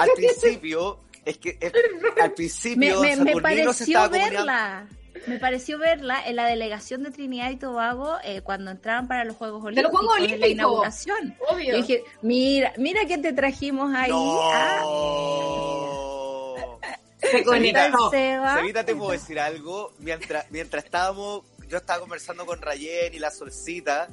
Al 0.00 0.10
principio, 0.16 1.00
es 1.24 1.38
que 1.38 1.58
es- 1.60 1.72
al 2.20 2.28
Me, 2.28 2.34
principio 2.34 3.00
me- 3.00 3.16
me 3.16 3.32
se 3.34 3.40
pareció 3.40 4.08
verla. 4.10 4.86
Me 5.26 5.38
pareció 5.40 5.78
verla 5.78 6.24
en 6.26 6.36
la 6.36 6.46
delegación 6.46 7.02
de 7.02 7.10
Trinidad 7.10 7.50
y 7.50 7.56
Tobago 7.56 8.16
eh, 8.22 8.40
cuando 8.42 8.70
entraban 8.70 9.08
para 9.08 9.24
los 9.24 9.36
Juegos 9.36 9.64
Olímpicos. 9.64 9.90
los 9.92 9.98
Juegos 10.00 10.16
en 10.16 10.22
la 10.22 10.26
Olímpicos. 10.26 10.50
inauguración. 10.52 11.36
Obvio. 11.50 11.70
Yo 11.72 11.76
dije, 11.78 12.04
mira, 12.22 12.72
mira 12.76 13.04
que 13.06 13.18
te 13.18 13.32
trajimos 13.32 13.92
ahí. 13.96 14.12
Ah, 14.14 14.78
No. 14.80 16.78
Se 17.20 17.30
Sevita, 17.30 17.50
conectó. 17.50 18.10
Seba. 18.10 18.56
Sevita, 18.56 18.84
te 18.84 18.94
puedo 18.94 19.10
decir 19.10 19.40
algo. 19.40 19.92
Mientras, 19.98 20.48
mientras 20.50 20.84
estábamos, 20.84 21.42
yo 21.66 21.78
estaba 21.78 21.98
conversando 22.00 22.46
con 22.46 22.62
Rayen 22.62 23.12
y 23.12 23.18
la 23.18 23.30
Solcita. 23.32 24.08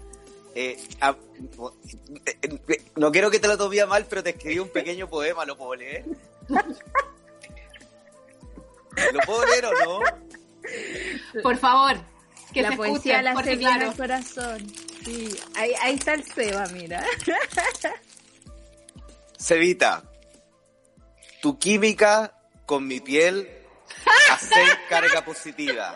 Eh, 0.56 0.78
a- 1.01 1.16
eh, 2.26 2.82
no 2.95 3.12
quiero 3.12 3.30
que 3.30 3.39
te 3.39 3.47
lo 3.47 3.58
tomes 3.58 3.88
mal, 3.88 4.06
pero 4.10 4.24
te 4.24 4.32
escribí 4.32 4.60
un 4.60 4.70
pequeño 4.70 5.10
poema, 5.10 5.45
¿lo 5.45 5.58
puedo 5.58 5.76
leer? 5.76 6.06
¿Lo 9.14 9.20
puedo 9.26 9.45
leer 9.45 9.66
o 9.66 9.72
no? 9.86 9.99
Por 11.43 11.58
favor, 11.58 11.97
que 12.53 12.62
la 12.62 12.72
se 12.72 12.78
poesía 12.78 13.20
escuche, 13.20 13.22
la 13.22 13.32
hace 13.32 13.58
claro. 13.58 13.89
al 13.91 13.97
corazón. 13.97 14.68
Sí, 15.03 15.36
ahí, 15.56 15.74
ahí 15.82 15.95
está 15.95 16.14
el 16.14 16.24
Seba, 16.24 16.66
mira. 16.68 17.06
Sevita, 19.38 20.03
tu 21.41 21.60
química 21.60 22.34
con 22.66 22.88
mi 22.88 22.99
piel 23.01 23.47
hacer 24.32 24.66
carga 24.89 25.24
positiva. 25.24 25.95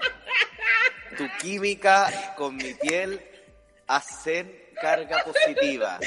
Tu 1.17 1.25
química 1.41 2.35
con 2.37 2.55
mi 2.57 2.73
piel 2.75 3.19
hacer 3.89 4.71
carga 4.79 5.23
positiva. 5.25 5.99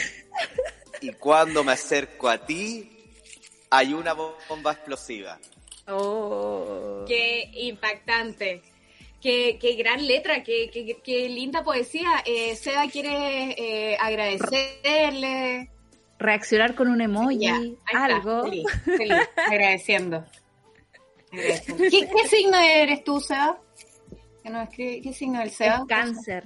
Y 1.00 1.12
cuando 1.12 1.64
me 1.64 1.72
acerco 1.72 2.28
a 2.28 2.38
ti, 2.38 2.88
hay 3.70 3.92
una 3.92 4.14
bomba 4.14 4.72
explosiva. 4.72 5.38
Oh. 5.88 7.04
Qué 7.06 7.50
impactante. 7.54 8.62
Qué, 9.20 9.58
qué 9.60 9.74
gran 9.74 10.04
letra, 10.06 10.42
qué, 10.42 10.70
qué, 10.72 10.98
qué 11.02 11.28
linda 11.28 11.62
poesía. 11.62 12.22
Eh, 12.24 12.56
Seba 12.56 12.88
quiere 12.88 13.54
eh, 13.56 13.96
agradecerle. 13.98 15.70
Reaccionar 16.18 16.74
con 16.74 16.88
un 16.88 17.00
emoji, 17.00 17.38
Ya, 17.40 17.60
algo. 17.92 18.44
feliz, 18.44 18.66
feliz, 18.84 19.28
agradeciendo. 19.36 20.24
Agradeciendo. 21.32 21.84
¿Qué, 21.90 22.08
qué 22.08 22.28
signo 22.28 22.58
eres 22.58 23.02
tú, 23.02 23.20
Seba? 23.20 23.58
¿Qué, 24.74 25.12
signo 25.12 25.40
es 25.40 25.48
el 25.48 25.50
Seba? 25.52 25.76
Es 25.76 25.84
cáncer. 25.88 26.44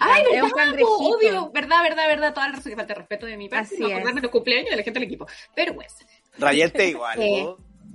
Ay, 0.00 0.22
Es 0.32 0.42
un 0.42 0.48
verdad, 0.48 0.56
cangrejito. 0.56 0.96
obvio, 0.98 1.50
verdad, 1.52 1.82
verdad, 1.82 2.06
verdad, 2.08 2.34
toda 2.34 2.48
la 2.48 2.56
razón 2.56 2.70
que 2.70 2.76
falta 2.76 2.94
de 2.94 3.00
respeto 3.00 3.26
de 3.26 3.36
mi 3.36 3.48
parte, 3.48 3.74
Así 3.74 3.78
no 3.82 3.88
acordarme 3.88 4.20
los 4.22 4.30
cumpleaños 4.30 4.70
de 4.70 4.76
la 4.76 4.82
gente 4.82 4.98
del 4.98 5.06
equipo. 5.08 5.26
Pero 5.54 5.74
pues, 5.74 5.94
Rayente 6.38 6.86
igual, 6.88 7.20
Eh, 7.22 7.46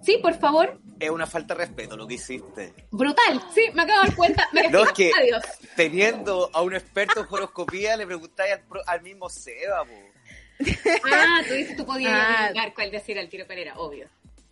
sí, 0.03 0.17
por 0.21 0.35
favor. 0.37 0.79
Es 0.99 1.09
una 1.09 1.25
falta 1.25 1.53
de 1.55 1.65
respeto 1.65 1.95
lo 1.97 2.05
que 2.07 2.15
hiciste. 2.15 2.73
Brutal, 2.91 3.41
sí, 3.55 3.63
me 3.73 3.83
acabo 3.83 4.01
de 4.01 4.07
dar 4.07 4.15
cuenta. 4.15 4.49
Me 4.51 4.63
No, 4.69 4.83
es 4.83 4.91
que 4.91 5.11
Adiós. 5.19 5.43
teniendo 5.75 6.49
a 6.53 6.61
un 6.61 6.75
experto 6.75 7.21
en 7.21 7.27
horoscopía 7.29 7.97
le 7.97 8.05
preguntáis 8.05 8.55
al, 8.85 9.01
mismo 9.01 9.29
Seba, 9.29 9.83
po. 9.85 9.93
Ah, 11.11 11.41
tú 11.47 11.53
dices, 11.53 11.75
tú 11.77 11.85
podías 11.85 12.11
Ah. 12.13 12.51
cuál 12.75 12.91
decir 12.91 13.17
al 13.17 13.29
tiro 13.29 13.45
cuál 13.45 13.59
era, 13.59 13.77
obvio. 13.77 14.07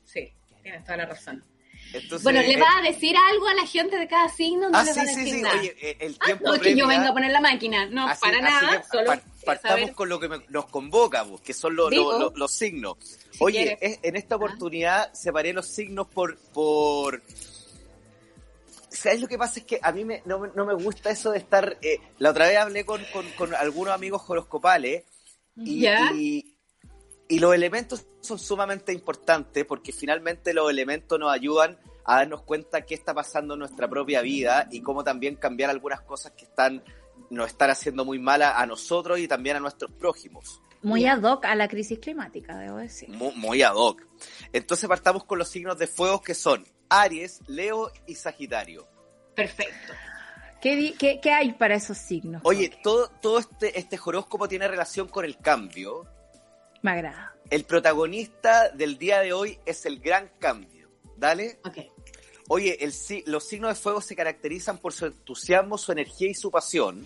Sí, 0.06 0.32
tienes 0.64 0.84
toda 0.86 0.98
la 0.98 1.06
razón. 1.06 1.44
Entonces, 1.94 2.24
Bueno, 2.24 2.42
¿le 2.42 2.54
eh, 2.54 2.58
va 2.60 2.68
a 2.80 2.82
decir 2.82 3.16
algo 3.16 3.48
a 3.48 3.54
la 3.54 3.66
gente 3.66 3.98
de 3.98 4.08
cada 4.08 4.28
signo? 4.30 4.70
No 4.70 4.78
Ah, 4.78 4.84
le 4.84 4.94
sí, 4.94 4.98
va 5.00 5.04
a 5.04 5.08
sí, 5.08 5.16
decir 5.16 5.34
sí. 5.36 5.42
nada. 5.42 5.60
Oye, 5.60 5.76
eh, 5.82 5.98
el 6.02 6.18
Ah, 6.20 6.26
tiempo 6.26 6.44
no, 6.48 6.54
es 6.56 6.62
que 6.62 6.76
yo 6.76 6.88
vengo 6.88 7.08
a 7.08 7.14
poner 7.14 7.32
la 7.32 7.42
máquina. 7.42 7.86
No, 7.88 8.08
Así- 8.08 8.22
para 8.22 8.38
así 8.38 8.66
nada. 8.66 8.82
que 8.82 8.88
solo 8.88 9.12
partamos 9.46 9.80
saber. 9.82 9.96
con 9.96 10.10
lo 10.10 10.20
que 10.20 10.28
me- 10.30 10.46
nos 10.50 10.66
convoca, 10.66 11.26
que 11.44 11.54
son 11.54 11.76
los, 11.76 11.90
Digo. 11.90 12.32
los- 12.36 12.52
signos. 12.52 12.98
Si 13.32 13.38
Oye, 13.44 13.78
es- 13.80 14.00
en 14.04 14.16
esta 14.16 14.36
oportunidad 14.36 15.14
separé 15.14 15.54
los 15.54 15.66
signos 15.68 16.08
por... 16.08 16.38
por... 16.54 17.22
¿Sabes 18.90 19.22
lo 19.22 19.28
que 19.28 19.38
pasa? 19.38 19.60
Es 19.60 19.66
que 19.66 19.80
a 19.82 19.92
mí 19.92 20.04
me- 20.06 20.22
no, 20.26 20.40
me- 20.40 20.50
no 20.56 20.66
me 20.66 20.74
gusta 20.74 21.10
eso 21.12 21.32
de 21.32 21.38
estar... 21.40 21.78
eh, 21.82 22.00
la 22.20 22.32
otra 22.32 22.48
vez 22.48 22.58
hablé 22.58 22.86
con, 22.86 23.04
con- 23.14 23.30
con 23.32 23.54
algunos 23.56 23.94
amigos 23.94 24.24
horoscopales 24.28 25.04
y, 25.56 25.82
¿Ya? 25.82 26.12
y, 26.14 26.57
y 27.28 27.40
los 27.40 27.54
elementos 27.54 28.06
son 28.22 28.40
sumamente 28.40 28.94
importantes 28.94 29.66
porque 29.66 29.92
finalmente 29.92 30.54
los 30.54 30.70
elementos 30.70 31.20
nos 31.20 31.32
ayudan 31.32 31.78
a 32.06 32.18
darnos 32.18 32.44
cuenta 32.44 32.82
qué 32.86 32.94
está 32.96 33.14
pasando 33.14 33.56
en 33.56 33.60
nuestra 33.60 33.90
propia 33.90 34.22
vida 34.22 34.68
y 34.72 34.82
cómo 34.82 35.04
también 35.04 35.36
cambiar 35.36 35.70
algunas 35.70 36.02
cosas 36.02 36.32
que 36.34 36.46
están 36.46 36.84
nos 37.30 37.48
están 37.48 37.70
haciendo 37.70 38.06
muy 38.06 38.20
mal 38.20 38.42
a, 38.44 38.60
a 38.62 38.66
nosotros 38.66 39.20
y 39.20 39.28
también 39.28 39.58
a 39.58 39.60
nuestros 39.60 39.92
prójimos. 39.92 40.62
Muy 40.84 41.06
ad 41.06 41.22
hoc 41.24 41.44
a 41.46 41.56
la 41.56 41.68
crisis 41.68 42.00
climática, 42.00 42.58
debo 42.58 42.78
decir. 42.78 43.10
Muy, 43.10 43.34
muy 43.36 43.62
ad 43.64 43.74
hoc. 43.76 44.04
Entonces 44.54 44.88
partamos 44.88 45.24
con 45.26 45.40
los 45.40 45.50
signos 45.50 45.78
de 45.80 45.88
fuego 45.88 46.22
que 46.22 46.34
son 46.36 46.64
Aries, 46.88 47.42
Leo 47.48 47.92
y 48.06 48.16
Sagitario. 48.16 48.88
Perfecto. 49.36 49.94
¿Qué, 50.62 50.76
di- 50.76 50.94
qué, 50.94 51.20
qué 51.22 51.32
hay 51.32 51.54
para 51.54 51.76
esos 51.76 51.98
signos? 51.98 52.42
Oye, 52.46 52.72
todo, 52.84 53.10
todo 53.22 53.40
este, 53.40 53.78
este 53.78 54.00
horóscopo 54.04 54.48
tiene 54.48 54.68
relación 54.68 55.08
con 55.08 55.26
el 55.26 55.38
cambio. 55.40 56.06
Me 56.82 56.92
agrada. 56.92 57.34
El 57.50 57.64
protagonista 57.64 58.70
del 58.70 58.98
día 58.98 59.20
de 59.20 59.34
hoy 59.34 59.60
es 59.66 59.86
el 59.86 60.00
gran 60.00 60.30
cambio. 60.40 60.90
Dale. 61.16 61.60
Ok. 61.66 61.78
Oye, 62.50 62.78
el, 62.84 62.94
los 63.26 63.44
signos 63.46 63.70
de 63.70 63.76
fuego 63.76 64.02
se 64.02 64.16
caracterizan 64.16 64.78
por 64.78 64.94
su 64.94 65.06
entusiasmo, 65.06 65.78
su 65.78 65.92
energía 65.92 66.30
y 66.30 66.34
su 66.34 66.50
pasión. 66.50 67.06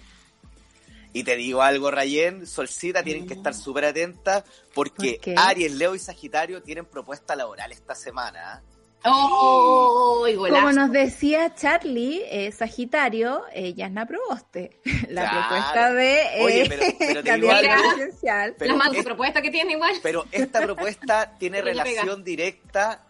Y 1.14 1.24
te 1.24 1.36
digo 1.36 1.62
algo, 1.62 1.92
Rayen, 1.92 2.48
Solcita, 2.48 3.04
tienen 3.04 3.28
que 3.28 3.34
estar 3.34 3.54
súper 3.54 3.86
atentas 3.86 4.44
porque. 4.74 5.20
Aries, 5.36 5.74
Leo 5.74 5.96
y 5.96 6.00
Sagitario 6.00 6.62
tienen 6.62 6.86
propuesta 6.86 7.36
laboral 7.36 7.72
esta 7.72 7.96
semana. 7.96 8.64
¡Oh! 9.04 10.26
Como 10.50 10.72
nos 10.72 10.92
decía 10.92 11.54
Charlie, 11.56 12.24
eh, 12.30 12.52
Sagitario, 12.52 13.44
eh, 13.54 13.74
Yasna 13.74 14.06
Proboste. 14.06 14.80
La 15.10 15.30
Claro. 15.30 15.40
propuesta 15.48 15.94
de 15.94 16.14
eh, 16.22 16.44
Oye, 16.44 16.66
pero- 16.70 16.84
pero 17.00 17.24
te 17.24 17.36
digo 17.36 17.48
candidata 17.50 17.74
algo. 17.76 17.90
presidencial. 17.96 18.56
Pero 18.58 18.72
la 18.72 18.78
más 18.78 18.94
es- 18.96 19.04
propuesta 19.06 19.42
que 19.42 19.50
tiene 19.52 19.74
igual. 19.74 19.94
Pero 20.04 20.26
esta 20.32 20.62
propuesta 20.66 21.38
tiene 21.38 21.62
relación 21.62 22.24
directa 22.24 23.04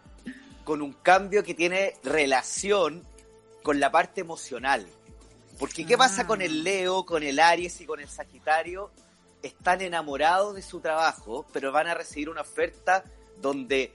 con 0.64 0.80
un 0.82 0.92
cambio 0.94 1.42
que 1.42 1.54
tiene 1.54 1.96
relación 2.04 3.02
con 3.62 3.78
la 3.80 3.90
parte 3.90 4.20
emocional. 4.22 4.86
Porque 5.58 5.84
¿qué 5.86 5.96
pasa 5.98 6.22
Ah. 6.22 6.26
con 6.26 6.40
el 6.42 6.64
Leo, 6.64 7.04
con 7.04 7.22
el 7.22 7.38
Aries 7.38 7.80
y 7.80 7.86
con 7.86 8.00
el 8.00 8.08
Sagitario? 8.08 8.90
Están 9.42 9.80
enamorados 9.80 10.54
de 10.54 10.62
su 10.62 10.80
trabajo, 10.80 11.44
pero 11.52 11.72
van 11.72 11.88
a 11.88 11.94
recibir 11.94 12.28
una 12.28 12.40
oferta 12.42 13.04
donde 13.40 13.92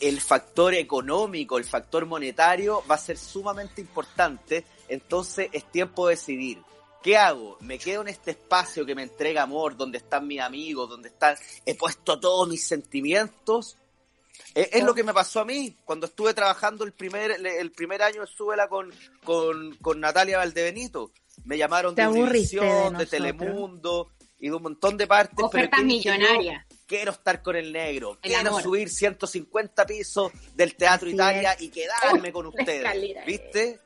el- 0.00 0.20
factor 0.20 0.74
económico, 0.74 1.58
el 1.58 1.64
factor 1.64 2.06
monetario 2.06 2.82
va 2.90 2.94
a 2.94 2.98
ser 2.98 3.18
sumamente 3.18 3.80
importante. 3.80 4.64
Entonces 4.88 5.48
es 5.52 5.70
tiempo 5.70 6.06
de 6.08 6.14
decidir. 6.14 6.58
¿Qué 7.02 7.16
hago? 7.16 7.56
¿Me 7.60 7.78
quedo 7.78 8.02
en 8.02 8.08
este 8.08 8.32
espacio 8.32 8.84
que 8.84 8.94
me 8.94 9.02
entrega 9.04 9.42
amor, 9.42 9.76
donde 9.76 9.98
están 9.98 10.26
mis 10.26 10.40
amigos, 10.40 10.88
donde 10.88 11.08
están, 11.08 11.36
he 11.64 11.74
puesto 11.76 12.18
todos 12.18 12.48
mis 12.48 12.66
sentimientos? 12.66 13.76
Es, 14.54 14.70
es 14.72 14.82
lo 14.84 14.94
que 14.94 15.04
me 15.04 15.14
pasó 15.14 15.40
a 15.40 15.44
mí 15.44 15.76
cuando 15.84 16.06
estuve 16.06 16.34
trabajando 16.34 16.84
el 16.84 16.92
primer, 16.92 17.30
el 17.30 17.70
primer 17.72 18.02
año 18.02 18.22
de 18.22 18.26
Súbela 18.26 18.68
con, 18.68 18.92
con, 19.24 19.76
con 19.76 20.00
Natalia 20.00 20.38
Valdebenito. 20.38 21.12
Me 21.44 21.58
llamaron 21.58 21.94
de 21.94 22.02
de 22.02 22.08
Univisión, 22.08 22.64
de, 22.66 22.72
nosotros. 22.72 23.10
Telemundo 23.10 24.10
y 24.38 24.48
de 24.48 24.54
un 24.54 24.62
montón 24.62 24.96
de 24.96 25.06
partes. 25.06 25.36
pero 25.36 25.46
Ofertas 25.48 25.84
millonarias. 25.84 26.66
Quiero 26.86 27.10
estar 27.12 27.42
con 27.42 27.56
el 27.56 27.72
negro, 27.72 28.18
El 28.22 28.30
quiero 28.32 28.48
amor. 28.50 28.62
subir 28.62 28.88
150 28.88 29.86
pisos 29.86 30.30
del 30.54 30.76
Teatro 30.76 31.08
Así 31.08 31.14
Italia 31.16 31.52
es. 31.52 31.62
y 31.62 31.68
quedarme 31.70 32.32
con 32.32 32.46
ustedes. 32.54 32.84
escalera, 32.84 33.22
eh. 33.22 33.24
¿Viste? 33.26 33.80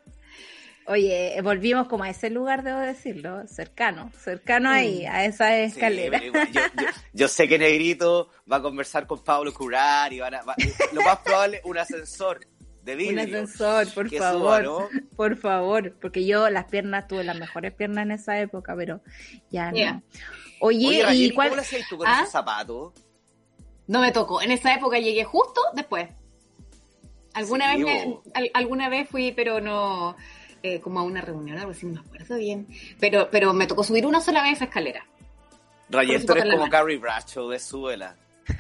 Oye, 0.87 1.37
eh, 1.39 1.41
volvimos 1.43 1.87
como 1.89 2.05
a 2.05 2.11
ese 2.11 2.31
lugar, 2.31 2.63
debo 2.65 2.81
decirlo, 2.81 3.47
cercano, 3.47 4.11
cercano 4.19 4.71
ahí, 4.71 5.07
a 5.07 5.25
esa 5.25 5.57
escalera. 5.59 6.21
yo, 6.21 6.33
yo- 6.33 6.87
yo 7.13 7.29
sé 7.29 7.47
que 7.47 7.59
Negrito 7.59 8.29
va 8.51 8.57
a 8.57 8.63
conversar 8.63 9.07
con 9.07 9.23
Pablo 9.23 9.53
Curar 9.55 10.13
y 10.13 10.19
van 10.21 10.35
a, 10.35 10.43
va- 10.43 10.57
lo 10.93 11.01
más 11.03 11.19
probable 11.21 11.61
un 11.65 11.79
ascensor 11.79 12.41
de 12.83 12.97
vidrio. 12.97 13.13
Un 13.23 13.29
ascensor, 13.29 13.93
por 13.95 14.11
favor, 14.11 14.41
suba, 14.41 14.63
¿no? 14.63 14.89
por 15.17 15.37
favor, 15.37 15.97
porque 16.01 16.27
yo 16.27 16.51
las 16.51 16.65
piernas 16.65 17.07
tuve 17.07 17.23
las 17.25 17.39
mejores 17.39 17.73
piernas 17.73 18.03
en 18.07 18.11
esa 18.13 18.41
época, 18.41 18.75
pero 18.77 19.01
ya 19.51 19.71
no. 19.71 20.03
Oye, 20.61 21.05
Oye, 21.07 21.15
¿y 21.15 21.25
¿y 21.27 21.31
cuál? 21.33 21.49
¿cómo 21.49 21.57
lo 21.57 21.63
hacías 21.63 21.89
tú 21.89 21.99
con 21.99 22.07
¿Ah? 22.07 22.21
esos 22.21 22.33
zapatos? 22.33 22.93
No 23.87 24.01
me 24.01 24.13
tocó. 24.13 24.41
En 24.43 24.51
esa 24.53 24.75
época 24.75 24.99
llegué 24.99 25.25
justo 25.25 25.61
después. 25.75 26.09
Alguna 27.33 27.75
Sí, 27.75 27.83
vez 27.85 28.07
me- 28.07 28.19
al- 28.35 28.51
alguna 28.55 28.89
vez 28.89 29.09
fui, 29.09 29.33
pero 29.33 29.61
no 29.61 30.17
eh, 30.63 30.81
como 30.81 31.01
a 31.01 31.03
una 31.03 31.21
reunión, 31.23 31.57
algo 31.59 31.71
así, 31.73 31.87
no 31.87 31.95
me 31.95 32.01
acuerdo 32.01 32.37
bien. 32.37 32.67
Pero, 32.99 33.29
pero 33.31 33.53
me 33.55 33.67
tocó 33.67 33.83
subir 33.83 34.05
una 34.07 34.21
sola 34.21 34.43
vez 34.43 34.53
esa 34.55 34.65
escalera. 34.67 35.07
Rayen, 35.89 36.25
tú 36.27 36.33
eres 36.33 36.45
como 36.45 36.59
mano. 36.59 36.71
Carrie 36.71 36.99
Bradshaw 36.99 37.49
de 37.49 37.59
Suela. 37.59 38.17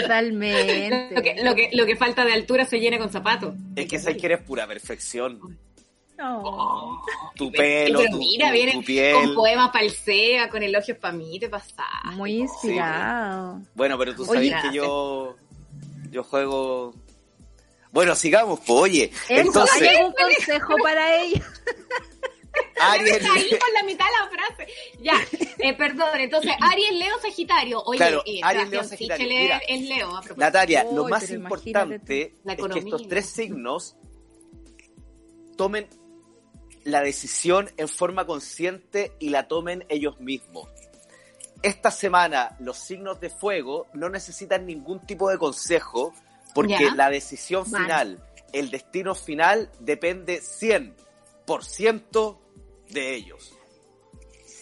Totalmente. 0.00 1.10
Lo 1.14 1.22
que, 1.22 1.42
lo 1.42 1.54
que, 1.54 1.70
lo 1.72 1.86
que 1.86 1.96
falta 1.96 2.24
de 2.24 2.32
altura 2.32 2.64
se 2.64 2.78
llena 2.80 2.98
con 2.98 3.10
zapatos. 3.10 3.54
Es 3.76 3.86
que 3.86 3.98
sabes 3.98 4.18
que 4.18 4.26
eres 4.26 4.40
pura 4.42 4.66
perfección. 4.66 5.58
No. 6.20 7.02
Tu 7.34 7.50
Pero 7.50 7.98
pelo, 7.98 8.10
tu, 8.10 8.18
mira, 8.18 8.48
tu- 8.48 8.52
viene 8.52 8.72
tu 8.72 8.82
piel. 8.84 9.14
con 9.14 9.34
poemas 9.34 9.70
para 9.70 9.84
el 9.86 9.90
SEA, 9.90 10.50
con 10.50 10.62
elogios 10.62 10.98
para 10.98 11.14
mí, 11.14 11.38
te 11.40 11.48
pasa. 11.48 11.84
Muy 12.12 12.32
inspirado. 12.40 13.60
Bueno, 13.74 13.96
pero 13.98 14.14
tú 14.14 14.26
sabes 14.26 14.52
que 14.62 14.72
yo, 14.74 15.34
yo 16.10 16.22
juego... 16.24 16.94
Bueno, 17.92 18.14
sigamos, 18.14 18.60
pues, 18.60 18.78
oye. 18.78 19.10
Entonces, 19.30 19.80
¿hay 19.82 19.96
algún 19.96 20.12
consejo 20.12 20.74
para 20.82 21.22
ellos? 21.22 21.42
Aries... 22.80 23.24
Ahí 23.30 23.48
con 23.50 23.74
la 23.74 23.82
mitad 23.84 24.04
de 24.06 24.12
la 24.12 24.28
frase. 24.30 24.72
Ya, 25.00 25.14
eh, 25.58 25.74
perdón. 25.74 26.08
Entonces, 26.20 26.52
Aries, 26.60 26.92
Leo, 26.92 27.18
Sagitario. 27.20 27.82
Oye, 27.84 27.96
Claro, 27.98 28.22
eh, 28.26 28.40
Aries, 28.42 28.68
Leo, 28.70 28.84
Sagitario. 28.84 29.26
Mira, 29.26 29.60
es, 29.66 29.80
Leo, 29.88 30.16
a. 30.16 30.22
Natalia, 30.36 30.84
lo 30.84 31.08
más 31.08 31.30
importante 31.30 32.34
es 32.44 32.56
que 32.66 32.78
estos 32.78 33.08
tres 33.08 33.26
signos 33.26 33.96
tomen 35.56 35.88
la 36.84 37.02
decisión 37.02 37.70
en 37.76 37.88
forma 37.88 38.26
consciente 38.26 39.12
y 39.18 39.30
la 39.30 39.48
tomen 39.48 39.84
ellos 39.88 40.18
mismos. 40.20 40.68
Esta 41.62 41.90
semana 41.90 42.56
los 42.60 42.78
signos 42.78 43.20
de 43.20 43.28
fuego 43.30 43.86
no 43.92 44.08
necesitan 44.08 44.64
ningún 44.66 45.04
tipo 45.06 45.28
de 45.30 45.36
consejo 45.38 46.14
porque 46.54 46.78
Ya. 46.80 46.94
la 46.94 47.10
decisión 47.10 47.70
Vale. 47.70 47.84
final, 47.84 48.24
el 48.52 48.70
destino 48.70 49.14
final 49.14 49.70
depende 49.78 50.40
100% 50.40 52.38
de 52.90 53.14
ellos. 53.14 53.54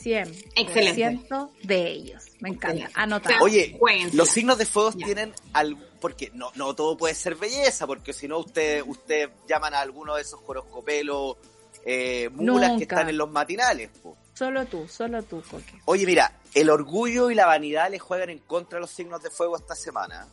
100% 0.03 0.53
Excelente. 0.57 1.35
de 1.63 1.89
ellos. 1.91 2.25
Me 2.41 2.51
encanta. 2.51 2.89
Sea, 3.29 3.41
Oye, 3.43 3.79
los 4.13 4.29
signos 4.29 4.59
de 4.59 4.67
fuego 4.67 4.93
Ya. 4.97 5.07
tienen 5.07 5.33
al 5.53 5.77
porque 6.01 6.31
no, 6.35 6.53
no 6.55 6.75
todo 6.75 6.97
puede 6.97 7.15
ser 7.15 7.35
belleza, 7.35 7.87
porque 7.87 8.13
si 8.13 8.29
no 8.29 8.39
ustedes 8.39 8.85
usted 8.87 9.31
llaman 9.49 9.75
a 9.75 9.81
alguno 9.81 10.15
de 10.15 10.23
esos 10.23 10.41
horoscopelos 10.47 11.37
eh, 11.91 12.29
mulas 12.29 12.77
que 12.77 12.83
están 12.83 13.09
en 13.09 13.17
los 13.17 13.31
matinales. 13.31 13.89
po. 14.03 14.15
Solo 14.35 14.67
tú, 14.67 14.87
solo 14.87 15.23
tú, 15.23 15.43
Coque. 15.51 15.81
Oye, 15.87 16.05
mira, 16.05 16.31
el 16.53 16.69
orgullo 16.69 17.31
y 17.31 17.35
la 17.35 17.47
vanidad 17.47 17.91
le 17.91 17.99
juegan 17.99 18.29
en 18.29 18.41
contra 18.41 18.77
de 18.77 18.83
los 18.83 18.91
signos 18.91 19.23
de 19.23 19.31
fuego 19.31 19.57
esta 19.57 19.75
semana. 19.75 20.29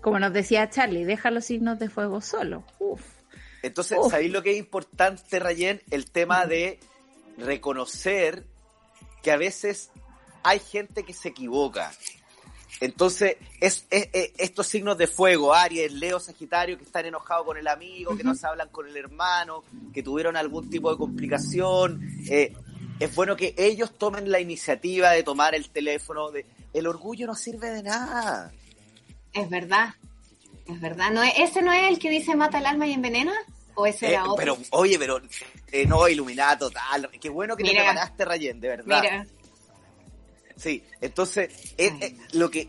Como 0.00 0.18
nos 0.18 0.32
decía 0.32 0.68
Charlie, 0.70 1.04
deja 1.04 1.30
los 1.30 1.44
signos 1.44 1.78
de 1.78 1.88
fuego 1.88 2.20
solo. 2.20 2.64
Uf. 2.80 3.00
Entonces, 3.62 3.96
Uf. 4.00 4.10
¿sabéis 4.10 4.32
lo 4.32 4.42
que 4.42 4.50
es 4.50 4.58
importante, 4.58 5.38
Rayen? 5.38 5.80
El 5.92 6.10
tema 6.10 6.46
de 6.46 6.80
reconocer 7.38 8.44
que 9.22 9.30
a 9.30 9.36
veces 9.36 9.92
hay 10.42 10.58
gente 10.58 11.04
que 11.04 11.12
se 11.12 11.28
equivoca. 11.28 11.92
Entonces, 12.80 13.36
es, 13.60 13.86
es- 13.90 14.08
es- 14.12 14.32
estos 14.38 14.66
signos 14.66 14.96
de 14.96 15.06
fuego, 15.06 15.52
Aries, 15.54 15.92
Leo, 15.92 16.18
Sagitario, 16.18 16.78
que 16.78 16.84
están 16.84 17.04
enojados 17.06 17.44
con 17.46 17.58
el 17.58 17.68
amigo, 17.68 18.16
que 18.16 18.24
no 18.24 18.34
se 18.34 18.46
hablan 18.46 18.68
con 18.70 18.88
el 18.88 18.96
hermano, 18.96 19.62
que 19.92 20.02
tuvieron 20.02 20.36
algún 20.36 20.70
tipo 20.70 20.90
de 20.90 20.96
complicación, 20.96 22.00
eh, 22.28 22.54
es 22.98 23.14
bueno 23.14 23.36
que 23.36 23.54
ellos 23.58 23.96
tomen 23.98 24.30
la 24.30 24.40
iniciativa 24.40 25.10
de 25.12 25.22
tomar 25.22 25.54
el 25.54 25.68
teléfono. 25.70 26.30
De, 26.30 26.44
el 26.72 26.86
orgullo 26.86 27.26
no 27.26 27.34
sirve 27.34 27.70
de 27.70 27.82
nada. 27.82 28.52
Es 29.32 29.48
verdad. 29.48 29.94
Es 30.66 30.80
verdad. 30.80 31.10
¿No 31.10 31.22
es, 31.22 31.32
¿Ese 31.38 31.62
no 31.62 31.72
es 31.72 31.88
el 31.90 31.98
que 31.98 32.10
dice 32.10 32.34
mata 32.36 32.58
el 32.58 32.66
alma 32.66 32.86
y 32.86 32.92
envenena? 32.92 33.32
¿O 33.74 33.86
ese 33.86 34.06
Eh, 34.06 34.10
era 34.10 34.22
otro? 34.24 34.36
pero, 34.36 34.58
oye, 34.70 34.98
pero 34.98 35.20
eh, 35.72 35.86
no, 35.86 36.06
iluminada 36.08 36.58
total. 36.58 37.08
Qué 37.20 37.28
bueno 37.30 37.56
que 37.56 37.62
Mira. 37.62 37.74
te 37.74 37.78
preparaste, 37.88 38.24
Rayen, 38.24 38.60
de 38.60 38.68
verdad. 38.68 39.00
Mira. 39.02 39.26
Sí, 40.60 40.84
entonces, 41.00 41.74
eh, 41.78 41.90
eh, 42.00 42.16
lo 42.32 42.50
que. 42.50 42.68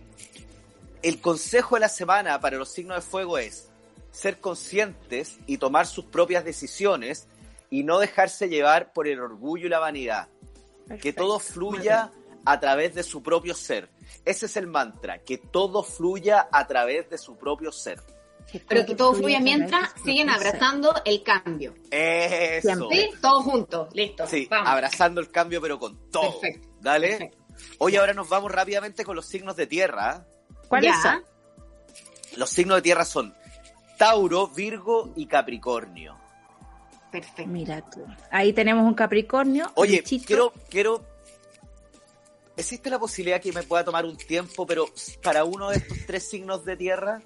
El 1.03 1.19
consejo 1.19 1.75
de 1.75 1.81
la 1.81 1.89
semana 1.89 2.39
para 2.39 2.57
los 2.57 2.69
signos 2.71 2.97
de 2.97 3.01
fuego 3.01 3.37
es 3.37 3.69
ser 4.11 4.39
conscientes 4.39 5.37
y 5.47 5.57
tomar 5.57 5.87
sus 5.87 6.05
propias 6.05 6.45
decisiones 6.45 7.27
y 7.69 7.83
no 7.83 7.99
dejarse 7.99 8.49
llevar 8.49 8.93
por 8.93 9.07
el 9.07 9.19
orgullo 9.19 9.65
y 9.65 9.69
la 9.69 9.79
vanidad. 9.79 10.27
Que 11.01 11.11
todo 11.11 11.39
fluya 11.39 12.11
a 12.45 12.59
través 12.59 12.93
de 12.93 13.03
su 13.03 13.23
propio 13.23 13.55
ser. 13.55 13.89
Ese 14.25 14.45
es 14.45 14.57
el 14.57 14.67
mantra, 14.67 15.19
que 15.19 15.37
todo 15.37 15.83
fluya 15.83 16.47
a 16.51 16.67
través 16.67 17.09
de 17.09 17.17
su 17.17 17.35
propio 17.37 17.71
ser. 17.71 17.99
Pero 18.67 18.85
que 18.85 18.95
todo 18.95 19.13
fluya 19.13 19.39
mientras 19.39 19.91
siguen 20.03 20.29
abrazando 20.29 20.93
el 21.05 21.23
cambio. 21.23 21.73
Eso. 21.89 22.89
¿Sí? 22.91 23.09
Todos 23.21 23.43
juntos. 23.43 23.89
Listo. 23.93 24.27
Sí, 24.27 24.47
Vamos. 24.49 24.69
abrazando 24.69 25.21
el 25.21 25.31
cambio, 25.31 25.61
pero 25.61 25.79
con 25.79 25.97
todo. 26.09 26.39
Perfecto, 26.39 26.67
Dale. 26.81 27.07
perfecto. 27.09 27.40
Oye, 27.77 27.97
ahora 27.97 28.13
nos 28.13 28.29
vamos 28.29 28.51
rápidamente 28.51 29.03
con 29.03 29.15
los 29.15 29.25
signos 29.25 29.55
de 29.55 29.67
tierra. 29.67 30.25
¿Cuáles 30.67 30.93
son? 31.01 31.23
Los 32.37 32.49
signos 32.49 32.77
de 32.77 32.81
tierra 32.81 33.05
son 33.05 33.33
Tauro, 33.97 34.47
Virgo 34.47 35.11
y 35.15 35.25
Capricornio. 35.25 36.17
Perfecto. 37.11 37.45
Mira 37.51 37.81
tú. 37.89 38.05
Ahí 38.29 38.53
tenemos 38.53 38.85
un 38.85 38.93
Capricornio. 38.93 39.71
Oye, 39.75 40.01
quiero, 40.03 40.53
quiero. 40.69 41.03
¿Existe 42.55 42.89
la 42.89 42.99
posibilidad 42.99 43.41
que 43.41 43.51
me 43.51 43.63
pueda 43.63 43.83
tomar 43.83 44.05
un 44.05 44.15
tiempo, 44.17 44.65
pero 44.65 44.85
para 45.23 45.43
uno 45.43 45.69
de 45.69 45.77
estos 45.77 45.97
tres 46.05 46.29
signos 46.29 46.63
de 46.63 46.77
tierra? 46.77 47.21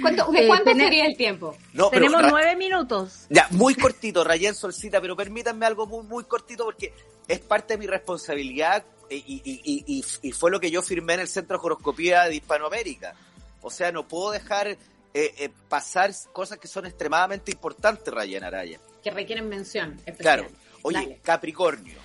¿Cuánto, 0.00 0.30
¿De 0.30 0.44
Eh, 0.44 0.46
cuánto 0.46 0.72
sería 0.74 1.06
el 1.06 1.16
tiempo? 1.16 1.56
No, 1.72 1.90
Tenemos 1.90 2.22
nueve 2.30 2.56
minutos. 2.56 3.26
Ya, 3.28 3.46
muy 3.50 3.74
cortito, 3.74 4.24
Rayen 4.24 4.54
Solcita, 4.54 5.00
pero 5.00 5.16
permítanme 5.16 5.66
algo 5.66 5.86
muy, 5.86 6.04
muy 6.04 6.24
cortito 6.24 6.64
porque 6.64 6.92
es 7.26 7.40
parte 7.40 7.74
de 7.74 7.78
mi 7.78 7.86
responsabilidad 7.86 8.84
y, 9.10 9.42
y- 9.44 9.84
y- 9.86 10.04
y- 10.22 10.32
fue 10.32 10.50
lo 10.50 10.60
que 10.60 10.70
yo 10.70 10.82
firmé 10.82 11.14
en 11.14 11.20
el 11.20 11.28
Centro 11.28 11.58
de 11.58 11.64
Horoscopía 11.66 12.24
de 12.24 12.36
Hispanoamérica. 12.36 13.14
O 13.62 13.70
sea, 13.70 13.90
no 13.92 14.06
puedo 14.06 14.30
dejar 14.30 14.68
eh, 14.68 14.78
eh, 15.14 15.50
pasar 15.68 16.12
cosas 16.32 16.58
que 16.58 16.68
son 16.68 16.86
extremadamente 16.86 17.50
importantes, 17.50 18.12
Rayen 18.12 18.44
Araya. 18.44 18.78
Que 19.02 19.10
requieren 19.10 19.48
mención. 19.48 19.92
especial. 20.06 20.16
Claro. 20.40 20.48
Oye, 20.82 20.98
Dale. 20.98 21.20
Capricornio. 21.22 21.98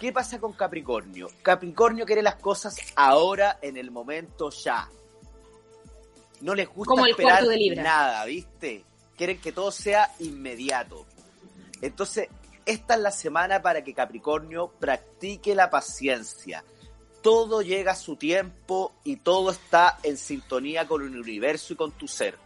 ¿Qué 0.00 0.12
pasa 0.12 0.38
con 0.38 0.52
Capricornio? 0.52 1.28
Capricornio 1.42 2.06
quiere 2.06 2.22
las 2.22 2.36
cosas 2.36 2.76
ahora, 2.96 3.58
en 3.62 3.76
el 3.76 3.90
momento 3.90 4.50
ya. 4.50 4.88
No 6.40 6.54
les 6.54 6.68
gusta 6.68 6.88
Como 6.90 7.04
el 7.04 7.10
esperar 7.12 7.32
cuarto 7.38 7.50
de 7.50 7.56
Libra. 7.56 7.82
nada, 7.82 8.24
¿viste? 8.24 8.84
Quieren 9.16 9.40
que 9.40 9.50
todo 9.52 9.72
sea 9.72 10.12
inmediato. 10.20 11.04
Entonces, 11.82 12.28
esta 12.68 12.94
es 12.94 13.00
la 13.00 13.10
semana 13.10 13.62
para 13.62 13.82
que 13.82 13.94
Capricornio 13.94 14.68
practique 14.78 15.54
la 15.54 15.70
paciencia. 15.70 16.62
Todo 17.22 17.62
llega 17.62 17.92
a 17.92 17.96
su 17.96 18.16
tiempo 18.16 18.92
y 19.04 19.16
todo 19.16 19.50
está 19.50 19.98
en 20.02 20.18
sintonía 20.18 20.86
con 20.86 21.02
el 21.02 21.18
universo 21.18 21.72
y 21.72 21.76
con 21.76 21.92
tu 21.92 22.06
ser. 22.06 22.36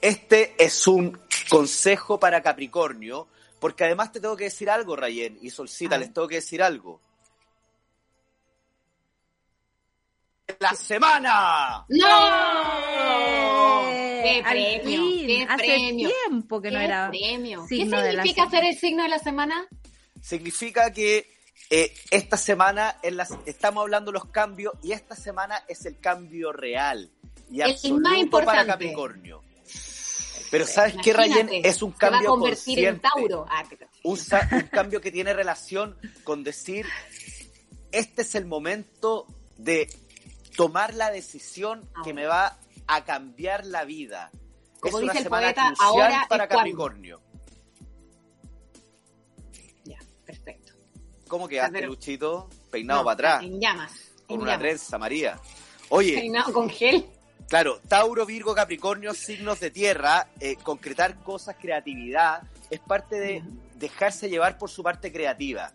Este 0.00 0.54
es 0.58 0.88
un 0.88 1.20
consejo 1.48 2.18
para 2.18 2.42
Capricornio, 2.42 3.28
porque 3.60 3.84
además 3.84 4.10
te 4.10 4.20
tengo 4.20 4.36
que 4.36 4.44
decir 4.44 4.68
algo, 4.68 4.96
Rayen 4.96 5.38
y 5.40 5.50
Solcita, 5.50 5.94
A 5.94 5.98
ver. 5.98 6.06
les 6.08 6.14
tengo 6.14 6.26
que 6.26 6.36
decir 6.36 6.60
algo. 6.60 7.00
¡La 10.58 10.74
semana! 10.74 11.84
¡No! 11.88 13.27
¡Qué 14.30 14.42
al 14.44 14.52
premio! 14.52 15.02
fin, 15.02 15.26
¡Qué 15.26 15.46
Hace 15.48 15.64
premio! 15.64 16.10
tiempo 16.26 16.60
que 16.62 16.70
no 16.70 16.78
¿Qué 16.78 16.84
era. 16.84 17.10
premio? 17.10 17.66
¿Qué 17.68 17.76
signo 17.76 18.00
de 18.02 18.12
la 18.12 18.22
significa 18.22 18.50
ser 18.50 18.64
el 18.64 18.78
signo 18.78 19.02
de 19.02 19.08
la 19.08 19.18
semana? 19.18 19.66
Significa 20.22 20.92
que 20.92 21.30
eh, 21.70 21.94
esta 22.10 22.36
semana 22.36 22.96
en 23.02 23.16
las, 23.16 23.30
estamos 23.46 23.82
hablando 23.82 24.10
de 24.10 24.14
los 24.18 24.26
cambios 24.26 24.74
y 24.82 24.92
esta 24.92 25.14
semana 25.14 25.62
es 25.68 25.84
el 25.86 25.98
cambio 26.00 26.52
real 26.52 27.10
y 27.50 27.60
El 27.60 27.70
absoluto 27.72 28.00
más 28.08 28.18
importante. 28.18 28.56
para 28.58 28.66
Capricornio. 28.66 29.42
Pero 30.50 30.66
¿sabes 30.66 30.94
qué, 31.02 31.12
Rayen? 31.12 31.48
Es 31.62 31.82
un 31.82 31.92
Se 31.92 31.98
va 32.00 32.08
a 32.08 32.10
cambio 32.12 32.30
convertir 32.30 32.78
en 32.78 32.98
consciente. 32.98 33.08
Tauro. 33.28 33.46
Ah, 33.50 33.64
un 34.02 34.62
cambio 34.70 35.00
que 35.00 35.10
tiene 35.12 35.34
relación 35.34 35.96
con 36.24 36.42
decir, 36.42 36.86
este 37.92 38.22
es 38.22 38.34
el 38.34 38.46
momento 38.46 39.26
de 39.58 39.88
tomar 40.56 40.94
la 40.94 41.10
decisión 41.10 41.88
que 42.02 42.14
me 42.14 42.24
va 42.26 42.58
a 42.88 43.04
cambiar 43.04 43.64
la 43.66 43.84
vida. 43.84 44.30
Como 44.80 44.98
es 44.98 45.04
una 45.04 45.12
dice 45.12 45.18
el 45.18 45.24
semana 45.24 45.46
poeta, 45.46 45.74
ahora 45.80 46.26
para 46.28 46.44
es 46.44 46.48
cuando. 46.48 46.56
Capricornio. 46.56 47.20
Ya, 49.84 49.98
perfecto. 50.24 50.72
¿Cómo 51.28 51.48
quedaste, 51.48 51.72
Pero- 51.72 51.88
Luchito? 51.88 52.48
Peinado 52.70 53.00
No, 53.00 53.04
para 53.04 53.14
atrás, 53.14 53.42
En 53.44 53.60
llamas. 53.60 53.92
con 54.26 54.36
en 54.36 54.40
una 54.42 54.52
llamas. 54.52 54.60
trenza, 54.60 54.98
María. 54.98 55.38
Oye, 55.90 56.14
Peinado 56.14 56.52
con 56.52 56.68
gel. 56.68 57.06
Claro, 57.48 57.80
Tauro, 57.88 58.26
Virgo, 58.26 58.54
Capricornio, 58.54 59.14
signos 59.14 59.58
de 59.60 59.70
tierra, 59.70 60.28
eh, 60.38 60.56
concretar 60.56 61.22
cosas, 61.22 61.56
creatividad, 61.58 62.42
es 62.70 62.80
parte 62.80 63.18
de 63.18 63.42
dejarse 63.76 64.28
llevar 64.28 64.58
por 64.58 64.68
su 64.70 64.82
parte 64.82 65.10
creativa. 65.10 65.72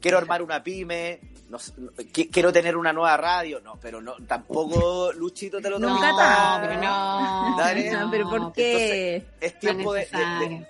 Quiero 0.00 0.18
armar 0.18 0.42
una 0.42 0.62
pyme, 0.62 1.20
no 1.48 1.58
sé, 1.58 1.72
no, 1.76 1.90
qui- 1.92 2.28
quiero 2.30 2.52
tener 2.52 2.76
una 2.76 2.92
nueva 2.92 3.16
radio, 3.16 3.60
no, 3.60 3.78
pero 3.80 4.00
no, 4.00 4.14
tampoco 4.26 5.12
Luchito 5.12 5.60
te 5.60 5.70
lo 5.70 5.78
tengo 5.78 5.94
no, 5.94 6.58
pero 6.60 6.74
no. 6.80 7.54
Dale. 7.56 7.90
No, 7.92 8.10
pero 8.10 8.28
¿por 8.30 8.52
qué? 8.52 9.24
Es 9.40 9.58
tiempo 9.58 9.92
de, 9.94 10.00
de- 10.00 10.06
necesario. 10.12 10.66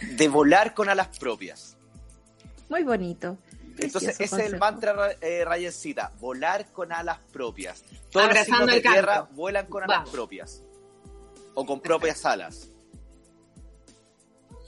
de- 0.00 0.06
de 0.16 0.28
volar 0.28 0.74
con 0.74 0.88
alas 0.88 1.08
propias. 1.18 1.76
Muy 2.68 2.82
bonito. 2.84 3.36
Entonces, 3.78 4.20
ese 4.20 4.24
es 4.24 4.32
el 4.52 4.58
mantra, 4.58 5.12
eh, 5.20 5.44
Rayencita, 5.44 6.12
volar 6.20 6.66
con 6.72 6.92
alas 6.92 7.18
propias. 7.32 7.82
Todos 8.10 8.26
los 8.26 8.36
Abrazando 8.36 8.56
signos 8.66 8.70
de 8.70 8.76
el 8.76 8.82
tierra 8.82 9.28
vuelan 9.32 9.66
con 9.66 9.82
alas 9.82 9.96
Vamos. 9.98 10.10
propias. 10.10 10.62
O 11.54 11.64
con 11.66 11.80
propias 11.80 12.24
alas. 12.26 12.68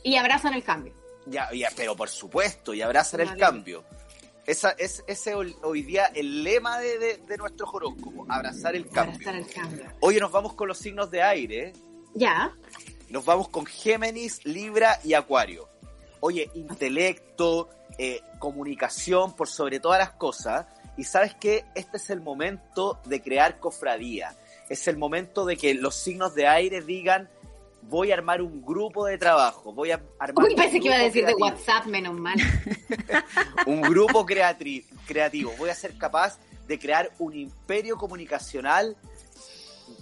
Y 0.03 0.17
abrazan 0.17 0.55
el 0.55 0.63
cambio. 0.65 0.95
Ya, 1.27 1.49
ya, 1.53 1.71
pero 1.77 1.97
por 1.97 2.09
supuesto, 2.09 2.75
y 2.75 2.83
abrazan 2.83 3.21
el 3.21 3.37
cambio. 3.37 3.85
Esa, 4.47 4.71
es, 4.73 5.03
ese 5.07 5.35
hoy, 5.35 5.57
hoy 5.63 5.83
día 5.83 6.05
el 6.15 6.45
lema 6.45 6.79
de, 6.79 6.99
de, 6.99 7.17
de 7.17 7.37
nuestro 7.39 7.67
horóscopo, 7.71 8.27
abrazar 8.29 8.77
el 8.77 8.89
cambio. 8.91 9.15
Abrazar 9.29 9.37
el 9.37 9.47
cambio. 9.51 9.87
Oye, 10.01 10.21
nos 10.21 10.31
vamos 10.31 10.53
con 10.53 10.69
los 10.69 10.77
signos 10.77 11.11
de 11.11 11.23
aire, 11.23 11.73
Ya. 12.15 12.53
nos 13.09 13.25
vamos 13.25 13.49
con 13.49 13.65
Géminis, 13.65 14.45
Libra 14.45 15.01
y 15.03 15.15
Acuario. 15.15 15.69
Oye, 16.21 16.51
intelecto, 16.55 17.71
eh, 17.99 18.21
comunicación 18.39 19.35
por 19.35 19.49
sobre 19.49 19.81
todas 19.81 19.99
las 19.99 20.11
cosas. 20.13 20.67
Y 20.97 21.05
sabes 21.05 21.35
que 21.35 21.65
este 21.75 21.97
es 21.97 22.11
el 22.11 22.21
momento 22.21 23.01
de 23.07 23.21
crear 23.23 23.59
cofradía. 23.59 24.35
Es 24.69 24.87
el 24.89 24.97
momento 24.97 25.45
de 25.45 25.57
que 25.57 25.75
los 25.75 25.95
signos 25.95 26.35
de 26.35 26.47
aire 26.47 26.83
digan, 26.83 27.29
voy 27.89 28.11
a 28.11 28.15
armar 28.15 28.43
un 28.43 28.63
grupo 28.65 29.07
de 29.07 29.19
trabajo, 29.19 29.73
voy 29.73 29.91
a 29.93 30.01
armar 30.19 30.45
Uy, 30.45 30.51
un 30.55 30.57
pensé 30.57 30.81
que 30.81 30.87
iba 30.87 30.95
a 30.97 30.99
grupo 30.99 31.07
decir 31.15 31.27
de 31.27 31.35
creativo". 31.35 31.47
WhatsApp, 31.47 31.87
menos 31.87 32.15
mal. 32.19 32.37
un 33.67 33.81
grupo 33.83 34.27
creatri- 34.27 34.85
creativo. 35.07 35.53
Voy 35.59 35.71
a 35.71 35.75
ser 35.75 35.97
capaz 35.97 36.39
de 36.67 36.79
crear 36.79 37.11
un 37.19 37.35
imperio 37.35 37.97
comunicacional 37.97 38.97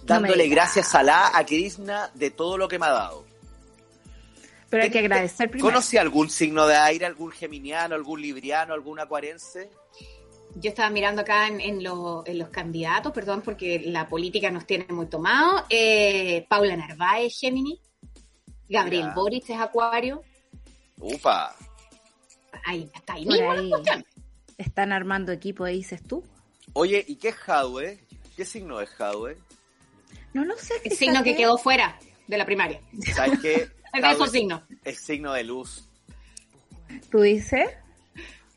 dándole 0.04 0.48
gracias 0.48 0.94
a 0.94 1.02
la, 1.02 1.36
a 1.36 1.44
Krishna, 1.44 2.10
de 2.14 2.30
todo 2.30 2.56
lo 2.56 2.68
que 2.68 2.78
me 2.78 2.86
ha 2.86 2.90
dado. 2.90 3.24
Pero 4.70 4.84
hay 4.84 4.90
que 4.90 5.00
agradecer 5.00 5.50
primero. 5.50 5.68
¿Conocí 5.68 5.98
algún 5.98 6.30
signo 6.30 6.66
de 6.66 6.76
aire, 6.76 7.04
algún 7.04 7.30
geminiano, 7.30 7.94
algún 7.94 8.22
libriano, 8.22 8.72
algún 8.74 8.98
acuarense? 9.00 9.68
Yo 10.56 10.70
estaba 10.70 10.90
mirando 10.90 11.22
acá 11.22 11.48
en, 11.48 11.60
en 11.60 11.82
los- 11.82 12.26
en 12.26 12.38
los 12.38 12.48
candidatos, 12.50 13.12
perdón, 13.12 13.42
porque 13.42 13.80
la 13.86 14.08
política 14.08 14.50
nos 14.50 14.66
tiene 14.66 14.86
muy 14.90 15.06
tomado. 15.06 15.64
Eh, 15.70 16.46
Paula 16.48 16.76
Narváez, 16.76 17.38
Gemini. 17.38 17.80
Gabriel 18.68 19.04
Mira. 19.04 19.14
Boric 19.14 19.48
es 19.50 19.58
Acuario. 19.58 20.22
Upa. 20.98 21.54
Ahí, 22.64 22.88
hasta 22.94 23.14
ahí 23.14 23.26
mismo 23.26 23.50
ahí. 23.50 23.68
la 23.68 23.76
cuestión. 23.76 24.06
Están 24.58 24.92
armando 24.92 25.32
equipo, 25.32 25.64
ahí 25.64 25.76
dices 25.78 26.02
tú. 26.02 26.22
Oye, 26.74 27.04
¿y 27.06 27.16
qué 27.16 27.28
es 27.28 27.34
Jadwe? 27.36 27.98
¿Qué 28.36 28.44
signo 28.44 28.80
es 28.80 28.90
Jadwe? 28.90 29.36
No 30.32 30.44
lo 30.44 30.56
sé. 30.56 30.74
El 30.84 30.92
signo 30.92 31.22
que 31.22 31.34
quedó 31.36 31.58
fuera 31.58 31.98
de 32.26 32.38
la 32.38 32.46
primaria. 32.46 32.80
¿Sabes 33.14 33.40
qué? 33.40 33.68
Jadwe 33.92 34.12
esos 34.12 34.30
signos. 34.30 34.62
Es 34.84 34.98
signo 35.00 35.32
de 35.32 35.44
luz. 35.44 35.86
¿Tú 37.10 37.20
dices? 37.20 37.68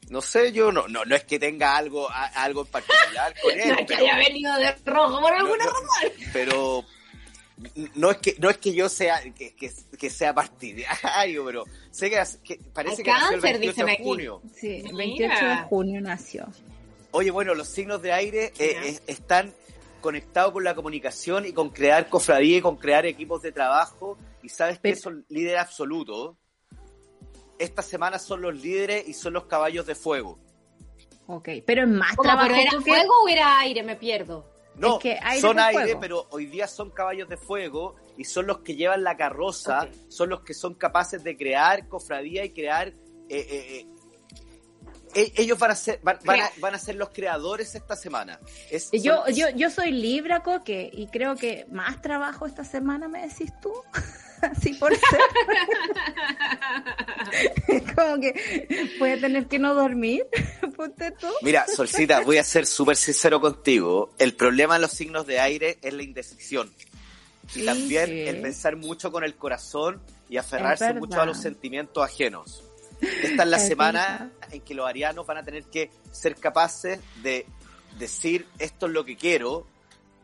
No 0.09 0.21
sé, 0.21 0.51
yo 0.51 0.71
no, 0.71 0.87
no, 0.87 1.03
no 1.05 1.15
es 1.15 1.23
que 1.23 1.39
tenga 1.39 1.75
algo, 1.75 2.09
a- 2.09 2.25
algo 2.43 2.61
en 2.61 2.67
particular 2.67 3.33
con 3.41 3.51
él, 3.59 3.69
No 3.69 3.73
es 3.73 3.79
que 3.79 3.85
pero- 3.87 3.99
haya 4.05 4.17
venido 4.17 4.55
de 4.57 4.75
rojo 4.85 5.19
por 5.21 5.33
alguna 5.33 5.65
no, 5.65 5.71
razón. 5.71 6.11
pero 6.33 6.85
no 7.95 8.11
es 8.11 8.17
que 8.17 8.35
no 8.37 8.49
es 8.49 8.57
que 8.57 8.73
yo 8.73 8.89
sea 8.89 9.21
que, 9.33 9.55
que, 9.55 9.71
que 9.97 10.09
sea 10.09 10.33
partidario, 10.33 11.45
pero 11.45 11.63
sé 11.91 12.09
que, 12.09 12.21
que 12.43 12.59
parece 12.73 12.97
Hay 12.97 13.03
que 13.03 13.11
nació 13.11 13.35
el 13.35 13.41
cáncer, 13.41 13.59
28 13.59 13.71
dicen 13.71 13.85
de 13.85 13.91
aquí. 13.93 14.03
junio. 14.03 14.41
Sí, 14.55 14.67
el 14.85 14.93
Mira. 14.93 15.27
28 15.29 15.45
de 15.45 15.57
junio 15.67 16.01
nació. 16.01 16.47
Oye, 17.11 17.31
bueno, 17.31 17.55
los 17.55 17.67
signos 17.69 18.01
de 18.01 18.11
aire 18.11 18.51
eh, 18.59 18.77
eh, 18.83 18.99
están 19.07 19.53
conectado 20.01 20.51
con 20.53 20.63
la 20.65 20.75
comunicación 20.75 21.45
y 21.45 21.53
con 21.53 21.69
crear 21.69 22.09
cofradía 22.09 22.57
y 22.57 22.61
con 22.61 22.75
crear 22.75 23.05
equipos 23.05 23.41
de 23.41 23.51
trabajo. 23.53 24.17
Y 24.43 24.49
sabes 24.49 24.79
que 24.79 24.95
son 24.97 25.25
líderes 25.29 25.61
absolutos. 25.61 26.35
Esta 27.59 27.81
semana 27.81 28.19
son 28.19 28.41
los 28.41 28.55
líderes 28.55 29.07
y 29.07 29.13
son 29.13 29.33
los 29.33 29.45
caballos 29.45 29.85
de 29.85 29.95
fuego. 29.95 30.39
Ok, 31.27 31.49
pero 31.65 31.83
es 31.83 31.89
más 31.89 32.15
¿Cómo, 32.15 32.23
trabajo 32.23 32.49
¿Pero 32.49 32.61
era 32.61 32.71
que- 32.71 32.81
fuego 32.91 33.13
o 33.23 33.27
era 33.29 33.59
aire? 33.59 33.83
Me 33.83 33.95
pierdo. 33.95 34.51
No, 34.75 34.95
Es 34.97 35.01
que 35.03 35.17
aire 35.21 35.39
son 35.41 35.57
aire, 35.57 35.83
fuego. 35.83 35.99
pero 36.01 36.27
hoy 36.31 36.47
día 36.47 36.67
son 36.67 36.89
caballos 36.91 37.29
de 37.29 37.37
fuego 37.37 37.95
y 38.17 38.25
son 38.25 38.45
los 38.45 38.57
que 38.59 38.75
llevan 38.75 39.03
la 39.03 39.15
carroza, 39.15 39.87
son 40.09 40.29
los 40.29 40.41
que 40.41 40.53
son 40.53 40.73
capaces 40.75 41.23
de 41.23 41.37
crear 41.37 41.87
cofradía 41.87 42.43
y 42.43 42.49
crear... 42.51 42.89
eh, 42.89 42.93
eh, 43.29 43.79
eh, 43.79 43.87
e- 45.15 45.31
ellos 45.41 45.57
van 45.57 45.71
a, 45.71 45.75
ser, 45.75 46.01
van, 46.03 46.19
van 46.25 46.41
a, 46.41 46.49
van 46.59 46.75
a 46.75 46.77
ser 46.77 46.95
los 46.95 47.09
creadores 47.09 47.73
esta 47.73 47.95
semana. 47.95 48.37
Es- 48.69 48.91
Yo, 48.91 49.23
son- 49.23 49.33
yo, 49.33 49.49
yo 49.51 49.69
soy 49.69 49.91
Libra, 49.91 50.43
Coque, 50.43 50.89
y 50.93 51.07
creo 51.07 51.35
que 51.37 51.65
más 51.71 52.01
trabajo 52.01 52.45
esta 52.45 52.65
semana, 52.65 53.07
me 53.07 53.25
decís 53.25 53.53
tú. 53.61 53.71
Así 54.41 54.73
por 54.75 54.91
ser. 54.95 55.19
Como 57.95 58.19
que 58.19 58.95
voy 58.99 59.11
a 59.11 59.19
tener 59.19 59.47
que 59.47 59.59
no 59.59 59.73
dormir. 59.73 60.25
Ponte 60.75 61.11
tú. 61.11 61.27
Mira, 61.41 61.65
Solcita, 61.67 62.19
voy 62.21 62.37
a 62.37 62.43
ser 62.43 62.65
súper 62.65 62.95
sincero 62.97 63.39
contigo. 63.41 64.13
El 64.17 64.35
problema 64.35 64.75
en 64.75 64.81
los 64.83 64.91
signos 64.91 65.25
de 65.25 65.39
aire 65.39 65.77
es 65.81 65.93
la 65.93 66.03
indecisión. 66.03 66.71
Y 67.49 67.59
Sí, 67.59 67.65
también 67.65 68.05
sí. 68.07 68.21
el 68.21 68.41
pensar 68.41 68.75
mucho 68.75 69.11
con 69.11 69.23
el 69.23 69.35
corazón 69.35 70.01
y 70.29 70.37
aferrarse 70.37 70.93
mucho 70.93 71.11
verdad. 71.11 71.23
a 71.23 71.25
los 71.27 71.37
sentimientos 71.41 72.03
ajenos. 72.03 72.63
Esta 73.01 73.43
es 73.43 73.49
la 73.49 73.57
Es 73.61 73.67
semana 73.67 74.31
en 74.51 74.61
que 74.61 74.73
los 74.73 74.87
arianos 74.87 75.25
van 75.27 75.37
a 75.37 75.43
tener 75.43 75.63
que 75.65 75.91
ser 76.11 76.35
capaces 76.35 76.99
de 77.21 77.45
decir 77.99 78.47
esto 78.57 78.87
es 78.87 78.91
lo 78.91 79.05
que 79.05 79.15
quiero, 79.15 79.65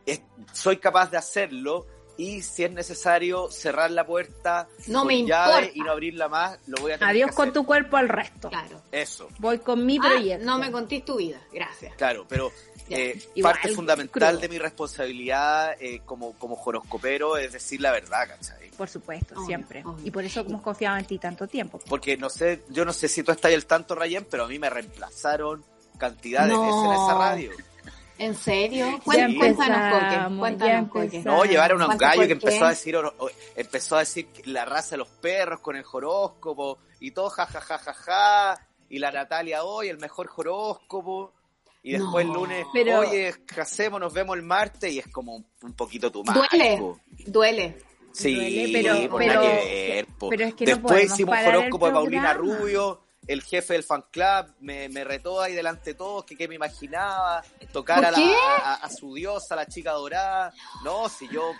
es- 0.04 0.20
soy 0.52 0.78
capaz 0.78 1.10
de 1.10 1.16
hacerlo 1.16 1.86
y 2.16 2.42
si 2.42 2.64
es 2.64 2.70
necesario 2.72 3.50
cerrar 3.50 3.90
la 3.90 4.06
puerta 4.06 4.68
No 4.86 5.00
con 5.00 5.08
me 5.08 5.24
llave 5.24 5.52
importa. 5.66 5.70
y 5.78 5.80
no 5.80 5.90
abrirla 5.92 6.28
más, 6.28 6.58
lo 6.66 6.80
voy 6.82 6.92
a 6.92 6.98
tener 6.98 7.14
Adiós 7.14 7.30
que 7.30 7.36
con 7.36 7.44
hacer. 7.48 7.54
tu 7.54 7.66
cuerpo 7.66 7.96
al 7.96 8.08
resto. 8.08 8.48
Claro. 8.50 8.82
Eso. 8.92 9.28
Voy 9.38 9.58
con 9.58 9.84
mi 9.86 9.98
Ah, 9.98 10.08
proyecto. 10.10 10.44
no 10.44 10.58
me 10.58 10.70
contís 10.70 11.04
tu 11.04 11.16
vida. 11.16 11.40
Gracias. 11.52 11.94
Claro, 11.96 12.26
pero 12.28 12.52
eh, 12.88 13.20
igual, 13.34 13.54
parte 13.54 13.68
fundamental 13.74 14.30
crudo. 14.32 14.40
de 14.42 14.48
mi 14.48 14.58
responsabilidad 14.58 15.76
eh, 15.80 16.02
como, 16.04 16.32
como 16.34 16.60
horoscopero 16.62 17.36
es 17.36 17.52
decir 17.52 17.80
la 17.80 17.92
verdad, 17.92 18.28
¿cachai? 18.28 18.70
Por 18.76 18.88
supuesto, 18.88 19.34
siempre. 19.46 19.84
Y 20.04 20.10
por 20.10 20.24
eso 20.24 20.40
hemos 20.40 20.62
confiado 20.62 20.96
en 20.98 21.04
ti 21.04 21.18
tanto 21.18 21.46
tiempo. 21.46 21.78
Porque 21.88 22.16
no 22.16 22.28
sé, 22.30 22.62
yo 22.70 22.84
no 22.84 22.92
sé 22.92 23.08
si 23.08 23.22
tú 23.22 23.30
estás 23.32 23.46
ahí 23.50 23.54
al 23.54 23.66
tanto, 23.66 23.94
Rayen, 23.94 24.26
pero 24.30 24.44
a 24.44 24.48
mí 24.48 24.58
me 24.58 24.68
reemplazaron 24.70 25.64
cantidad 25.98 26.42
de 26.46 26.52
No. 26.54 26.62
veces 26.62 26.84
en 26.84 26.92
esa 26.92 27.14
radio. 27.18 27.50
¿En 28.22 28.34
serio? 28.36 29.00
Cuéntanos, 29.04 30.38
Cuéntanos, 30.38 30.90
Coque. 30.90 31.22
No, 31.24 31.44
llevaron 31.44 31.80
a 31.82 31.86
un 31.86 31.96
¿Cuánto 31.96 32.04
gallo 32.04 32.26
que 32.26 32.32
empezó 32.32 32.64
a 32.64 32.68
decir 32.70 32.96
empezó 33.56 33.96
a 33.96 34.00
decir 34.00 34.26
que 34.28 34.42
la 34.50 34.64
raza 34.64 34.90
de 34.90 34.98
los 34.98 35.08
perros 35.08 35.60
con 35.60 35.74
el 35.76 35.84
horóscopo 35.90 36.78
y 37.00 37.10
todo 37.10 37.28
ja 37.30 37.46
ja 37.46 37.60
ja 37.60 37.78
ja 37.78 37.92
ja 37.92 38.66
y 38.88 38.98
la 38.98 39.10
Natalia 39.10 39.64
hoy 39.64 39.88
el 39.88 39.98
mejor 39.98 40.30
horóscopo 40.36 41.32
y 41.82 41.92
después 41.92 42.24
No, 42.26 42.32
el 42.32 42.38
lunes 42.38 42.66
pero- 42.72 43.00
oye 43.00 43.34
¿qué 43.44 43.60
hacemos? 43.60 43.98
nos 44.00 44.12
vemos 44.12 44.36
el 44.36 44.42
martes 44.42 44.92
y 44.92 45.00
es 45.00 45.08
como 45.08 45.34
un, 45.34 45.46
un 45.62 45.72
poquito 45.72 46.12
tu 46.12 46.22
Duele, 46.22 46.80
duele. 47.26 47.78
Sí, 48.12 48.34
Duele, 48.36 48.82
pero- 48.82 49.10
por 49.10 49.18
pero- 49.20 49.34
nada 49.34 49.50
que 49.50 49.64
ver, 49.94 50.06
pero 50.30 50.44
es 50.44 50.54
que 50.54 50.64
no 50.66 50.70
Después 50.72 50.92
podemos 50.92 51.12
hicimos 51.14 51.38
horóscopo 51.46 51.86
de 51.86 51.92
Paulina. 51.92 52.32
Rubio, 52.34 53.00
el 53.26 53.42
jefe 53.42 53.74
del 53.74 53.84
fan 53.84 54.04
club, 54.10 54.52
me, 54.60 54.88
me 54.88 55.04
retó 55.04 55.40
ahí 55.40 55.54
delante 55.54 55.90
de 55.90 55.94
todos, 55.94 56.24
que 56.24 56.36
qué 56.36 56.48
me 56.48 56.56
imaginaba, 56.56 57.42
tocar 57.72 57.96
¿Por 57.98 58.06
a, 58.06 58.10
la- 58.10 58.16
qué? 58.16 58.34
a, 58.64 58.74
a 58.74 58.90
su 58.90 59.14
diosa, 59.14 59.54
la 59.56 59.66
chica 59.66 59.92
dorada. 59.92 60.52
No, 60.84 61.08
si 61.08 61.28
yo 61.28 61.52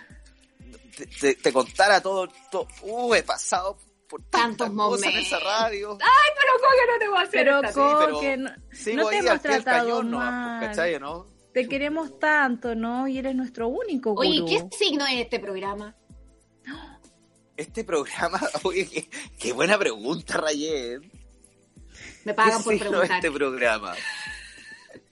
te, 0.97 1.05
te- 1.07 1.35
te 1.35 1.53
contara 1.53 2.01
todo, 2.01 2.27
todo, 2.51 2.67
uh, 2.81 3.13
he 3.15 3.23
pasado 3.23 3.77
por 4.09 4.21
Tantos 4.29 4.69
cosas 4.69 5.07
en 5.13 5.19
esa 5.19 5.39
momentos. 5.39 5.43
radio. 5.43 5.97
Pero 5.97 6.53
Coque 6.59 6.91
no 6.91 6.99
te 6.99 7.07
voy 7.07 7.17
a 7.17 7.21
hacer 7.21 7.31
Pero, 7.45 7.55
esta- 7.63 7.73
Coque, 7.73 8.37
pero 8.37 8.37
no, 8.37 8.51
Sigo 8.75 8.97
no 9.03 9.07
te 9.09 9.15
ahí 9.15 9.19
hemos 9.21 9.31
al 9.31 9.41
tratado 9.41 9.79
cañón, 9.89 10.11
mal. 10.11 10.59
pues, 10.59 10.69
¿cachai, 10.77 10.99
no? 10.99 11.25
Te 11.53 11.67
queremos 11.67 12.19
tanto, 12.19 12.75
¿no? 12.75 13.07
Y 13.07 13.17
eres 13.19 13.35
nuestro 13.35 13.67
único 13.69 14.11
gurú. 14.15 14.27
Oye, 14.27 14.43
¿qué 14.45 14.67
signo 14.77 15.05
es 15.07 15.21
este 15.21 15.39
programa? 15.39 15.95
Este 17.55 17.83
programa, 17.83 18.39
oye, 18.63 18.87
qué, 18.89 19.09
qué 19.39 19.53
buena 19.53 19.77
pregunta, 19.77 20.37
Rayen. 20.37 21.11
Me 22.25 22.31
¿Qué 22.31 22.33
pagan 22.33 22.63
por 22.63 22.73
signo 22.73 22.89
preguntar. 22.89 23.17
este 23.17 23.31
programa? 23.31 23.95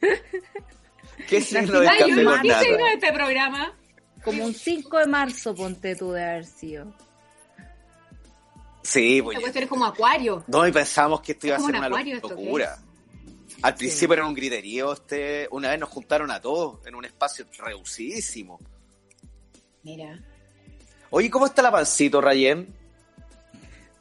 ¿Qué 1.30 1.42
signo 1.42 1.82
es 1.82 1.90
Café 1.90 2.24
con 2.24 2.42
¿Qué 2.42 2.54
signo 2.54 2.88
es 2.88 2.94
este 2.94 3.14
programa? 3.14 3.74
Como 4.24 4.46
un 4.46 4.54
5 4.54 5.00
de 5.00 5.06
marzo, 5.08 5.56
ponte 5.56 5.96
tú 5.96 6.12
de 6.12 6.24
haber 6.24 6.46
sido. 6.46 6.94
Sí, 8.84 9.18
Esta 9.18 9.24
pues. 9.26 9.40
cuestión 9.40 9.64
es 9.64 9.70
como 9.70 9.86
acuario. 9.86 10.44
No, 10.48 10.68
y 10.68 10.72
pensamos 10.72 11.22
que 11.22 11.34
esto 11.34 11.48
iba 11.48 11.58
a 11.58 11.60
ser 11.60 11.70
una 11.70 11.80
un 11.80 11.86
acuario 11.86 12.16
esto, 12.16 12.30
¿qué 12.30 12.36
locura. 12.36 12.78
Al 13.62 13.76
principio 13.76 14.14
era 14.14 14.26
un 14.26 14.34
griterío, 14.34 14.94
este, 14.94 15.48
una 15.52 15.70
vez 15.70 15.80
nos 15.80 15.90
juntaron 15.90 16.32
a 16.32 16.42
todos 16.42 16.86
en 16.88 16.96
un 16.96 17.06
espacio 17.06 17.46
reducidísimo. 17.60 18.60
Mira. 19.84 20.20
Oye, 21.12 21.30
¿cómo 21.30 21.46
está 21.46 21.62
la 21.62 21.72
pancito, 21.72 22.22
Rayen? 22.22 22.74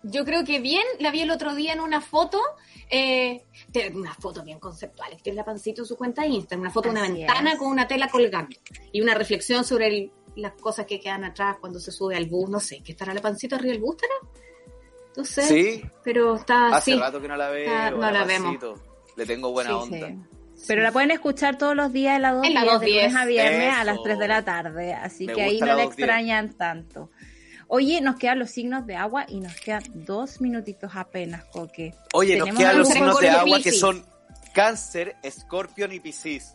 Yo 0.02 0.24
creo 0.24 0.44
que 0.44 0.60
bien, 0.60 0.82
la 0.98 1.10
vi 1.10 1.20
el 1.22 1.30
otro 1.30 1.54
día 1.54 1.72
en 1.74 1.80
una 1.80 2.00
foto, 2.00 2.40
eh, 2.88 3.42
una 3.94 4.14
foto 4.14 4.42
bien 4.42 4.58
conceptual, 4.58 5.16
que 5.22 5.30
es 5.30 5.36
la 5.36 5.44
pancito 5.44 5.82
en 5.82 5.86
su 5.86 5.96
cuenta 5.96 6.22
de 6.22 6.28
Instagram, 6.28 6.62
una 6.62 6.70
foto 6.70 6.88
de 6.88 6.92
una 6.94 7.04
Así 7.04 7.12
ventana 7.12 7.52
es. 7.52 7.58
con 7.58 7.68
una 7.68 7.86
tela 7.86 8.08
colgando 8.08 8.56
y 8.92 9.00
una 9.02 9.14
reflexión 9.14 9.62
sobre 9.64 9.88
el- 9.88 10.12
las 10.36 10.52
cosas 10.54 10.86
que 10.86 10.98
quedan 11.00 11.24
atrás 11.24 11.56
cuando 11.60 11.78
se 11.80 11.92
sube 11.92 12.16
al 12.16 12.26
bus, 12.26 12.48
no 12.48 12.60
sé, 12.60 12.80
¿qué 12.82 12.92
estará 12.92 13.12
la 13.12 13.20
pancito 13.20 13.56
arriba 13.56 13.72
del 13.72 13.80
bus, 13.82 13.96
estará? 13.96 14.14
No 15.16 15.24
sé, 15.24 15.42
Sí, 15.42 15.82
pero 16.04 16.36
está 16.36 16.68
hace 16.68 16.92
así. 16.92 16.94
rato 17.00 17.20
que 17.20 17.28
no 17.28 17.36
la 17.36 17.50
veo. 17.50 17.90
No 17.98 18.10
la 18.10 18.24
vemos. 18.24 18.56
Le 19.16 19.26
tengo 19.26 19.50
buena 19.52 19.70
Sí, 19.70 19.76
onda. 19.76 20.08
sí. 20.08 20.18
Pero 20.68 20.82
la 20.82 20.92
pueden 20.92 21.10
escuchar 21.10 21.58
todos 21.58 21.74
los 21.74 21.92
días 21.92 22.16
en 22.16 22.22
la 22.22 22.32
2 22.32 22.46
En 22.46 22.54
la 22.54 22.60
de 22.60 22.66
210. 22.66 23.04
lunes 23.12 23.16
a 23.16 23.26
viernes 23.26 23.74
a 23.74 23.84
las 23.84 23.94
Eso. 23.94 24.02
3 24.04 24.18
de 24.18 24.28
la 24.28 24.44
tarde. 24.44 24.92
Así 24.94 25.26
Me 25.26 25.32
que 25.34 25.42
ahí 25.42 25.58
no 25.60 25.66
la 25.66 25.74
le 25.74 25.82
210. 25.82 25.98
extrañan 26.08 26.52
tanto. 26.54 27.10
Oye, 27.72 28.00
nos 28.00 28.16
quedan 28.16 28.40
los 28.40 28.50
signos 28.50 28.84
de 28.86 28.96
agua 28.96 29.26
y 29.28 29.38
nos 29.40 29.54
quedan 29.54 29.84
dos 29.94 30.40
minutitos 30.40 30.90
apenas, 30.94 31.44
Coque. 31.46 31.94
Oye, 32.12 32.36
nos 32.36 32.50
quedan 32.56 32.78
los 32.78 32.88
signos 32.88 33.20
de 33.20 33.30
agua 33.30 33.60
que 33.62 33.70
son 33.72 34.04
Cáncer, 34.52 35.16
Escorpión 35.22 35.92
y 35.92 36.00
Piscis. 36.00 36.54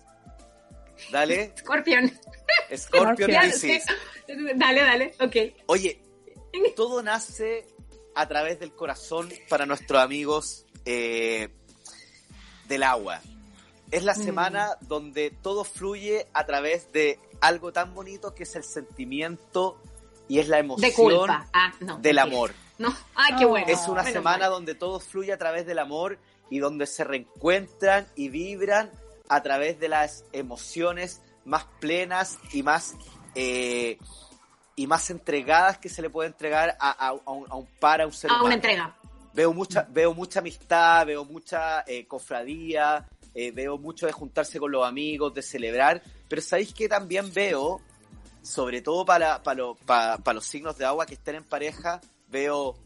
Dale, 1.12 1.54
Escorpión. 1.56 2.12
Escorpión 2.70 3.32
y 3.32 3.38
Piscis. 3.38 3.84
Dale, 4.56 4.82
dale, 4.82 5.14
ok. 5.22 5.36
Oye, 5.68 6.02
todo 6.76 7.02
nace 7.04 7.66
a 8.16 8.28
través 8.28 8.60
del 8.60 8.74
corazón 8.74 9.30
para 9.50 9.66
nuestros 9.66 10.02
amigos 10.02 10.66
eh, 10.86 11.50
del 12.68 12.84
agua. 12.84 13.22
Es 13.92 14.04
la 14.04 14.16
Mm. 14.16 14.24
semana 14.24 14.78
donde 14.82 15.30
todo 15.30 15.64
fluye 15.64 16.26
a 16.34 16.46
través 16.46 16.92
de 16.92 17.20
algo 17.40 17.72
tan 17.72 17.94
bonito 17.94 18.34
que 18.34 18.44
es 18.44 18.56
el 18.56 18.64
sentimiento 18.64 19.80
y 20.28 20.40
es 20.40 20.48
la 20.48 20.60
emoción 20.60 20.90
De 20.90 20.96
culpa. 20.96 21.48
Ah, 21.54 21.72
no. 21.80 21.98
del 21.98 22.20
amor. 22.20 22.52
No, 22.78 22.94
ah, 23.16 23.36
qué 23.38 23.46
bueno. 23.46 23.68
Es 23.68 23.88
una 23.88 24.02
Menos 24.04 24.14
semana 24.14 24.38
mal. 24.46 24.50
donde 24.52 24.76
todo 24.76 25.00
fluye 25.00 25.32
a 25.32 25.38
través 25.38 25.66
del 25.66 25.80
amor 25.80 26.18
y 26.50 26.60
donde 26.60 26.86
se 26.88 27.04
reencuentran 27.04 28.08
y 28.16 28.30
vibran 28.30 28.92
a 29.30 29.42
través 29.42 29.80
de 29.80 29.88
las 29.90 30.26
emociones 30.34 31.22
más 31.46 31.66
plenas 31.80 32.38
y 32.54 32.64
más 32.64 32.96
eh, 33.36 33.98
y 34.76 34.88
más 34.88 35.10
entregadas 35.10 35.78
que 35.78 35.88
se 35.90 36.02
le 36.02 36.10
puede 36.10 36.28
entregar 36.28 36.76
a, 36.80 36.90
a- 36.92 37.10
a 37.10 37.32
un, 37.32 37.50
a 37.50 37.56
un 37.56 37.68
par, 37.80 38.02
a 38.02 38.06
un 38.06 38.12
ser 38.14 38.30
humano. 38.30 38.46
una 38.46 38.56
entrega. 38.56 38.96
Veo 39.34 39.54
mucha, 39.54 39.88
veo 39.90 40.14
mucha 40.14 40.40
amistad, 40.40 41.06
veo 41.06 41.24
mucha 41.26 41.84
eh, 41.88 42.06
cofradía, 42.08 43.06
eh, 43.34 43.52
veo 43.52 43.78
mucho 43.78 44.06
de 44.06 44.12
juntarse 44.12 44.60
con 44.60 44.72
los 44.72 44.86
amigos, 44.86 45.34
de 45.34 45.42
celebrar, 45.42 46.02
pero 46.28 46.42
¿sabéis 46.42 46.74
que 46.74 46.88
también 46.90 47.34
veo, 47.34 47.82
sobre 48.46 48.82
todo 48.82 49.06
para, 49.06 49.42
para, 49.44 49.58
lo- 49.58 49.76
para, 49.76 50.18
para 50.18 50.36
los 50.36 50.46
signos 50.46 50.78
de 50.78 50.86
agua 50.86 51.06
que 51.06 51.16
estén 51.16 51.36
en 51.36 51.44
pareja, 51.44 52.00
veo 52.30 52.78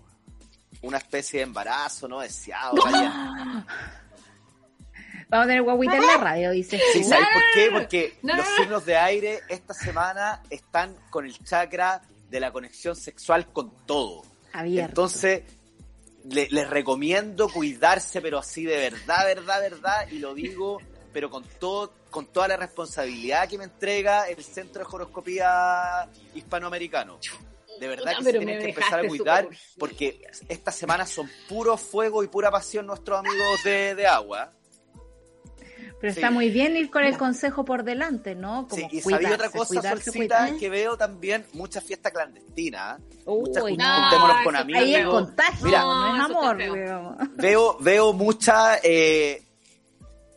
una 0.81 0.97
especie 0.97 1.39
de 1.39 1.43
embarazo 1.43 2.07
no 2.07 2.21
deseado. 2.21 2.75
vaya. 2.83 3.65
Vamos 5.29 5.43
a 5.45 5.47
tener 5.47 5.61
guaguita 5.61 5.95
en 5.97 6.07
la 6.07 6.17
radio, 6.17 6.49
dice. 6.51 6.79
Sí, 6.91 7.03
¿sabéis 7.03 7.27
por 7.33 7.41
qué? 7.53 7.69
Porque 7.71 8.17
No. 8.23 8.35
los 8.35 8.47
signos 8.57 8.85
de 8.85 8.97
aire 8.97 9.41
esta 9.47 9.73
semana 9.75 10.41
están 10.49 10.95
con 11.11 11.25
el 11.25 11.37
chakra 11.43 12.01
de 12.29 12.39
la 12.39 12.51
conexión 12.51 12.95
sexual 12.95 13.47
con 13.51 13.69
todo. 13.85 14.23
Abierto. 14.53 14.89
Entonces, 14.89 15.43
le- 16.31 16.47
les 16.49 16.67
recomiendo 16.67 17.47
cuidarse, 17.49 18.21
pero 18.21 18.39
así 18.39 18.63
de 18.63 18.77
verdad, 18.77 19.23
verdad, 19.25 19.61
verdad, 19.61 20.07
y 20.09 20.17
lo 20.19 20.33
digo, 20.33 20.79
pero 21.13 21.29
con 21.29 21.43
todo, 21.59 21.91
con 22.09 22.25
toda 22.27 22.47
la 22.47 22.57
responsabilidad 22.57 23.47
que 23.47 23.57
me 23.57 23.63
entrega 23.65 24.27
el 24.29 24.43
Centro 24.43 24.83
de 24.83 24.89
Horoscopía 24.95 26.07
Hispanoamericano. 26.33 27.19
De 27.79 27.87
verdad 27.87 28.13
que 28.17 28.23
se 28.25 28.33
tienen 28.33 28.59
que 28.59 28.69
empezar 28.69 28.99
a 28.99 29.07
cuidar, 29.07 29.47
porque 29.77 30.21
estas 30.49 30.75
semanas 30.75 31.09
son 31.09 31.29
puro 31.47 31.77
fuego 31.77 32.23
y 32.23 32.27
pura 32.27 32.51
pasión 32.51 32.85
nuestros 32.85 33.19
amigos 33.19 33.63
de, 33.63 33.95
de 33.95 34.05
agua. 34.07 34.51
Pero 36.01 36.13
Sí. 36.13 36.19
está 36.19 36.31
muy 36.31 36.49
bien 36.49 36.77
ir 36.77 36.89
con 36.89 37.03
el 37.03 37.17
consejo 37.17 37.65
por 37.65 37.83
delante, 37.83 38.33
¿no? 38.33 38.67
Sí, 38.71 38.81
Como 38.83 38.89
y 38.93 39.01
cuidarse, 39.01 39.23
sabía 39.23 39.35
otra 39.35 39.49
cosa, 39.49 39.67
cuidarse, 39.67 40.03
Solcita, 40.05 40.37
cuidarse. 40.37 40.57
que 40.57 40.69
veo 40.69 40.97
también 40.97 41.45
mucha 41.53 41.81
fiesta 41.81 42.09
clandestina. 42.09 42.97
Muchas 43.25 43.63
Uy, 43.63 43.71
jun- 43.73 43.77
no. 43.79 44.01
juntémonos 44.01 44.43
con 44.45 44.55
amigos. 44.55 44.81
Ahí 44.81 44.95
es 44.95 45.01
feo. 45.01 45.11
contagio, 45.11 45.65
Mira. 45.65 45.81
no, 45.81 46.07
es 46.07 46.17
No, 46.29 46.39
amor. 46.39 46.57
Veo, 47.35 47.77
veo 47.81 48.13
mucha, 48.13 48.77
eh, 48.81 49.43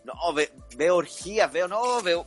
no, 0.04 0.32
ve- 0.34 0.52
veo 0.76 0.96
orgías, 0.96 1.50
veo, 1.52 1.68
no, 1.68 2.02
veo, 2.02 2.24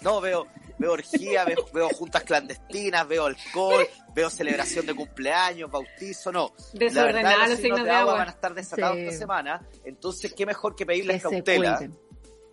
no, 0.00 0.20
veo, 0.20 0.46
veo 0.78 0.92
orgías, 0.92 1.46
veo, 1.46 1.66
veo 1.72 1.88
juntas 1.90 2.22
clandestinas, 2.24 3.06
veo 3.08 3.26
alcohol, 3.26 3.86
veo 4.14 4.30
celebración 4.30 4.86
de 4.86 4.94
cumpleaños, 4.94 5.70
bautizo, 5.70 6.30
no. 6.32 6.52
Desordenados 6.72 7.40
los 7.40 7.48
los 7.50 7.58
signos 7.58 7.78
de 7.80 7.84
de 7.84 7.90
agua 7.90 8.00
agua. 8.12 8.14
van 8.18 8.28
a 8.28 8.30
estar 8.32 8.54
desatados 8.54 8.96
Sí. 8.96 9.02
esta 9.04 9.18
semana, 9.18 9.66
entonces 9.84 10.32
qué 10.32 10.46
mejor 10.46 10.72
que 10.74 10.84
Que 10.84 10.86
pedirles 10.86 11.22
se 11.22 11.28
cautela. 11.28 11.80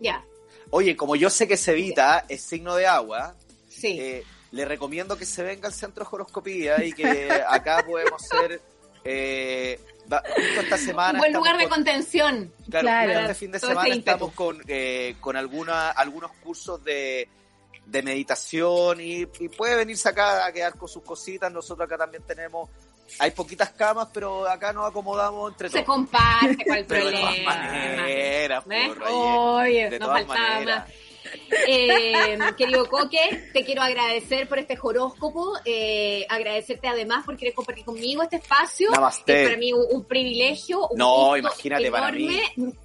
Ya, 0.00 0.24
Oye, 0.70 0.96
como 0.96 1.16
yo 1.16 1.28
sé 1.28 1.46
que 1.46 1.56
Sevita 1.58 2.24
es 2.28 2.40
signo 2.42 2.74
de 2.76 2.86
agua, 2.86 3.34
sí. 3.68 3.98
eh, 4.00 4.24
le 4.52 4.64
recomiendo 4.64 5.16
que 5.18 5.26
se 5.26 5.42
venga 5.42 5.68
al 5.68 5.74
centro 5.74 6.04
de 6.04 6.08
horoscopía 6.12 6.82
y 6.82 6.92
que 6.92 7.30
acá 7.46 7.84
podemos 7.86 8.22
ser 8.22 8.60
eh, 9.04 9.78
va- 10.12 10.22
justo 10.34 10.60
esta 10.60 10.76
semana 10.78 11.12
Un 11.14 11.18
buen 11.18 11.32
lugar 11.32 11.56
de 11.56 11.64
con- 11.64 11.74
contención. 11.74 12.52
Claro, 12.70 12.86
Claro. 12.86 13.20
este 13.20 13.34
fin 13.34 13.52
de 13.52 13.58
semana 13.60 13.88
este 13.88 13.98
estamos 13.98 14.32
con, 14.32 14.60
eh, 14.68 15.16
con 15.20 15.36
alguna, 15.36 15.90
algunos 15.90 16.30
cursos 16.42 16.82
de, 16.84 17.28
de 17.86 18.02
meditación 18.02 19.00
y, 19.00 19.22
y 19.22 19.48
puede 19.48 19.76
venirse 19.76 20.08
acá 20.08 20.46
a 20.46 20.52
quedar 20.52 20.76
con 20.76 20.88
sus 20.88 21.02
cositas. 21.02 21.50
Nosotros 21.52 21.86
acá 21.86 21.98
también 21.98 22.22
tenemos, 22.24 22.68
hay 23.18 23.30
poquitas 23.32 23.70
camas, 23.70 24.08
pero 24.14 24.48
acá 24.48 24.72
nos 24.72 24.88
acomodamos 24.88 25.50
entre 25.52 25.68
Se 25.68 25.82
todos. 25.82 25.86
comparte, 25.96 26.64
¿cuál 26.66 26.84
Pero 26.88 27.06
de 27.06 27.12
todas 27.12 27.24
problema? 27.24 27.54
maneras, 27.54 28.64
Oye, 29.10 29.90
de 29.90 29.98
nos 29.98 30.08
todas 30.08 30.26
faltaba 30.26 30.48
maneras. 30.50 30.88
Eh, 31.66 32.38
querido 32.56 32.88
Coque, 32.88 33.50
te 33.52 33.64
quiero 33.64 33.82
agradecer 33.82 34.48
por 34.48 34.58
este 34.58 34.78
horóscopo, 34.80 35.52
eh, 35.64 36.26
agradecerte 36.28 36.88
además 36.88 37.24
por 37.24 37.36
querer 37.36 37.54
compartir 37.54 37.84
conmigo 37.84 38.22
este 38.22 38.36
espacio. 38.36 38.90
Namaste. 38.90 39.42
Es 39.42 39.48
para 39.48 39.58
mí 39.58 39.72
un, 39.72 39.84
un 39.90 40.04
privilegio, 40.04 40.88
un 40.88 40.98
No, 40.98 41.36
imagínate 41.36 41.90
para 41.90 42.08
enorme, 42.08 42.42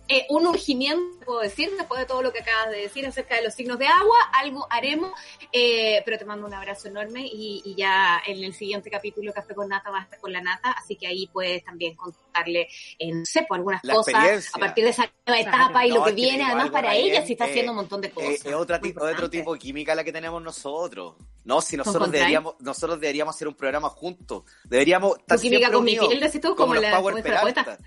eh, 0.07 0.26
un 0.30 0.48
urgimiento, 0.48 1.26
puedo 1.26 1.40
decir, 1.41 1.69
después 1.78 1.99
de 1.99 2.06
todo 2.06 2.22
lo 2.22 2.32
que 2.32 2.40
acabas 2.40 2.72
de 2.72 2.78
decir 2.78 3.06
acerca 3.06 3.36
de 3.36 3.44
los 3.44 3.53
signos 3.53 3.78
de 3.80 3.88
agua, 3.88 4.18
algo 4.34 4.65
haremos, 4.69 5.11
eh, 5.52 6.02
pero 6.06 6.18
te 6.18 6.26
mando 6.26 6.48
un 6.48 6.53
abrazo 6.53 6.88
enorme 6.88 7.22
y, 7.26 7.61
y 7.65 7.76
ya 7.76 8.22
en 8.26 8.44
el 8.44 8.53
siguiente 8.53 8.90
capítulo 8.90 9.34
Café 9.34 9.53
con 9.53 9.68
Nata 9.68 9.90
va 9.90 9.99
a 9.99 10.03
estar 10.03 10.19
con 10.19 10.32
la 10.32 10.41
Nata, 10.41 10.72
así 10.72 10.95
que 10.95 11.07
ahí 11.07 11.28
puedes 11.28 11.64
también 11.64 11.95
contarle, 11.95 12.68
eh, 12.99 13.11
no 13.11 13.26
sé, 13.26 13.45
pues, 13.48 13.57
algunas 13.57 13.84
La 13.84 13.95
cosas 13.95 14.49
a 14.53 14.60
partir 14.60 14.84
de 14.86 14.91
esa 14.91 15.03
nueva 15.26 15.41
Claro. 15.44 15.64
etapa 15.65 15.86
y 15.86 15.90
No, 15.90 15.95
lo 15.98 16.03
que 16.06 16.11
viene 16.14 16.44
además 16.44 16.69
para 16.69 16.95
ella, 16.95 17.26
si 17.26 17.34
está 17.34 17.45
eh, 17.48 17.49
haciendo 17.49 17.72
un 17.74 17.78
montón 17.78 18.02
de 18.02 18.07
Eh, 18.07 18.11
cosas. 18.11 18.36
Es 18.43 18.53
otra 18.53 18.80
Muy 18.80 18.89
tipo, 18.89 19.03
otro 19.05 19.30
tipo 19.30 19.53
de 19.53 19.59
química 19.59 19.93
la 19.95 20.03
que 20.03 20.11
tenemos 20.11 20.41
nosotros. 20.41 21.15
No, 21.45 21.61
si 21.61 21.77
nosotros 21.77 22.03
¿Con 22.03 22.11
deberíamos, 22.11 22.55
nosotros 22.59 22.99
deberíamos 22.99 23.35
hacer 23.35 23.47
un 23.47 23.55
programa 23.55 23.89
juntos. 23.89 24.43
Deberíamos 24.65 25.18
estar 25.19 25.39
química 25.39 25.72
con 25.72 25.84
mi 25.84 25.91
unidos, 25.91 26.07
piel, 26.09 26.19
decís 26.19 26.41
tú, 26.41 26.55
como, 26.55 26.73
como 26.73 26.81
la- 26.81 26.91
Power. 26.97 27.23
Peralta. 27.23 27.77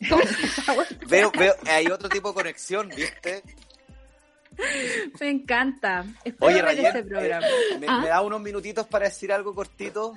Veo, 1.08 1.32
veo, 1.36 1.54
hay 1.66 1.86
otro 1.88 2.08
tipo 2.08 2.28
de 2.28 2.34
conexión, 2.34 2.88
¿viste? 2.94 3.42
Me 5.20 5.30
encanta. 5.30 6.04
Espero 6.24 6.46
Oye, 6.52 6.62
Rayen, 6.62 6.86
ese 6.86 7.02
programa. 7.04 7.46
eh, 7.46 7.78
¿me, 7.78 7.86
Ah. 7.88 7.98
me 8.00 8.08
da 8.08 8.20
unos 8.22 8.40
minutitos 8.40 8.86
para 8.86 9.06
decir 9.06 9.32
algo 9.32 9.54
cortito? 9.54 10.14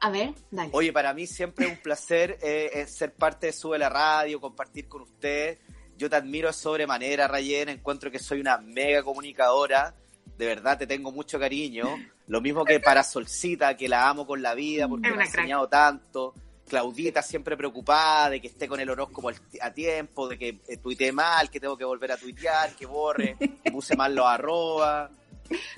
A 0.00 0.10
ver, 0.10 0.34
dale. 0.50 0.70
Oye, 0.72 0.92
para 0.92 1.12
mí 1.14 1.26
siempre 1.26 1.66
es 1.66 1.72
un 1.72 1.78
placer 1.82 2.38
eh, 2.42 2.70
eh, 2.74 2.86
ser 2.86 3.14
parte 3.14 3.46
de 3.46 3.52
Sube 3.52 3.78
la 3.78 3.88
Radio, 3.88 4.40
compartir 4.40 4.88
con 4.88 5.02
usted. 5.02 5.58
Yo 5.96 6.10
te 6.10 6.16
admiro 6.16 6.52
sobremanera, 6.52 7.28
Rayen. 7.28 7.68
Encuentro 7.68 8.10
que 8.10 8.18
soy 8.18 8.40
una 8.40 8.58
mega 8.58 9.02
comunicadora. 9.02 9.94
De 10.36 10.46
verdad, 10.46 10.76
te 10.78 10.86
tengo 10.86 11.12
mucho 11.12 11.38
cariño. 11.38 11.84
Lo 12.26 12.40
mismo 12.40 12.64
que 12.64 12.80
para 12.80 13.02
Solcita, 13.04 13.76
que 13.76 13.88
la 13.88 14.08
amo 14.08 14.26
con 14.26 14.42
la 14.42 14.54
vida 14.54 14.88
porque 14.88 15.08
me 15.10 15.22
ha 15.22 15.26
enseñado 15.26 15.68
tanto. 15.68 16.34
Claudita 16.66 17.20
siempre 17.22 17.56
preocupada 17.58 18.30
de 18.30 18.40
que 18.40 18.48
esté 18.48 18.66
con 18.66 18.80
el 18.80 18.88
horóscopo 18.88 19.30
a 19.60 19.70
tiempo, 19.72 20.26
de 20.28 20.38
que 20.38 20.58
eh, 20.66 21.12
mal, 21.12 21.50
que 21.50 21.60
tengo 21.60 21.76
que 21.76 21.84
volver 21.84 22.12
a 22.12 22.16
tuitear, 22.16 22.74
que 22.74 22.86
borre, 22.86 23.36
que 23.62 23.70
puse 23.70 23.94
mal 23.94 24.14
los 24.14 24.24
arrobas. 24.26 25.10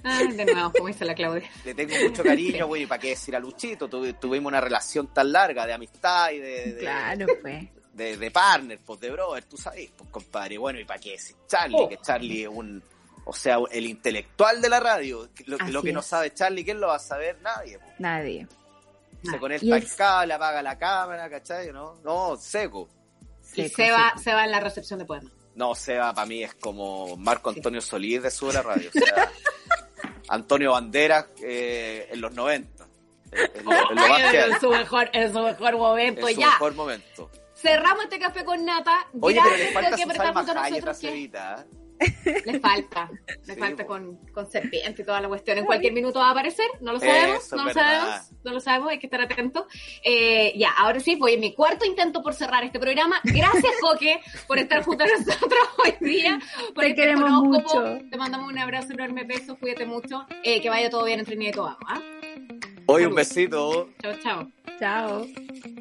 Ah, 0.05 0.23
de 0.23 0.45
nuevo, 0.45 0.71
como 0.73 0.87
dice 0.87 1.05
la 1.05 1.17
Claudia. 1.17 1.51
Le 1.65 1.75
tengo 1.75 1.93
mucho 2.01 2.23
cariño, 2.23 2.69
güey, 2.69 2.87
¿para 2.87 3.01
qué 3.01 3.09
decir 3.11 3.35
a 3.35 3.41
Luchito? 3.41 3.91
Tuvi- 3.91 4.17
tuvimos 4.19 4.49
una 4.49 4.61
relación 4.61 5.09
tan 5.13 5.33
larga 5.33 5.67
de 5.67 5.73
amistad 5.73 6.31
y 6.31 6.39
de, 6.39 6.73
de, 6.75 6.81
Claro, 6.81 7.27
pues. 7.43 7.65
De, 7.97 8.17
de 8.17 8.31
partner, 8.31 8.79
pues 8.85 9.01
de 9.01 9.11
brother, 9.11 9.45
tú 9.45 9.57
sabes, 9.57 9.91
pues 9.97 10.11
compadre. 10.11 10.59
Bueno, 10.59 10.79
¿y 10.79 10.85
para 10.85 11.01
qué 11.01 11.13
decir 11.13 11.35
Charlie? 11.49 11.77
Oh. 11.81 11.89
Que 11.89 11.99
Charlie 11.99 12.43
es 12.43 12.49
un, 12.49 12.83
o 13.25 13.33
sea, 13.33 13.59
el 13.71 13.87
intelectual 13.87 14.61
de 14.61 14.69
la 14.69 14.81
radio. 14.81 15.29
Lo, 15.47 15.57
lo 15.59 15.83
que 15.83 15.93
no 15.93 16.03
sabe 16.03 16.33
Charlie, 16.35 16.65
¿quién 16.65 16.81
lo 16.81 16.89
va 16.89 16.97
a 16.97 17.01
saber? 17.01 17.39
Nadie. 17.43 17.79
pues. 17.79 17.93
Nadie. 17.99 18.47
Se 19.23 19.39
conecta 19.39 19.67
Y 19.67 19.73
el 19.73 19.83
el- 19.83 19.95
cable, 19.97 20.35
apaga 20.35 20.63
la 20.63 20.79
cámara, 20.79 21.29
¿cachai? 21.31 21.73
¿No? 21.73 21.97
No, 22.05 22.37
seco. 22.37 22.89
Y 23.55 23.69
se 23.69 23.91
va, 23.91 24.13
se 24.23 24.33
va 24.35 24.45
en 24.45 24.51
la 24.51 24.61
recepción 24.61 24.99
de 24.99 25.05
poemas. 25.07 25.33
No, 25.55 25.75
Seba 25.75 26.13
para 26.15 26.27
mí 26.27 26.43
es 26.43 26.55
como 26.55 27.17
Marco 27.17 27.49
Antonio 27.49 27.81
Solís 27.81 28.23
de 28.23 28.31
Sube 28.31 28.53
la 28.53 28.61
Radio. 28.63 28.91
O 28.91 28.93
sea, 28.93 29.33
Antonio 30.29 30.73
Banderas 30.73 31.27
eh, 31.43 32.09
en 32.13 32.21
los 32.21 32.33
90. 32.35 32.85
En, 33.33 33.65
lo- 33.65 33.73
en 33.91 33.97
lo 33.97 34.09
más 34.09 34.31
que 34.31 34.41
en 34.41 34.61
su 34.61 34.71
mejor, 34.71 35.11
en 35.13 35.33
su 35.33 35.41
mejor 35.41 35.77
momento, 35.77 36.29
en 36.29 36.35
su 36.37 36.41
mejor 36.41 36.75
momento. 36.75 37.31
Cerramos 37.67 38.05
este 38.05 38.19
café 38.19 38.45
con 38.45 38.65
nata. 38.65 39.07
Oye, 39.21 39.41
pero 39.43 39.57
le 39.57 39.71
Gracias, 39.71 39.73
falta 39.75 39.89
estar 39.97 40.17
Salma 40.27 40.41
junto 40.45 40.53
a 40.53 40.63
Hayek 40.65 40.67
a 40.67 40.71
nosotros, 40.71 40.99
que- 40.99 41.09
Cevita, 41.09 41.67
¿eh? 41.71 41.77
Le 42.45 42.61
falta, 42.61 43.11
le 43.47 43.55
Sí, 43.55 43.59
falta 43.59 43.87
con, 43.87 44.17
con 44.31 44.51
serpiente 44.51 45.01
y 45.01 45.05
toda 45.07 45.19
la 45.19 45.29
cuestión. 45.29 45.57
En 45.57 45.65
cualquier 45.65 45.95
minuto 45.95 46.19
va 46.19 46.29
a 46.29 46.31
aparecer, 46.33 46.67
no 46.83 46.93
lo 46.93 47.01
sabemos, 47.01 47.43
Eso 47.47 47.57
no 47.57 47.63
lo 47.63 47.69
verdad. 47.69 47.99
sabemos, 47.99 48.33
no 48.45 48.53
lo 48.53 48.61
sabemos, 48.61 48.91
hay 48.91 48.99
que 48.99 49.07
estar 49.07 49.21
atentos. 49.23 49.65
Eh, 50.05 50.53
ya, 50.59 50.73
ahora 50.77 51.01
sí, 51.01 51.15
voy 51.17 51.33
en 51.33 51.41
mi 51.41 51.55
cuarto 51.55 51.87
intento 51.87 52.23
por 52.23 52.35
cerrar 52.35 52.63
este 52.65 52.79
programa. 52.79 53.19
Gracias, 53.25 53.73
Coque, 53.81 54.21
por 54.47 54.59
estar 54.59 54.83
junto 54.85 55.05
a 55.05 55.07
nosotros 55.07 55.59
hoy 55.83 55.95
día. 56.07 56.39
Por 56.75 56.85
Te 56.85 56.95
queremos 56.95 57.31
horóscopo. 57.33 57.81
mucho. 57.81 57.99
Te 58.11 58.17
mandamos 58.19 58.53
un 58.53 58.59
abrazo 58.59 58.93
enorme, 58.93 59.25
besos, 59.25 59.57
cuídate 59.59 59.87
mucho. 59.87 60.27
Eh, 60.43 60.61
que 60.61 60.69
vaya 60.69 60.91
todo 60.91 61.03
bien 61.05 61.21
entre 61.21 61.35
Trinidad 61.37 61.53
y 61.53 61.57
Tobago. 61.57 61.79
¿ah? 61.89 62.01
Oye, 62.89 63.07
un 63.07 63.15
besito. 63.15 63.89
Chao, 64.03 64.13
chao. 64.23 64.49
Chao. 64.79 65.27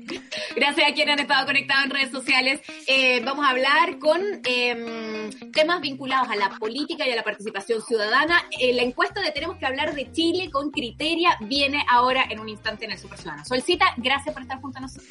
Gracias 0.56 0.90
a 0.90 0.94
quienes 0.94 1.14
han 1.14 1.20
estado 1.20 1.46
conectados 1.46 1.86
en 1.86 1.92
redes 1.92 2.12
sociales. 2.12 2.62
Eh, 2.88 3.22
vamos 3.24 3.46
a 3.46 3.50
hablar 3.50 4.00
con 4.00 4.22
eh, 4.46 5.30
temas 5.52 5.82
vinculados 5.82 6.30
a 6.30 6.36
la 6.36 6.50
política 6.50 7.08
y 7.08 7.12
a 7.12 7.16
la 7.16 7.24
participación 7.24 7.82
ciudadana. 7.82 8.44
Eh, 8.60 8.74
la 8.74 8.84
encuesta 8.84 9.22
de 9.22 9.32
Tenemos 9.32 9.58
que 9.58 9.66
hablar 9.66 9.94
de 9.94 10.12
Chile 10.12 10.50
con 10.52 10.72
Criteria 10.72 11.38
viene 11.42 11.86
ahora 11.90 12.26
en 12.30 12.40
un 12.40 12.50
instante 12.50 12.86
en 12.86 12.92
el 12.92 12.98
Super 12.98 13.18
Ciudadano. 13.18 13.46
Solcita, 13.46 13.94
gracias 13.98 14.34
por 14.34 14.44
estar 14.44 14.62
junto 14.62 14.78
a 14.78 14.82
nosotros. 14.82 15.10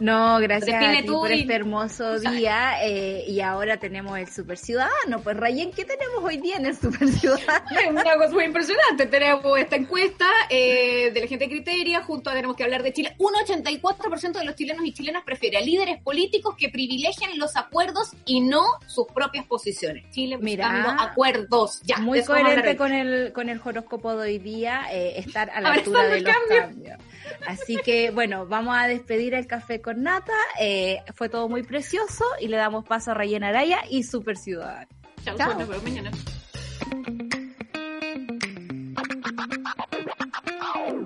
No, 0.00 0.38
gracias 0.40 0.82
a 0.82 0.90
ti 1.02 1.02
por 1.06 1.30
y- 1.30 1.40
este 1.42 1.54
hermoso 1.54 2.18
día. 2.18 2.82
eh, 2.82 3.24
y 3.28 3.40
ahora 3.40 3.76
tenemos 3.76 4.18
el 4.18 4.28
Super 4.28 4.56
Ciudadano. 4.56 5.20
Pues, 5.22 5.36
Rayen, 5.36 5.70
¿qué 5.72 5.84
tenemos 5.84 6.24
hoy 6.24 6.38
día 6.38 6.56
en 6.56 6.66
el 6.66 6.76
Super 6.76 7.06
Ciudadano? 7.08 7.66
Es 7.78 7.86
una 7.90 8.14
cosa 8.16 8.30
muy 8.30 8.44
impresionante. 8.44 9.06
Tenemos 9.06 9.58
esta 9.58 9.76
encuesta 9.76 10.26
eh, 10.48 11.10
de 11.12 11.20
la 11.20 11.26
gente 11.26 11.44
de 11.44 11.50
Criteria, 11.50 12.02
junto 12.02 12.30
a 12.30 12.34
Tenemos 12.34 12.56
que 12.56 12.64
hablar 12.64 12.82
de 12.82 12.92
Chile. 12.92 13.14
Un 13.18 13.34
84% 13.34 14.32
de 14.38 14.44
los 14.44 14.54
chilenos 14.56 14.84
y 14.86 14.92
chilenas 14.92 15.22
prefiere 15.24 15.58
a 15.58 15.60
líderes 15.60 16.02
políticos 16.02 16.54
que 16.58 16.70
privilegien 16.70 17.38
los 17.38 17.56
acuerdos 17.56 18.12
y 18.24 18.40
no 18.40 18.64
sus 18.86 19.06
propias 19.08 19.44
posiciones. 19.46 20.04
Chile 20.10 20.38
Mira. 20.40 20.66
buscando 20.72 21.02
acuerdos. 21.02 21.80
Ya, 21.82 21.98
Muy 21.98 22.22
coherente 22.24 22.76
con 22.76 22.92
el, 22.92 23.32
con 23.34 23.48
el 23.50 23.60
horóscopo 23.62 24.16
de 24.16 24.22
hoy 24.30 24.38
día, 24.38 24.86
eh, 24.92 25.18
estar 25.18 25.50
a 25.50 25.60
la 25.60 25.72
altura 25.72 26.04
de 26.06 26.20
los 26.22 26.32
cambio. 26.34 26.62
cambios. 26.62 26.98
Así 27.46 27.76
que, 27.76 28.10
bueno, 28.10 28.46
vamos 28.46 28.76
a 28.78 28.86
despedir 28.86 29.34
el 29.34 29.46
café 29.46 29.80
con 29.80 29.89
nata. 29.96 30.32
eh, 30.60 31.02
fue 31.14 31.28
todo 31.28 31.48
muy 31.48 31.62
precioso 31.62 32.24
y 32.40 32.48
le 32.48 32.56
damos 32.56 32.84
paso 32.84 33.10
a 33.10 33.14
Rayen 33.14 33.44
Araya 33.44 33.82
y 33.88 34.02
Super 34.04 34.36
Ciudadano. 34.36 34.88
Chao, 35.24 35.36
Chao. 35.36 35.54
nos 35.58 35.68
vemos 35.68 35.82
mañana. 35.84 36.10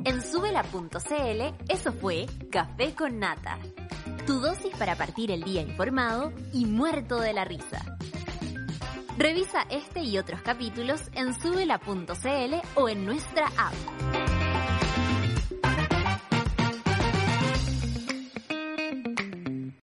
En 0.05 0.23
subela.cl, 0.23 1.55
eso 1.73 1.93
fue 1.93 2.27
Café 2.51 2.95
con 2.95 3.19
Nata. 3.19 3.59
Tu 4.27 4.39
dosis 4.41 4.75
para 4.77 4.97
partir 4.97 5.31
el 5.31 5.43
día 5.43 5.63
informado 5.63 6.33
y 6.53 6.67
muerto 6.67 7.21
de 7.21 7.33
la 7.33 7.45
risa. 7.45 7.83
Revisa 9.17 9.65
este 9.71 10.01
y 10.01 10.19
otros 10.19 10.41
capítulos 10.43 11.03
en 11.15 11.35
subela.cl 11.35 12.55
o 12.75 12.89
en 12.89 13.07
nuestra 13.07 13.47
app. 13.47 14.34